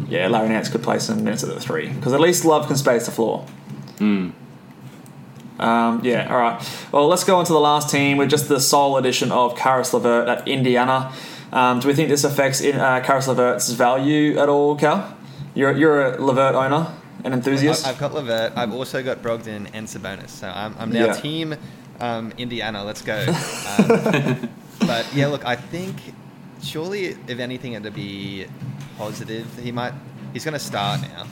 Yeah, 0.09 0.27
Larry 0.27 0.49
Nance 0.49 0.69
could 0.69 0.83
play 0.83 0.99
some 0.99 1.23
minutes 1.23 1.45
at 1.45 1.51
the 1.51 1.61
three 1.61 1.89
because 1.89 2.13
at 2.13 2.21
least 2.21 2.45
Love 2.45 2.67
can 2.67 2.77
space 2.77 3.07
the 3.07 3.13
floor. 3.13 3.47
Um, 4.01 4.35
yeah, 6.05 6.29
all 6.33 6.39
right. 6.41 6.89
Well, 6.91 7.07
let's 7.07 7.23
go 7.25 7.37
on 7.37 7.45
to 7.45 7.53
the 7.53 7.61
last 7.61 7.91
team 7.91 8.17
with 8.17 8.31
just 8.31 8.49
the 8.49 8.59
sole 8.59 8.97
addition 8.97 9.31
of 9.31 9.57
Caris 9.57 9.93
LeVert 9.95 10.29
at 10.29 10.49
Indiana. 10.49 11.13
Um, 11.53 11.79
do 11.81 11.87
we 11.89 11.95
think 11.95 12.09
this 12.09 12.25
affects 12.25 12.61
in, 12.61 12.77
uh, 12.81 13.01
Caris 13.05 13.29
LeVert's 13.29 13.71
value 13.71 14.39
at 14.39 14.49
all, 14.49 14.75
Cal? 14.75 15.17
You're, 15.55 15.77
you're 15.77 16.15
a 16.15 16.21
LeVert 16.23 16.55
owner, 16.55 16.93
an 17.25 17.33
enthusiast. 17.33 17.87
I've, 17.87 17.99
got 17.99 18.15
LeVert. 18.15 18.55
I've 18.57 18.73
also 18.73 19.03
got 19.03 19.23
Brogdon 19.23 19.69
and 19.75 19.87
Sabonis. 19.87 20.31
So 20.31 20.49
I'm, 20.49 20.75
I'm 20.79 20.91
now 20.91 21.07
Yeah. 21.07 21.13
team 21.13 21.55
um, 22.01 22.33
Indiana. 22.39 22.85
Let's 22.85 23.03
go. 23.03 23.27
Um, 23.79 24.49
but 24.87 25.07
yeah, 25.15 25.29
look, 25.29 25.45
I 25.47 25.55
think 25.57 25.97
surely 26.63 27.17
if 27.29 27.39
anything, 27.39 27.75
it'd 27.75 27.95
be 27.95 28.47
positive. 28.99 29.47
He 29.59 29.71
might. 29.71 29.93
He's 30.33 30.45
going 30.45 30.55
to 30.55 30.59
start 30.59 31.01
now. 31.03 31.27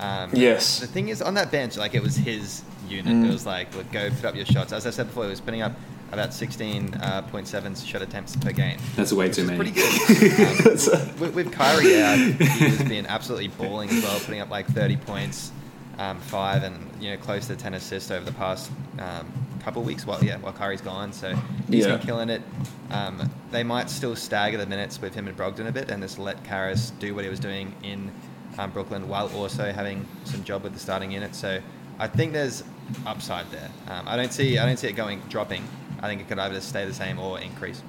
Um, 0.00 0.30
Yes. 0.32 0.80
The 0.80 0.86
thing 0.86 1.08
is, 1.08 1.22
on 1.22 1.34
that 1.34 1.50
bench, 1.52 1.76
like 1.76 1.94
it 1.94 2.02
was 2.02 2.16
his 2.16 2.62
unit. 2.88 3.12
Mm. 3.14 3.26
It 3.28 3.32
was 3.32 3.46
like, 3.46 3.74
look, 3.76 3.90
go 3.92 4.10
put 4.10 4.24
up 4.24 4.34
your 4.34 4.46
shots. 4.46 4.72
As 4.72 4.86
I 4.86 4.90
said 4.90 5.06
before, 5.06 5.24
he 5.24 5.30
was 5.30 5.40
putting 5.40 5.62
up 5.62 5.72
about 6.12 6.30
16.7 6.30 7.86
shot 7.86 8.02
attempts 8.02 8.36
per 8.36 8.52
game. 8.52 8.78
That's 8.96 9.12
way 9.12 9.28
too 9.30 9.44
many. 9.44 9.56
pretty 9.58 9.72
good. 9.72 10.80
Um, 10.90 11.18
with, 11.20 11.34
with 11.34 11.52
Kyrie 11.52 12.00
out, 12.02 12.18
he 12.18 12.64
was 12.64 12.82
being 12.82 13.06
absolutely 13.06 13.48
balling 13.48 13.90
as 13.90 14.02
well, 14.02 14.18
putting 14.20 14.40
up 14.40 14.50
like 14.50 14.66
30 14.68 14.96
points, 14.96 15.52
um, 15.98 16.18
five, 16.20 16.62
and 16.62 16.76
you 17.00 17.10
know 17.10 17.16
close 17.18 17.46
to 17.48 17.56
10 17.56 17.74
assists 17.74 18.10
over 18.10 18.24
the 18.24 18.32
past 18.32 18.70
um, 18.98 19.30
couple 19.60 19.82
weeks. 19.82 20.06
While 20.06 20.22
yeah, 20.24 20.38
while 20.38 20.52
Kyrie's 20.52 20.80
gone, 20.80 21.12
so 21.12 21.34
he's 21.68 21.84
Yeah. 21.86 21.96
been 21.96 22.06
killing 22.06 22.28
it. 22.30 22.42
Um, 22.90 23.30
they 23.50 23.62
might 23.62 23.90
still 23.90 24.16
stagger 24.16 24.56
the 24.58 24.66
minutes 24.66 25.00
with 25.00 25.14
him 25.14 25.28
and 25.28 25.36
Brogdon 25.36 25.66
a 25.68 25.72
bit, 25.72 25.90
and 25.90 26.02
just 26.02 26.18
let 26.18 26.42
Caris 26.44 26.90
do 26.98 27.14
what 27.14 27.24
he 27.24 27.30
was 27.30 27.40
doing 27.40 27.74
in 27.82 28.10
um, 28.58 28.70
Brooklyn, 28.70 29.08
while 29.08 29.28
also 29.36 29.70
having 29.72 30.06
some 30.24 30.42
job 30.44 30.62
with 30.62 30.72
the 30.72 30.80
starting 30.80 31.10
unit. 31.12 31.34
So 31.34 31.60
I 31.98 32.06
think 32.06 32.32
there's 32.32 32.64
upside 33.06 33.50
there. 33.50 33.70
Um, 33.88 34.08
I 34.08 34.16
don't 34.16 34.32
see 34.32 34.58
I 34.58 34.66
don't 34.66 34.78
see 34.78 34.88
it 34.88 34.96
going 34.96 35.20
dropping. 35.28 35.62
I 36.02 36.06
think 36.08 36.20
it 36.22 36.28
could 36.28 36.38
either 36.38 36.60
stay 36.60 36.84
the 36.86 36.94
same 36.94 37.18
or 37.18 37.38
increase. 37.40 37.82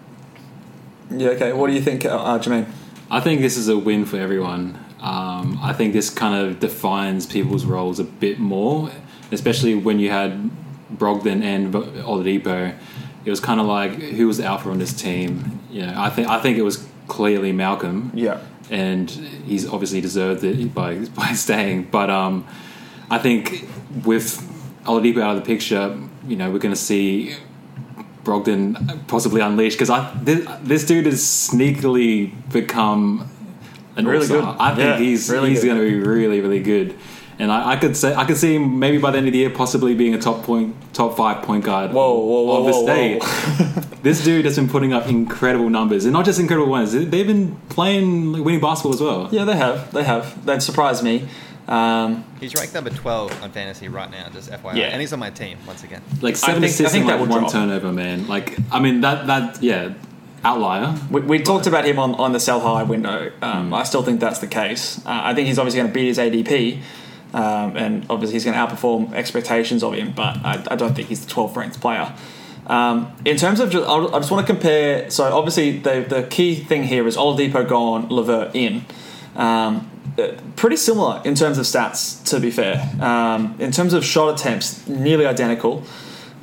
yeah, 1.09 1.29
okay. 1.29 1.53
What 1.53 1.67
do 1.67 1.73
you 1.73 1.81
think, 1.81 2.05
uh, 2.05 2.09
uh, 2.17 2.39
Jermaine? 2.39 2.67
I 3.09 3.19
think 3.19 3.41
this 3.41 3.57
is 3.57 3.67
a 3.67 3.77
win 3.77 4.05
for 4.05 4.17
everyone. 4.17 4.77
Um, 5.01 5.59
I 5.61 5.73
think 5.73 5.93
this 5.93 6.09
kind 6.09 6.35
of 6.45 6.59
defines 6.59 7.25
people's 7.25 7.65
roles 7.65 7.99
a 7.99 8.03
bit 8.03 8.39
more, 8.39 8.91
especially 9.31 9.75
when 9.75 9.99
you 9.99 10.09
had 10.09 10.49
Brogdon 10.95 11.41
and 11.41 11.73
Oladipo. 11.73 12.75
It 13.25 13.29
was 13.29 13.39
kind 13.39 13.59
of 13.59 13.65
like 13.65 13.93
who 13.93 14.27
was 14.27 14.37
the 14.37 14.45
alpha 14.45 14.69
on 14.69 14.77
this 14.79 14.93
team. 14.93 15.59
You 15.71 15.85
know, 15.87 15.93
I 15.97 16.09
think 16.09 16.27
I 16.27 16.39
think 16.41 16.57
it 16.57 16.63
was 16.63 16.85
clearly 17.07 17.51
Malcolm. 17.51 18.11
Yeah. 18.13 18.39
and 18.69 19.09
he's 19.09 19.67
obviously 19.67 19.99
deserved 20.01 20.43
it 20.43 20.73
by 20.73 20.95
by 21.15 21.33
staying. 21.33 21.85
But 21.85 22.09
um, 22.09 22.45
I 23.09 23.17
think 23.17 23.67
with 24.05 24.39
Oladipo 24.85 25.21
out 25.21 25.35
of 25.35 25.43
the 25.43 25.45
picture, 25.47 25.97
you 26.27 26.35
know, 26.35 26.49
we're 26.51 26.59
going 26.59 26.73
to 26.73 26.79
see 26.79 27.35
Brogdon 28.23 29.07
possibly 29.07 29.41
unleashed 29.41 29.77
because 29.77 29.89
I 29.89 30.11
this, 30.21 30.47
this 30.63 30.85
dude 30.85 31.05
has 31.07 31.21
sneakily 31.21 32.31
become 32.51 33.29
an 33.95 34.05
Really 34.05 34.19
all-star. 34.19 34.53
good. 34.53 34.61
I 34.61 34.69
think 34.75 34.79
Yeah, 34.79 34.97
he's 34.97 35.29
really 35.29 35.49
he's 35.49 35.63
going 35.63 35.77
to 35.77 35.83
be 35.89 35.99
really 35.99 36.41
really 36.41 36.61
good. 36.61 36.95
And 37.39 37.51
I, 37.51 37.71
I 37.71 37.75
could 37.77 37.97
say 37.97 38.13
I 38.13 38.25
could 38.25 38.37
see 38.37 38.55
him 38.55 38.77
maybe 38.79 38.99
by 38.99 39.09
the 39.11 39.17
end 39.17 39.27
of 39.27 39.33
the 39.33 39.39
year 39.39 39.49
possibly 39.49 39.95
being 39.95 40.13
a 40.13 40.19
top 40.19 40.43
point 40.43 40.75
top 40.93 41.17
five 41.17 41.43
point 41.43 41.63
guard 41.65 41.91
Whoa, 41.91 42.13
whoa, 42.19 42.41
whoa, 42.43 42.59
of 42.59 42.65
the 42.65 42.71
whoa, 42.71 42.85
state. 43.19 43.87
This 44.01 44.23
dude 44.23 44.45
has 44.45 44.55
been 44.55 44.67
putting 44.67 44.93
up 44.93 45.05
incredible 45.07 45.69
numbers, 45.69 46.05
and 46.05 46.13
not 46.13 46.25
just 46.25 46.39
incredible 46.39 46.71
ones. 46.71 46.91
They've 46.91 47.27
been 47.27 47.55
playing 47.69 48.31
like, 48.31 48.43
winning 48.43 48.59
basketball 48.59 48.95
as 48.95 48.99
well. 49.01 49.29
Yeah, 49.31 49.43
they 49.45 49.55
have. 49.55 49.91
They 49.91 50.03
have. 50.03 50.43
They've 50.43 50.61
surprised 50.63 51.03
me. 51.03 51.27
Um, 51.71 52.25
He's 52.39 52.53
ranked 52.53 52.73
number 52.73 52.89
12 52.89 53.43
on 53.43 53.51
fantasy 53.51 53.87
right 53.87 54.11
now, 54.11 54.27
just 54.29 54.51
FYI. 54.51 54.75
Yeah. 54.75 54.83
And 54.87 54.99
he's 54.99 55.13
on 55.13 55.19
my 55.19 55.29
team 55.29 55.57
once 55.65 55.83
again. 55.83 56.01
Like 56.21 56.35
seven 56.35 56.55
think- 56.61 56.65
I 56.65 56.73
assists 56.73 56.91
think 56.91 57.03
and 57.03 57.09
that 57.11 57.19
like 57.21 57.29
one 57.29 57.39
drop. 57.41 57.51
turnover, 57.51 57.91
man. 57.93 58.27
Like 58.27 58.57
I 58.71 58.79
mean 58.79 59.01
that 59.01 59.27
that 59.27 59.63
yeah, 59.63 59.93
outlier. 60.43 60.93
we, 61.09 61.21
we 61.21 61.39
talked 61.39 61.67
about 61.67 61.85
him 61.85 61.97
on, 61.99 62.15
on 62.15 62.33
the 62.33 62.39
sell 62.39 62.59
high 62.59 62.83
window. 62.83 63.31
Um, 63.41 63.67
Hmm. 63.67 63.73
I 63.73 63.83
still 63.83 64.03
think 64.03 64.19
that's 64.19 64.39
the 64.39 64.47
case. 64.47 64.99
Uh, 65.05 65.21
I 65.23 65.33
think 65.33 65.47
he's 65.47 65.57
obviously 65.59 65.79
going 65.79 65.91
to 65.91 65.93
beat 65.93 66.07
his 66.07 66.17
ADP, 66.17 66.81
um, 67.33 67.77
and 67.77 68.05
obviously 68.09 68.33
he's 68.33 68.43
going 68.45 68.55
to 68.57 68.59
outperform 68.75 69.13
expectations 69.13 69.81
of 69.83 69.93
him. 69.93 70.11
But 70.13 70.37
I, 70.43 70.63
I 70.71 70.75
don't 70.75 70.93
think 70.95 71.07
he's 71.07 71.25
the 71.25 71.31
12th 71.31 71.55
ranked 71.55 71.79
player. 71.79 72.13
Um, 72.67 73.13
in 73.25 73.37
terms 73.37 73.59
of, 73.59 73.69
just, 73.69 73.87
I'll- 73.87 74.13
I 74.13 74.19
just 74.19 74.29
want 74.31 74.45
to 74.45 74.51
compare. 74.53 75.09
So 75.09 75.23
obviously 75.37 75.77
the 75.79 76.05
the 76.07 76.23
key 76.23 76.55
thing 76.55 76.83
here 76.83 77.07
is 77.07 77.15
Oladipo 77.15 77.65
gone, 77.67 78.09
LeVert 78.09 78.55
in. 78.55 78.83
Um, 79.35 79.87
pretty 80.55 80.75
similar 80.75 81.21
in 81.25 81.35
terms 81.35 81.57
of 81.57 81.65
stats, 81.65 82.23
to 82.29 82.39
be 82.39 82.51
fair. 82.51 82.89
Um, 83.01 83.55
in 83.59 83.71
terms 83.71 83.93
of 83.93 84.05
shot 84.05 84.39
attempts, 84.39 84.87
nearly 84.87 85.25
identical. 85.25 85.83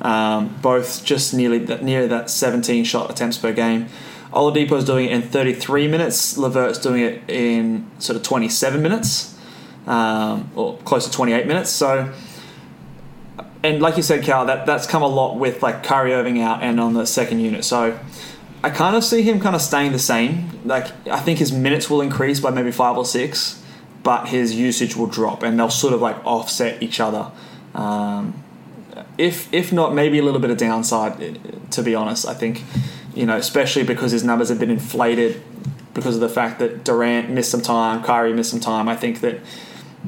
Um, 0.01 0.55
both 0.61 1.03
just 1.03 1.33
nearly 1.33 1.57
that, 1.59 1.85
that 2.09 2.29
17 2.29 2.85
shot 2.85 3.11
attempts 3.11 3.37
per 3.37 3.51
game. 3.51 3.87
Oladipo's 4.31 4.85
doing 4.85 5.07
it 5.07 5.11
in 5.11 5.21
33 5.21 5.87
minutes. 5.87 6.37
LeVert's 6.37 6.79
doing 6.79 7.03
it 7.03 7.29
in 7.29 7.89
sort 7.99 8.15
of 8.15 8.23
27 8.23 8.81
minutes, 8.81 9.37
um, 9.87 10.49
or 10.55 10.77
close 10.79 11.05
to 11.05 11.11
28 11.11 11.47
minutes. 11.47 11.69
So, 11.69 12.13
and 13.63 13.81
like 13.81 13.97
you 13.97 14.03
said, 14.03 14.23
Cal, 14.23 14.45
that 14.45 14.65
that's 14.65 14.85
come 14.87 15.01
a 15.01 15.07
lot 15.07 15.37
with 15.37 15.63
like 15.63 15.83
Kyrie 15.83 16.13
Irving 16.13 16.41
out 16.41 16.61
and 16.61 16.79
on 16.79 16.93
the 16.93 17.05
second 17.05 17.39
unit. 17.39 17.65
So, 17.65 17.99
I 18.63 18.69
kind 18.69 18.95
of 18.95 19.03
see 19.03 19.21
him 19.21 19.39
kind 19.39 19.55
of 19.55 19.61
staying 19.61 19.91
the 19.93 19.99
same. 19.99 20.59
Like 20.65 20.87
I 21.07 21.19
think 21.19 21.39
his 21.39 21.51
minutes 21.51 21.89
will 21.89 22.01
increase 22.01 22.39
by 22.39 22.51
maybe 22.51 22.71
five 22.71 22.97
or 22.97 23.05
six, 23.05 23.63
but 24.03 24.27
his 24.27 24.55
usage 24.55 24.95
will 24.95 25.07
drop, 25.07 25.43
and 25.43 25.57
they'll 25.57 25.69
sort 25.69 25.93
of 25.93 26.01
like 26.01 26.17
offset 26.25 26.81
each 26.83 26.99
other. 26.99 27.31
Um, 27.73 28.43
if 29.17 29.51
if 29.53 29.71
not, 29.71 29.93
maybe 29.93 30.19
a 30.19 30.23
little 30.23 30.41
bit 30.41 30.49
of 30.49 30.57
downside. 30.57 31.21
eh, 31.21 31.33
To 31.71 31.83
be 31.83 31.95
honest, 31.95 32.27
I 32.27 32.33
think 32.33 32.63
you 33.15 33.25
know, 33.25 33.37
especially 33.37 33.83
because 33.83 34.11
his 34.11 34.23
numbers 34.23 34.49
have 34.49 34.59
been 34.59 34.71
inflated 34.71 35.41
because 35.93 36.15
of 36.15 36.21
the 36.21 36.29
fact 36.29 36.59
that 36.59 36.83
Durant 36.83 37.29
missed 37.29 37.51
some 37.51 37.61
time, 37.61 38.03
Kyrie 38.03 38.33
missed 38.33 38.51
some 38.51 38.59
time. 38.59 38.87
I 38.87 38.95
think 38.95 39.21
that 39.21 39.39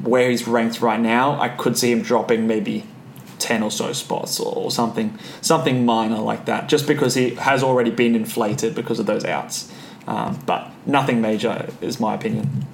where 0.02 0.30
he's 0.30 0.46
ranked 0.48 0.80
right 0.80 1.00
now, 1.00 1.38
I 1.40 1.48
could 1.48 1.76
see 1.76 1.90
him 1.92 2.02
dropping 2.02 2.46
maybe 2.46 2.84
ten 3.42 3.62
or 3.62 3.70
so 3.70 3.92
spots 3.92 4.40
or, 4.40 4.54
or 4.54 4.70
something, 4.70 5.18
something 5.40 5.84
minor 5.84 6.18
like 6.18 6.46
that, 6.46 6.68
just 6.68 6.86
because 6.86 7.14
he 7.14 7.34
has 7.34 7.62
already 7.62 7.90
been 7.90 8.14
inflated 8.14 8.74
because 8.74 8.98
of 8.98 9.06
those 9.06 9.24
outs. 9.24 9.70
Um, 10.06 10.38
but 10.46 10.70
nothing 10.86 11.20
major 11.20 11.68
is 11.80 12.00
my 12.00 12.14
opinion. 12.14 12.66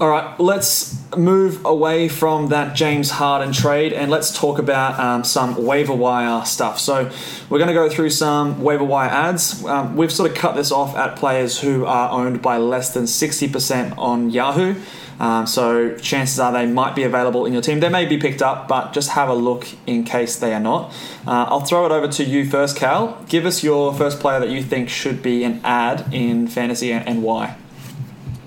All 0.00 0.08
right, 0.08 0.38
let's 0.40 1.01
move 1.16 1.64
away 1.64 2.08
from 2.08 2.48
that 2.48 2.74
James 2.74 3.10
Harden 3.10 3.52
trade 3.52 3.92
and 3.92 4.10
let's 4.10 4.36
talk 4.36 4.58
about 4.58 4.98
um, 4.98 5.24
some 5.24 5.64
waiver 5.64 5.94
wire 5.94 6.44
stuff. 6.44 6.78
So, 6.78 7.10
we're 7.48 7.58
going 7.58 7.68
to 7.68 7.74
go 7.74 7.88
through 7.88 8.10
some 8.10 8.62
waiver 8.62 8.84
wire 8.84 9.10
ads. 9.10 9.64
Um, 9.64 9.96
we've 9.96 10.12
sort 10.12 10.30
of 10.30 10.36
cut 10.36 10.56
this 10.56 10.72
off 10.72 10.96
at 10.96 11.16
players 11.16 11.60
who 11.60 11.84
are 11.84 12.10
owned 12.10 12.42
by 12.42 12.58
less 12.58 12.94
than 12.94 13.04
60% 13.04 13.96
on 13.98 14.30
Yahoo. 14.30 14.74
Um, 15.20 15.46
so, 15.46 15.96
chances 15.98 16.40
are 16.40 16.52
they 16.52 16.66
might 16.66 16.96
be 16.96 17.04
available 17.04 17.46
in 17.46 17.52
your 17.52 17.62
team. 17.62 17.80
They 17.80 17.88
may 17.88 18.06
be 18.06 18.18
picked 18.18 18.42
up, 18.42 18.66
but 18.66 18.92
just 18.92 19.10
have 19.10 19.28
a 19.28 19.34
look 19.34 19.66
in 19.86 20.04
case 20.04 20.36
they 20.36 20.52
are 20.52 20.60
not. 20.60 20.92
Uh, 21.26 21.46
I'll 21.48 21.60
throw 21.60 21.86
it 21.86 21.92
over 21.92 22.08
to 22.08 22.24
you 22.24 22.48
first, 22.48 22.76
Cal. 22.76 23.22
Give 23.28 23.46
us 23.46 23.62
your 23.62 23.94
first 23.94 24.18
player 24.18 24.40
that 24.40 24.48
you 24.48 24.62
think 24.62 24.88
should 24.88 25.22
be 25.22 25.44
an 25.44 25.60
ad 25.62 26.12
in 26.12 26.48
fantasy 26.48 26.92
and, 26.92 27.06
and 27.06 27.22
why. 27.22 27.56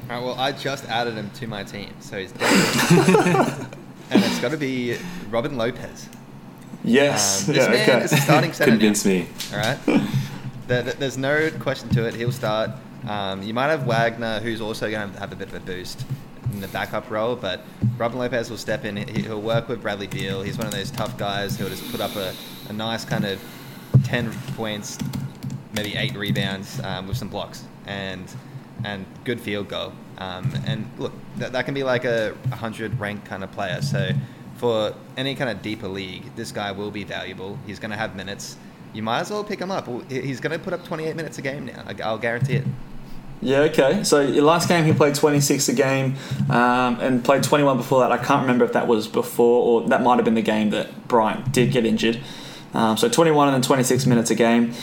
All 0.10 0.16
right, 0.18 0.24
well, 0.24 0.36
I 0.36 0.51
just 0.51 0.86
added 0.86 1.16
him 1.16 1.30
to 1.32 1.47
my 1.47 1.64
team, 1.64 1.91
so 1.99 2.20
he's 2.20 2.32
definitely. 2.32 3.66
and 4.12 4.24
it's 4.24 4.39
got 4.39 4.51
to 4.51 4.58
be 4.58 4.97
Robin 5.32 5.58
Lopez. 5.58 6.10
Yes. 6.84 7.47
Um, 7.47 7.56
this 7.56 7.64
yeah, 7.66 7.72
man 7.72 7.89
okay. 7.89 8.03
is 8.06 8.14
a 8.14 8.18
starting 8.18 8.53
center. 8.53 8.72
Convince 8.72 9.03
me. 9.06 9.28
All 9.51 9.58
right. 9.58 9.78
There- 10.68 10.84
there- 10.84 10.93
There's 10.93 11.18
no 11.18 11.49
question 11.60 11.89
to 11.89 12.06
it. 12.08 12.14
He'll 12.14 12.32
start. 12.32 12.70
Um, 13.08 13.41
you 13.41 13.53
might 13.53 13.70
have 13.70 13.88
Wagner, 13.88 14.39
who's 14.41 14.62
also 14.62 14.89
going 14.91 15.12
to 15.12 15.20
have 15.20 15.32
a 15.32 15.36
bit 15.36 15.47
of 15.47 15.56
a 15.56 15.60
boost 15.60 16.06
in 16.53 16.60
the 16.62 16.68
backup 16.68 17.10
role, 17.10 17.36
but 17.36 17.62
Robin 17.97 18.20
Lopez 18.20 18.51
will 18.51 18.58
step 18.58 18.86
in. 18.86 18.97
He- 18.97 19.24
He'll 19.24 19.41
work 19.41 19.68
with 19.68 19.82
Bradley 19.82 20.08
Beal. 20.08 20.43
He's 20.43 20.58
one 20.60 20.68
of 20.68 20.74
those 20.74 20.91
tough 20.91 21.18
guys 21.18 21.58
who'll 21.58 21.70
just 21.70 21.89
put 21.91 21.99
up 21.99 22.16
a, 22.16 22.34
a 22.70 22.74
nice 22.74 23.06
kind 23.06 23.26
of 23.26 23.43
10 24.03 24.32
points, 24.56 24.99
maybe 25.74 25.95
eight 25.95 26.16
rebounds 26.16 26.80
um, 26.84 27.08
with 27.08 27.18
some 27.18 27.28
blocks 27.30 27.64
and 27.88 28.24
and 28.84 29.06
good 29.24 29.40
field 29.40 29.68
goal. 29.68 29.94
Um, 30.18 30.52
and 30.66 30.90
look, 30.98 31.14
that, 31.38 31.52
that 31.54 31.66
can 31.66 31.74
be 31.74 31.84
like 31.84 32.06
a 32.06 32.32
100 32.50 33.00
rank 33.00 33.26
kind 33.26 33.44
of 33.44 33.52
player. 33.52 33.82
So 33.82 34.12
for 34.58 34.94
any 35.18 35.36
kind 35.36 35.50
of 35.50 35.62
deeper 35.62 35.88
league, 35.88 36.36
this 36.36 36.52
guy 36.52 36.72
will 36.72 36.92
be 36.92 37.04
valuable. 37.04 37.60
He's 37.66 37.80
going 37.80 37.92
to 37.92 37.98
have 37.98 38.16
minutes. 38.16 38.58
You 38.94 39.04
might 39.04 39.22
as 39.22 39.32
well 39.32 39.44
pick 39.44 39.60
him 39.60 39.72
up. 39.72 39.90
He's 40.10 40.40
going 40.40 40.58
to 40.58 40.64
put 40.64 40.74
up 40.74 40.86
28 40.86 41.16
minutes 41.16 41.38
a 41.38 41.42
game 41.42 41.66
now. 41.66 41.84
I'll 42.04 42.18
guarantee 42.18 42.56
it. 42.56 42.66
Yeah, 43.42 43.60
okay. 43.60 44.04
So 44.04 44.22
your 44.22 44.44
last 44.44 44.70
game 44.70 44.86
he 44.86 44.94
played 44.94 45.16
26 45.16 45.68
a 45.70 45.74
game 45.74 46.16
um, 46.50 47.00
and 47.02 47.24
played 47.24 47.44
21 47.44 47.78
before 47.78 48.00
that. 48.00 48.12
I 48.12 48.18
can't 48.18 48.42
remember 48.42 48.64
if 48.64 48.74
that 48.74 48.88
was 48.88 49.08
before 49.08 49.84
or 49.84 49.90
that 49.90 50.02
might 50.02 50.16
have 50.16 50.26
been 50.26 50.36
the 50.36 50.42
game 50.42 50.70
that 50.70 51.08
Bryant 51.08 51.52
did 51.52 51.72
get 51.72 51.86
injured. 51.86 52.22
Um, 52.74 52.98
so 52.98 53.10
21 53.10 53.50
and 53.50 53.56
then 53.56 53.62
26 53.62 54.06
minutes 54.06 54.32
a 54.32 54.36
game. 54.36 54.74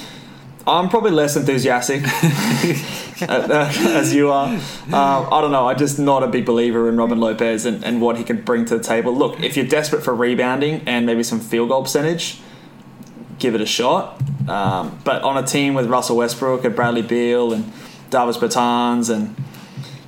I'm 0.66 0.88
probably 0.88 1.10
less 1.10 1.36
enthusiastic 1.36 2.02
uh, 3.22 3.72
as 3.88 4.14
you 4.14 4.30
are. 4.30 4.48
Um, 4.48 4.62
I 4.92 5.40
don't 5.40 5.52
know. 5.52 5.68
I'm 5.68 5.78
just 5.78 5.98
not 5.98 6.22
a 6.22 6.28
big 6.28 6.46
believer 6.46 6.88
in 6.88 6.96
Robin 6.96 7.18
Lopez 7.18 7.66
and, 7.66 7.84
and 7.84 8.00
what 8.00 8.16
he 8.16 8.24
can 8.24 8.42
bring 8.42 8.64
to 8.66 8.78
the 8.78 8.82
table. 8.82 9.14
Look, 9.14 9.40
if 9.40 9.56
you're 9.56 9.66
desperate 9.66 10.04
for 10.04 10.14
rebounding 10.14 10.82
and 10.86 11.06
maybe 11.06 11.22
some 11.22 11.40
field 11.40 11.70
goal 11.70 11.82
percentage, 11.82 12.40
give 13.38 13.54
it 13.54 13.60
a 13.60 13.66
shot. 13.66 14.20
Um, 14.48 14.98
but 15.04 15.22
on 15.22 15.42
a 15.42 15.46
team 15.46 15.74
with 15.74 15.86
Russell 15.86 16.16
Westbrook 16.16 16.64
and 16.64 16.74
Bradley 16.74 17.02
Beal 17.02 17.52
and 17.52 17.72
Davis 18.10 18.36
Bertans 18.36 19.12
and 19.12 19.34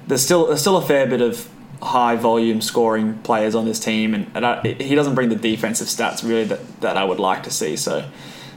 there's 0.06 0.22
still 0.22 0.46
there's 0.46 0.60
still 0.60 0.76
a 0.76 0.82
fair 0.82 1.06
bit 1.06 1.20
of 1.20 1.48
high 1.82 2.16
volume 2.16 2.60
scoring 2.60 3.18
players 3.18 3.54
on 3.54 3.66
this 3.66 3.78
team, 3.78 4.14
and, 4.14 4.30
and 4.34 4.46
I, 4.46 4.60
he 4.62 4.94
doesn't 4.94 5.14
bring 5.14 5.28
the 5.28 5.36
defensive 5.36 5.88
stats 5.88 6.26
really 6.26 6.44
that, 6.44 6.80
that 6.80 6.96
I 6.96 7.04
would 7.04 7.18
like 7.18 7.42
to 7.44 7.50
see. 7.50 7.76
So 7.76 8.08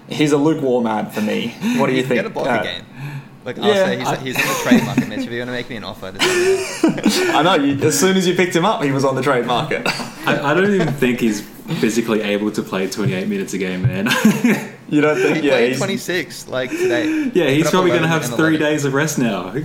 he's 0.10 0.32
a 0.32 0.38
lukewarm 0.38 0.88
ad 0.88 1.14
for 1.14 1.22
me. 1.22 1.56
What 1.78 1.88
do 1.88 1.94
you 1.94 2.00
He's 2.00 2.08
think? 2.08 2.18
Get 2.20 2.26
a 2.26 2.30
block 2.30 2.48
Uh, 2.48 2.64
game. 2.64 2.84
Look, 3.46 3.60
I'll 3.60 3.68
yeah, 3.68 3.86
say 3.86 3.98
he's, 4.00 4.08
I- 4.08 4.16
he's 4.18 4.36
in 4.36 4.42
the 4.48 4.60
trade 4.64 4.84
market, 4.84 5.08
Mitch. 5.08 5.20
If 5.20 5.26
you're 5.32 5.46
going 5.46 5.48
to 5.48 5.54
make 5.54 5.70
me 5.70 5.78
an 5.78 5.86
offer, 5.86 6.12
just 6.12 6.84
let 6.84 7.06
me 7.06 7.28
know. 7.28 7.34
I 7.40 7.44
know. 7.44 7.56
You, 7.64 7.82
as 7.88 7.98
soon 7.98 8.18
as 8.18 8.28
you 8.28 8.36
picked 8.36 8.54
him 8.54 8.66
up, 8.66 8.84
he 8.84 8.92
was 8.92 9.06
on 9.06 9.16
the 9.16 9.22
trade 9.22 9.46
market. 9.46 9.84
I, 10.28 10.52
I 10.52 10.54
don't 10.54 10.74
even 10.74 10.92
think 10.94 11.22
he's 11.22 11.40
physically 11.80 12.22
able 12.24 12.52
to 12.52 12.62
play 12.62 12.90
28 12.90 13.28
minutes 13.30 13.54
a 13.54 13.58
game, 13.58 13.84
man. 13.84 14.08
you 14.90 15.00
don't 15.00 15.16
think? 15.18 15.38
he 15.38 15.48
Yeah, 15.48 15.62
he's, 15.66 15.78
26 15.78 16.50
like 16.50 16.72
today. 16.72 17.32
yeah, 17.34 17.50
he's 17.50 17.70
probably 17.70 17.92
going 17.92 18.02
to 18.02 18.08
have 18.10 18.26
three 18.26 18.58
11. 18.58 18.60
days 18.60 18.84
of 18.86 18.94
rest 18.94 19.18
now. 19.18 19.54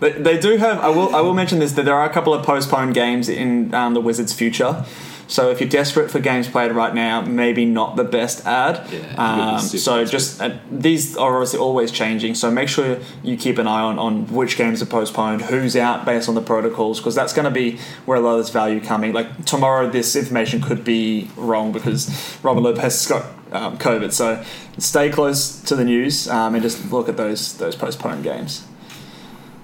They, 0.00 0.12
they 0.12 0.38
do 0.40 0.56
have. 0.56 0.78
I 0.78 0.88
will. 0.88 1.14
I 1.14 1.20
will 1.20 1.34
mention 1.34 1.58
this 1.58 1.72
that 1.72 1.84
there 1.84 1.94
are 1.94 2.06
a 2.08 2.12
couple 2.12 2.32
of 2.32 2.42
postponed 2.44 2.94
games 2.94 3.28
in 3.28 3.74
um, 3.74 3.92
the 3.92 4.00
Wizards' 4.00 4.32
future. 4.32 4.86
So 5.30 5.48
if 5.50 5.60
you're 5.60 5.68
desperate 5.68 6.10
for 6.10 6.18
games 6.18 6.48
played 6.48 6.72
right 6.72 6.92
now, 6.92 7.20
maybe 7.20 7.64
not 7.64 7.94
the 7.94 8.02
best 8.02 8.44
ad. 8.44 8.84
Yeah, 8.92 9.14
um, 9.16 9.60
so 9.60 10.04
just 10.04 10.42
uh, 10.42 10.58
these 10.72 11.16
are 11.16 11.36
obviously 11.36 11.60
always 11.60 11.92
changing. 11.92 12.34
So 12.34 12.50
make 12.50 12.68
sure 12.68 12.98
you 13.22 13.36
keep 13.36 13.58
an 13.58 13.68
eye 13.68 13.80
on, 13.80 13.96
on 13.96 14.26
which 14.26 14.56
games 14.56 14.82
are 14.82 14.86
postponed, 14.86 15.42
who's 15.42 15.76
out 15.76 16.04
based 16.04 16.28
on 16.28 16.34
the 16.34 16.42
protocols, 16.42 16.98
because 16.98 17.14
that's 17.14 17.32
going 17.32 17.44
to 17.44 17.50
be 17.52 17.78
where 18.06 18.18
a 18.18 18.20
lot 18.20 18.32
of 18.32 18.38
this 18.38 18.50
value 18.50 18.80
coming. 18.80 19.12
Like 19.12 19.44
tomorrow, 19.44 19.88
this 19.88 20.16
information 20.16 20.60
could 20.60 20.84
be 20.84 21.30
wrong 21.36 21.70
because 21.70 22.10
Robert 22.42 22.62
Lopez 22.62 22.82
has 22.82 23.06
got 23.06 23.26
um, 23.52 23.78
COVID. 23.78 24.12
So 24.12 24.44
stay 24.78 25.10
close 25.10 25.60
to 25.62 25.76
the 25.76 25.84
news 25.84 26.26
um, 26.26 26.54
and 26.54 26.62
just 26.62 26.90
look 26.90 27.08
at 27.08 27.16
those 27.16 27.56
those 27.58 27.76
postponed 27.76 28.24
games. 28.24 28.66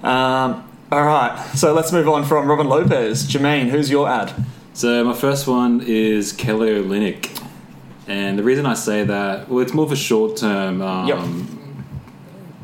Um, 0.01 0.63
all 0.93 1.03
right, 1.03 1.37
so 1.55 1.73
let's 1.73 1.91
move 1.91 2.07
on 2.07 2.23
from 2.23 2.47
Robin 2.47 2.69
Lopez. 2.69 3.27
Jermaine, 3.27 3.69
who's 3.69 3.89
your 3.89 4.07
ad? 4.07 4.33
So 4.77 5.03
my 5.03 5.13
first 5.15 5.47
one 5.47 5.81
is 5.87 6.31
Kelly 6.33 6.69
Olynyk, 6.69 7.41
and 8.07 8.37
the 8.37 8.43
reason 8.43 8.67
I 8.67 8.75
say 8.75 9.03
that, 9.05 9.49
well, 9.49 9.63
it's 9.63 9.73
more 9.73 9.85
of 9.85 9.91
a 9.91 9.95
short 9.95 10.37
term 10.37 10.83
um, 10.83 11.07
Yep. 11.07 11.19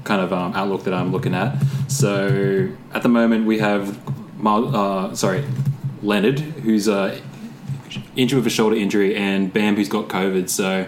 kind 0.03 0.21
of 0.21 0.31
um, 0.31 0.53
outlook 0.53 0.83
that 0.83 0.93
I'm 0.93 1.11
looking 1.11 1.33
at. 1.33 1.57
So 1.87 2.69
at 2.93 3.01
the 3.01 3.09
moment 3.09 3.47
we 3.47 3.57
have, 3.57 3.97
uh, 4.45 5.15
sorry, 5.15 5.43
Leonard, 6.03 6.39
who's 6.39 6.87
uh, 6.87 7.19
injured 8.15 8.37
with 8.37 8.45
a 8.45 8.51
shoulder 8.51 8.75
injury, 8.75 9.15
and 9.15 9.51
Bam, 9.51 9.75
who's 9.75 9.89
got 9.89 10.07
COVID. 10.07 10.49
So 10.51 10.85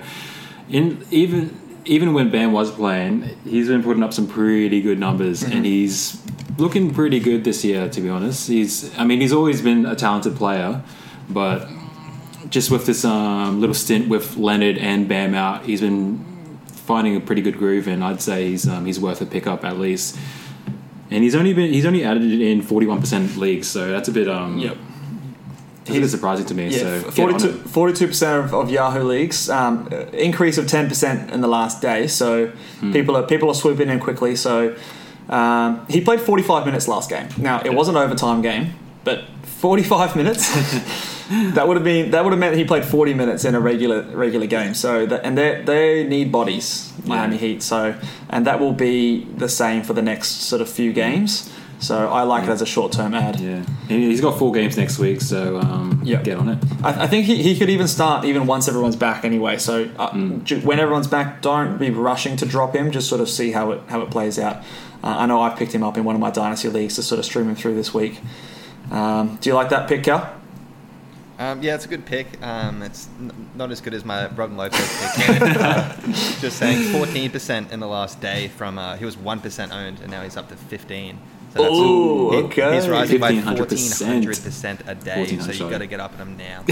in 0.70 1.04
even 1.10 1.60
even 1.86 2.14
when 2.14 2.30
Bam 2.30 2.52
was 2.52 2.70
playing, 2.70 3.36
he's 3.46 3.68
been 3.68 3.82
putting 3.82 4.04
up 4.04 4.14
some 4.14 4.28
pretty 4.28 4.80
good 4.80 5.00
numbers, 5.00 5.42
Mm-hmm. 5.42 5.54
and 5.58 5.66
he's 5.66 6.22
looking 6.60 6.94
pretty 6.94 7.20
good 7.20 7.44
this 7.44 7.66
year. 7.66 7.90
To 7.90 8.00
be 8.00 8.10
honest, 8.10 8.48
he's 8.48 8.96
I 8.96 9.06
mean 9.06 9.22
he's 9.22 9.34
always 9.34 9.64
been 9.64 9.88
a 9.88 9.96
talented 9.96 10.36
player, 10.36 10.84
but 11.30 11.68
just 12.50 12.70
with 12.72 12.86
this 12.86 13.04
um, 13.06 13.60
little 13.60 13.74
stint 13.76 14.08
with 14.10 14.38
Leonard 14.38 14.78
and 14.78 15.08
Bam 15.08 15.34
out, 15.34 15.66
he's 15.66 15.82
been 15.82 16.24
finding 16.68 17.16
a 17.16 17.20
pretty 17.20 17.42
good 17.42 17.58
groove, 17.58 17.88
and 17.88 18.04
I'd 18.04 18.22
say 18.22 18.50
he's 18.50 18.68
um, 18.68 18.86
he's 18.86 19.00
worth 19.00 19.22
a 19.22 19.26
pickup 19.26 19.64
at 19.66 19.78
least. 19.80 20.18
And 21.12 21.24
he's 21.24 21.36
only 21.36 21.54
been 21.54 21.72
he's 21.72 21.86
only 21.86 22.04
added 22.04 22.24
in 22.24 22.62
forty 22.62 22.86
one 22.88 23.00
percent 23.00 23.38
leagues, 23.38 23.68
so 23.68 23.90
that's 23.92 24.08
a 24.08 24.12
bit 24.12 24.28
um 24.28 24.58
Yep. 24.58 24.78
that's 25.86 25.98
a 25.98 26.02
bit 26.02 26.10
surprising 26.10 26.46
to 26.48 26.54
me. 26.56 26.70
Yeah, 26.70 27.02
so 27.12 27.12
42 27.70 28.08
percent 28.08 28.46
of, 28.46 28.54
of 28.54 28.70
Yahoo 28.72 29.04
leagues, 29.04 29.50
um, 29.50 29.88
increase 30.14 30.58
of 30.58 30.68
ten 30.68 30.88
percent 30.88 31.32
in 31.32 31.42
the 31.42 31.48
last 31.48 31.82
day. 31.82 32.08
So 32.08 32.48
Hmm. 32.80 32.92
people 32.92 33.16
are 33.16 33.24
people 33.24 33.50
are 33.50 33.56
swooping 33.56 33.90
in 33.90 34.00
quickly. 34.00 34.36
So 34.36 34.76
um, 35.30 35.86
he 35.90 36.02
played 36.02 36.22
forty 36.22 36.44
five 36.44 36.66
minutes 36.66 36.88
last 36.88 37.10
game. 37.10 37.28
Now 37.38 37.62
it 37.64 37.74
was 37.74 37.88
an 37.88 37.96
overtime 37.98 38.42
game, 38.42 38.74
but 39.06 39.24
forty 39.44 39.84
five 39.84 40.16
minutes. 40.18 40.50
that 41.56 41.68
would 41.68 41.78
have 41.78 41.84
been 41.84 42.12
that 42.12 42.24
would 42.24 42.32
have 42.34 42.40
meant 42.40 42.54
that 42.54 42.60
he 42.60 42.66
played 42.66 42.84
forty 42.86 43.14
minutes 43.14 43.46
in 43.46 43.56
a 43.56 43.60
regular 43.60 44.02
regular 44.16 44.46
game. 44.48 44.74
So 44.74 45.06
that, 45.06 45.24
and 45.26 45.38
they 45.38 45.62
they 45.64 46.04
need 46.04 46.32
bodies, 46.32 46.92
Miami 47.06 47.36
Yeah. 47.36 47.42
Heat. 47.42 47.64
So 47.64 47.96
and 48.30 48.46
that 48.46 48.60
will 48.60 48.74
be 48.74 49.24
the 49.38 49.50
same 49.50 49.84
for 49.84 49.94
the 49.94 50.02
next 50.02 50.42
sort 50.44 50.62
of 50.62 50.70
few 50.70 50.92
games. 50.94 51.52
So 51.80 52.08
I 52.08 52.24
like 52.24 52.44
it 52.46 52.50
as 52.50 52.62
a 52.62 52.66
short 52.66 52.94
term 52.94 53.14
ad. 53.14 53.40
Yeah, 53.40 53.64
he's 53.90 54.22
got 54.22 54.40
four 54.40 54.52
games 54.54 54.78
next 54.78 54.98
week, 54.98 55.20
so 55.22 55.58
um, 55.60 56.00
Yeah. 56.06 56.22
get 56.24 56.38
on 56.38 56.48
it. 56.50 56.60
I, 56.82 57.04
I 57.04 57.08
think 57.08 57.26
he, 57.26 57.44
he 57.44 57.58
could 57.60 57.70
even 57.70 57.88
start 57.90 58.24
even 58.26 58.48
once 58.48 58.70
everyone's 58.70 58.96
back 58.96 59.26
anyway. 59.26 59.58
So 59.58 59.90
uh, 60.00 60.10
Mm. 60.12 60.44
ju- 60.46 60.62
when 60.62 60.80
everyone's 60.80 61.08
back, 61.08 61.42
don't 61.42 61.78
be 61.78 61.90
rushing 61.90 62.38
to 62.38 62.46
drop 62.46 62.74
him. 62.76 62.92
Just 62.92 63.10
sort 63.10 63.20
of 63.20 63.30
see 63.30 63.52
how 63.52 63.72
it 63.72 63.82
how 63.88 64.02
it 64.02 64.10
plays 64.10 64.40
out. 64.40 64.58
Uh, 65.04 65.16
I 65.22 65.26
know 65.26 65.42
I've 65.42 65.58
picked 65.58 65.74
him 65.74 65.84
up 65.84 65.98
in 65.98 66.06
one 66.06 66.16
of 66.16 66.22
my 66.22 66.32
dynasty 66.32 66.70
leagues 66.70 66.96
to 66.96 67.04
sort 67.04 67.20
of 67.20 67.26
stream 67.26 67.50
him 67.50 67.56
through 67.56 67.76
this 67.76 67.94
week. 67.94 68.22
Um, 68.92 69.38
do 69.42 69.50
you 69.50 69.56
like 69.56 69.70
that 69.70 69.88
pick, 69.88 70.04
Cal? 70.04 70.32
Um, 71.38 71.62
yeah, 71.62 71.76
it's 71.76 71.84
a 71.86 71.90
good 71.90 72.06
pick. 72.06 72.42
Um, 72.42 72.82
it's 72.82 73.10
n- 73.20 73.50
not 73.56 73.70
as 73.72 73.82
good 73.82 73.94
as 73.94 74.06
my 74.06 74.28
Robin 74.30 74.56
Lopez 74.56 74.80
pick. 75.16 75.42
uh, 75.42 75.94
just 76.40 76.58
saying, 76.58 76.94
14% 76.94 77.72
in 77.72 77.80
the 77.82 77.88
last 77.88 78.22
day 78.22 78.48
from 78.48 78.78
uh, 78.78 78.96
he 78.96 79.04
was 79.04 79.18
1% 79.18 79.72
owned, 79.74 80.00
and 80.00 80.10
now 80.10 80.24
he's 80.24 80.38
up 80.38 80.48
to 80.50 80.56
15. 80.56 81.18
So 81.56 81.62
that's 81.62 81.74
Ooh, 81.74 82.46
okay. 82.46 82.76
He's 82.76 82.90
rising 82.90 83.18
by 83.18 83.32
1400%. 83.32 84.24
1400% 84.26 84.88
a 84.88 84.96
day, 84.96 85.26
so 85.26 85.36
1400, 85.36 85.56
you 85.56 85.70
got 85.70 85.78
to 85.78 85.88
get 85.88 86.02
up 86.02 86.12
on 86.20 86.28
him 86.28 86.38
now. 86.38 86.64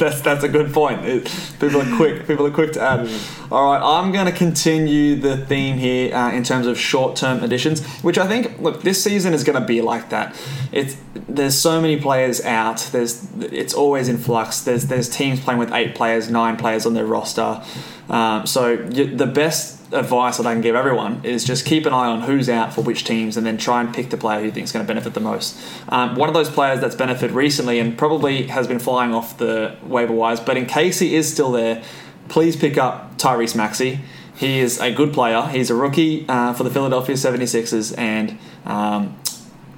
that's 0.00 0.20
that's 0.22 0.42
a 0.42 0.48
good 0.48 0.74
point. 0.74 1.04
It, 1.04 1.24
people 1.60 1.80
are 1.80 1.96
quick. 1.96 2.26
People 2.26 2.48
are 2.48 2.50
quick 2.50 2.72
to 2.72 2.80
add. 2.80 3.08
All 3.52 3.70
right, 3.70 3.80
I'm 3.80 4.10
going 4.10 4.26
to 4.26 4.32
continue 4.32 5.14
the 5.14 5.36
theme 5.36 5.78
here 5.78 6.12
uh, 6.12 6.32
in 6.32 6.42
terms 6.42 6.66
of 6.66 6.76
short-term 6.80 7.44
additions, 7.44 7.86
which 8.02 8.18
I 8.18 8.26
think 8.26 8.58
look 8.58 8.82
this 8.82 9.04
season 9.04 9.34
is 9.34 9.44
going 9.44 9.60
to 9.60 9.66
be 9.66 9.82
like 9.82 10.10
that. 10.10 10.34
It's 10.72 10.96
there's 11.14 11.56
so 11.56 11.80
many 11.80 11.96
players 12.00 12.44
out. 12.44 12.88
There's 12.90 13.24
it's 13.40 13.72
always 13.72 14.08
in 14.08 14.18
flux. 14.18 14.62
There's 14.62 14.86
there's 14.86 15.08
teams 15.08 15.38
playing 15.38 15.60
with 15.60 15.72
eight 15.72 15.94
players, 15.94 16.28
nine 16.28 16.56
players 16.56 16.86
on 16.86 16.94
their 16.94 17.06
roster. 17.06 17.62
Um, 18.08 18.48
so 18.48 18.72
you, 18.90 19.14
the 19.14 19.26
best 19.26 19.79
advice 19.92 20.36
that 20.36 20.46
I 20.46 20.52
can 20.52 20.62
give 20.62 20.76
everyone 20.76 21.24
is 21.24 21.44
just 21.44 21.66
keep 21.66 21.86
an 21.86 21.92
eye 21.92 22.06
on 22.06 22.22
who's 22.22 22.48
out 22.48 22.72
for 22.72 22.82
which 22.82 23.04
teams 23.04 23.36
and 23.36 23.44
then 23.44 23.58
try 23.58 23.80
and 23.80 23.94
pick 23.94 24.10
the 24.10 24.16
player 24.16 24.40
who 24.40 24.46
you 24.46 24.52
think 24.52 24.64
is 24.64 24.72
going 24.72 24.84
to 24.84 24.88
benefit 24.88 25.14
the 25.14 25.20
most. 25.20 25.58
Um, 25.88 26.14
one 26.14 26.28
of 26.28 26.34
those 26.34 26.48
players 26.48 26.80
that's 26.80 26.94
benefited 26.94 27.32
recently 27.32 27.78
and 27.78 27.98
probably 27.98 28.46
has 28.48 28.68
been 28.68 28.78
flying 28.78 29.12
off 29.12 29.38
the 29.38 29.76
waiver 29.82 30.12
wires, 30.12 30.40
but 30.40 30.56
in 30.56 30.66
case 30.66 30.98
he 31.00 31.14
is 31.14 31.30
still 31.30 31.52
there, 31.52 31.82
please 32.28 32.56
pick 32.56 32.78
up 32.78 33.16
Tyrese 33.18 33.56
Maxey. 33.56 34.00
He 34.36 34.60
is 34.60 34.80
a 34.80 34.92
good 34.92 35.12
player. 35.12 35.42
He's 35.42 35.70
a 35.70 35.74
rookie 35.74 36.24
uh, 36.28 36.54
for 36.54 36.64
the 36.64 36.70
Philadelphia 36.70 37.16
76ers 37.16 37.96
and. 37.98 38.38
Um, 38.64 39.16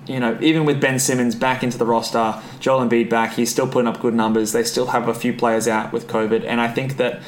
you 0.06 0.18
know, 0.18 0.36
even 0.40 0.64
with 0.64 0.80
Ben 0.80 0.98
Simmons 0.98 1.34
back 1.34 1.62
into 1.62 1.78
the 1.78 1.86
roster, 1.86 2.42
Joel 2.58 2.86
Embiid 2.88 3.08
back, 3.08 3.34
he's 3.34 3.50
still 3.50 3.68
putting 3.68 3.86
up 3.86 4.00
good 4.00 4.14
numbers. 4.14 4.52
They 4.52 4.64
still 4.64 4.88
have 4.88 5.06
a 5.08 5.14
few 5.14 5.32
players 5.32 5.68
out 5.68 5.92
with 5.92 6.08
COVID, 6.08 6.44
and 6.44 6.60
I 6.60 6.68
think 6.68 6.96
that, 6.96 7.22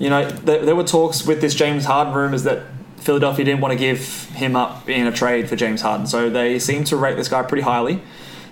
you 0.00 0.10
know, 0.10 0.28
there, 0.28 0.64
there 0.64 0.74
were 0.74 0.84
talks 0.84 1.24
with 1.24 1.40
this 1.40 1.54
James 1.54 1.84
Harden 1.84 2.12
rumors 2.12 2.42
that 2.42 2.62
Philadelphia 2.96 3.44
didn't 3.44 3.60
want 3.60 3.72
to 3.72 3.78
give 3.78 4.24
him 4.30 4.56
up 4.56 4.88
in 4.88 5.06
a 5.06 5.12
trade 5.12 5.48
for 5.48 5.56
James 5.56 5.82
Harden, 5.82 6.06
so 6.06 6.28
they 6.28 6.58
seem 6.58 6.82
to 6.84 6.96
rate 6.96 7.16
this 7.16 7.28
guy 7.28 7.42
pretty 7.42 7.62
highly. 7.62 8.02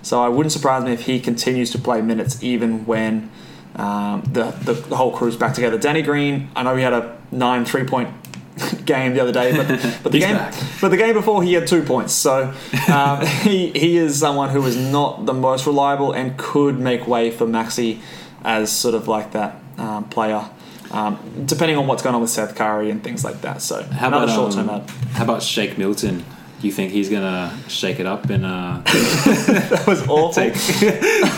So 0.01 0.21
I 0.21 0.29
wouldn't 0.29 0.53
surprise 0.53 0.83
me 0.83 0.93
if 0.93 1.01
he 1.01 1.19
continues 1.19 1.71
to 1.71 1.77
play 1.79 2.01
minutes 2.01 2.41
even 2.41 2.85
when 2.85 3.29
um, 3.75 4.21
the, 4.31 4.51
the 4.51 4.73
the 4.73 4.95
whole 4.95 5.11
crew's 5.11 5.35
back 5.35 5.53
together. 5.53 5.77
Danny 5.77 6.01
Green, 6.01 6.49
I 6.55 6.63
know 6.63 6.75
he 6.75 6.83
had 6.83 6.93
a 6.93 7.17
nine 7.31 7.65
three 7.65 7.83
point 7.83 8.09
game 8.85 9.13
the 9.13 9.19
other 9.19 9.31
day, 9.31 9.55
but 9.55 9.67
but 10.03 10.11
the 10.11 10.19
game 10.19 10.35
back. 10.35 10.53
but 10.81 10.89
the 10.89 10.97
game 10.97 11.13
before 11.13 11.43
he 11.43 11.53
had 11.53 11.67
two 11.67 11.83
points. 11.83 12.13
So 12.13 12.53
um, 12.91 13.25
he 13.43 13.71
he 13.71 13.97
is 13.97 14.19
someone 14.19 14.49
who 14.49 14.65
is 14.65 14.77
not 14.77 15.25
the 15.25 15.33
most 15.33 15.65
reliable 15.65 16.11
and 16.11 16.37
could 16.37 16.79
make 16.79 17.07
way 17.07 17.31
for 17.31 17.47
Maxey 17.47 18.01
as 18.43 18.71
sort 18.71 18.95
of 18.95 19.07
like 19.07 19.31
that 19.31 19.55
um, 19.77 20.05
player. 20.09 20.49
Um, 20.91 21.43
depending 21.45 21.77
on 21.77 21.85
what's 21.87 22.01
going 22.01 22.15
on 22.15 22.21
with 22.21 22.31
Seth 22.31 22.55
Curry 22.55 22.89
and 22.89 23.03
things 23.03 23.23
like 23.23 23.41
that. 23.41 23.61
So 23.61 23.83
How 23.83 24.07
another 24.07 24.31
short 24.31 24.53
term 24.53 24.69
um, 24.69 24.81
ad. 24.81 24.89
how 25.13 25.23
about 25.23 25.43
Shake 25.43 25.77
Milton? 25.77 26.25
Do 26.61 26.67
you 26.67 26.73
think 26.73 26.91
he's 26.91 27.09
gonna 27.09 27.57
shake 27.69 27.99
it 28.01 28.05
up 28.05 28.29
and 28.29 28.45
uh, 28.45 28.81
That 28.83 29.83
was 29.87 30.01
awful. 30.09 30.33
take 30.33 30.53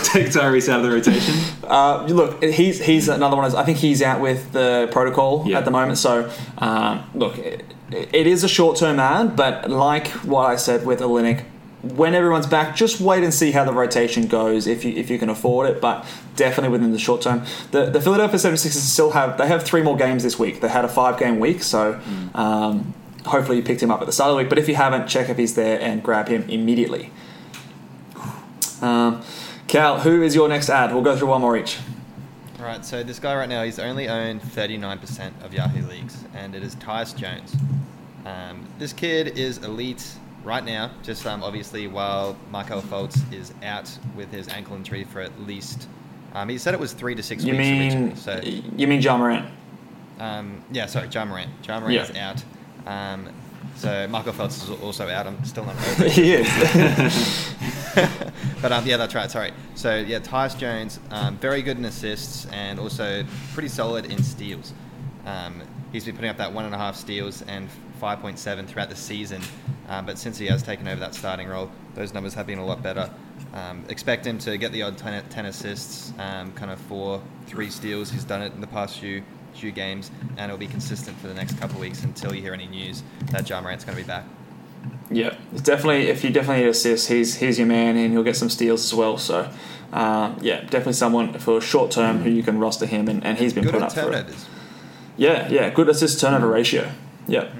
take 0.04 0.26
Tyrese 0.32 0.68
out 0.68 0.80
of 0.80 0.84
the 0.84 0.90
rotation? 0.90 1.34
Uh, 1.62 2.04
look, 2.08 2.42
he's 2.42 2.82
he's 2.84 3.08
another 3.08 3.36
one. 3.36 3.54
I 3.54 3.62
think 3.64 3.78
he's 3.78 4.02
out 4.02 4.20
with 4.20 4.50
the 4.52 4.88
protocol 4.90 5.44
Yeah. 5.46 5.58
at 5.58 5.64
the 5.64 5.70
moment. 5.70 5.98
So 5.98 6.28
um, 6.58 7.04
look, 7.14 7.38
it, 7.38 7.64
it 7.90 8.26
is 8.26 8.42
a 8.42 8.48
short 8.48 8.78
term 8.78 8.98
ad, 8.98 9.36
but 9.36 9.70
like 9.70 10.08
what 10.24 10.46
I 10.46 10.56
said 10.56 10.84
with 10.86 10.98
Olynyk, 11.00 11.44
when 11.82 12.14
everyone's 12.14 12.46
back, 12.46 12.76
just 12.76 13.00
wait 13.00 13.24
and 13.24 13.34
see 13.34 13.50
how 13.50 13.64
the 13.64 13.72
rotation 13.72 14.26
goes 14.26 14.66
if 14.66 14.84
you 14.84 14.92
if 14.92 15.10
you 15.10 15.18
can 15.18 15.28
afford 15.28 15.68
it. 15.68 15.80
But 15.80 16.06
definitely 16.36 16.70
within 16.70 16.92
the 16.92 16.98
short 16.98 17.22
term, 17.22 17.44
the 17.70 17.86
the 17.86 18.00
Philadelphia 18.00 18.38
76ers 18.38 18.70
still 18.70 19.10
have 19.10 19.38
they 19.38 19.48
have 19.48 19.62
three 19.62 19.82
more 19.82 19.96
games 19.96 20.22
this 20.22 20.38
week. 20.38 20.60
They 20.60 20.68
had 20.68 20.84
a 20.84 20.88
five 20.88 21.18
game 21.18 21.38
week, 21.38 21.62
so. 21.62 22.00
Um, 22.34 22.94
Hopefully 23.26 23.58
you 23.58 23.62
picked 23.62 23.80
him 23.80 23.90
up 23.90 24.00
at 24.00 24.06
the 24.06 24.12
start 24.12 24.30
of 24.30 24.36
the 24.36 24.42
week, 24.42 24.48
but 24.48 24.58
if 24.58 24.68
you 24.68 24.74
haven't, 24.74 25.06
check 25.06 25.28
if 25.28 25.36
he's 25.36 25.54
there 25.54 25.80
and 25.80 26.02
grab 26.02 26.26
him 26.26 26.42
immediately. 26.48 27.12
Um, 28.80 29.22
Cal, 29.68 30.00
who 30.00 30.22
is 30.22 30.34
your 30.34 30.48
next 30.48 30.68
ad? 30.68 30.92
We'll 30.92 31.04
go 31.04 31.16
through 31.16 31.28
one 31.28 31.40
more 31.40 31.56
each. 31.56 31.78
All 32.58 32.64
right, 32.64 32.84
so 32.84 33.02
this 33.02 33.18
guy 33.18 33.36
right 33.36 33.48
now, 33.48 33.62
he's 33.62 33.78
only 33.78 34.08
owned 34.08 34.42
39% 34.42 35.44
of 35.44 35.54
Yahoo 35.54 35.86
leagues, 35.86 36.24
and 36.34 36.54
it 36.54 36.62
is 36.62 36.74
Tyus 36.76 37.16
Jones. 37.16 37.54
Um, 38.26 38.66
this 38.78 38.92
kid 38.92 39.38
is 39.38 39.58
elite 39.58 40.04
right 40.44 40.64
now, 40.64 40.90
just 41.02 41.26
um, 41.26 41.42
obviously 41.42 41.86
while 41.86 42.36
Markelle 42.50 42.82
Fultz 42.82 43.20
is 43.32 43.52
out 43.62 43.90
with 44.16 44.30
his 44.30 44.48
ankle 44.48 44.76
injury 44.76 45.04
for 45.04 45.20
at 45.20 45.38
least, 45.42 45.88
um, 46.34 46.48
he 46.48 46.58
said 46.58 46.74
it 46.74 46.80
was 46.80 46.92
three 46.92 47.14
to 47.14 47.22
six 47.22 47.44
You 47.44 47.52
weeks 47.56 47.94
mean. 47.94 48.16
So, 48.16 48.40
you 48.42 48.86
mean 48.86 49.00
Ja 49.00 49.16
Morant? 49.16 49.46
um, 50.18 50.62
yeah, 50.72 50.86
sorry, 50.86 51.08
Ja 51.08 51.24
Morant. 51.24 51.50
Ja 51.66 51.78
Morant 51.80 51.94
Yeah. 51.94 52.02
is 52.02 52.16
out. 52.16 52.44
Um, 52.86 53.28
so 53.76 54.06
Markelle 54.08 54.32
Fultz 54.32 54.62
is 54.64 54.70
also 54.82 55.08
out. 55.08 55.26
I'm 55.26 55.42
still 55.44 55.64
not 55.64 55.76
over 55.88 56.04
it. 56.04 56.12
he 56.12 56.32
is. 56.34 57.54
but 58.62 58.72
um, 58.72 58.86
yeah, 58.86 58.96
that's 58.96 59.14
right. 59.14 59.30
Sorry. 59.30 59.52
So 59.74 59.96
yeah, 59.96 60.18
Tyus 60.18 60.56
Jones, 60.56 60.98
um, 61.10 61.36
very 61.38 61.62
good 61.62 61.78
in 61.78 61.84
assists 61.84 62.46
and 62.46 62.78
also 62.78 63.24
pretty 63.54 63.68
solid 63.68 64.06
in 64.06 64.22
steals. 64.22 64.72
Um, 65.26 65.62
he's 65.92 66.04
been 66.04 66.14
putting 66.14 66.30
up 66.30 66.36
that 66.38 66.52
one 66.52 66.64
and 66.64 66.74
a 66.74 66.78
half 66.78 66.96
steals 66.96 67.42
and 67.42 67.68
5.7 68.00 68.66
throughout 68.66 68.88
the 68.90 68.96
season. 68.96 69.40
Um, 69.88 70.06
but 70.06 70.18
since 70.18 70.38
he 70.38 70.46
has 70.46 70.62
taken 70.62 70.86
over 70.88 71.00
that 71.00 71.14
starting 71.14 71.48
role, 71.48 71.70
those 71.94 72.14
numbers 72.14 72.34
have 72.34 72.46
been 72.46 72.58
a 72.58 72.64
lot 72.64 72.82
better. 72.82 73.10
Um, 73.52 73.84
expect 73.88 74.26
him 74.26 74.38
to 74.38 74.56
get 74.56 74.72
the 74.72 74.82
odd 74.82 74.96
10, 74.96 75.28
10 75.28 75.46
assists, 75.46 76.12
um, 76.18 76.52
kind 76.52 76.70
of 76.70 76.78
four, 76.80 77.20
three 77.46 77.68
steals. 77.70 78.10
He's 78.10 78.24
done 78.24 78.42
it 78.42 78.52
in 78.54 78.60
the 78.60 78.66
past 78.66 78.98
few 78.98 79.22
few 79.54 79.70
games, 79.70 80.10
and 80.38 80.50
it'll 80.50 80.56
be 80.56 80.66
consistent 80.66 81.14
for 81.18 81.26
the 81.28 81.34
next 81.34 81.58
couple 81.60 81.76
of 81.76 81.82
weeks 81.82 82.04
until 82.04 82.34
you 82.34 82.40
hear 82.40 82.54
any 82.54 82.66
news 82.66 83.02
that 83.32 83.46
Ja 83.50 83.60
Morant's 83.60 83.84
going 83.84 83.98
to 83.98 84.02
be 84.02 84.06
back. 84.06 84.24
yeah, 85.10 85.34
definitely. 85.62 86.08
If 86.08 86.24
you 86.24 86.30
definitely 86.30 86.62
need 86.64 86.70
assists, 86.70 87.08
he's 87.08 87.36
he's 87.36 87.58
your 87.58 87.66
man, 87.66 87.96
and 87.98 88.12
he'll 88.12 88.22
get 88.22 88.36
some 88.36 88.48
steals 88.48 88.82
as 88.82 88.94
well. 88.94 89.18
So, 89.18 89.50
um, 89.92 90.38
yeah, 90.40 90.60
definitely 90.62 90.94
someone 90.94 91.34
for 91.38 91.60
short 91.60 91.90
term 91.90 92.20
who 92.20 92.30
you 92.30 92.42
can 92.42 92.58
roster 92.58 92.86
him, 92.86 93.08
and, 93.08 93.22
and 93.24 93.36
he's 93.36 93.52
been 93.52 93.64
Good 93.64 93.74
put 93.74 93.82
up 93.82 93.92
for 93.92 94.00
it. 94.00 94.04
turnovers. 94.04 94.46
Yeah, 95.18 95.48
yeah, 95.50 95.68
good 95.68 95.90
assist 95.90 96.18
turnover 96.18 96.46
ratio. 96.48 96.90
Yeah, 97.28 97.52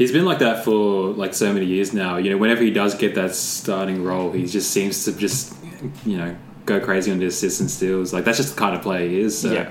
He's 0.00 0.12
been 0.12 0.24
like 0.24 0.38
that 0.38 0.64
for 0.64 1.10
like 1.10 1.34
so 1.34 1.52
many 1.52 1.66
years 1.66 1.92
now. 1.92 2.16
You 2.16 2.30
know, 2.30 2.38
whenever 2.38 2.62
he 2.62 2.70
does 2.70 2.94
get 2.94 3.16
that 3.16 3.34
starting 3.34 4.02
role, 4.02 4.32
he 4.32 4.46
just 4.46 4.70
seems 4.70 5.04
to 5.04 5.12
just 5.12 5.54
you 6.06 6.16
know 6.16 6.34
go 6.64 6.80
crazy 6.80 7.12
on 7.12 7.18
the 7.18 7.26
assists 7.26 7.60
and 7.60 7.70
steals. 7.70 8.10
Like 8.10 8.24
that's 8.24 8.38
just 8.38 8.54
the 8.54 8.58
kind 8.58 8.74
of 8.74 8.80
player 8.80 9.06
he 9.06 9.20
is. 9.20 9.38
So. 9.38 9.52
yeah. 9.52 9.70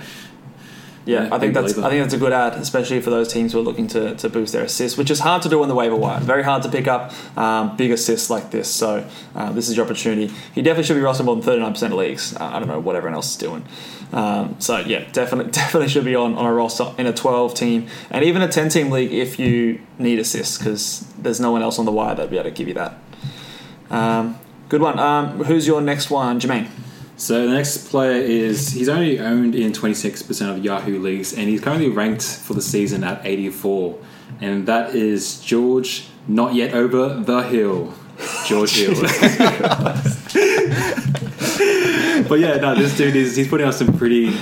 Yeah, 1.09 1.27
I 1.31 1.39
think 1.39 1.55
that's. 1.55 1.75
I 1.75 1.89
think 1.89 2.03
that's 2.03 2.13
a 2.13 2.19
good 2.19 2.33
ad, 2.33 2.53
especially 2.53 3.01
for 3.01 3.09
those 3.09 3.33
teams 3.33 3.53
who 3.53 3.59
are 3.59 3.63
looking 3.63 3.87
to, 3.87 4.13
to 4.15 4.29
boost 4.29 4.53
their 4.53 4.63
assists, 4.63 4.95
which 4.95 5.09
is 5.09 5.19
hard 5.19 5.41
to 5.41 5.49
do 5.49 5.59
on 5.63 5.67
the 5.67 5.73
waiver 5.73 5.95
wire. 5.95 6.19
Very 6.19 6.43
hard 6.43 6.61
to 6.61 6.69
pick 6.69 6.87
up 6.87 7.11
um, 7.35 7.75
big 7.75 7.89
assists 7.89 8.29
like 8.29 8.51
this. 8.51 8.69
So 8.69 9.09
uh, 9.33 9.51
this 9.51 9.69
is 9.69 9.75
your 9.75 9.87
opportunity. 9.87 10.31
He 10.53 10.61
definitely 10.61 10.83
should 10.83 10.97
be 10.97 11.01
rostered 11.01 11.25
more 11.25 11.35
than 11.35 11.43
thirty 11.43 11.61
nine 11.61 11.73
percent 11.73 11.93
of 11.93 11.99
leagues. 11.99 12.35
Uh, 12.35 12.43
I 12.43 12.59
don't 12.59 12.67
know 12.67 12.79
what 12.79 12.95
everyone 12.95 13.15
else 13.15 13.31
is 13.31 13.37
doing. 13.37 13.65
Um, 14.13 14.55
so 14.59 14.77
yeah, 14.77 15.05
definitely 15.11 15.51
definitely 15.63 15.89
should 15.89 16.05
be 16.05 16.13
on, 16.13 16.35
on 16.35 16.45
a 16.45 16.53
roster 16.53 16.93
in 16.99 17.07
a 17.07 17.13
twelve 17.13 17.55
team 17.55 17.87
and 18.11 18.23
even 18.23 18.43
a 18.43 18.47
ten 18.47 18.69
team 18.69 18.91
league 18.91 19.11
if 19.11 19.39
you 19.39 19.81
need 19.97 20.19
assists 20.19 20.59
because 20.59 21.11
there's 21.17 21.39
no 21.39 21.51
one 21.51 21.63
else 21.63 21.79
on 21.79 21.85
the 21.85 21.91
wire 21.91 22.13
that'd 22.13 22.29
be 22.29 22.37
able 22.37 22.51
to 22.51 22.55
give 22.55 22.67
you 22.67 22.75
that. 22.75 22.99
Um, 23.89 24.37
good 24.69 24.81
one. 24.81 24.99
Um, 24.99 25.43
who's 25.45 25.65
your 25.65 25.81
next 25.81 26.11
one, 26.11 26.39
Jermaine? 26.39 26.69
So 27.19 27.45
the 27.45 27.53
next 27.53 27.89
player 27.89 28.13
is 28.13 28.69
he's 28.69 28.87
only 28.87 29.19
owned 29.19 29.53
in 29.53 29.73
26% 29.73 30.55
of 30.55 30.63
Yahoo 30.63 30.99
leagues, 30.99 31.33
and 31.33 31.49
he's 31.49 31.59
currently 31.59 31.89
ranked 31.89 32.23
for 32.23 32.53
the 32.53 32.61
season 32.61 33.03
at 33.03 33.25
84, 33.25 33.99
and 34.39 34.65
that 34.67 34.95
is 34.95 35.41
George, 35.41 36.07
not 36.29 36.55
yet 36.55 36.73
over 36.73 37.15
the 37.15 37.41
hill, 37.41 37.93
George 38.45 38.71
Hill. 38.71 38.93
but 42.29 42.39
yeah, 42.39 42.55
no, 42.55 42.73
this 42.75 42.95
dude 42.95 43.17
is 43.17 43.35
he's 43.35 43.49
putting 43.49 43.67
up 43.67 43.73
some 43.73 43.97
pretty, 43.97 44.33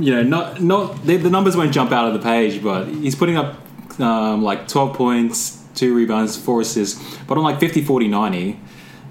you 0.00 0.14
know, 0.14 0.22
not 0.22 0.62
not 0.62 1.04
the, 1.04 1.18
the 1.18 1.28
numbers 1.28 1.54
won't 1.54 1.74
jump 1.74 1.92
out 1.92 2.08
of 2.08 2.14
the 2.14 2.20
page, 2.20 2.62
but 2.62 2.88
he's 2.88 3.14
putting 3.14 3.36
up 3.36 3.58
um, 4.00 4.42
like 4.42 4.68
12 4.68 4.96
points, 4.96 5.62
two 5.74 5.94
rebounds, 5.94 6.38
four 6.38 6.62
assists, 6.62 6.98
but 7.26 7.36
on 7.36 7.44
like 7.44 7.60
50, 7.60 7.84
40, 7.84 8.08
90 8.08 8.58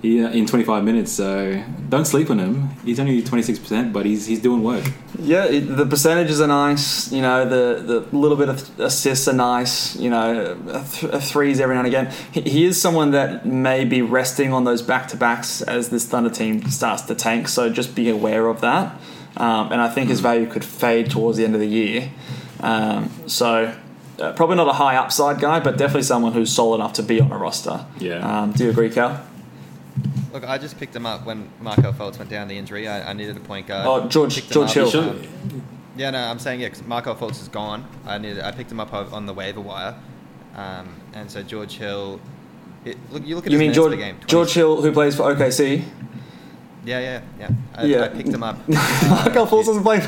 yeah, 0.01 0.31
in 0.31 0.47
25 0.47 0.83
minutes. 0.83 1.11
So 1.11 1.63
don't 1.89 2.05
sleep 2.05 2.29
on 2.29 2.39
him. 2.39 2.69
He's 2.83 2.99
only 2.99 3.21
26%, 3.21 3.93
but 3.93 4.05
he's 4.05 4.25
he's 4.25 4.41
doing 4.41 4.63
work. 4.63 4.83
Yeah, 5.19 5.45
it, 5.45 5.61
the 5.61 5.85
percentages 5.85 6.41
are 6.41 6.47
nice. 6.47 7.11
You 7.11 7.21
know, 7.21 7.47
the 7.47 7.81
the 7.81 8.17
little 8.17 8.37
bit 8.37 8.49
of 8.49 8.79
assists 8.79 9.27
are 9.27 9.33
nice. 9.33 9.95
You 9.95 10.09
know, 10.09 10.83
th- 10.91 11.23
threes 11.23 11.59
every 11.59 11.75
now 11.75 11.81
and 11.81 11.87
again. 11.87 12.13
He, 12.31 12.41
he 12.41 12.65
is 12.65 12.81
someone 12.81 13.11
that 13.11 13.45
may 13.45 13.85
be 13.85 14.01
resting 14.01 14.51
on 14.53 14.63
those 14.63 14.81
back 14.81 15.07
to 15.09 15.17
backs 15.17 15.61
as 15.61 15.89
this 15.89 16.05
Thunder 16.07 16.31
team 16.31 16.65
starts 16.71 17.03
to 17.03 17.15
tank. 17.15 17.47
So 17.47 17.69
just 17.69 17.95
be 17.95 18.09
aware 18.09 18.47
of 18.47 18.61
that. 18.61 18.99
Um, 19.37 19.71
and 19.71 19.79
I 19.79 19.89
think 19.89 20.09
his 20.09 20.19
value 20.19 20.47
could 20.47 20.65
fade 20.65 21.09
towards 21.11 21.37
the 21.37 21.45
end 21.45 21.53
of 21.53 21.61
the 21.61 21.69
year. 21.69 22.11
Um, 22.59 23.11
so. 23.27 23.75
Uh, 24.19 24.31
probably 24.33 24.55
not 24.55 24.67
a 24.67 24.73
high 24.73 24.97
upside 24.97 25.39
guy, 25.39 25.59
but 25.59 25.79
definitely 25.79 26.03
someone 26.03 26.31
who's 26.31 26.53
solid 26.53 26.75
enough 26.75 26.93
to 26.93 27.01
be 27.01 27.19
on 27.19 27.31
a 27.31 27.37
roster. 27.37 27.83
Yeah. 27.97 28.19
Um, 28.19 28.51
do 28.51 28.65
you 28.65 28.69
agree, 28.69 28.91
Cal? 28.91 29.25
Look, 30.33 30.43
I 30.47 30.57
just 30.57 30.77
picked 30.77 30.95
him 30.95 31.05
up 31.05 31.25
when 31.25 31.49
Markelle 31.59 31.93
Fultz 31.93 32.17
went 32.17 32.29
down 32.29 32.47
the 32.47 32.57
injury. 32.57 32.87
I, 32.87 33.09
I 33.09 33.13
needed 33.13 33.35
a 33.37 33.39
point 33.41 33.67
guard. 33.67 33.85
Oh, 33.85 34.07
George- 34.07 34.47
George. 34.49 34.71
Hill. 34.73 34.99
Um, 34.99 35.21
yeah, 35.97 36.09
no, 36.11 36.19
I'm 36.19 36.39
saying 36.39 36.61
yeah, 36.61 36.67
because 36.69 36.83
Markelle 36.85 37.15
Fultz 37.15 37.41
is 37.41 37.49
gone. 37.49 37.85
I 38.05 38.17
needed, 38.17 38.41
I 38.41 38.51
picked 38.51 38.71
him 38.71 38.79
up 38.79 38.93
on 38.93 39.25
the 39.25 39.33
waiver 39.33 39.59
wire, 39.61 39.95
um, 40.55 40.87
and 41.13 41.29
so 41.29 41.43
George 41.43 41.75
Hill 41.77 42.19
It, 42.85 42.97
look, 43.11 43.27
you 43.27 43.35
look 43.35 43.45
at 43.45 43.51
You 43.51 43.57
his 43.59 43.67
mean 43.67 43.73
George, 43.73 43.91
per 43.91 43.97
game. 43.97 44.15
20 44.15 44.27
George 44.27 44.53
Hill, 44.53 44.81
who 44.81 44.91
plays 44.93 45.15
for 45.17 45.23
OKC? 45.35 45.83
Yeah, 46.85 46.99
yeah, 46.99 47.21
yeah. 47.39 47.49
I, 47.75 47.83
Yeah. 47.85 48.03
I 48.05 48.07
picked 48.07 48.29
him 48.29 48.41
up. 48.41 48.57
Markelle 48.69 49.45
Fultz 49.47 49.65
doesn't 49.65 49.83
play. 49.83 49.99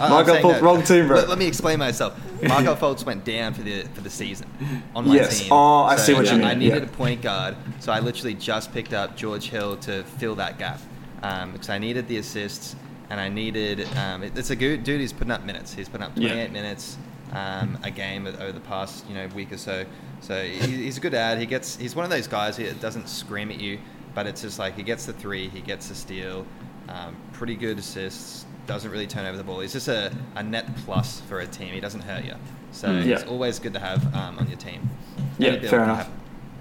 I- 0.00 0.04
I'm 0.04 0.10
Markelle 0.10 0.34
saying 0.34 0.44
Fultz, 0.46 0.60
wrong 0.62 0.82
team, 0.82 1.06
bro. 1.06 1.16
Let, 1.16 1.28
let 1.30 1.38
me 1.38 1.46
explain 1.46 1.78
myself. 1.78 2.18
Markelle 2.42 2.76
Fultz 2.76 3.04
went 3.04 3.24
down 3.24 3.54
for 3.54 3.62
the 3.62 3.82
for 3.94 4.00
the 4.00 4.10
season 4.10 4.46
on 4.94 5.08
my 5.08 5.14
Yes. 5.16 5.40
team. 5.40 5.48
Oh, 5.52 5.82
I 5.84 5.96
see 5.96 6.14
what 6.14 6.26
you 6.30 6.42
I 6.42 6.54
needed 6.54 6.82
yeah. 6.82 6.88
a 6.88 6.92
point 6.92 7.22
guard, 7.22 7.56
so 7.80 7.92
I 7.92 8.00
literally 8.00 8.34
just 8.34 8.72
picked 8.72 8.92
up 8.92 9.16
George 9.16 9.48
Hill 9.48 9.76
to 9.78 10.02
fill 10.04 10.34
that 10.36 10.58
gap 10.58 10.80
um, 11.22 11.52
because 11.52 11.68
I 11.70 11.78
needed 11.78 12.08
the 12.08 12.18
assists 12.18 12.76
and 13.10 13.20
I 13.20 13.28
needed. 13.28 13.86
Um, 13.96 14.22
it- 14.22 14.36
it's 14.36 14.50
a 14.50 14.56
good 14.56 14.84
dude. 14.84 15.00
He's 15.00 15.12
putting 15.12 15.30
up 15.30 15.44
minutes. 15.44 15.72
He's 15.74 15.88
putting 15.88 16.04
up 16.06 16.12
Yeah. 16.16 16.28
28 16.30 16.52
minutes 16.52 16.96
um, 17.32 17.78
a 17.82 17.90
game 17.90 18.26
over 18.26 18.52
the 18.52 18.60
past 18.60 19.04
you 19.08 19.14
know 19.14 19.26
week 19.34 19.52
or 19.52 19.56
so. 19.58 19.84
So 20.20 20.42
he, 20.42 20.84
he's 20.84 20.96
a 20.96 21.00
good 21.00 21.14
ad. 21.14 21.38
He 21.38 21.46
gets. 21.46 21.76
He's 21.76 21.94
one 21.94 22.04
of 22.04 22.10
those 22.10 22.26
guys 22.26 22.56
who 22.56 22.70
doesn't 22.74 23.08
scream 23.08 23.50
at 23.50 23.60
you, 23.60 23.78
but 24.14 24.26
it's 24.26 24.42
just 24.42 24.58
like 24.58 24.74
he 24.76 24.82
gets 24.82 25.06
the 25.06 25.12
three, 25.12 25.48
he 25.48 25.60
gets 25.60 25.88
the 25.88 25.94
steal, 25.94 26.46
um, 26.88 27.16
pretty 27.32 27.54
good 27.56 27.78
assists. 27.78 28.46
Doesn't 28.66 28.90
really 28.90 29.06
turn 29.06 29.26
over 29.26 29.36
the 29.36 29.44
ball. 29.44 29.60
He's 29.60 29.74
just 29.74 29.88
a, 29.88 30.10
a 30.36 30.42
net 30.42 30.66
plus 30.84 31.20
for 31.22 31.40
a 31.40 31.46
team. 31.46 31.74
He 31.74 31.80
doesn't 31.80 32.00
hurt 32.02 32.24
you. 32.24 32.34
So 32.72 32.88
Mm. 32.88 33.04
Yeah. 33.04 33.14
it's 33.16 33.24
always 33.24 33.58
good 33.58 33.74
to 33.74 33.78
have 33.80 34.02
um, 34.14 34.38
on 34.38 34.48
your 34.48 34.56
team. 34.58 34.88
Yeah, 35.38 35.58
fair 35.60 35.82
enough. 35.84 36.08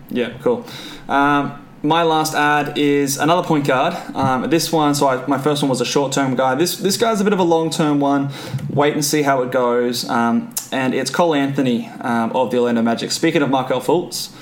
Yeah, 0.10 0.34
cool. 0.42 0.66
Um, 1.08 1.66
my 1.82 2.04
last 2.04 2.34
ad 2.36 2.78
is 2.78 3.18
another 3.18 3.46
point 3.48 3.66
guard. 3.68 3.94
Um, 4.16 4.50
this 4.50 4.72
one, 4.72 4.96
so 4.96 5.08
I, 5.08 5.26
my 5.28 5.38
first 5.38 5.62
one 5.64 5.70
was 5.70 5.82
a 5.82 5.86
short-term 5.86 6.36
guy. 6.36 6.56
This 6.56 6.78
this 6.78 6.98
guy's 6.98 7.20
a 7.20 7.24
bit 7.24 7.34
of 7.34 7.40
a 7.40 7.44
long-term 7.44 8.00
one. 8.00 8.30
Wait 8.70 8.94
and 8.94 9.04
see 9.04 9.22
how 9.24 9.42
it 9.42 9.52
goes. 9.52 10.08
Um, 10.10 10.54
and 10.72 10.94
it's 10.94 11.10
Cole 11.10 11.34
Anthony 11.36 11.88
um, 12.02 12.32
of 12.36 12.52
the 12.52 12.58
Orlando 12.58 12.82
Magic. 12.82 13.12
Speaking 13.12 13.42
of 13.42 13.50
Markelle 13.50 13.82
Fultz, 13.82 14.34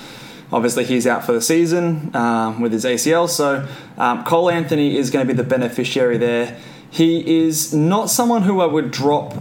obviously 0.52 0.84
he's 0.84 1.06
out 1.06 1.24
for 1.24 1.32
the 1.32 1.40
season 1.42 2.14
um, 2.14 2.60
with 2.60 2.72
his 2.72 2.84
ACL. 2.84 3.28
So 3.28 3.66
um, 3.98 4.24
Cole 4.24 4.50
Anthony 4.50 4.96
is 4.96 5.10
going 5.10 5.26
to 5.26 5.32
be 5.32 5.36
the 5.36 5.48
beneficiary 5.48 6.18
there. 6.18 6.58
He 6.92 7.44
is 7.46 7.72
not 7.72 8.10
someone 8.10 8.42
who 8.42 8.60
I 8.60 8.66
would 8.66 8.90
drop 8.90 9.32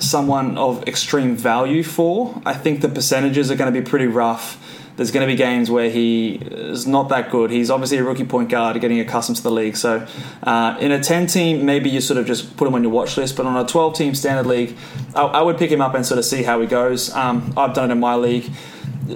someone 0.00 0.56
of 0.56 0.88
extreme 0.88 1.36
value 1.36 1.82
for. 1.82 2.40
I 2.46 2.54
think 2.54 2.80
the 2.80 2.88
percentages 2.88 3.50
are 3.50 3.56
going 3.56 3.70
to 3.70 3.78
be 3.78 3.86
pretty 3.86 4.06
rough. 4.06 4.58
There's 4.96 5.10
going 5.10 5.28
to 5.28 5.30
be 5.30 5.36
games 5.36 5.70
where 5.70 5.90
he 5.90 6.36
is 6.36 6.86
not 6.86 7.10
that 7.10 7.30
good. 7.30 7.50
He's 7.50 7.70
obviously 7.70 7.98
a 7.98 8.04
rookie 8.04 8.24
point 8.24 8.48
guard, 8.48 8.80
getting 8.80 9.00
accustomed 9.00 9.36
to 9.36 9.42
the 9.42 9.50
league. 9.50 9.76
So, 9.76 10.06
uh, 10.44 10.78
in 10.80 10.92
a 10.92 10.98
10 10.98 11.26
team, 11.26 11.66
maybe 11.66 11.90
you 11.90 12.00
sort 12.00 12.16
of 12.16 12.24
just 12.24 12.56
put 12.56 12.66
him 12.66 12.74
on 12.74 12.82
your 12.82 12.90
watch 12.92 13.18
list. 13.18 13.36
But 13.36 13.44
on 13.44 13.62
a 13.62 13.68
12 13.68 13.94
team 13.94 14.14
standard 14.14 14.46
league, 14.46 14.74
I, 15.14 15.24
I 15.24 15.42
would 15.42 15.58
pick 15.58 15.70
him 15.70 15.82
up 15.82 15.94
and 15.94 16.06
sort 16.06 16.16
of 16.16 16.24
see 16.24 16.42
how 16.42 16.58
he 16.62 16.66
goes. 16.66 17.14
Um, 17.14 17.52
I've 17.54 17.74
done 17.74 17.90
it 17.90 17.92
in 17.92 18.00
my 18.00 18.14
league. 18.14 18.50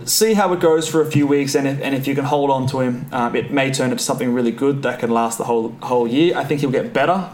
See 0.05 0.35
how 0.35 0.53
it 0.53 0.61
goes 0.61 0.87
for 0.87 1.01
a 1.01 1.11
few 1.11 1.27
weeks, 1.27 1.55
and 1.55 1.67
if, 1.67 1.81
and 1.81 1.95
if 1.95 2.07
you 2.07 2.15
can 2.15 2.27
hold 2.27 2.51
on 2.51 2.67
to 2.67 2.81
him, 2.81 3.07
um, 3.13 3.35
it 3.35 3.51
may 3.51 3.73
turn 3.73 3.93
into 3.93 4.05
something 4.05 4.35
really 4.35 4.51
good 4.51 4.83
that 4.83 4.99
can 4.99 5.09
last 5.11 5.39
the 5.39 5.45
whole 5.45 5.71
whole 5.81 6.07
year. 6.07 6.37
I 6.37 6.45
think 6.45 6.61
he'll 6.61 6.71
get 6.71 6.93
better 6.93 7.31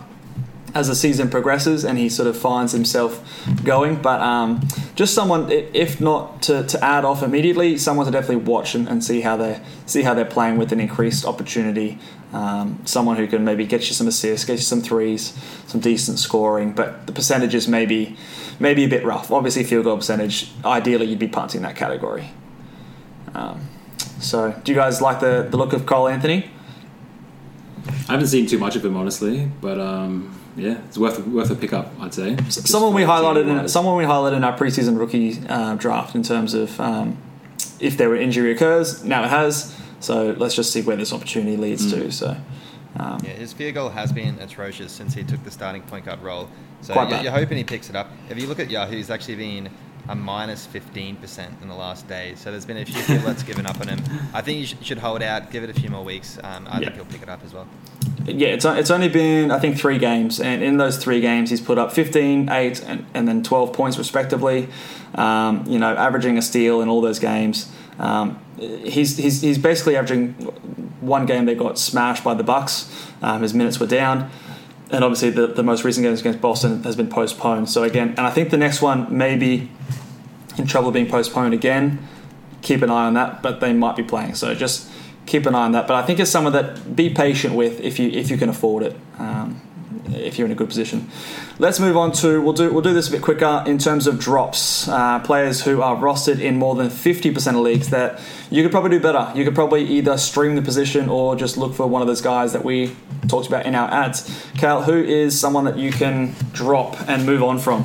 as 0.74 0.88
the 0.88 0.94
season 0.94 1.30
progresses 1.30 1.84
and 1.84 1.98
he 1.98 2.08
sort 2.08 2.26
of 2.26 2.36
finds 2.36 2.72
himself 2.72 3.22
going. 3.62 4.00
But 4.02 4.20
um, 4.20 4.66
just 4.94 5.14
someone, 5.14 5.50
if 5.50 6.00
not 6.00 6.42
to, 6.42 6.64
to 6.64 6.84
add 6.84 7.04
off 7.04 7.22
immediately, 7.22 7.78
someone 7.78 8.06
to 8.06 8.12
definitely 8.12 8.44
watch 8.44 8.74
and, 8.74 8.88
and 8.88 9.02
see 9.02 9.20
how 9.20 9.36
they 9.36 9.60
see 9.86 10.02
how 10.02 10.14
they're 10.14 10.24
playing 10.24 10.58
with 10.58 10.72
an 10.72 10.80
increased 10.80 11.24
opportunity. 11.24 11.98
Um, 12.32 12.80
someone 12.84 13.16
who 13.16 13.28
can 13.28 13.44
maybe 13.44 13.64
get 13.64 13.86
you 13.86 13.94
some 13.94 14.08
assists, 14.08 14.44
get 14.44 14.54
you 14.54 14.58
some 14.58 14.82
threes, 14.82 15.38
some 15.68 15.80
decent 15.80 16.18
scoring, 16.18 16.72
but 16.72 17.06
the 17.06 17.12
percentages 17.12 17.68
may 17.68 17.86
be 17.86 18.16
maybe 18.58 18.84
a 18.84 18.88
bit 18.88 19.04
rough. 19.04 19.30
Obviously, 19.30 19.62
field 19.62 19.84
goal 19.84 19.96
percentage. 19.96 20.50
Ideally, 20.64 21.06
you'd 21.06 21.20
be 21.20 21.28
punting 21.28 21.62
that 21.62 21.76
category. 21.76 22.30
Um, 23.34 23.68
so, 24.18 24.52
do 24.64 24.72
you 24.72 24.76
guys 24.76 25.00
like 25.00 25.20
the, 25.20 25.46
the 25.48 25.56
look 25.56 25.72
of 25.72 25.86
Cole 25.86 26.08
Anthony? 26.08 26.50
I 27.86 28.12
haven't 28.12 28.28
seen 28.28 28.46
too 28.46 28.58
much 28.58 28.74
of 28.74 28.84
him 28.84 28.96
honestly, 28.96 29.48
but 29.60 29.78
um, 29.78 30.34
yeah, 30.56 30.78
it's 30.86 30.98
worth 30.98 31.26
worth 31.26 31.50
a 31.50 31.54
pickup, 31.54 31.92
I'd 32.00 32.14
say. 32.14 32.36
Just 32.36 32.68
someone 32.68 32.94
we 32.94 33.02
highlighted 33.02 33.48
in 33.62 33.68
someone 33.68 33.96
we 33.96 34.04
highlighted 34.04 34.36
in 34.36 34.44
our 34.44 34.56
preseason 34.56 34.98
rookie 34.98 35.40
uh, 35.48 35.74
draft 35.74 36.14
in 36.14 36.22
terms 36.22 36.54
of 36.54 36.78
um, 36.80 37.16
if 37.80 37.96
there 37.96 38.08
were 38.08 38.16
injury 38.16 38.52
occurs. 38.52 39.04
Now 39.04 39.24
it 39.24 39.28
has, 39.30 39.74
so 40.00 40.30
let's 40.38 40.54
just 40.54 40.72
see 40.72 40.82
where 40.82 40.96
this 40.96 41.12
opportunity 41.12 41.56
leads 41.56 41.84
Mm. 41.86 41.90
to. 42.02 42.12
So, 42.12 42.36
um, 42.96 43.20
Yeah, 43.24 43.30
his 43.32 43.52
fear 43.52 43.72
goal 43.72 43.88
has 43.90 44.12
been 44.12 44.38
atrocious 44.40 44.92
since 44.92 45.14
he 45.14 45.24
took 45.24 45.42
the 45.44 45.50
starting 45.50 45.82
point 45.82 46.04
guard 46.04 46.22
role. 46.22 46.48
So 46.82 46.92
Quite 46.92 47.08
you're, 47.08 47.10
bad. 47.18 47.24
you're 47.24 47.32
hoping 47.32 47.56
he 47.58 47.64
picks 47.64 47.88
it 47.90 47.96
up. 47.96 48.10
If 48.28 48.38
you 48.40 48.46
look 48.46 48.60
at 48.60 48.70
Yahoo, 48.70 48.94
he's 48.96 49.10
actually 49.10 49.36
been 49.36 49.70
a 50.08 50.14
minus 50.14 50.66
15% 50.66 51.62
in 51.62 51.68
the 51.68 51.74
last 51.74 52.06
day. 52.08 52.34
So 52.36 52.50
there's 52.50 52.66
been 52.66 52.76
a 52.76 52.84
few 52.84 53.02
people 53.02 53.24
that's 53.24 53.42
given 53.42 53.66
up 53.66 53.80
on 53.80 53.88
him. 53.88 54.00
I 54.34 54.42
think 54.42 54.58
you 54.58 54.66
should, 54.82 54.98
hold 54.98 55.22
out, 55.22 55.50
give 55.50 55.62
it 55.64 55.70
a 55.70 55.74
few 55.80 55.88
more 55.90 56.04
weeks. 56.04 56.38
Um, 56.42 56.66
I 56.70 56.78
Yeah. 56.80 56.84
think 56.86 56.94
he'll 56.96 57.04
pick 57.06 57.22
it 57.22 57.28
up 57.28 57.40
as 57.44 57.52
well. 57.54 57.66
yeah, 58.26 58.48
it's 58.48 58.64
it's 58.64 58.90
only 58.90 59.08
been 59.08 59.50
I 59.50 59.58
think 59.58 59.76
three 59.78 59.98
games, 59.98 60.40
and 60.40 60.62
in 60.62 60.76
those 60.78 60.96
three 60.96 61.20
games 61.20 61.50
he's 61.50 61.60
put 61.60 61.76
up 61.78 61.92
15, 61.92 62.48
8, 62.50 62.82
and, 62.86 63.06
and 63.14 63.28
then 63.28 63.42
12 63.42 63.72
points 63.72 63.98
respectively. 63.98 64.68
Um, 65.14 65.64
you 65.66 65.78
know, 65.78 65.94
averaging 65.94 66.36
a 66.38 66.42
steal 66.42 66.80
in 66.80 66.88
all 66.88 67.00
those 67.00 67.18
games. 67.18 67.70
Um, 67.98 68.38
he's, 68.58 69.16
he's 69.16 69.40
he's 69.42 69.58
basically 69.58 69.96
averaging 69.96 70.32
one 71.00 71.26
game 71.26 71.44
they 71.46 71.54
got 71.54 71.78
smashed 71.78 72.24
by 72.24 72.34
the 72.34 72.42
Bucks. 72.42 72.90
Um, 73.22 73.42
his 73.42 73.54
minutes 73.54 73.78
were 73.78 73.86
down. 73.86 74.30
And 74.90 75.02
obviously, 75.02 75.30
the, 75.30 75.46
the 75.46 75.62
most 75.62 75.82
recent 75.84 76.04
games 76.04 76.20
against 76.20 76.40
Boston 76.40 76.82
has 76.84 76.94
been 76.94 77.08
postponed. 77.08 77.70
So 77.70 77.82
again, 77.82 78.08
and 78.10 78.20
I 78.20 78.30
think 78.30 78.50
the 78.50 78.58
next 78.58 78.82
one 78.82 79.16
may 79.16 79.36
be 79.36 79.70
in 80.56 80.66
trouble 80.66 80.90
being 80.90 81.08
postponed 81.08 81.54
again. 81.54 82.06
Keep 82.62 82.82
an 82.82 82.90
eye 82.90 83.06
on 83.06 83.14
that, 83.14 83.42
but 83.42 83.60
they 83.60 83.72
might 83.72 83.96
be 83.96 84.02
playing. 84.02 84.34
So 84.34 84.54
just 84.54 84.90
keep 85.26 85.46
an 85.46 85.54
eye 85.54 85.64
on 85.64 85.72
that. 85.72 85.86
But 85.86 85.96
I 85.96 86.02
think 86.02 86.20
it's 86.20 86.30
someone 86.30 86.52
that 86.52 86.94
be 86.94 87.10
patient 87.10 87.54
with 87.54 87.80
if 87.80 87.98
you 87.98 88.08
if 88.10 88.30
you 88.30 88.36
can 88.36 88.48
afford 88.48 88.82
it. 88.82 88.96
Um, 89.18 89.60
if 90.08 90.38
you're 90.38 90.46
in 90.46 90.52
a 90.52 90.54
good 90.54 90.68
position. 90.68 91.08
Let's 91.58 91.80
move 91.80 91.96
on 91.96 92.12
to 92.12 92.40
we'll 92.40 92.52
do 92.52 92.72
we'll 92.72 92.82
do 92.82 92.92
this 92.92 93.08
a 93.08 93.12
bit 93.12 93.22
quicker 93.22 93.62
in 93.66 93.78
terms 93.78 94.06
of 94.06 94.18
drops. 94.18 94.88
Uh, 94.88 95.20
players 95.20 95.62
who 95.62 95.82
are 95.82 95.96
rostered 95.96 96.40
in 96.40 96.56
more 96.56 96.74
than 96.74 96.88
50% 96.88 97.48
of 97.48 97.56
leagues 97.56 97.90
that 97.90 98.20
you 98.50 98.62
could 98.62 98.70
probably 98.70 98.90
do 98.90 99.00
better. 99.00 99.32
You 99.34 99.44
could 99.44 99.54
probably 99.54 99.84
either 99.84 100.16
stream 100.18 100.56
the 100.56 100.62
position 100.62 101.08
or 101.08 101.36
just 101.36 101.56
look 101.56 101.74
for 101.74 101.86
one 101.86 102.02
of 102.02 102.08
those 102.08 102.20
guys 102.20 102.52
that 102.52 102.64
we 102.64 102.94
talked 103.28 103.46
about 103.46 103.66
in 103.66 103.74
our 103.74 103.90
ads. 103.90 104.46
Cal, 104.58 104.82
who 104.82 105.02
is 105.02 105.38
someone 105.38 105.64
that 105.64 105.78
you 105.78 105.90
can 105.92 106.34
drop 106.52 106.96
and 107.08 107.24
move 107.24 107.42
on 107.42 107.58
from? 107.58 107.84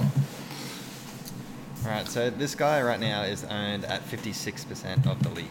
All 1.85 1.91
right, 1.91 2.07
so 2.07 2.29
this 2.29 2.53
guy 2.53 2.81
right 2.81 2.99
now 2.99 3.23
is 3.23 3.45
owned 3.45 3.85
at 3.85 4.03
56% 4.07 5.07
of 5.07 5.23
the 5.23 5.29
league. 5.29 5.47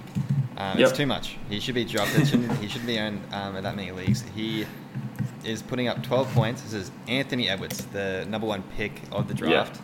Um, 0.57 0.79
Yep. 0.79 0.89
It's 0.89 0.97
too 0.99 1.07
much. 1.07 1.37
He 1.49 1.61
should 1.61 1.75
be 1.75 1.85
dropped. 1.85 2.11
He 2.11 2.25
shouldn't 2.25 2.87
be 2.87 2.99
owned 2.99 3.21
um, 3.33 3.57
at 3.57 3.63
that 3.63 3.77
many 3.77 3.93
leagues. 3.93 4.25
He 4.35 4.67
is 5.45 5.63
putting 5.63 5.89
up 5.89 6.03
12 6.03 6.33
points. 6.35 6.63
This 6.63 6.73
is 6.73 6.91
Anthony 7.07 7.49
Edwards, 7.49 7.85
the 7.87 8.27
number 8.29 8.47
one 8.47 8.63
pick 8.77 9.01
of 9.13 9.29
the 9.29 9.35
draft. 9.35 9.81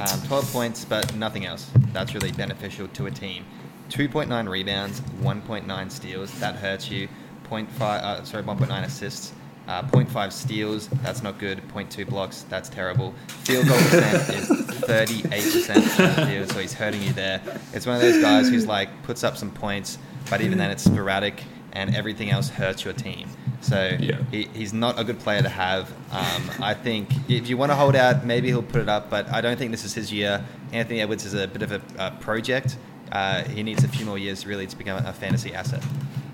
Um, 0.00 0.20
12 0.26 0.52
points, 0.52 0.84
but 0.84 1.14
nothing 1.14 1.46
else. 1.46 1.70
That's 1.92 2.14
really 2.14 2.32
beneficial 2.32 2.88
to 2.88 3.06
a 3.06 3.10
team. 3.10 3.44
2.9 3.90 4.48
rebounds, 4.48 5.00
1.9 5.22 5.90
steals. 5.90 6.38
That 6.40 6.56
hurts 6.56 6.90
you. 6.90 7.08
0.5, 7.48 7.80
uh, 7.80 8.24
sorry, 8.24 8.42
1.9 8.42 8.84
assists. 8.84 9.32
Uh, 9.66 9.82
0.5 9.82 10.32
steals, 10.32 10.88
that's 11.02 11.22
not 11.22 11.38
good. 11.38 11.60
0.2 11.68 12.06
blocks, 12.08 12.46
that's 12.48 12.70
terrible. 12.70 13.14
Field 13.28 13.68
goal 13.68 13.76
percent 13.76 14.28
is 14.30 14.48
38% 14.48 16.26
field, 16.26 16.50
so 16.50 16.58
he's 16.58 16.72
hurting 16.72 17.02
you 17.02 17.12
there. 17.12 17.42
It's 17.74 17.84
one 17.86 17.96
of 17.96 18.00
those 18.00 18.22
guys 18.22 18.48
who's 18.48 18.66
like 18.66 19.02
puts 19.02 19.22
up 19.24 19.36
some 19.36 19.50
points, 19.50 19.98
but 20.30 20.40
even 20.40 20.56
then 20.56 20.70
it's 20.70 20.84
sporadic 20.84 21.44
and 21.72 21.94
everything 21.94 22.30
else 22.30 22.48
hurts 22.48 22.84
your 22.84 22.94
team. 22.94 23.28
So 23.60 23.96
Yeah. 23.98 24.18
he, 24.30 24.48
he's 24.54 24.72
not 24.72 24.98
a 24.98 25.04
good 25.04 25.18
player 25.18 25.42
to 25.42 25.48
have. 25.48 25.90
Um, 26.12 26.50
I 26.62 26.74
think 26.74 27.10
if 27.28 27.48
you 27.48 27.56
want 27.56 27.70
to 27.72 27.76
hold 27.76 27.96
out, 27.96 28.24
maybe 28.24 28.48
he'll 28.48 28.62
put 28.62 28.80
it 28.80 28.88
up, 28.88 29.10
but 29.10 29.28
I 29.32 29.40
don't 29.40 29.58
think 29.58 29.70
this 29.72 29.84
is 29.84 29.94
his 29.94 30.12
year. 30.12 30.44
Anthony 30.72 31.00
Edwards 31.00 31.24
is 31.24 31.34
a 31.34 31.46
bit 31.48 31.62
of 31.62 31.72
a, 31.72 32.10
project. 32.20 32.76
Uh, 33.10 33.42
he 33.44 33.62
needs 33.62 33.84
a 33.84 33.88
few 33.88 34.04
more 34.06 34.18
years 34.18 34.46
really 34.46 34.66
to 34.66 34.76
become 34.76 35.04
a 35.04 35.12
fantasy 35.12 35.54
asset. 35.54 35.82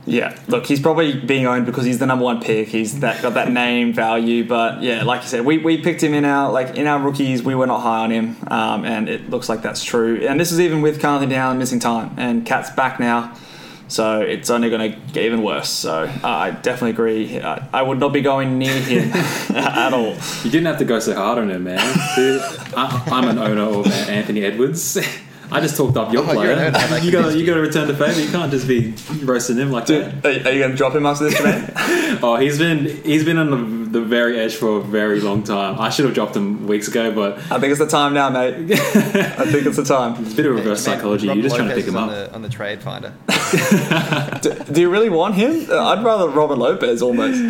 Yeah, 0.07 0.39
look, 0.49 0.67
he's 0.67 0.81
probably 0.81 1.19
being 1.19 1.47
owned 1.47 1.65
because 1.65 1.87
he's 1.87 1.99
the 1.99 2.05
number 2.05 2.25
one 2.27 2.43
pick. 2.43 2.69
He's 2.69 3.01
that 3.01 3.23
got 3.23 3.35
that 3.35 3.51
name 3.51 3.95
value, 3.95 4.47
but 4.47 4.83
yeah, 4.83 5.03
like 5.03 5.23
you 5.23 5.29
said, 5.29 5.47
we, 5.47 5.57
we 5.57 5.79
picked 5.81 6.03
him 6.03 6.13
in 6.13 6.27
our 6.27 6.53
like 6.53 6.77
in 6.77 6.87
our 6.87 7.01
rookies. 7.01 7.43
We 7.43 7.55
were 7.55 7.67
not 7.67 7.81
high 7.81 8.01
on 8.05 8.11
him, 8.11 8.37
um, 8.49 8.85
and 8.85 9.09
it 9.09 9.31
looks 9.31 9.49
like 9.49 9.63
that's 9.63 9.83
true. 9.83 10.27
And 10.27 10.39
this 10.39 10.53
is 10.53 10.61
even 10.61 10.83
with 10.83 11.01
Karl-Anthony 11.01 11.35
Towns 11.35 11.59
missing 11.59 11.79
time, 11.81 12.13
and 12.19 12.45
KAT's 12.45 12.69
back 12.73 13.01
now, 13.01 13.35
so 13.89 14.21
it's 14.21 14.51
only 14.51 14.71
going 14.71 14.93
to 14.93 14.99
get 15.13 15.25
even 15.25 15.43
worse. 15.43 15.69
So 15.69 16.05
uh, 16.05 16.27
I 16.29 16.51
definitely 16.51 16.91
agree. 16.91 17.41
I, 17.41 17.67
I 17.73 17.83
would 17.83 17.99
not 18.01 18.13
be 18.13 18.21
going 18.23 18.59
near 18.59 18.75
him 18.81 19.13
at 19.57 19.93
all. 19.93 20.15
You 20.43 20.51
didn't 20.51 20.67
have 20.67 20.79
to 20.79 20.85
go 20.85 20.99
so 21.01 21.15
hard 21.15 21.39
on 21.39 21.51
him, 21.51 21.65
man. 21.65 21.79
Dude, 22.17 22.41
I, 22.77 23.03
I'm 23.13 23.29
an 23.29 23.39
owner 23.39 23.63
of 23.63 23.87
Anthony 24.09 24.43
Edwards. 24.45 24.99
I 25.53 25.61
just 25.61 25.77
talked 25.77 25.97
up 25.97 26.13
your 26.13 26.23
Oh, 26.23 26.33
player. 26.33 26.53
an 26.53 26.59
owner. 26.75 26.77
I 26.79 26.99
You 26.99 27.13
got 27.13 27.19
convinced 27.25 27.35
you 27.37 27.41
you. 27.43 27.47
got 27.47 27.55
to 27.55 27.61
return 27.61 27.87
the 27.87 27.95
favour. 27.95 28.19
You 28.21 28.31
can't 28.31 28.51
just 28.51 28.67
be 28.67 28.95
roasting 29.25 29.59
him 29.59 29.71
like 29.71 29.87
Dude, 29.87 30.23
that. 30.23 30.25
are, 30.25 30.49
are 30.49 30.53
you 30.53 30.59
going 30.61 30.71
to 30.73 30.77
drop 30.77 30.95
him 30.95 31.07
after 31.07 31.25
this, 31.29 31.41
man? 31.43 32.19
Oh, 32.23 32.37
he's 32.37 32.59
been 32.59 32.87
he's 33.05 33.25
been 33.25 33.39
on 33.39 33.51
the, 33.51 33.84
the 33.95 34.01
very 34.03 34.39
edge 34.39 34.57
for 34.57 34.79
a 34.79 34.81
very 34.81 35.21
long 35.21 35.45
time. 35.45 35.81
I 35.81 35.89
should 35.89 36.05
have 36.05 36.15
dropped 36.15 36.37
him 36.37 36.67
weeks 36.67 36.89
ago, 36.89 37.13
but 37.13 37.39
I 37.51 37.61
think 37.61 37.71
it's 37.71 37.79
the 37.79 37.87
time 37.87 38.13
now, 38.13 38.29
mate. 38.29 38.55
I 38.73 39.47
think 39.51 39.67
it's 39.67 39.77
the 39.77 39.85
time. 39.85 40.21
it's 40.23 40.33
a 40.33 40.37
bit 40.37 40.47
of 40.47 40.57
reverse 40.57 40.85
Man, 40.85 40.97
psychology. 40.97 41.29
Rob 41.29 41.37
You're 41.37 41.45
just 41.45 41.57
trying 41.57 41.69
to 41.69 41.75
pick 41.77 41.87
him 41.87 41.97
on 41.97 42.11
up. 42.11 42.15
The, 42.15 42.35
on 42.35 42.43
the 42.43 42.49
trade 42.49 42.83
finder. 42.83 43.15
Do, 44.43 44.73
do 44.73 44.81
you 44.81 44.91
really 44.91 45.11
want 45.11 45.37
him? 45.37 45.71
Uh, 45.71 45.91
I'd 45.91 46.05
rather 46.05 46.29
Robin 46.29 46.59
Lopez 46.59 47.03
almost. 47.03 47.41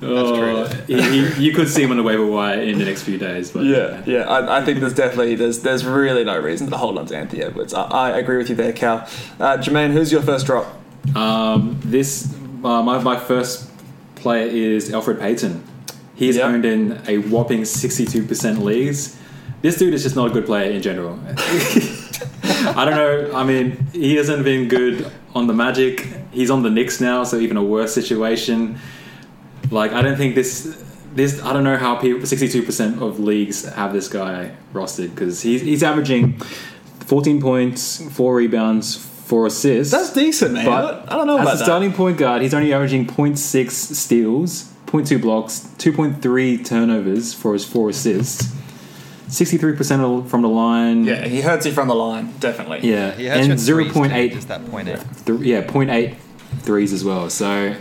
Oh, 0.00 0.64
he, 0.86 1.02
he, 1.02 1.44
you 1.44 1.52
could 1.52 1.68
see 1.68 1.82
him 1.82 1.90
on 1.90 1.98
the 1.98 2.02
waiver 2.02 2.24
wire 2.24 2.60
in 2.60 2.78
the 2.78 2.84
next 2.86 3.02
few 3.02 3.18
days, 3.18 3.50
but 3.50 3.64
Yeah, 3.64 4.02
yeah. 4.06 4.22
I, 4.22 4.60
I 4.60 4.64
think 4.64 4.80
there's 4.80 4.94
definitely 4.94 5.34
there's 5.34 5.60
there's 5.60 5.84
really 5.84 6.24
no 6.24 6.38
reason 6.38 6.70
to 6.70 6.76
hold 6.78 6.96
on 6.96 7.06
to 7.06 7.16
Anthony 7.16 7.42
Edwards. 7.42 7.74
I, 7.74 7.82
I 7.82 8.18
agree 8.18 8.38
with 8.38 8.48
you 8.48 8.54
there, 8.54 8.72
Cal. 8.72 8.98
Uh, 9.38 9.58
Jermaine, 9.58 9.92
who's 9.92 10.10
your 10.10 10.22
first 10.22 10.46
drop? 10.46 10.66
Um, 11.14 11.78
this 11.84 12.32
uh, 12.64 12.82
my 12.82 13.02
my 13.02 13.18
first 13.18 13.67
player 14.28 14.46
is 14.46 14.90
Elfrid 14.90 15.18
Payton. 15.18 15.62
He's 16.14 16.36
Yeah. 16.36 16.48
owned 16.48 16.66
in 16.66 17.00
a 17.08 17.16
whopping 17.32 17.64
sixty-two 17.64 18.24
percent 18.30 18.62
leagues. 18.62 19.16
This 19.62 19.78
dude 19.78 19.94
is 19.94 20.02
just 20.02 20.16
not 20.16 20.26
a 20.30 20.32
good 20.36 20.44
player 20.44 20.70
in 20.70 20.82
general. 20.82 21.18
I 22.80 22.84
don't 22.84 22.96
know. 23.02 23.30
I 23.34 23.42
mean, 23.44 23.86
he 23.92 24.16
hasn't 24.16 24.44
been 24.44 24.68
good 24.68 24.96
on 25.34 25.46
the 25.46 25.54
Magic. 25.54 26.06
He's 26.30 26.50
on 26.50 26.62
the 26.62 26.70
Knicks 26.70 27.00
now, 27.00 27.24
so 27.24 27.38
even 27.38 27.56
a 27.56 27.62
worse 27.62 27.92
situation. 27.94 28.78
Like, 29.70 29.92
I 29.92 30.02
don't 30.02 30.16
think 30.16 30.34
this. 30.34 30.52
This 31.14 31.42
I 31.42 31.52
don't 31.54 31.64
know 31.64 31.78
how 31.78 31.96
people. 31.96 32.26
Sixty-two 32.26 32.62
percent 32.68 33.00
of 33.02 33.18
leagues 33.18 33.64
have 33.80 33.92
this 33.94 34.08
guy 34.08 34.50
rostered 34.74 35.10
because 35.14 35.40
he's 35.46 35.62
he's 35.62 35.82
averaging 35.82 36.38
fourteen 37.10 37.40
points, 37.40 38.02
four 38.12 38.36
rebounds, 38.36 38.84
four 39.28 39.46
assists. 39.46 39.92
That's 39.92 40.12
decent, 40.12 40.54
man. 40.54 40.64
But 40.66 41.04
I 41.12 41.16
don't 41.16 41.26
know 41.26 41.36
as 41.38 41.42
about 41.42 41.54
a 41.54 41.58
that. 41.58 41.64
starting 41.64 41.92
point 41.92 42.16
guard, 42.18 42.42
he's 42.42 42.54
only 42.54 42.72
averaging 42.72 43.06
0.6 43.06 43.70
steals, 43.70 44.72
0.2 44.86 45.20
blocks, 45.20 45.60
2.3 45.78 46.64
turnovers 46.64 47.34
for 47.34 47.52
his 47.52 47.64
four 47.64 47.90
assists, 47.90 48.54
63% 49.28 50.28
from 50.28 50.42
the 50.42 50.48
line. 50.48 51.04
yeah, 51.04 51.26
he 51.26 51.40
hurts 51.42 51.66
you 51.66 51.72
from 51.72 51.88
the 51.88 51.94
line, 51.94 52.32
definitely. 52.40 52.80
Yeah, 52.88 53.12
He 53.12 53.26
has 53.26 53.46
and 53.46 53.60
shot 53.60 53.66
threes 53.66 53.92
too, 53.92 54.00
0.8 54.00 54.32
Just 54.32 54.48
that 54.48 54.64
point 54.70 54.88
eight. 54.88 55.00
th- 55.26 55.40
yeah, 55.40 55.62
0.8 55.62 56.16
threes 56.62 56.92
as 56.94 57.04
well. 57.04 57.28
So 57.28 57.74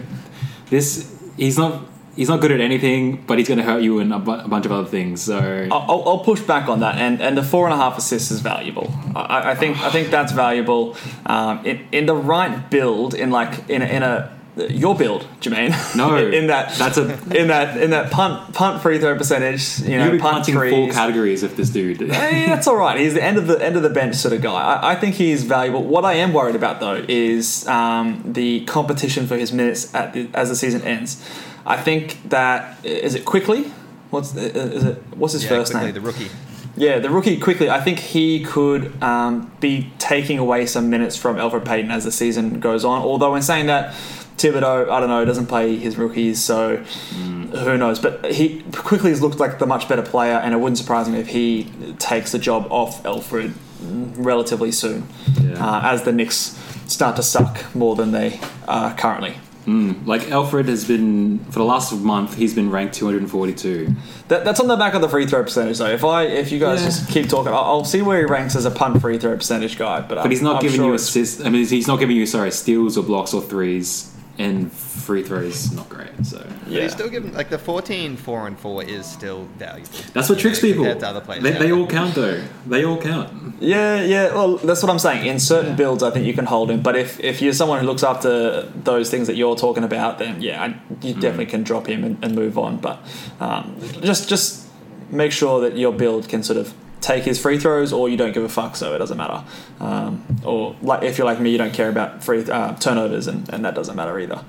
this 0.70 1.10
he's 1.38 1.58
not 1.58 1.84
he's 2.18 2.28
not 2.28 2.42
good 2.42 2.52
at 2.52 2.60
anything, 2.60 3.24
but 3.26 3.38
he's 3.38 3.48
going 3.48 3.60
to 3.60 3.64
hurt 3.64 3.82
you 3.82 4.00
in 4.00 4.12
a, 4.12 4.20
bu- 4.20 4.32
a 4.32 4.48
bunch 4.50 4.66
of 4.66 4.72
other 4.74 4.88
things. 4.90 5.22
So 5.22 5.38
I'll, 5.72 6.04
I'll- 6.06 6.20
push 6.28 6.42
back 6.42 6.68
on 6.68 6.82
that, 6.82 6.96
and, 6.98 7.22
and 7.22 7.38
the 7.38 7.44
four 7.44 7.66
and 7.68 7.74
a 7.74 7.78
half 7.78 7.98
assists 7.98 8.32
is 8.32 8.42
valuable. 8.42 8.92
I, 9.16 9.52
I 9.52 9.56
think 9.56 9.78
I 9.80 9.90
think 9.92 10.10
that's 10.10 10.34
valuable 10.34 10.98
um, 11.26 11.66
in, 11.66 11.88
in 11.94 12.06
the 12.08 12.16
right 12.16 12.70
build, 12.70 13.14
in 13.14 13.30
like 13.32 13.70
in 13.70 13.82
a, 13.82 13.86
in 13.86 14.04
a 14.04 14.34
your 14.70 14.96
build, 14.96 15.22
Jermaine. 15.40 15.72
No, 15.96 16.18
in 16.40 16.48
that 16.48 16.74
that's 16.78 16.98
a- 16.98 17.14
in 17.40 17.48
that 17.50 17.78
in 17.80 17.92
that 17.92 18.12
punt 18.12 18.54
punt 18.56 18.82
free 18.82 18.98
throw 19.00 19.16
percentage. 19.16 19.80
You 19.82 20.00
know, 20.00 20.06
you'll 20.06 20.14
be 20.14 20.20
punt 20.20 20.38
punting 20.38 20.56
threes. 20.56 20.72
four 20.74 20.90
categories 20.92 21.44
of 21.44 21.56
this 21.56 21.70
dude. 21.70 22.02
Hey, 22.12 22.48
that's 22.48 22.66
all 22.68 22.76
right. 22.76 23.00
He's 23.00 23.14
the 23.14 23.24
end 23.24 23.38
of 23.38 23.46
the 23.48 23.64
end 23.64 23.76
of 23.78 23.84
the 23.84 23.92
bench 23.92 24.16
sort 24.16 24.34
of 24.34 24.42
guy. 24.42 24.60
I, 24.60 24.94
I 24.94 24.96
think 24.96 25.14
he's 25.16 25.44
valuable. 25.44 25.84
What 25.84 26.04
I 26.04 26.14
am 26.16 26.34
worried 26.34 26.56
about 26.56 26.80
though 26.80 27.06
is 27.08 27.68
um, 27.68 28.24
the 28.26 28.66
competition 28.66 29.28
for 29.28 29.38
his 29.38 29.54
minutes 29.54 29.94
at 29.94 30.14
the, 30.14 30.28
as 30.34 30.50
the 30.50 30.56
season 30.56 30.82
ends. 30.82 31.24
I 31.68 31.78
think 31.78 32.18
that 32.30 32.84
is 32.86 33.14
it 33.16 33.26
Quickley. 33.26 33.66
What's 34.10 34.34
is 34.36 34.84
it? 34.86 35.04
What's 35.16 35.34
his 35.34 35.44
Yeah, 35.44 35.50
first 35.50 35.72
Quickley, 35.72 35.92
name? 35.92 35.94
the 35.96 36.02
rookie. 36.02 36.30
Yeah, 36.78 37.00
the 37.00 37.10
rookie 37.10 37.38
Quickley. 37.40 37.70
I 37.70 37.82
think 37.82 38.00
he 38.00 38.44
could 38.44 39.02
um, 39.04 39.52
be 39.60 39.92
taking 40.00 40.38
away 40.38 40.66
some 40.66 40.90
minutes 40.90 41.18
from 41.18 41.36
Elfrid 41.38 41.66
Payton 41.66 41.92
as 41.92 42.04
the 42.06 42.12
season 42.12 42.60
goes 42.60 42.86
on. 42.86 43.02
Although, 43.02 43.34
in 43.36 43.42
saying 43.42 43.66
that, 43.66 43.94
Thibodeau, 44.38 44.88
I 44.90 45.00
don't 45.00 45.10
know, 45.10 45.26
doesn't 45.26 45.48
play 45.48 45.76
his 45.76 45.98
rookies, 45.98 46.40
so 46.42 46.78
who 46.78 47.78
knows? 47.78 47.98
But 48.00 48.32
he 48.32 48.62
Quickley 48.72 49.10
has 49.10 49.22
looked 49.24 49.40
like 49.40 49.58
the 49.60 49.66
much 49.66 49.90
better 49.90 50.04
player, 50.04 50.36
and 50.36 50.54
it 50.54 50.58
wouldn't 50.58 50.78
surprise 50.78 51.10
me 51.10 51.20
if 51.20 51.28
he 51.28 51.68
takes 52.00 52.32
the 52.32 52.40
job 52.40 52.68
off 52.70 53.02
Elfrid 53.04 53.54
relatively 53.82 54.72
soon, 54.72 55.08
Yeah. 55.42 55.66
uh, 55.66 55.82
as 55.92 56.04
the 56.04 56.12
Knicks 56.12 56.58
start 56.88 57.16
to 57.18 57.24
suck 57.24 57.74
more 57.76 57.96
than 57.96 58.12
they 58.12 58.40
are 58.68 58.94
currently. 58.94 59.34
Mm. 59.68 60.08
like 60.08 60.22
Elfrid 60.22 60.68
has 60.70 60.86
been 60.88 61.40
for 61.52 61.60
the 61.60 61.66
last 61.66 61.92
month, 61.94 62.36
he's 62.38 62.54
been 62.56 62.72
ranked 62.72 62.96
242. 62.96 63.94
That, 64.30 64.46
that's 64.46 64.62
on 64.62 64.68
the 64.70 64.78
back 64.78 64.94
of 64.94 65.02
the 65.02 65.10
free 65.10 65.26
throw 65.28 65.44
percentage, 65.44 65.78
though. 65.78 65.88
If 65.90 66.06
I, 66.06 66.24
if 66.24 66.52
you 66.54 66.60
guys 66.60 66.80
Yeah. 66.80 66.86
just 66.88 67.10
keep 67.10 67.28
talking, 67.28 67.52
I'll, 67.52 67.60
I'll 67.66 67.84
see 67.86 68.02
where 68.02 68.18
he 68.20 68.26
ranks 68.26 68.56
as 68.56 68.64
a 68.66 68.72
punt 68.72 69.02
free 69.02 69.18
throw 69.18 69.36
percentage 69.36 69.78
guy. 69.78 70.00
But, 70.00 70.22
But 70.24 70.32
he's 70.32 70.42
not 70.42 70.56
I'm 70.58 70.62
giving 70.62 70.78
sure 70.78 70.86
you 70.88 70.94
assists. 70.94 71.42
I 71.42 71.50
mean, 71.50 71.66
he's 71.68 71.86
not 71.88 72.00
giving 72.00 72.16
you 72.16 72.26
sorry 72.26 72.52
steals 72.52 72.98
or 72.98 73.04
blocks 73.04 73.34
or 73.34 73.42
threes, 73.42 74.10
and 74.40 74.72
free 74.72 75.24
throws 75.24 75.72
not 75.72 75.90
great. 75.90 76.10
So 76.24 76.38
But 76.38 76.72
Yeah. 76.72 76.82
he's 76.84 76.92
still 76.92 77.10
giving 77.10 77.34
like 77.34 77.50
the 77.50 77.58
14, 77.58 78.18
4 78.18 78.48
and 78.48 78.60
4 78.60 78.84
is 78.84 79.06
still 79.06 79.48
valuable. 79.58 79.90
that's 80.14 80.30
what 80.30 80.38
tricks 80.40 80.62
know, 80.62 80.70
people. 80.70 80.84
Compared 80.84 81.00
to 81.02 81.08
other 81.08 81.22
players. 81.22 81.44
They, 81.44 81.52
they 81.52 81.72
all 81.72 81.88
count 81.88 82.14
though. 82.16 82.44
They 82.68 82.86
all 82.86 82.98
count. 83.02 83.56
Yeah, 83.60 84.02
yeah. 84.04 84.34
Well, 84.36 84.58
that's 84.58 84.84
what 84.84 84.92
I'm 84.92 85.00
saying. 85.00 85.26
In 85.26 85.40
certain 85.40 85.76
builds, 85.76 86.04
I 86.04 86.12
think 86.12 86.26
you 86.28 86.34
can 86.34 86.46
hold 86.46 86.70
him. 86.70 86.82
But 86.84 86.96
if, 86.96 87.20
if 87.20 87.42
you're 87.42 87.54
someone 87.54 87.80
who 87.80 87.88
looks 87.88 88.04
after 88.04 88.64
those 88.84 89.10
things 89.10 89.26
that 89.28 89.36
you're 89.36 89.56
talking 89.56 89.84
about, 89.84 90.20
then 90.20 90.42
yeah, 90.42 90.62
I, 90.64 90.68
you 91.06 91.16
Mm. 91.16 91.22
definitely 91.22 91.46
can 91.48 91.64
drop 91.64 91.88
him 91.88 92.04
and, 92.04 92.18
and 92.24 92.36
move 92.36 92.58
on. 92.60 92.78
But 92.78 93.00
um, 93.40 93.76
just 94.02 94.30
just 94.30 94.68
make 95.10 95.32
sure 95.32 95.62
that 95.62 95.78
your 95.78 95.92
build 95.94 96.28
can 96.30 96.44
sort 96.44 96.58
of 96.60 96.74
take 97.02 97.24
his 97.24 97.40
free 97.40 97.58
throws, 97.58 97.94
or 97.94 98.10
you 98.10 98.18
don't 98.18 98.34
give 98.34 98.44
a 98.44 98.50
fuck, 98.50 98.76
so 98.76 98.94
it 98.94 99.00
doesn't 99.00 99.18
matter. 99.18 99.44
Um, 99.80 100.24
or 100.44 100.76
like 100.82 101.04
if 101.04 101.18
you're 101.18 101.26
like 101.26 101.40
me, 101.40 101.52
you 101.52 101.58
don't 101.58 101.74
care 101.74 101.90
about 101.90 102.24
free 102.24 102.44
uh, 102.50 102.76
turnovers, 102.76 103.28
and, 103.28 103.48
and 103.50 103.64
that 103.66 103.76
doesn't 103.76 103.96
matter 103.96 104.20
either. 104.20 104.44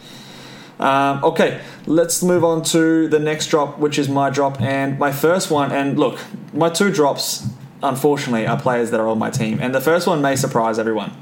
Um, 0.81 1.25
okay, 1.25 1.61
let's 1.87 2.23
move 2.23 2.45
on 2.45 2.63
to 2.65 3.09
the 3.09 3.19
next 3.19 3.49
drop, 3.49 3.79
which 3.79 3.99
is 3.99 4.09
my 4.09 4.31
drop 4.31 4.61
and 4.61 4.99
my 4.99 5.11
first 5.13 5.51
one. 5.51 5.73
And 5.73 5.99
look, 5.99 6.21
my 6.53 6.71
two 6.71 6.93
drops, 6.93 7.49
unfortunately, 7.83 8.47
are 8.47 8.61
players 8.61 8.91
that 8.93 9.01
are 9.01 9.09
on 9.09 9.19
my 9.19 9.31
team, 9.31 9.59
and 9.61 9.75
the 9.75 9.81
first 9.81 10.07
one 10.07 10.23
may 10.23 10.37
surprise 10.37 10.79
everyone. 10.79 11.13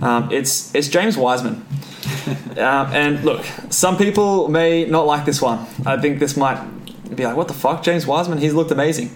Um, 0.00 0.30
it's 0.30 0.74
it's 0.74 0.88
James 0.88 1.16
Wiseman. 1.16 1.66
um, 2.58 2.92
and 2.92 3.24
look, 3.24 3.44
some 3.70 3.96
people 3.96 4.48
may 4.48 4.84
not 4.84 5.06
like 5.06 5.24
this 5.24 5.40
one. 5.42 5.66
I 5.84 6.00
think 6.00 6.18
this 6.18 6.36
might 6.36 6.60
be 7.14 7.24
like, 7.24 7.36
what 7.36 7.48
the 7.48 7.54
fuck, 7.54 7.82
James 7.82 8.06
Wiseman? 8.06 8.38
He's 8.38 8.54
looked 8.54 8.70
amazing. 8.70 9.10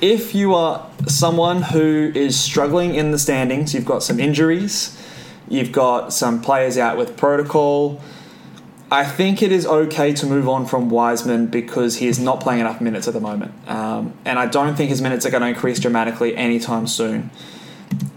If 0.00 0.34
you 0.34 0.54
are 0.54 0.88
someone 1.06 1.60
who 1.60 2.10
is 2.14 2.38
struggling 2.38 2.94
in 2.94 3.10
the 3.10 3.18
standings, 3.18 3.74
you've 3.74 3.84
got 3.84 4.02
some 4.02 4.18
injuries, 4.18 4.96
you've 5.46 5.72
got 5.72 6.14
some 6.14 6.40
players 6.40 6.78
out 6.78 6.96
with 6.96 7.18
protocol. 7.18 8.00
I 8.90 9.04
think 9.04 9.42
it 9.42 9.52
is 9.52 9.66
okay 9.66 10.14
to 10.14 10.26
move 10.26 10.48
on 10.48 10.64
from 10.66 10.88
Wiseman 10.88 11.48
because 11.48 11.96
he 11.96 12.08
is 12.08 12.18
not 12.18 12.40
playing 12.40 12.60
enough 12.60 12.80
minutes 12.80 13.08
at 13.08 13.14
the 13.14 13.20
moment. 13.20 13.52
Um, 13.68 14.14
and 14.24 14.38
I 14.38 14.46
don't 14.46 14.74
think 14.74 14.88
his 14.88 15.02
minutes 15.02 15.26
are 15.26 15.30
going 15.30 15.42
to 15.42 15.48
increase 15.48 15.78
dramatically 15.78 16.34
anytime 16.34 16.86
soon. 16.86 17.30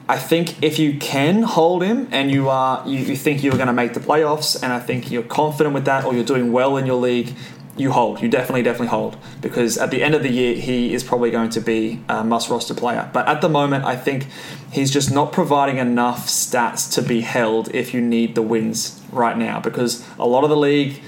I 0.07 0.17
think 0.17 0.63
if 0.63 0.79
you 0.79 0.97
can 0.97 1.43
hold 1.43 1.83
him 1.83 2.07
and 2.11 2.31
you 2.31 2.49
are 2.49 2.83
you, 2.87 2.99
you 2.99 3.15
think 3.15 3.43
you're 3.43 3.53
going 3.53 3.67
to 3.67 3.73
make 3.73 3.93
the 3.93 3.99
playoffs 3.99 4.61
and 4.61 4.71
I 4.71 4.79
think 4.79 5.11
you're 5.11 5.23
confident 5.23 5.73
with 5.73 5.85
that 5.85 6.05
or 6.05 6.13
you're 6.13 6.25
doing 6.25 6.51
well 6.51 6.77
in 6.77 6.85
your 6.85 6.99
league, 6.99 7.35
you 7.75 7.91
hold. 7.91 8.21
You 8.21 8.29
definitely 8.29 8.61
definitely 8.61 8.87
hold 8.87 9.17
because 9.41 9.77
at 9.77 9.89
the 9.89 10.03
end 10.03 10.13
of 10.13 10.21
the 10.21 10.29
year 10.29 10.55
he 10.55 10.93
is 10.93 11.03
probably 11.03 11.31
going 11.31 11.49
to 11.51 11.59
be 11.59 12.01
a 12.07 12.23
must 12.23 12.49
roster 12.49 12.73
player. 12.73 13.09
But 13.13 13.27
at 13.27 13.41
the 13.41 13.49
moment 13.49 13.85
I 13.85 13.95
think 13.95 14.27
he's 14.71 14.91
just 14.91 15.11
not 15.11 15.31
providing 15.31 15.77
enough 15.77 16.27
stats 16.27 16.91
to 16.93 17.01
be 17.01 17.21
held 17.21 17.73
if 17.73 17.93
you 17.93 18.01
need 18.01 18.35
the 18.35 18.41
wins 18.41 19.01
right 19.11 19.37
now 19.37 19.59
because 19.59 20.07
a 20.19 20.27
lot 20.27 20.43
of 20.43 20.49
the 20.49 20.57
league 20.57 21.01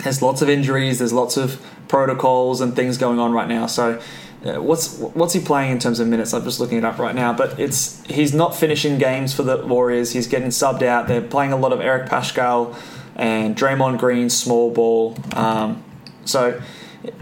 has 0.00 0.22
lots 0.22 0.42
of 0.42 0.48
injuries, 0.48 0.98
there's 0.98 1.12
lots 1.12 1.36
of 1.36 1.64
protocols 1.88 2.60
and 2.60 2.76
things 2.76 2.98
going 2.98 3.18
on 3.18 3.32
right 3.32 3.48
now. 3.48 3.66
So 3.66 4.00
uh, 4.44 4.60
what's 4.60 4.98
what's 4.98 5.34
he 5.34 5.40
playing 5.40 5.72
in 5.72 5.78
terms 5.78 5.98
of 6.00 6.08
minutes? 6.08 6.32
I'm 6.32 6.44
just 6.44 6.60
looking 6.60 6.78
it 6.78 6.84
up 6.84 6.98
right 6.98 7.14
now, 7.14 7.32
but 7.32 7.58
it's 7.58 8.02
he's 8.06 8.34
not 8.34 8.54
finishing 8.54 8.98
games 8.98 9.34
for 9.34 9.42
the 9.42 9.58
Warriors. 9.66 10.12
He's 10.12 10.26
getting 10.26 10.48
subbed 10.48 10.82
out. 10.82 11.08
They're 11.08 11.20
playing 11.20 11.52
a 11.52 11.56
lot 11.56 11.72
of 11.72 11.80
Eric 11.80 12.08
Paschall 12.08 12.74
and 13.20 13.54
Draymond 13.54 13.98
Green 13.98 14.30
small 14.30 14.70
ball. 14.72 15.14
Um, 15.34 15.84
so 16.24 16.60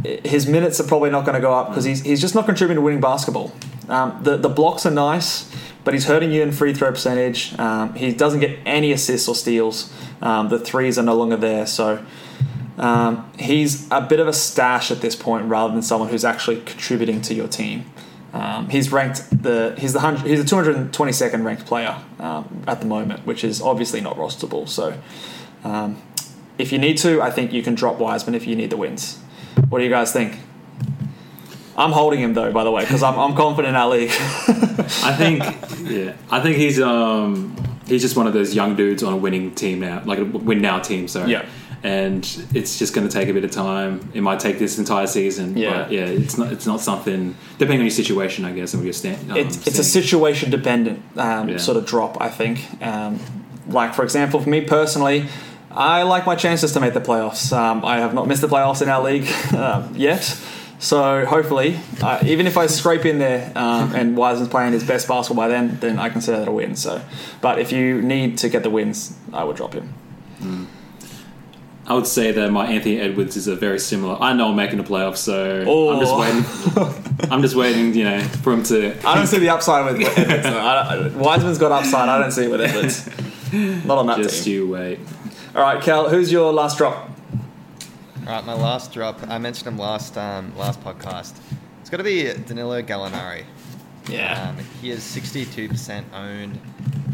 his 0.05 0.47
minutes 0.47 0.81
are 0.81 0.87
probably 0.87 1.11
not 1.11 1.25
going 1.25 1.35
to 1.35 1.41
go 1.41 1.53
up 1.53 1.69
because 1.69 1.85
he's, 1.85 2.03
he's 2.03 2.21
just 2.21 2.35
not 2.35 2.47
contributing 2.47 2.77
to 2.77 2.83
winning 2.83 3.01
basketball. 3.01 3.53
Um, 3.89 4.21
the 4.23 4.37
the 4.37 4.49
blocks 4.49 4.87
are 4.87 4.91
nice, 4.91 5.53
but 5.83 5.95
he's 5.95 6.05
hurting 6.05 6.31
you 6.31 6.43
in 6.43 6.53
free 6.53 6.73
throw 6.73 6.91
percentage. 6.91 7.59
Um, 7.59 7.95
he 7.95 8.13
doesn't 8.13 8.41
get 8.41 8.59
any 8.65 8.93
assists 8.93 9.29
or 9.29 9.35
steals. 9.35 9.93
Um, 10.23 10.51
the 10.51 10.59
threes 10.59 10.99
are 10.99 11.03
no 11.03 11.15
longer 11.15 11.37
there, 11.37 11.67
so. 11.67 12.05
Um, 12.77 13.29
he's 13.37 13.91
a 13.91 14.01
bit 14.01 14.21
of 14.21 14.29
a 14.29 14.33
stash 14.33 14.93
at 14.93 15.01
this 15.01 15.17
point 15.17 15.47
rather 15.47 15.73
than 15.73 15.83
someone 15.83 16.11
who's 16.11 16.25
actually 16.25 16.61
contributing 16.61 17.21
to 17.23 17.35
your 17.35 17.49
team. 17.49 17.87
Um, 18.33 18.69
he's 18.69 18.93
ranked 18.93 19.43
the 19.43 19.75
he's 19.77 19.95
the 19.95 19.99
hundred, 19.99 20.27
he's 20.27 20.45
the 20.49 20.57
222nd 20.57 21.45
ranked 21.45 21.67
player 21.67 21.97
um, 22.21 22.63
at 22.69 22.79
the 22.79 22.87
moment, 22.87 23.27
which 23.27 23.43
is 23.43 23.61
obviously 23.61 24.01
not 24.01 24.17
rosterable. 24.17 24.69
So, 24.69 24.97
um, 25.65 26.01
if 26.59 26.73
you 26.73 26.79
need 26.79 26.99
to, 26.99 27.23
I 27.23 27.31
think 27.31 27.53
you 27.53 27.63
can 27.63 27.75
drop 27.75 27.99
Wiseman 27.99 28.35
if 28.35 28.47
you 28.47 28.57
need 28.57 28.71
the 28.71 28.77
wins. 28.77 29.19
What 29.69 29.79
do 29.79 29.85
you 29.85 29.91
guys 29.91 30.13
think? 30.13 30.39
I'm 31.77 31.93
holding 31.93 32.21
him 32.21 32.35
though, 32.35 32.53
by 32.53 32.65
the 32.65 32.71
way, 32.73 32.83
because 32.83 33.03
I'm, 33.05 33.19
I'm 33.19 33.37
confident 33.37 33.69
in 33.71 33.77
our 33.77 33.89
league. 33.89 34.11
I 34.13 35.15
think, 35.17 35.45
yeah, 35.89 36.15
I 36.31 36.41
think 36.41 36.57
he's 36.57 36.81
um 36.81 37.55
he's 37.87 38.03
just 38.03 38.17
one 38.17 38.27
of 38.27 38.33
those 38.33 38.55
young 38.55 38.75
dudes 38.75 39.03
on 39.03 39.13
a 39.13 39.17
winning 39.17 39.55
team 39.55 39.81
now, 39.81 40.03
like 40.05 40.19
a 40.19 40.25
win 40.25 40.61
now 40.61 40.81
team. 40.81 41.07
Sorry. 41.07 41.31
Yeah. 41.31 41.47
and 41.85 42.25
it's 42.53 42.77
just 42.81 42.93
going 42.93 43.07
to 43.07 43.13
take 43.13 43.29
a 43.29 43.33
bit 43.33 43.45
of 43.45 43.53
time. 43.53 44.11
It 44.13 44.23
might 44.23 44.41
take 44.41 44.59
this 44.59 44.79
entire 44.81 45.07
season. 45.07 45.57
Yeah. 45.57 45.85
but 45.85 45.93
yeah. 45.93 46.07
It's 46.07 46.37
not. 46.37 46.53
It's 46.53 46.67
not 46.67 46.81
something. 46.81 47.37
Depending 47.59 47.79
on 47.79 47.85
your 47.85 47.91
situation, 47.93 48.45
I 48.45 48.51
guess, 48.53 48.75
and 48.75 48.83
you're 48.83 48.93
stand. 48.93 49.31
Um, 49.31 49.37
it's 49.37 49.65
it's 49.65 49.79
a 49.79 49.85
situation 49.85 50.51
dependent 50.51 51.01
um, 51.17 51.49
Yeah. 51.49 51.59
sort 51.59 51.77
of 51.77 51.87
drop. 51.87 52.21
I 52.21 52.29
think. 52.29 52.59
Um, 52.85 53.21
like 53.69 53.95
for 53.95 54.03
example, 54.03 54.41
for 54.41 54.49
me 54.49 54.63
personally, 54.63 55.29
I 55.71 56.03
like 56.03 56.27
my 56.27 56.35
chances 56.35 56.73
to 56.73 56.81
make 56.81 56.95
the 56.95 57.01
playoffs. 57.01 57.53
Um, 57.57 57.85
I 57.85 57.99
have 57.99 58.15
not 58.15 58.27
missed 58.27 58.41
the 58.41 58.49
playoffs 58.49 58.81
in 58.83 58.89
our 58.89 59.03
league 59.03 59.29
um, 59.57 59.95
yet. 59.95 60.23
So 60.81 61.27
hopefully, 61.27 61.79
uh, 62.03 62.21
even 62.25 62.47
if 62.47 62.57
I 62.57 62.67
scrape 62.67 63.05
in 63.05 63.19
there 63.19 63.51
um, 63.57 63.95
and 63.95 64.17
Wiseman's 64.17 64.49
playing 64.49 64.73
his 64.73 64.85
best 64.85 65.09
basketball 65.09 65.45
by 65.45 65.49
then, 65.49 65.79
then 65.81 65.99
I 65.99 66.09
consider 66.09 66.39
that 66.39 66.49
a 66.49 66.53
win. 66.53 66.77
So, 66.77 67.03
but 67.41 67.59
if 67.59 67.73
you 67.73 68.01
need 68.01 68.39
to 68.39 68.49
get 68.49 68.63
the 68.63 68.71
wins, 68.71 69.17
I 69.33 69.43
would 69.45 69.57
drop 69.57 69.75
him. 69.75 69.93
I 71.87 71.95
would 71.95 72.07
say 72.07 72.33
that 72.33 72.51
my 72.53 72.67
Anthony 72.67 73.01
Edwards 73.01 73.35
is 73.37 73.49
a 73.49 73.57
very 73.57 73.79
similar. 73.79 74.17
I 74.21 74.35
know 74.35 74.51
I'm 74.51 74.57
making 74.57 74.77
the 74.79 74.85
playoffs, 74.85 75.17
so 75.17 75.65
Oh. 75.67 75.91
I'm 75.95 76.01
just 76.01 76.17
waiting. 76.77 77.31
I'm 77.33 77.43
just 77.43 77.57
waiting, 77.57 77.95
you 77.95 78.05
know, 78.05 78.21
for 78.21 78.53
him 78.53 78.63
to. 78.65 78.95
I 79.07 79.15
don't 79.15 79.27
see 79.27 79.39
the 79.39 79.49
upside 79.49 79.85
with 79.87 80.07
Edwards. 80.19 81.15
Wiseman's 81.17 81.59
got 81.59 81.73
upside. 81.73 82.09
I 82.09 82.19
don't 82.21 82.31
see 82.31 82.45
it 82.45 82.51
with 82.51 82.61
Edwards. 82.61 83.09
Not 83.87 83.99
on 83.99 84.07
that 84.09 84.19
Just 84.19 84.45
team. 84.45 84.53
you 84.53 84.69
wait. 84.69 84.99
All 85.59 85.65
right, 85.65 85.83
Cal, 85.83 86.09
who's 86.09 86.31
your 86.31 86.53
last 86.53 86.79
drop? 86.79 87.11
All 88.21 88.27
right, 88.27 88.47
my 88.47 88.55
last 88.55 88.93
drop. 88.93 89.19
I 89.29 89.39
mentioned 89.39 89.67
him 89.67 89.77
last 89.77 90.17
um, 90.17 90.57
last 90.57 90.81
podcast. 90.85 91.37
It's 91.81 91.91
got 91.91 91.97
to 91.97 92.05
be 92.05 92.33
Danilo 92.33 92.81
Gallinari. 92.81 93.43
Yeah. 94.09 94.51
Um, 94.51 94.65
he 94.81 94.93
is 94.93 95.01
62% 95.01 96.05
owned. 96.15 96.61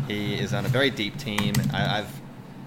He 0.07 0.35
is 0.35 0.53
on 0.53 0.67
a 0.67 0.69
very 0.69 0.91
deep 0.91 1.17
team. 1.17 1.55
I, 1.73 2.01
I've 2.01 2.21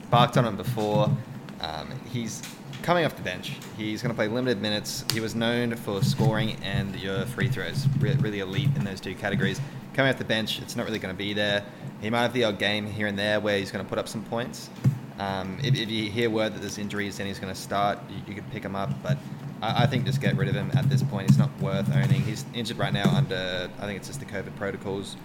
barked 0.09 0.35
on 0.35 0.45
him 0.45 0.57
before. 0.57 1.15
Um, 1.61 1.91
he's 2.11 2.41
coming 2.81 3.05
off 3.05 3.15
the 3.15 3.21
bench. 3.21 3.57
He's 3.77 4.01
going 4.01 4.09
to 4.09 4.15
play 4.15 4.29
limited 4.29 4.59
minutes. 4.59 5.05
He 5.13 5.19
was 5.19 5.35
known 5.35 5.75
for 5.75 6.01
scoring 6.01 6.57
and 6.63 6.95
your 6.95 7.27
free 7.27 7.49
throws, 7.49 7.85
Re- 7.99 8.15
really 8.15 8.39
elite 8.39 8.75
in 8.75 8.83
those 8.83 8.99
two 8.99 9.13
categories. 9.13 9.61
Coming 9.93 10.11
off 10.11 10.17
the 10.17 10.25
bench, 10.25 10.59
it's 10.59 10.75
not 10.75 10.87
really 10.87 10.97
going 10.97 11.13
to 11.13 11.17
be 11.17 11.33
there. 11.33 11.63
He 12.01 12.09
might 12.09 12.23
have 12.23 12.33
the 12.33 12.45
odd 12.45 12.57
game 12.57 12.87
here 12.87 13.05
and 13.05 13.19
there 13.19 13.39
where 13.39 13.59
he's 13.59 13.69
going 13.69 13.85
to 13.85 13.87
put 13.87 13.99
up 13.99 14.07
some 14.07 14.23
points. 14.23 14.71
Um, 15.19 15.57
if, 15.63 15.75
if 15.75 15.89
you 15.89 16.09
hear 16.11 16.29
word 16.29 16.53
that 16.53 16.59
there's 16.59 16.77
injuries 16.77 17.17
then 17.17 17.25
he's 17.27 17.39
going 17.39 17.53
to 17.53 17.59
start, 17.59 17.97
you, 18.09 18.17
you 18.27 18.35
could 18.35 18.49
pick 18.51 18.63
him 18.63 18.75
up. 18.75 18.89
But 19.01 19.17
I, 19.61 19.83
I 19.83 19.87
think 19.87 20.05
just 20.05 20.21
get 20.21 20.35
rid 20.37 20.47
of 20.47 20.55
him 20.55 20.71
at 20.75 20.89
this 20.89 21.01
point. 21.03 21.29
He's 21.29 21.39
not 21.39 21.49
worth 21.59 21.91
owning. 21.93 22.21
He's 22.21 22.45
injured 22.53 22.77
right 22.77 22.93
now 22.93 23.09
under 23.15 23.69
I 23.79 23.85
think 23.85 23.97
it's 23.97 24.07
just 24.07 24.19
the 24.19 24.25
COVID 24.25 24.55
protocols. 24.55 25.15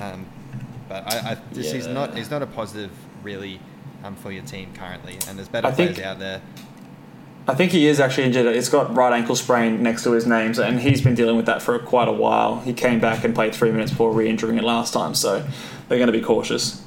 Um, 0.00 0.26
but 0.88 1.04
I, 1.12 1.32
I 1.32 1.54
just, 1.54 1.74
he's 1.74 1.86
not 1.86 2.16
he's 2.16 2.30
not 2.30 2.42
a 2.42 2.46
positive 2.46 2.90
really 3.22 3.60
um, 4.04 4.16
for 4.16 4.32
your 4.32 4.44
team 4.44 4.72
currently. 4.74 5.18
And 5.28 5.38
there's 5.38 5.48
better 5.48 5.68
I 5.68 5.72
think- 5.72 5.98
out 6.00 6.18
there. 6.18 6.42
I 7.48 7.54
think 7.54 7.70
he 7.70 7.86
is 7.86 8.00
actually 8.00 8.24
injured. 8.24 8.52
He's 8.56 8.68
got 8.68 8.92
right 8.96 9.12
ankle 9.12 9.36
sprain 9.36 9.80
next 9.80 10.02
to 10.02 10.10
his 10.10 10.26
name, 10.26 10.52
so- 10.52 10.64
and 10.64 10.80
he's 10.80 11.00
been 11.00 11.14
dealing 11.14 11.36
with 11.36 11.46
that 11.46 11.62
for 11.62 11.78
quite 11.78 12.08
a 12.08 12.12
while. 12.12 12.58
He 12.62 12.72
came 12.72 12.98
back 12.98 13.22
and 13.22 13.36
played 13.36 13.54
three 13.54 13.70
minutes 13.70 13.92
before 13.92 14.10
re-injuring 14.10 14.58
it 14.58 14.64
last 14.64 14.92
time, 14.92 15.14
so 15.14 15.46
they're 15.88 15.98
going 15.98 16.08
to 16.08 16.12
be 16.12 16.20
cautious. 16.20 16.82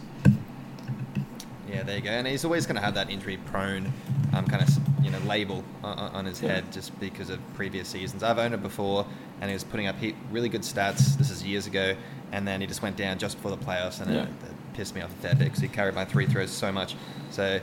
Yeah, 1.79 1.85
there 1.85 1.95
you 1.95 2.01
go. 2.01 2.09
And 2.09 2.27
he's 2.27 2.43
always 2.43 2.65
going 2.65 2.75
to 2.75 2.81
have 2.81 2.95
that 2.95 3.09
injury-prone 3.09 3.93
um, 4.33 4.45
kind 4.47 4.61
of 4.61 4.69
you 5.01 5.11
know 5.11 5.19
label 5.19 5.63
on, 5.81 5.97
on 5.97 6.25
his 6.25 6.37
head 6.37 6.69
just 6.73 6.97
because 6.99 7.29
of 7.29 7.39
previous 7.53 7.87
seasons. 7.87 8.21
I've 8.21 8.37
owned 8.37 8.53
him 8.53 8.61
before, 8.61 9.05
and 9.39 9.49
he 9.49 9.53
was 9.53 9.63
putting 9.63 9.87
up 9.87 9.97
he, 9.97 10.13
really 10.29 10.49
good 10.49 10.63
stats. 10.63 11.15
This 11.17 11.29
is 11.29 11.41
years 11.41 11.67
ago, 11.67 11.95
and 12.33 12.45
then 12.45 12.59
he 12.59 12.67
just 12.67 12.81
went 12.81 12.97
down 12.97 13.17
just 13.17 13.37
before 13.37 13.51
the 13.51 13.63
playoffs, 13.65 14.01
and 14.01 14.13
Yeah. 14.13 14.23
it, 14.23 14.27
it 14.27 14.73
pissed 14.73 14.93
me 14.93 14.99
off 14.99 15.09
a 15.11 15.21
fair 15.21 15.35
bit 15.35 15.45
because 15.45 15.61
he 15.61 15.69
carried 15.69 15.95
my 15.95 16.03
free 16.03 16.25
throws 16.25 16.51
so 16.51 16.69
much. 16.69 16.95
So. 17.31 17.61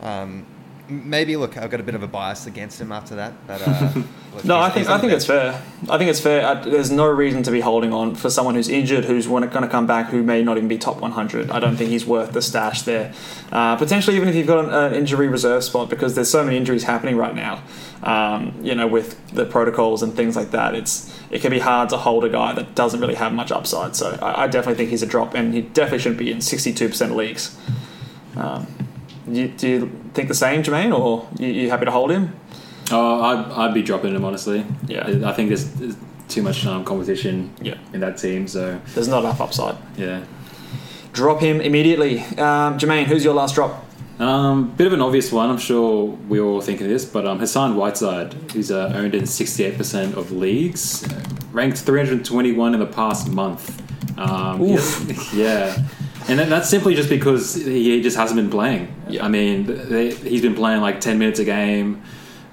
Um, 0.00 0.46
Maybe 0.88 1.36
look, 1.36 1.56
I've 1.56 1.70
got 1.70 1.80
a 1.80 1.82
bit 1.82 1.94
of 1.94 2.02
a 2.02 2.06
bias 2.06 2.46
against 2.46 2.80
him 2.80 2.90
after 2.90 3.14
that, 3.14 3.32
but 3.46 3.62
uh, 3.66 3.92
look, 4.34 4.44
No, 4.44 4.58
I 4.58 4.68
think 4.68 4.88
I 4.88 4.98
think 4.98 5.12
it's 5.12 5.24
fair. 5.24 5.62
I 5.88 5.96
think 5.96 6.10
it's 6.10 6.20
fair. 6.20 6.44
I, 6.44 6.54
there's 6.54 6.90
no 6.90 7.06
reason 7.06 7.42
to 7.44 7.50
be 7.50 7.60
holding 7.60 7.92
on 7.92 8.14
for 8.16 8.28
someone 8.28 8.56
who's 8.56 8.68
injured, 8.68 9.04
who's 9.04 9.26
going 9.26 9.48
to 9.48 9.68
come 9.68 9.86
back, 9.86 10.08
who 10.08 10.22
may 10.22 10.42
not 10.42 10.56
even 10.56 10.68
be 10.68 10.78
top 10.78 10.98
100. 10.98 11.50
I 11.50 11.60
don't 11.60 11.76
think 11.76 11.90
he's 11.90 12.04
worth 12.04 12.32
the 12.32 12.42
stash 12.42 12.82
there. 12.82 13.14
Uh, 13.52 13.76
potentially, 13.76 14.16
even 14.16 14.28
if 14.28 14.34
you've 14.34 14.46
got 14.46 14.64
an, 14.64 14.70
an 14.72 14.94
injury 14.94 15.28
reserve 15.28 15.62
spot, 15.62 15.88
because 15.88 16.14
there's 16.16 16.30
so 16.30 16.44
many 16.44 16.56
injuries 16.56 16.82
happening 16.82 17.16
right 17.16 17.34
now. 17.34 17.62
Um, 18.02 18.52
you 18.62 18.74
know, 18.74 18.88
with 18.88 19.24
the 19.28 19.46
protocols 19.46 20.02
and 20.02 20.12
things 20.14 20.34
like 20.34 20.50
that, 20.50 20.74
it's 20.74 21.16
it 21.30 21.40
can 21.40 21.50
be 21.50 21.60
hard 21.60 21.88
to 21.90 21.96
hold 21.96 22.24
a 22.24 22.28
guy 22.28 22.52
that 22.54 22.74
doesn't 22.74 23.00
really 23.00 23.14
have 23.14 23.32
much 23.32 23.52
upside. 23.52 23.94
So 23.94 24.18
I, 24.20 24.44
I 24.44 24.46
definitely 24.48 24.74
think 24.74 24.90
he's 24.90 25.02
a 25.02 25.06
drop, 25.06 25.34
and 25.34 25.54
he 25.54 25.62
definitely 25.62 26.00
shouldn't 26.00 26.18
be 26.18 26.32
in 26.32 26.38
62% 26.38 27.14
leagues. 27.14 27.56
Um, 28.36 28.66
you, 29.28 29.48
do 29.48 29.68
you 29.68 30.01
think 30.14 30.28
the 30.28 30.34
same, 30.34 30.62
Jermaine, 30.62 30.96
or 30.98 31.28
you, 31.38 31.48
you 31.48 31.70
happy 31.70 31.84
to 31.84 31.90
hold 31.90 32.10
him? 32.10 32.34
Oh, 32.90 33.20
I'd, 33.22 33.52
I'd 33.52 33.74
be 33.74 33.82
dropping 33.82 34.14
him 34.14 34.24
honestly. 34.24 34.64
Yeah. 34.86 35.06
I 35.24 35.32
think 35.32 35.48
there's, 35.48 35.70
there's 35.74 35.96
too 36.28 36.42
much 36.42 36.64
um, 36.66 36.84
competition. 36.84 37.54
Yeah. 37.62 37.76
in 37.92 38.00
that 38.00 38.18
team. 38.18 38.46
So 38.48 38.80
There's 38.94 39.08
not 39.08 39.20
enough 39.24 39.40
upside. 39.40 39.76
yeah. 39.96 40.24
Drop 41.12 41.40
him 41.40 41.60
immediately. 41.60 42.20
Um, 42.20 42.78
Jermaine, 42.78 43.04
who's 43.04 43.22
your 43.24 43.34
last 43.34 43.54
drop? 43.54 43.84
Um, 44.18 44.70
bit 44.76 44.86
of 44.86 44.92
an 44.94 45.00
obvious 45.02 45.30
one. 45.32 45.50
I'm 45.50 45.58
sure 45.58 46.04
we 46.28 46.40
all 46.40 46.60
think 46.60 46.80
of 46.80 46.88
this, 46.88 47.04
but 47.04 47.26
um, 47.26 47.38
Hassan 47.38 47.76
Whiteside, 47.76 48.32
who's 48.52 48.70
uh, 48.70 48.92
owned 48.94 49.14
in 49.14 49.24
68% 49.24 50.14
of 50.16 50.30
leagues, 50.32 51.06
ranked 51.52 51.78
321 51.78 52.74
in 52.74 52.80
the 52.80 52.86
past 52.86 53.28
month. 53.30 53.78
Um, 54.18 54.62
Oof. 54.62 55.08
has- 55.08 55.34
yeah. 55.34 55.76
And 56.28 56.38
that, 56.38 56.48
that's 56.48 56.68
simply 56.68 56.94
just 56.94 57.08
because 57.08 57.54
he 57.54 58.00
just 58.00 58.16
hasn't 58.16 58.36
been 58.36 58.50
playing. 58.50 58.94
Yeah. 59.08 59.24
I 59.24 59.28
mean, 59.28 59.66
they, 59.66 60.14
he's 60.14 60.42
been 60.42 60.54
playing 60.54 60.80
like 60.80 61.00
10 61.00 61.18
minutes 61.18 61.40
a 61.40 61.44
game, 61.44 62.02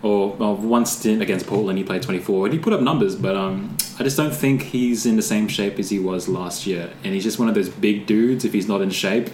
or 0.01 0.33
well, 0.33 0.55
one 0.55 0.85
stint 0.85 1.21
against 1.21 1.45
Portland, 1.47 1.77
he 1.77 1.83
played 1.83 2.01
24, 2.01 2.45
and 2.45 2.53
he 2.53 2.59
put 2.59 2.73
up 2.73 2.81
numbers, 2.81 3.15
but 3.15 3.35
um, 3.35 3.75
I 3.99 4.03
just 4.03 4.17
don't 4.17 4.33
think 4.33 4.61
he's 4.63 5.05
in 5.05 5.15
the 5.15 5.21
same 5.21 5.47
shape 5.47 5.77
as 5.77 5.89
he 5.89 5.99
was 5.99 6.27
last 6.29 6.65
year. 6.65 6.91
And 7.03 7.13
he's 7.13 7.23
just 7.23 7.37
one 7.37 7.49
of 7.49 7.55
those 7.55 7.69
big 7.69 8.05
dudes. 8.05 8.45
If 8.45 8.53
he's 8.53 8.67
not 8.67 8.81
in 8.81 8.89
shape, 8.91 9.29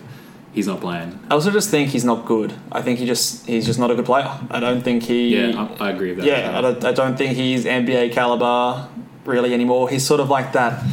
he's 0.54 0.68
not 0.68 0.82
playing. 0.82 1.20
I 1.30 1.36
also 1.36 1.52
just 1.52 1.70
think 1.70 1.92
he's 1.92 2.04
not 2.06 2.26
good. 2.26 2.54
I 2.72 2.82
think 2.82 2.98
he 3.00 3.06
just 3.06 3.46
he's 3.46 3.66
just 3.66 3.78
not 3.78 3.92
a 3.92 3.96
good 3.96 4.06
player. 4.06 4.28
I 4.50 4.60
don't 4.60 4.82
think 4.82 5.04
he. 5.04 5.38
Yeah, 5.38 5.68
I, 5.80 5.88
I 5.88 5.92
agree 5.92 6.10
with 6.14 6.26
that. 6.26 6.28
yeah, 6.28 6.58
I 6.58 6.62
don't, 6.62 6.84
I 6.84 6.92
don't 6.94 7.16
think 7.18 7.36
he's 7.36 7.66
NBA 7.66 8.14
caliber 8.14 8.90
really 9.26 9.54
anymore. 9.54 9.90
He's 9.90 10.06
sort 10.06 10.20
of 10.20 10.30
like 10.30 10.54
that. 10.54 10.84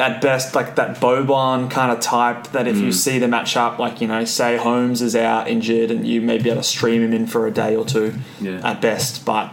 At 0.00 0.20
best, 0.22 0.54
like 0.54 0.76
that 0.76 0.98
Boban 0.98 1.70
kind 1.70 1.92
of 1.92 2.00
type. 2.00 2.48
That 2.52 2.66
if 2.66 2.76
Mm. 2.76 2.84
you 2.86 2.92
see 2.92 3.18
the 3.18 3.26
matchup, 3.26 3.78
like 3.78 4.00
you 4.00 4.08
know, 4.08 4.24
say 4.24 4.56
Holmes 4.56 5.02
is 5.02 5.14
out 5.14 5.46
injured, 5.46 5.90
and 5.90 6.06
you 6.06 6.20
may 6.22 6.38
be 6.38 6.48
able 6.50 6.62
to 6.62 6.66
stream 6.66 7.02
him 7.02 7.12
in 7.12 7.26
for 7.26 7.46
a 7.46 7.50
day 7.50 7.76
or 7.76 7.84
two, 7.84 8.14
Yeah. 8.40 8.60
at 8.64 8.80
best. 8.80 9.24
But 9.26 9.50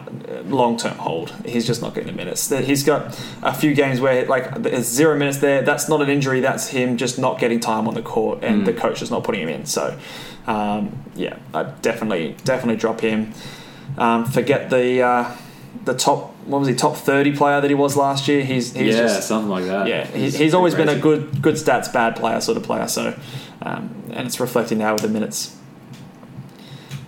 long 0.50 0.78
term 0.78 0.98
hold, 0.98 1.34
he's 1.45 1.68
just 1.68 1.82
not 1.82 1.93
getting 1.93 2.10
the 2.12 2.16
minutes. 2.16 2.48
That- 2.48 2.64
He's 2.64 2.84
got 2.84 3.18
a 3.43 3.54
few 3.54 3.74
games 3.74 4.00
where 4.00 4.26
like 4.26 4.64
there's 4.64 4.86
zero 4.88 5.18
minutes 5.18 5.39
there. 5.39 5.62
That's 5.62 5.89
not 5.89 6.02
an 6.02 6.10
injury. 6.10 6.39
That's 6.39 6.70
him 6.70 6.95
just 6.98 7.20
not 7.20 7.39
getting 7.39 7.60
time 7.60 7.86
on 7.88 7.93
the 7.93 8.02
court, 8.02 8.39
and 8.41 8.62
Mm. 8.62 8.66
the 8.66 8.74
coach 8.74 9.02
is 9.02 9.12
not 9.12 9.24
putting 9.26 9.41
him 9.41 9.50
in. 9.50 9.66
So, 9.66 9.95
um, 10.48 10.89
yeah, 11.16 11.34
I 11.54 11.64
definitely 11.82 12.36
definitely 12.45 12.78
drop 12.78 13.02
him. 13.02 13.34
Um, 13.98 14.24
forget 14.26 14.70
the 14.70 15.02
uh, 15.02 15.26
the 15.86 15.93
top. 15.93 16.34
What 16.45 16.59
was 16.59 16.67
he? 16.67 16.75
Top 16.75 16.95
thirty 16.95 17.36
player 17.36 17.59
that 17.61 17.69
he 17.69 17.75
was 17.75 17.95
last 17.97 18.28
year. 18.28 18.43
He's 18.43 18.73
he's 18.73 18.95
yeah, 18.95 19.01
just 19.03 19.28
something 19.28 19.49
like 19.49 19.65
that. 19.65 19.88
yeah. 19.88 20.05
He, 20.05 20.25
It's 20.25 20.36
he's 20.38 20.53
always 20.53 20.75
been 20.75 20.89
a 20.89 20.97
good 20.97 21.41
good 21.41 21.55
stats 21.55 21.91
bad 21.91 22.15
player 22.15 22.39
sort 22.41 22.57
of 22.57 22.63
player. 22.63 22.88
So, 22.88 23.17
um, 23.61 24.03
and 24.11 24.28
it's 24.28 24.39
reflecting 24.39 24.78
now 24.80 24.93
with 24.93 25.01
the 25.01 25.07
minutes. 25.09 25.55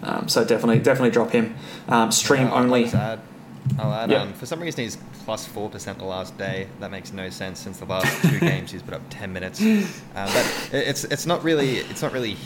Um, 0.02 0.28
so 0.28 0.44
definitely 0.46 0.80
definitely 0.80 1.12
drop 1.12 1.32
him. 1.32 1.56
Um, 1.88 2.12
stream 2.12 2.48
I'll- 2.48 2.54
I'll 2.56 2.64
only. 2.64 2.84
just 2.84 2.96
add, 2.96 3.20
I'll 3.78 3.94
add. 3.94 4.10
Yeah. 4.12 4.22
Um, 4.22 4.34
for 4.34 4.46
some 4.46 4.60
reason, 4.62 4.84
he's 4.84 4.96
plus 4.96 5.14
plus 5.26 5.46
four 5.46 5.70
percent 5.70 5.98
the 6.00 6.06
last 6.06 6.38
day. 6.38 6.68
That 6.80 6.90
makes 6.92 7.12
no 7.14 7.30
sense 7.30 7.60
since 7.60 7.78
the 7.80 7.86
last 7.86 8.22
two 8.30 8.40
games 8.52 8.72
he's 8.72 8.82
put 8.82 8.94
up 8.94 9.02
ten 9.10 9.34
minutes. 9.34 9.62
Um, 9.62 9.86
but 10.16 10.70
it's 10.72 11.04
it's 11.04 11.26
not 11.26 11.44
really 11.44 11.78
it's 11.78 12.02
not 12.02 12.14
really. 12.14 12.38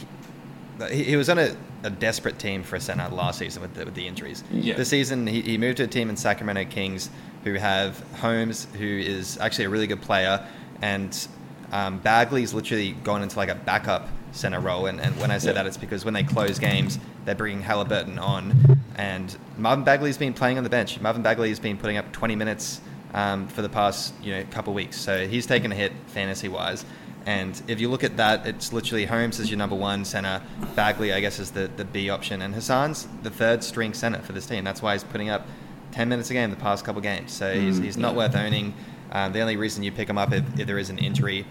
He, 0.92 1.04
he 1.04 1.16
was 1.16 1.30
on 1.30 1.38
a, 1.40 1.56
a 1.84 1.90
desperate 1.90 2.40
team 2.40 2.64
for 2.64 2.76
a 2.78 2.80
center 2.80 3.08
last 3.10 3.40
season 3.40 3.62
with 3.62 3.74
the, 3.74 3.86
with 3.86 3.94
the 3.94 4.08
injuries. 4.08 4.44
Yeah. 4.52 4.76
This 4.76 4.90
season, 4.90 5.28
he, 5.28 5.42
he 5.42 5.58
moved 5.58 5.78
to 5.78 5.84
a 5.84 5.88
team 5.88 6.10
in 6.10 6.16
Sacramento 6.18 6.66
Kings 6.66 7.10
who 7.44 7.54
have 7.56 8.00
Holmes, 8.20 8.68
who 8.78 8.86
is 8.86 9.38
actually 9.40 9.66
a 9.66 9.70
really 9.70 9.88
good 9.88 10.02
player, 10.02 10.46
and 10.82 11.28
um, 11.72 12.00
Bagley's 12.00 12.54
literally 12.54 12.92
gone 13.04 13.22
into 13.24 13.38
like 13.38 13.50
a 13.50 13.56
backup 13.56 14.08
center 14.32 14.60
role. 14.60 14.86
And, 14.86 15.02
and 15.02 15.18
when 15.20 15.30
I 15.32 15.38
say 15.40 15.48
Yeah. 15.50 15.54
that, 15.54 15.66
it's 15.68 15.78
because 15.78 16.06
when 16.06 16.14
they 16.14 16.24
close 16.24 16.58
games, 16.60 17.00
they're 17.26 17.36
bringing 17.36 17.62
Halliburton 17.62 18.18
on, 18.20 18.78
and 18.96 19.36
Marvin 19.58 19.84
Bagley's 19.84 20.18
been 20.18 20.34
playing 20.34 20.58
on 20.58 20.64
the 20.64 20.70
bench. 20.70 21.00
Marvin 21.02 21.22
Bagley's 21.22 21.60
been 21.60 21.78
putting 21.78 21.98
up 21.98 22.12
20 22.12 22.36
minutes 22.36 22.80
um, 23.14 23.48
for 23.48 23.62
the 23.62 23.70
past 23.70 24.14
you 24.24 24.34
know 24.36 24.44
couple 24.52 24.74
weeks, 24.74 25.00
so 25.00 25.28
he's 25.28 25.46
taken 25.46 25.72
a 25.72 25.76
hit 25.76 25.92
fantasy 26.08 26.48
wise. 26.48 26.86
And 27.26 27.62
if 27.68 27.80
you 27.80 27.90
look 27.90 28.04
at 28.04 28.18
that, 28.18 28.46
it's 28.46 28.74
literally 28.74 29.06
Holmes 29.06 29.40
is 29.40 29.50
your 29.50 29.58
number 29.58 29.76
one 29.76 30.04
center, 30.04 30.42
Bagley 30.76 31.14
I 31.14 31.22
guess 31.22 31.40
is 31.40 31.52
the, 31.52 31.70
the 31.76 31.86
B 31.86 32.10
option, 32.10 32.42
and 32.42 32.54
Hassan's 32.54 33.08
the 33.22 33.30
third 33.30 33.64
string 33.64 33.94
center 33.94 34.20
for 34.20 34.34
this 34.34 34.46
team. 34.46 34.64
That's 34.64 34.82
why 34.82 34.94
he's 34.94 35.04
putting 35.06 35.30
up 35.30 35.48
10 35.92 36.10
minutes 36.10 36.30
a 36.32 36.34
game 36.34 36.50
the 36.50 36.56
past 36.56 36.84
couple 36.84 37.02
games. 37.02 37.32
So 37.32 37.54
he's, 37.54 37.78
he's 37.78 37.98
not 37.98 38.16
worth 38.16 38.36
owning. 38.36 38.74
Um, 39.12 39.32
the 39.32 39.42
only 39.42 39.56
reason 39.58 39.84
you 39.84 39.92
pick 39.92 40.10
him 40.10 40.18
up 40.18 40.34
if, 40.34 40.44
if 40.60 40.68
there 40.68 40.80
is 40.80 40.90
an 40.90 40.98
injury, 40.98 41.46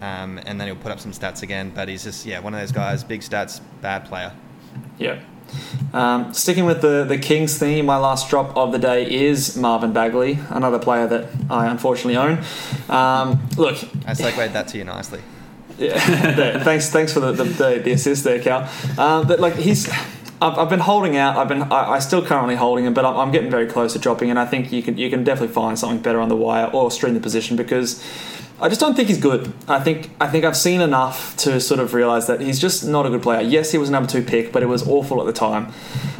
um, 0.00 0.38
and 0.46 0.60
then 0.60 0.68
he'll 0.68 0.76
put 0.76 0.92
up 0.92 1.00
some 1.00 1.12
stats 1.12 1.42
again. 1.42 1.72
But 1.74 1.88
he's 1.88 2.04
just 2.04 2.24
yeah 2.24 2.38
one 2.38 2.54
of 2.54 2.60
those 2.60 2.72
guys, 2.72 3.02
big 3.04 3.20
stats, 3.22 3.60
bad 3.80 4.06
player. 4.06 4.32
Yeah. 4.98 5.20
Um, 5.92 6.32
sticking 6.34 6.64
with 6.64 6.82
the, 6.82 7.04
the 7.04 7.18
Kings 7.18 7.58
theme, 7.58 7.86
my 7.86 7.96
last 7.96 8.28
drop 8.28 8.56
of 8.56 8.72
the 8.72 8.78
day 8.78 9.10
is 9.10 9.56
Marvin 9.56 9.92
Bagley, 9.92 10.38
another 10.50 10.78
player 10.78 11.06
that 11.06 11.28
I 11.48 11.66
unfortunately 11.66 12.16
own. 12.16 12.44
Um, 12.88 13.48
look, 13.56 13.76
I 14.06 14.12
segued 14.12 14.52
that 14.52 14.68
to 14.68 14.78
you 14.78 14.84
nicely. 14.84 15.20
yeah, 15.78 16.62
thanks, 16.64 16.90
thanks 16.90 17.12
for 17.12 17.20
the, 17.20 17.32
the, 17.32 17.44
the, 17.44 17.80
the 17.84 17.92
assist 17.92 18.24
there, 18.24 18.40
Cal. 18.40 18.68
Um, 18.98 19.28
but 19.28 19.38
like 19.38 19.54
he's, 19.54 19.88
I've, 20.40 20.58
I've 20.58 20.68
been 20.68 20.80
holding 20.80 21.16
out. 21.16 21.36
I've 21.36 21.48
been, 21.48 21.62
I, 21.62 21.92
I 21.92 21.98
still 22.00 22.24
currently 22.24 22.56
holding 22.56 22.84
him, 22.84 22.94
but 22.94 23.04
I'm, 23.04 23.16
I'm 23.16 23.30
getting 23.30 23.50
very 23.50 23.66
close 23.66 23.92
to 23.92 23.98
dropping. 23.98 24.30
And 24.30 24.38
I 24.38 24.44
think 24.46 24.72
you 24.72 24.82
can, 24.82 24.98
you 24.98 25.08
can 25.08 25.24
definitely 25.24 25.54
find 25.54 25.78
something 25.78 26.00
better 26.00 26.20
on 26.20 26.28
the 26.28 26.36
wire 26.36 26.66
or 26.66 26.90
stream 26.90 27.14
the 27.14 27.20
position 27.20 27.56
because 27.56 28.04
I 28.60 28.68
just 28.68 28.80
don't 28.80 28.94
think 28.94 29.08
he's 29.08 29.20
good. 29.20 29.52
I 29.68 29.78
think, 29.78 30.10
I 30.20 30.26
think 30.26 30.44
I've 30.44 30.56
seen 30.56 30.80
enough 30.80 31.36
to 31.38 31.60
sort 31.60 31.78
of 31.78 31.94
realize 31.94 32.26
that 32.26 32.40
he's 32.40 32.58
just 32.58 32.84
not 32.84 33.06
a 33.06 33.10
good 33.10 33.22
player. 33.22 33.40
Yes, 33.40 33.70
he 33.70 33.78
was 33.78 33.88
a 33.88 33.92
number 33.92 34.10
two 34.10 34.22
pick, 34.22 34.52
but 34.52 34.62
it 34.62 34.66
was 34.66 34.86
awful 34.88 35.20
at 35.20 35.26
the 35.26 35.32
time. 35.32 35.66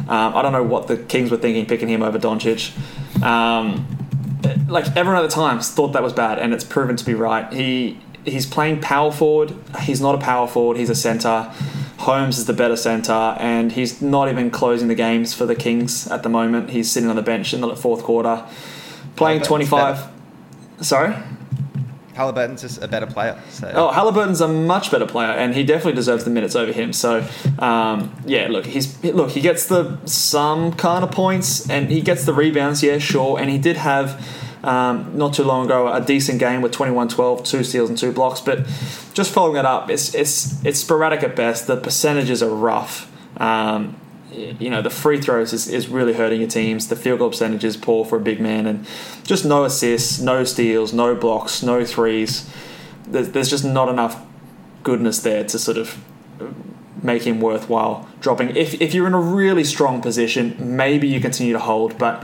Um, 0.07 0.35
I 0.35 0.41
don't 0.41 0.53
know 0.53 0.63
what 0.63 0.87
the 0.87 0.97
Kings 0.97 1.31
were 1.31 1.37
thinking 1.37 1.65
picking 1.65 1.89
him 1.89 2.01
over 2.01 2.17
Doncic. 2.17 2.73
Um, 3.21 3.85
like 4.69 4.87
everyone 4.95 5.21
at 5.21 5.29
the 5.29 5.35
time 5.35 5.59
thought 5.59 5.89
that 5.93 6.01
was 6.01 6.13
bad, 6.13 6.39
and 6.39 6.53
it's 6.53 6.63
proven 6.63 6.95
to 6.95 7.05
be 7.05 7.13
right. 7.13 7.51
He 7.51 7.99
he's 8.25 8.45
playing 8.45 8.79
power 8.81 9.11
forward. 9.11 9.53
He's 9.81 9.99
not 9.99 10.15
a 10.15 10.17
power 10.17 10.47
forward. 10.47 10.77
He's 10.77 10.89
a 10.89 10.95
center. 10.95 11.51
Holmes 11.97 12.37
is 12.37 12.45
the 12.45 12.53
better 12.53 12.77
center, 12.77 13.35
and 13.39 13.73
he's 13.73 14.01
not 14.01 14.29
even 14.29 14.49
closing 14.49 14.87
the 14.87 14.95
games 14.95 15.33
for 15.33 15.45
the 15.45 15.55
Kings 15.55 16.07
at 16.07 16.23
the 16.23 16.29
moment. 16.29 16.69
He's 16.69 16.89
sitting 16.89 17.09
on 17.09 17.17
the 17.17 17.21
bench 17.21 17.53
in 17.53 17.59
the 17.59 17.75
fourth 17.75 18.03
quarter, 18.03 18.47
playing 19.17 19.41
twenty 19.41 19.65
five. 19.65 20.09
Sorry. 20.79 21.13
Halliburton's 22.19 22.61
just 22.61 22.83
a 22.83 22.87
better 22.87 23.07
player. 23.07 23.41
So 23.49 23.71
Oh, 23.73 23.91
Halliburton's 23.91 24.41
a 24.41 24.47
much 24.47 24.91
better 24.91 25.05
player, 25.05 25.29
and 25.31 25.55
he 25.55 25.63
definitely 25.63 25.93
deserves 25.93 26.25
the 26.25 26.29
minutes 26.29 26.53
over 26.53 26.73
him. 26.73 26.91
So, 26.91 27.25
um, 27.59 28.13
yeah, 28.25 28.47
look, 28.49 28.65
he's 28.65 29.01
look, 29.03 29.29
he 29.31 29.39
gets 29.39 29.67
the 29.67 29.97
some 30.05 30.73
kind 30.73 31.03
of 31.05 31.11
points, 31.11 31.69
and 31.69 31.89
he 31.89 32.01
gets 32.01 32.25
the 32.25 32.33
rebounds. 32.33 32.83
Yeah, 32.83 32.97
sure, 32.99 33.39
and 33.39 33.49
he 33.49 33.57
did 33.57 33.77
have. 33.77 34.21
Um, 34.61 35.17
not 35.17 35.33
too 35.35 35.45
long 35.45 35.67
ago, 35.67 35.87
a 35.89 36.01
decent 36.01 36.37
game 36.37 36.61
with 36.61 36.73
21-12, 36.73 37.45
two 37.45 37.63
steals 37.63 37.87
and 37.87 37.97
two 37.97 38.11
blocks. 38.11 38.41
But 38.41 38.67
just 39.13 39.31
following 39.31 39.55
it 39.55 39.63
up, 39.65 39.89
it's 39.89 40.13
it's 40.13 40.61
it's 40.65 40.79
sporadic 40.81 41.23
at 41.23 41.33
best. 41.37 41.67
The 41.67 41.77
percentages 41.77 42.43
are 42.43 42.49
rough. 42.53 43.09
Um, 43.37 43.95
you 44.39 44.69
know, 44.69 44.81
the 44.81 44.89
free 44.89 45.19
throws 45.21 45.53
is, 45.53 45.67
is 45.67 45.87
really 45.87 46.13
hurting 46.13 46.39
your 46.39 46.49
teams. 46.49 46.87
The 46.87 46.95
field 46.95 47.19
goal 47.19 47.29
percentage 47.29 47.63
is 47.63 47.77
poor 47.77 48.05
for 48.05 48.17
a 48.17 48.21
big 48.21 48.39
man, 48.39 48.65
and 48.65 48.85
just 49.23 49.45
no 49.45 49.65
assists, 49.65 50.19
no 50.19 50.43
steals, 50.43 50.93
no 50.93 51.15
blocks, 51.15 51.61
no 51.63 51.85
threes. 51.85 52.49
There's, 53.05 53.29
there's 53.29 53.49
just 53.49 53.65
not 53.65 53.89
enough 53.89 54.21
goodness 54.83 55.19
there 55.19 55.43
to 55.43 55.59
sort 55.59 55.77
of 55.77 55.97
make 57.03 57.23
him 57.23 57.39
worthwhile 57.39 58.07
dropping. 58.19 58.55
If, 58.55 58.81
if 58.81 58.93
you're 58.93 59.07
in 59.07 59.13
a 59.13 59.19
really 59.19 59.63
strong 59.63 60.01
position, 60.01 60.55
maybe 60.59 61.07
you 61.07 61.19
continue 61.19 61.53
to 61.53 61.59
hold, 61.59 61.97
but 61.97 62.23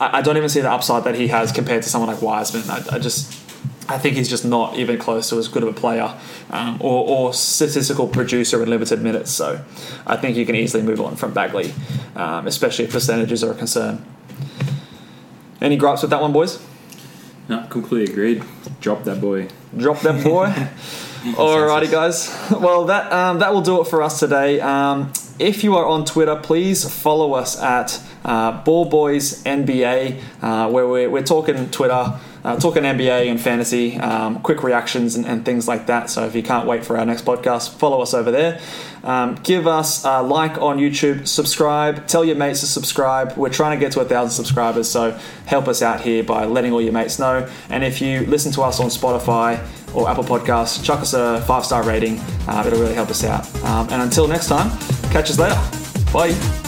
I, 0.00 0.18
I 0.18 0.22
don't 0.22 0.36
even 0.36 0.48
see 0.48 0.60
the 0.60 0.70
upside 0.70 1.04
that 1.04 1.14
he 1.14 1.28
has 1.28 1.52
compared 1.52 1.82
to 1.82 1.88
someone 1.88 2.10
like 2.10 2.22
Wiseman. 2.22 2.68
I, 2.70 2.96
I 2.96 2.98
just. 2.98 3.47
I 3.88 3.96
think 3.96 4.16
he's 4.16 4.28
just 4.28 4.44
not 4.44 4.76
even 4.76 4.98
close 4.98 5.30
to 5.30 5.38
as 5.38 5.48
good 5.48 5.62
of 5.62 5.70
a 5.70 5.72
player 5.72 6.14
um, 6.50 6.76
or, 6.80 7.08
or 7.08 7.32
statistical 7.32 8.06
producer 8.06 8.62
in 8.62 8.68
limited 8.68 9.00
minutes. 9.00 9.30
So 9.30 9.64
I 10.06 10.16
think 10.16 10.36
you 10.36 10.44
can 10.44 10.54
easily 10.54 10.82
move 10.82 11.00
on 11.00 11.16
from 11.16 11.32
Bagley, 11.32 11.72
um, 12.14 12.46
especially 12.46 12.84
if 12.84 12.92
percentages 12.92 13.42
are 13.42 13.52
a 13.52 13.54
concern. 13.54 14.04
Any 15.60 15.76
gripes 15.76 16.02
with 16.02 16.10
that 16.10 16.20
one, 16.20 16.32
boys? 16.32 16.62
No, 17.48 17.66
completely 17.70 18.12
agreed. 18.12 18.44
Drop 18.80 19.04
that 19.04 19.20
boy. 19.20 19.48
Drop 19.76 20.00
that 20.00 20.22
boy. 20.22 20.46
Alrighty, 21.34 21.90
guys. 21.90 22.28
Well, 22.50 22.84
that 22.86 23.10
um, 23.12 23.40
that 23.40 23.52
will 23.52 23.62
do 23.62 23.80
it 23.80 23.88
for 23.88 24.02
us 24.02 24.20
today. 24.20 24.60
Um, 24.60 25.12
if 25.38 25.64
you 25.64 25.76
are 25.76 25.86
on 25.86 26.04
Twitter, 26.04 26.36
please 26.36 26.88
follow 26.88 27.32
us 27.34 27.60
at 27.60 28.00
uh, 28.24 28.62
Ball 28.62 28.84
Boys 28.84 29.42
NBA, 29.44 30.20
uh, 30.42 30.70
where 30.70 30.86
we're, 30.86 31.08
we're 31.08 31.22
talking 31.22 31.70
Twitter, 31.70 32.18
uh, 32.44 32.56
talking 32.58 32.82
NBA 32.82 33.30
and 33.30 33.40
fantasy, 33.40 33.96
um, 33.98 34.40
quick 34.40 34.62
reactions 34.62 35.16
and, 35.16 35.26
and 35.26 35.44
things 35.44 35.68
like 35.68 35.86
that. 35.86 36.10
So 36.10 36.24
if 36.24 36.34
you 36.34 36.42
can't 36.42 36.66
wait 36.66 36.84
for 36.84 36.98
our 36.98 37.04
next 37.04 37.24
podcast, 37.24 37.74
follow 37.76 38.00
us 38.00 38.14
over 38.14 38.30
there. 38.30 38.60
Um, 39.02 39.36
give 39.42 39.66
us 39.66 40.04
a 40.04 40.22
like 40.22 40.58
on 40.58 40.78
YouTube, 40.78 41.28
subscribe, 41.28 42.06
tell 42.06 42.24
your 42.24 42.36
mates 42.36 42.60
to 42.60 42.66
subscribe. 42.66 43.36
We're 43.36 43.48
trying 43.48 43.78
to 43.78 43.80
get 43.84 43.92
to 43.92 44.00
a 44.00 44.04
thousand 44.04 44.32
subscribers, 44.32 44.88
so 44.88 45.18
help 45.46 45.68
us 45.68 45.82
out 45.82 46.00
here 46.00 46.24
by 46.24 46.44
letting 46.44 46.72
all 46.72 46.82
your 46.82 46.92
mates 46.92 47.18
know. 47.18 47.48
And 47.70 47.84
if 47.84 48.00
you 48.00 48.26
listen 48.26 48.52
to 48.52 48.62
us 48.62 48.80
on 48.80 48.88
Spotify 48.88 49.64
or 49.94 50.08
Apple 50.08 50.24
Podcasts, 50.24 50.84
chuck 50.84 51.00
us 51.00 51.14
a 51.14 51.40
five 51.46 51.64
star 51.64 51.84
rating. 51.84 52.18
Uh, 52.48 52.64
it'll 52.66 52.80
really 52.80 52.94
help 52.94 53.10
us 53.10 53.24
out. 53.24 53.46
Um, 53.64 53.88
and 53.90 54.02
until 54.02 54.26
next 54.26 54.48
time, 54.48 54.70
catch 55.10 55.30
us 55.30 55.38
later. 55.38 55.58
Bye. 56.12 56.67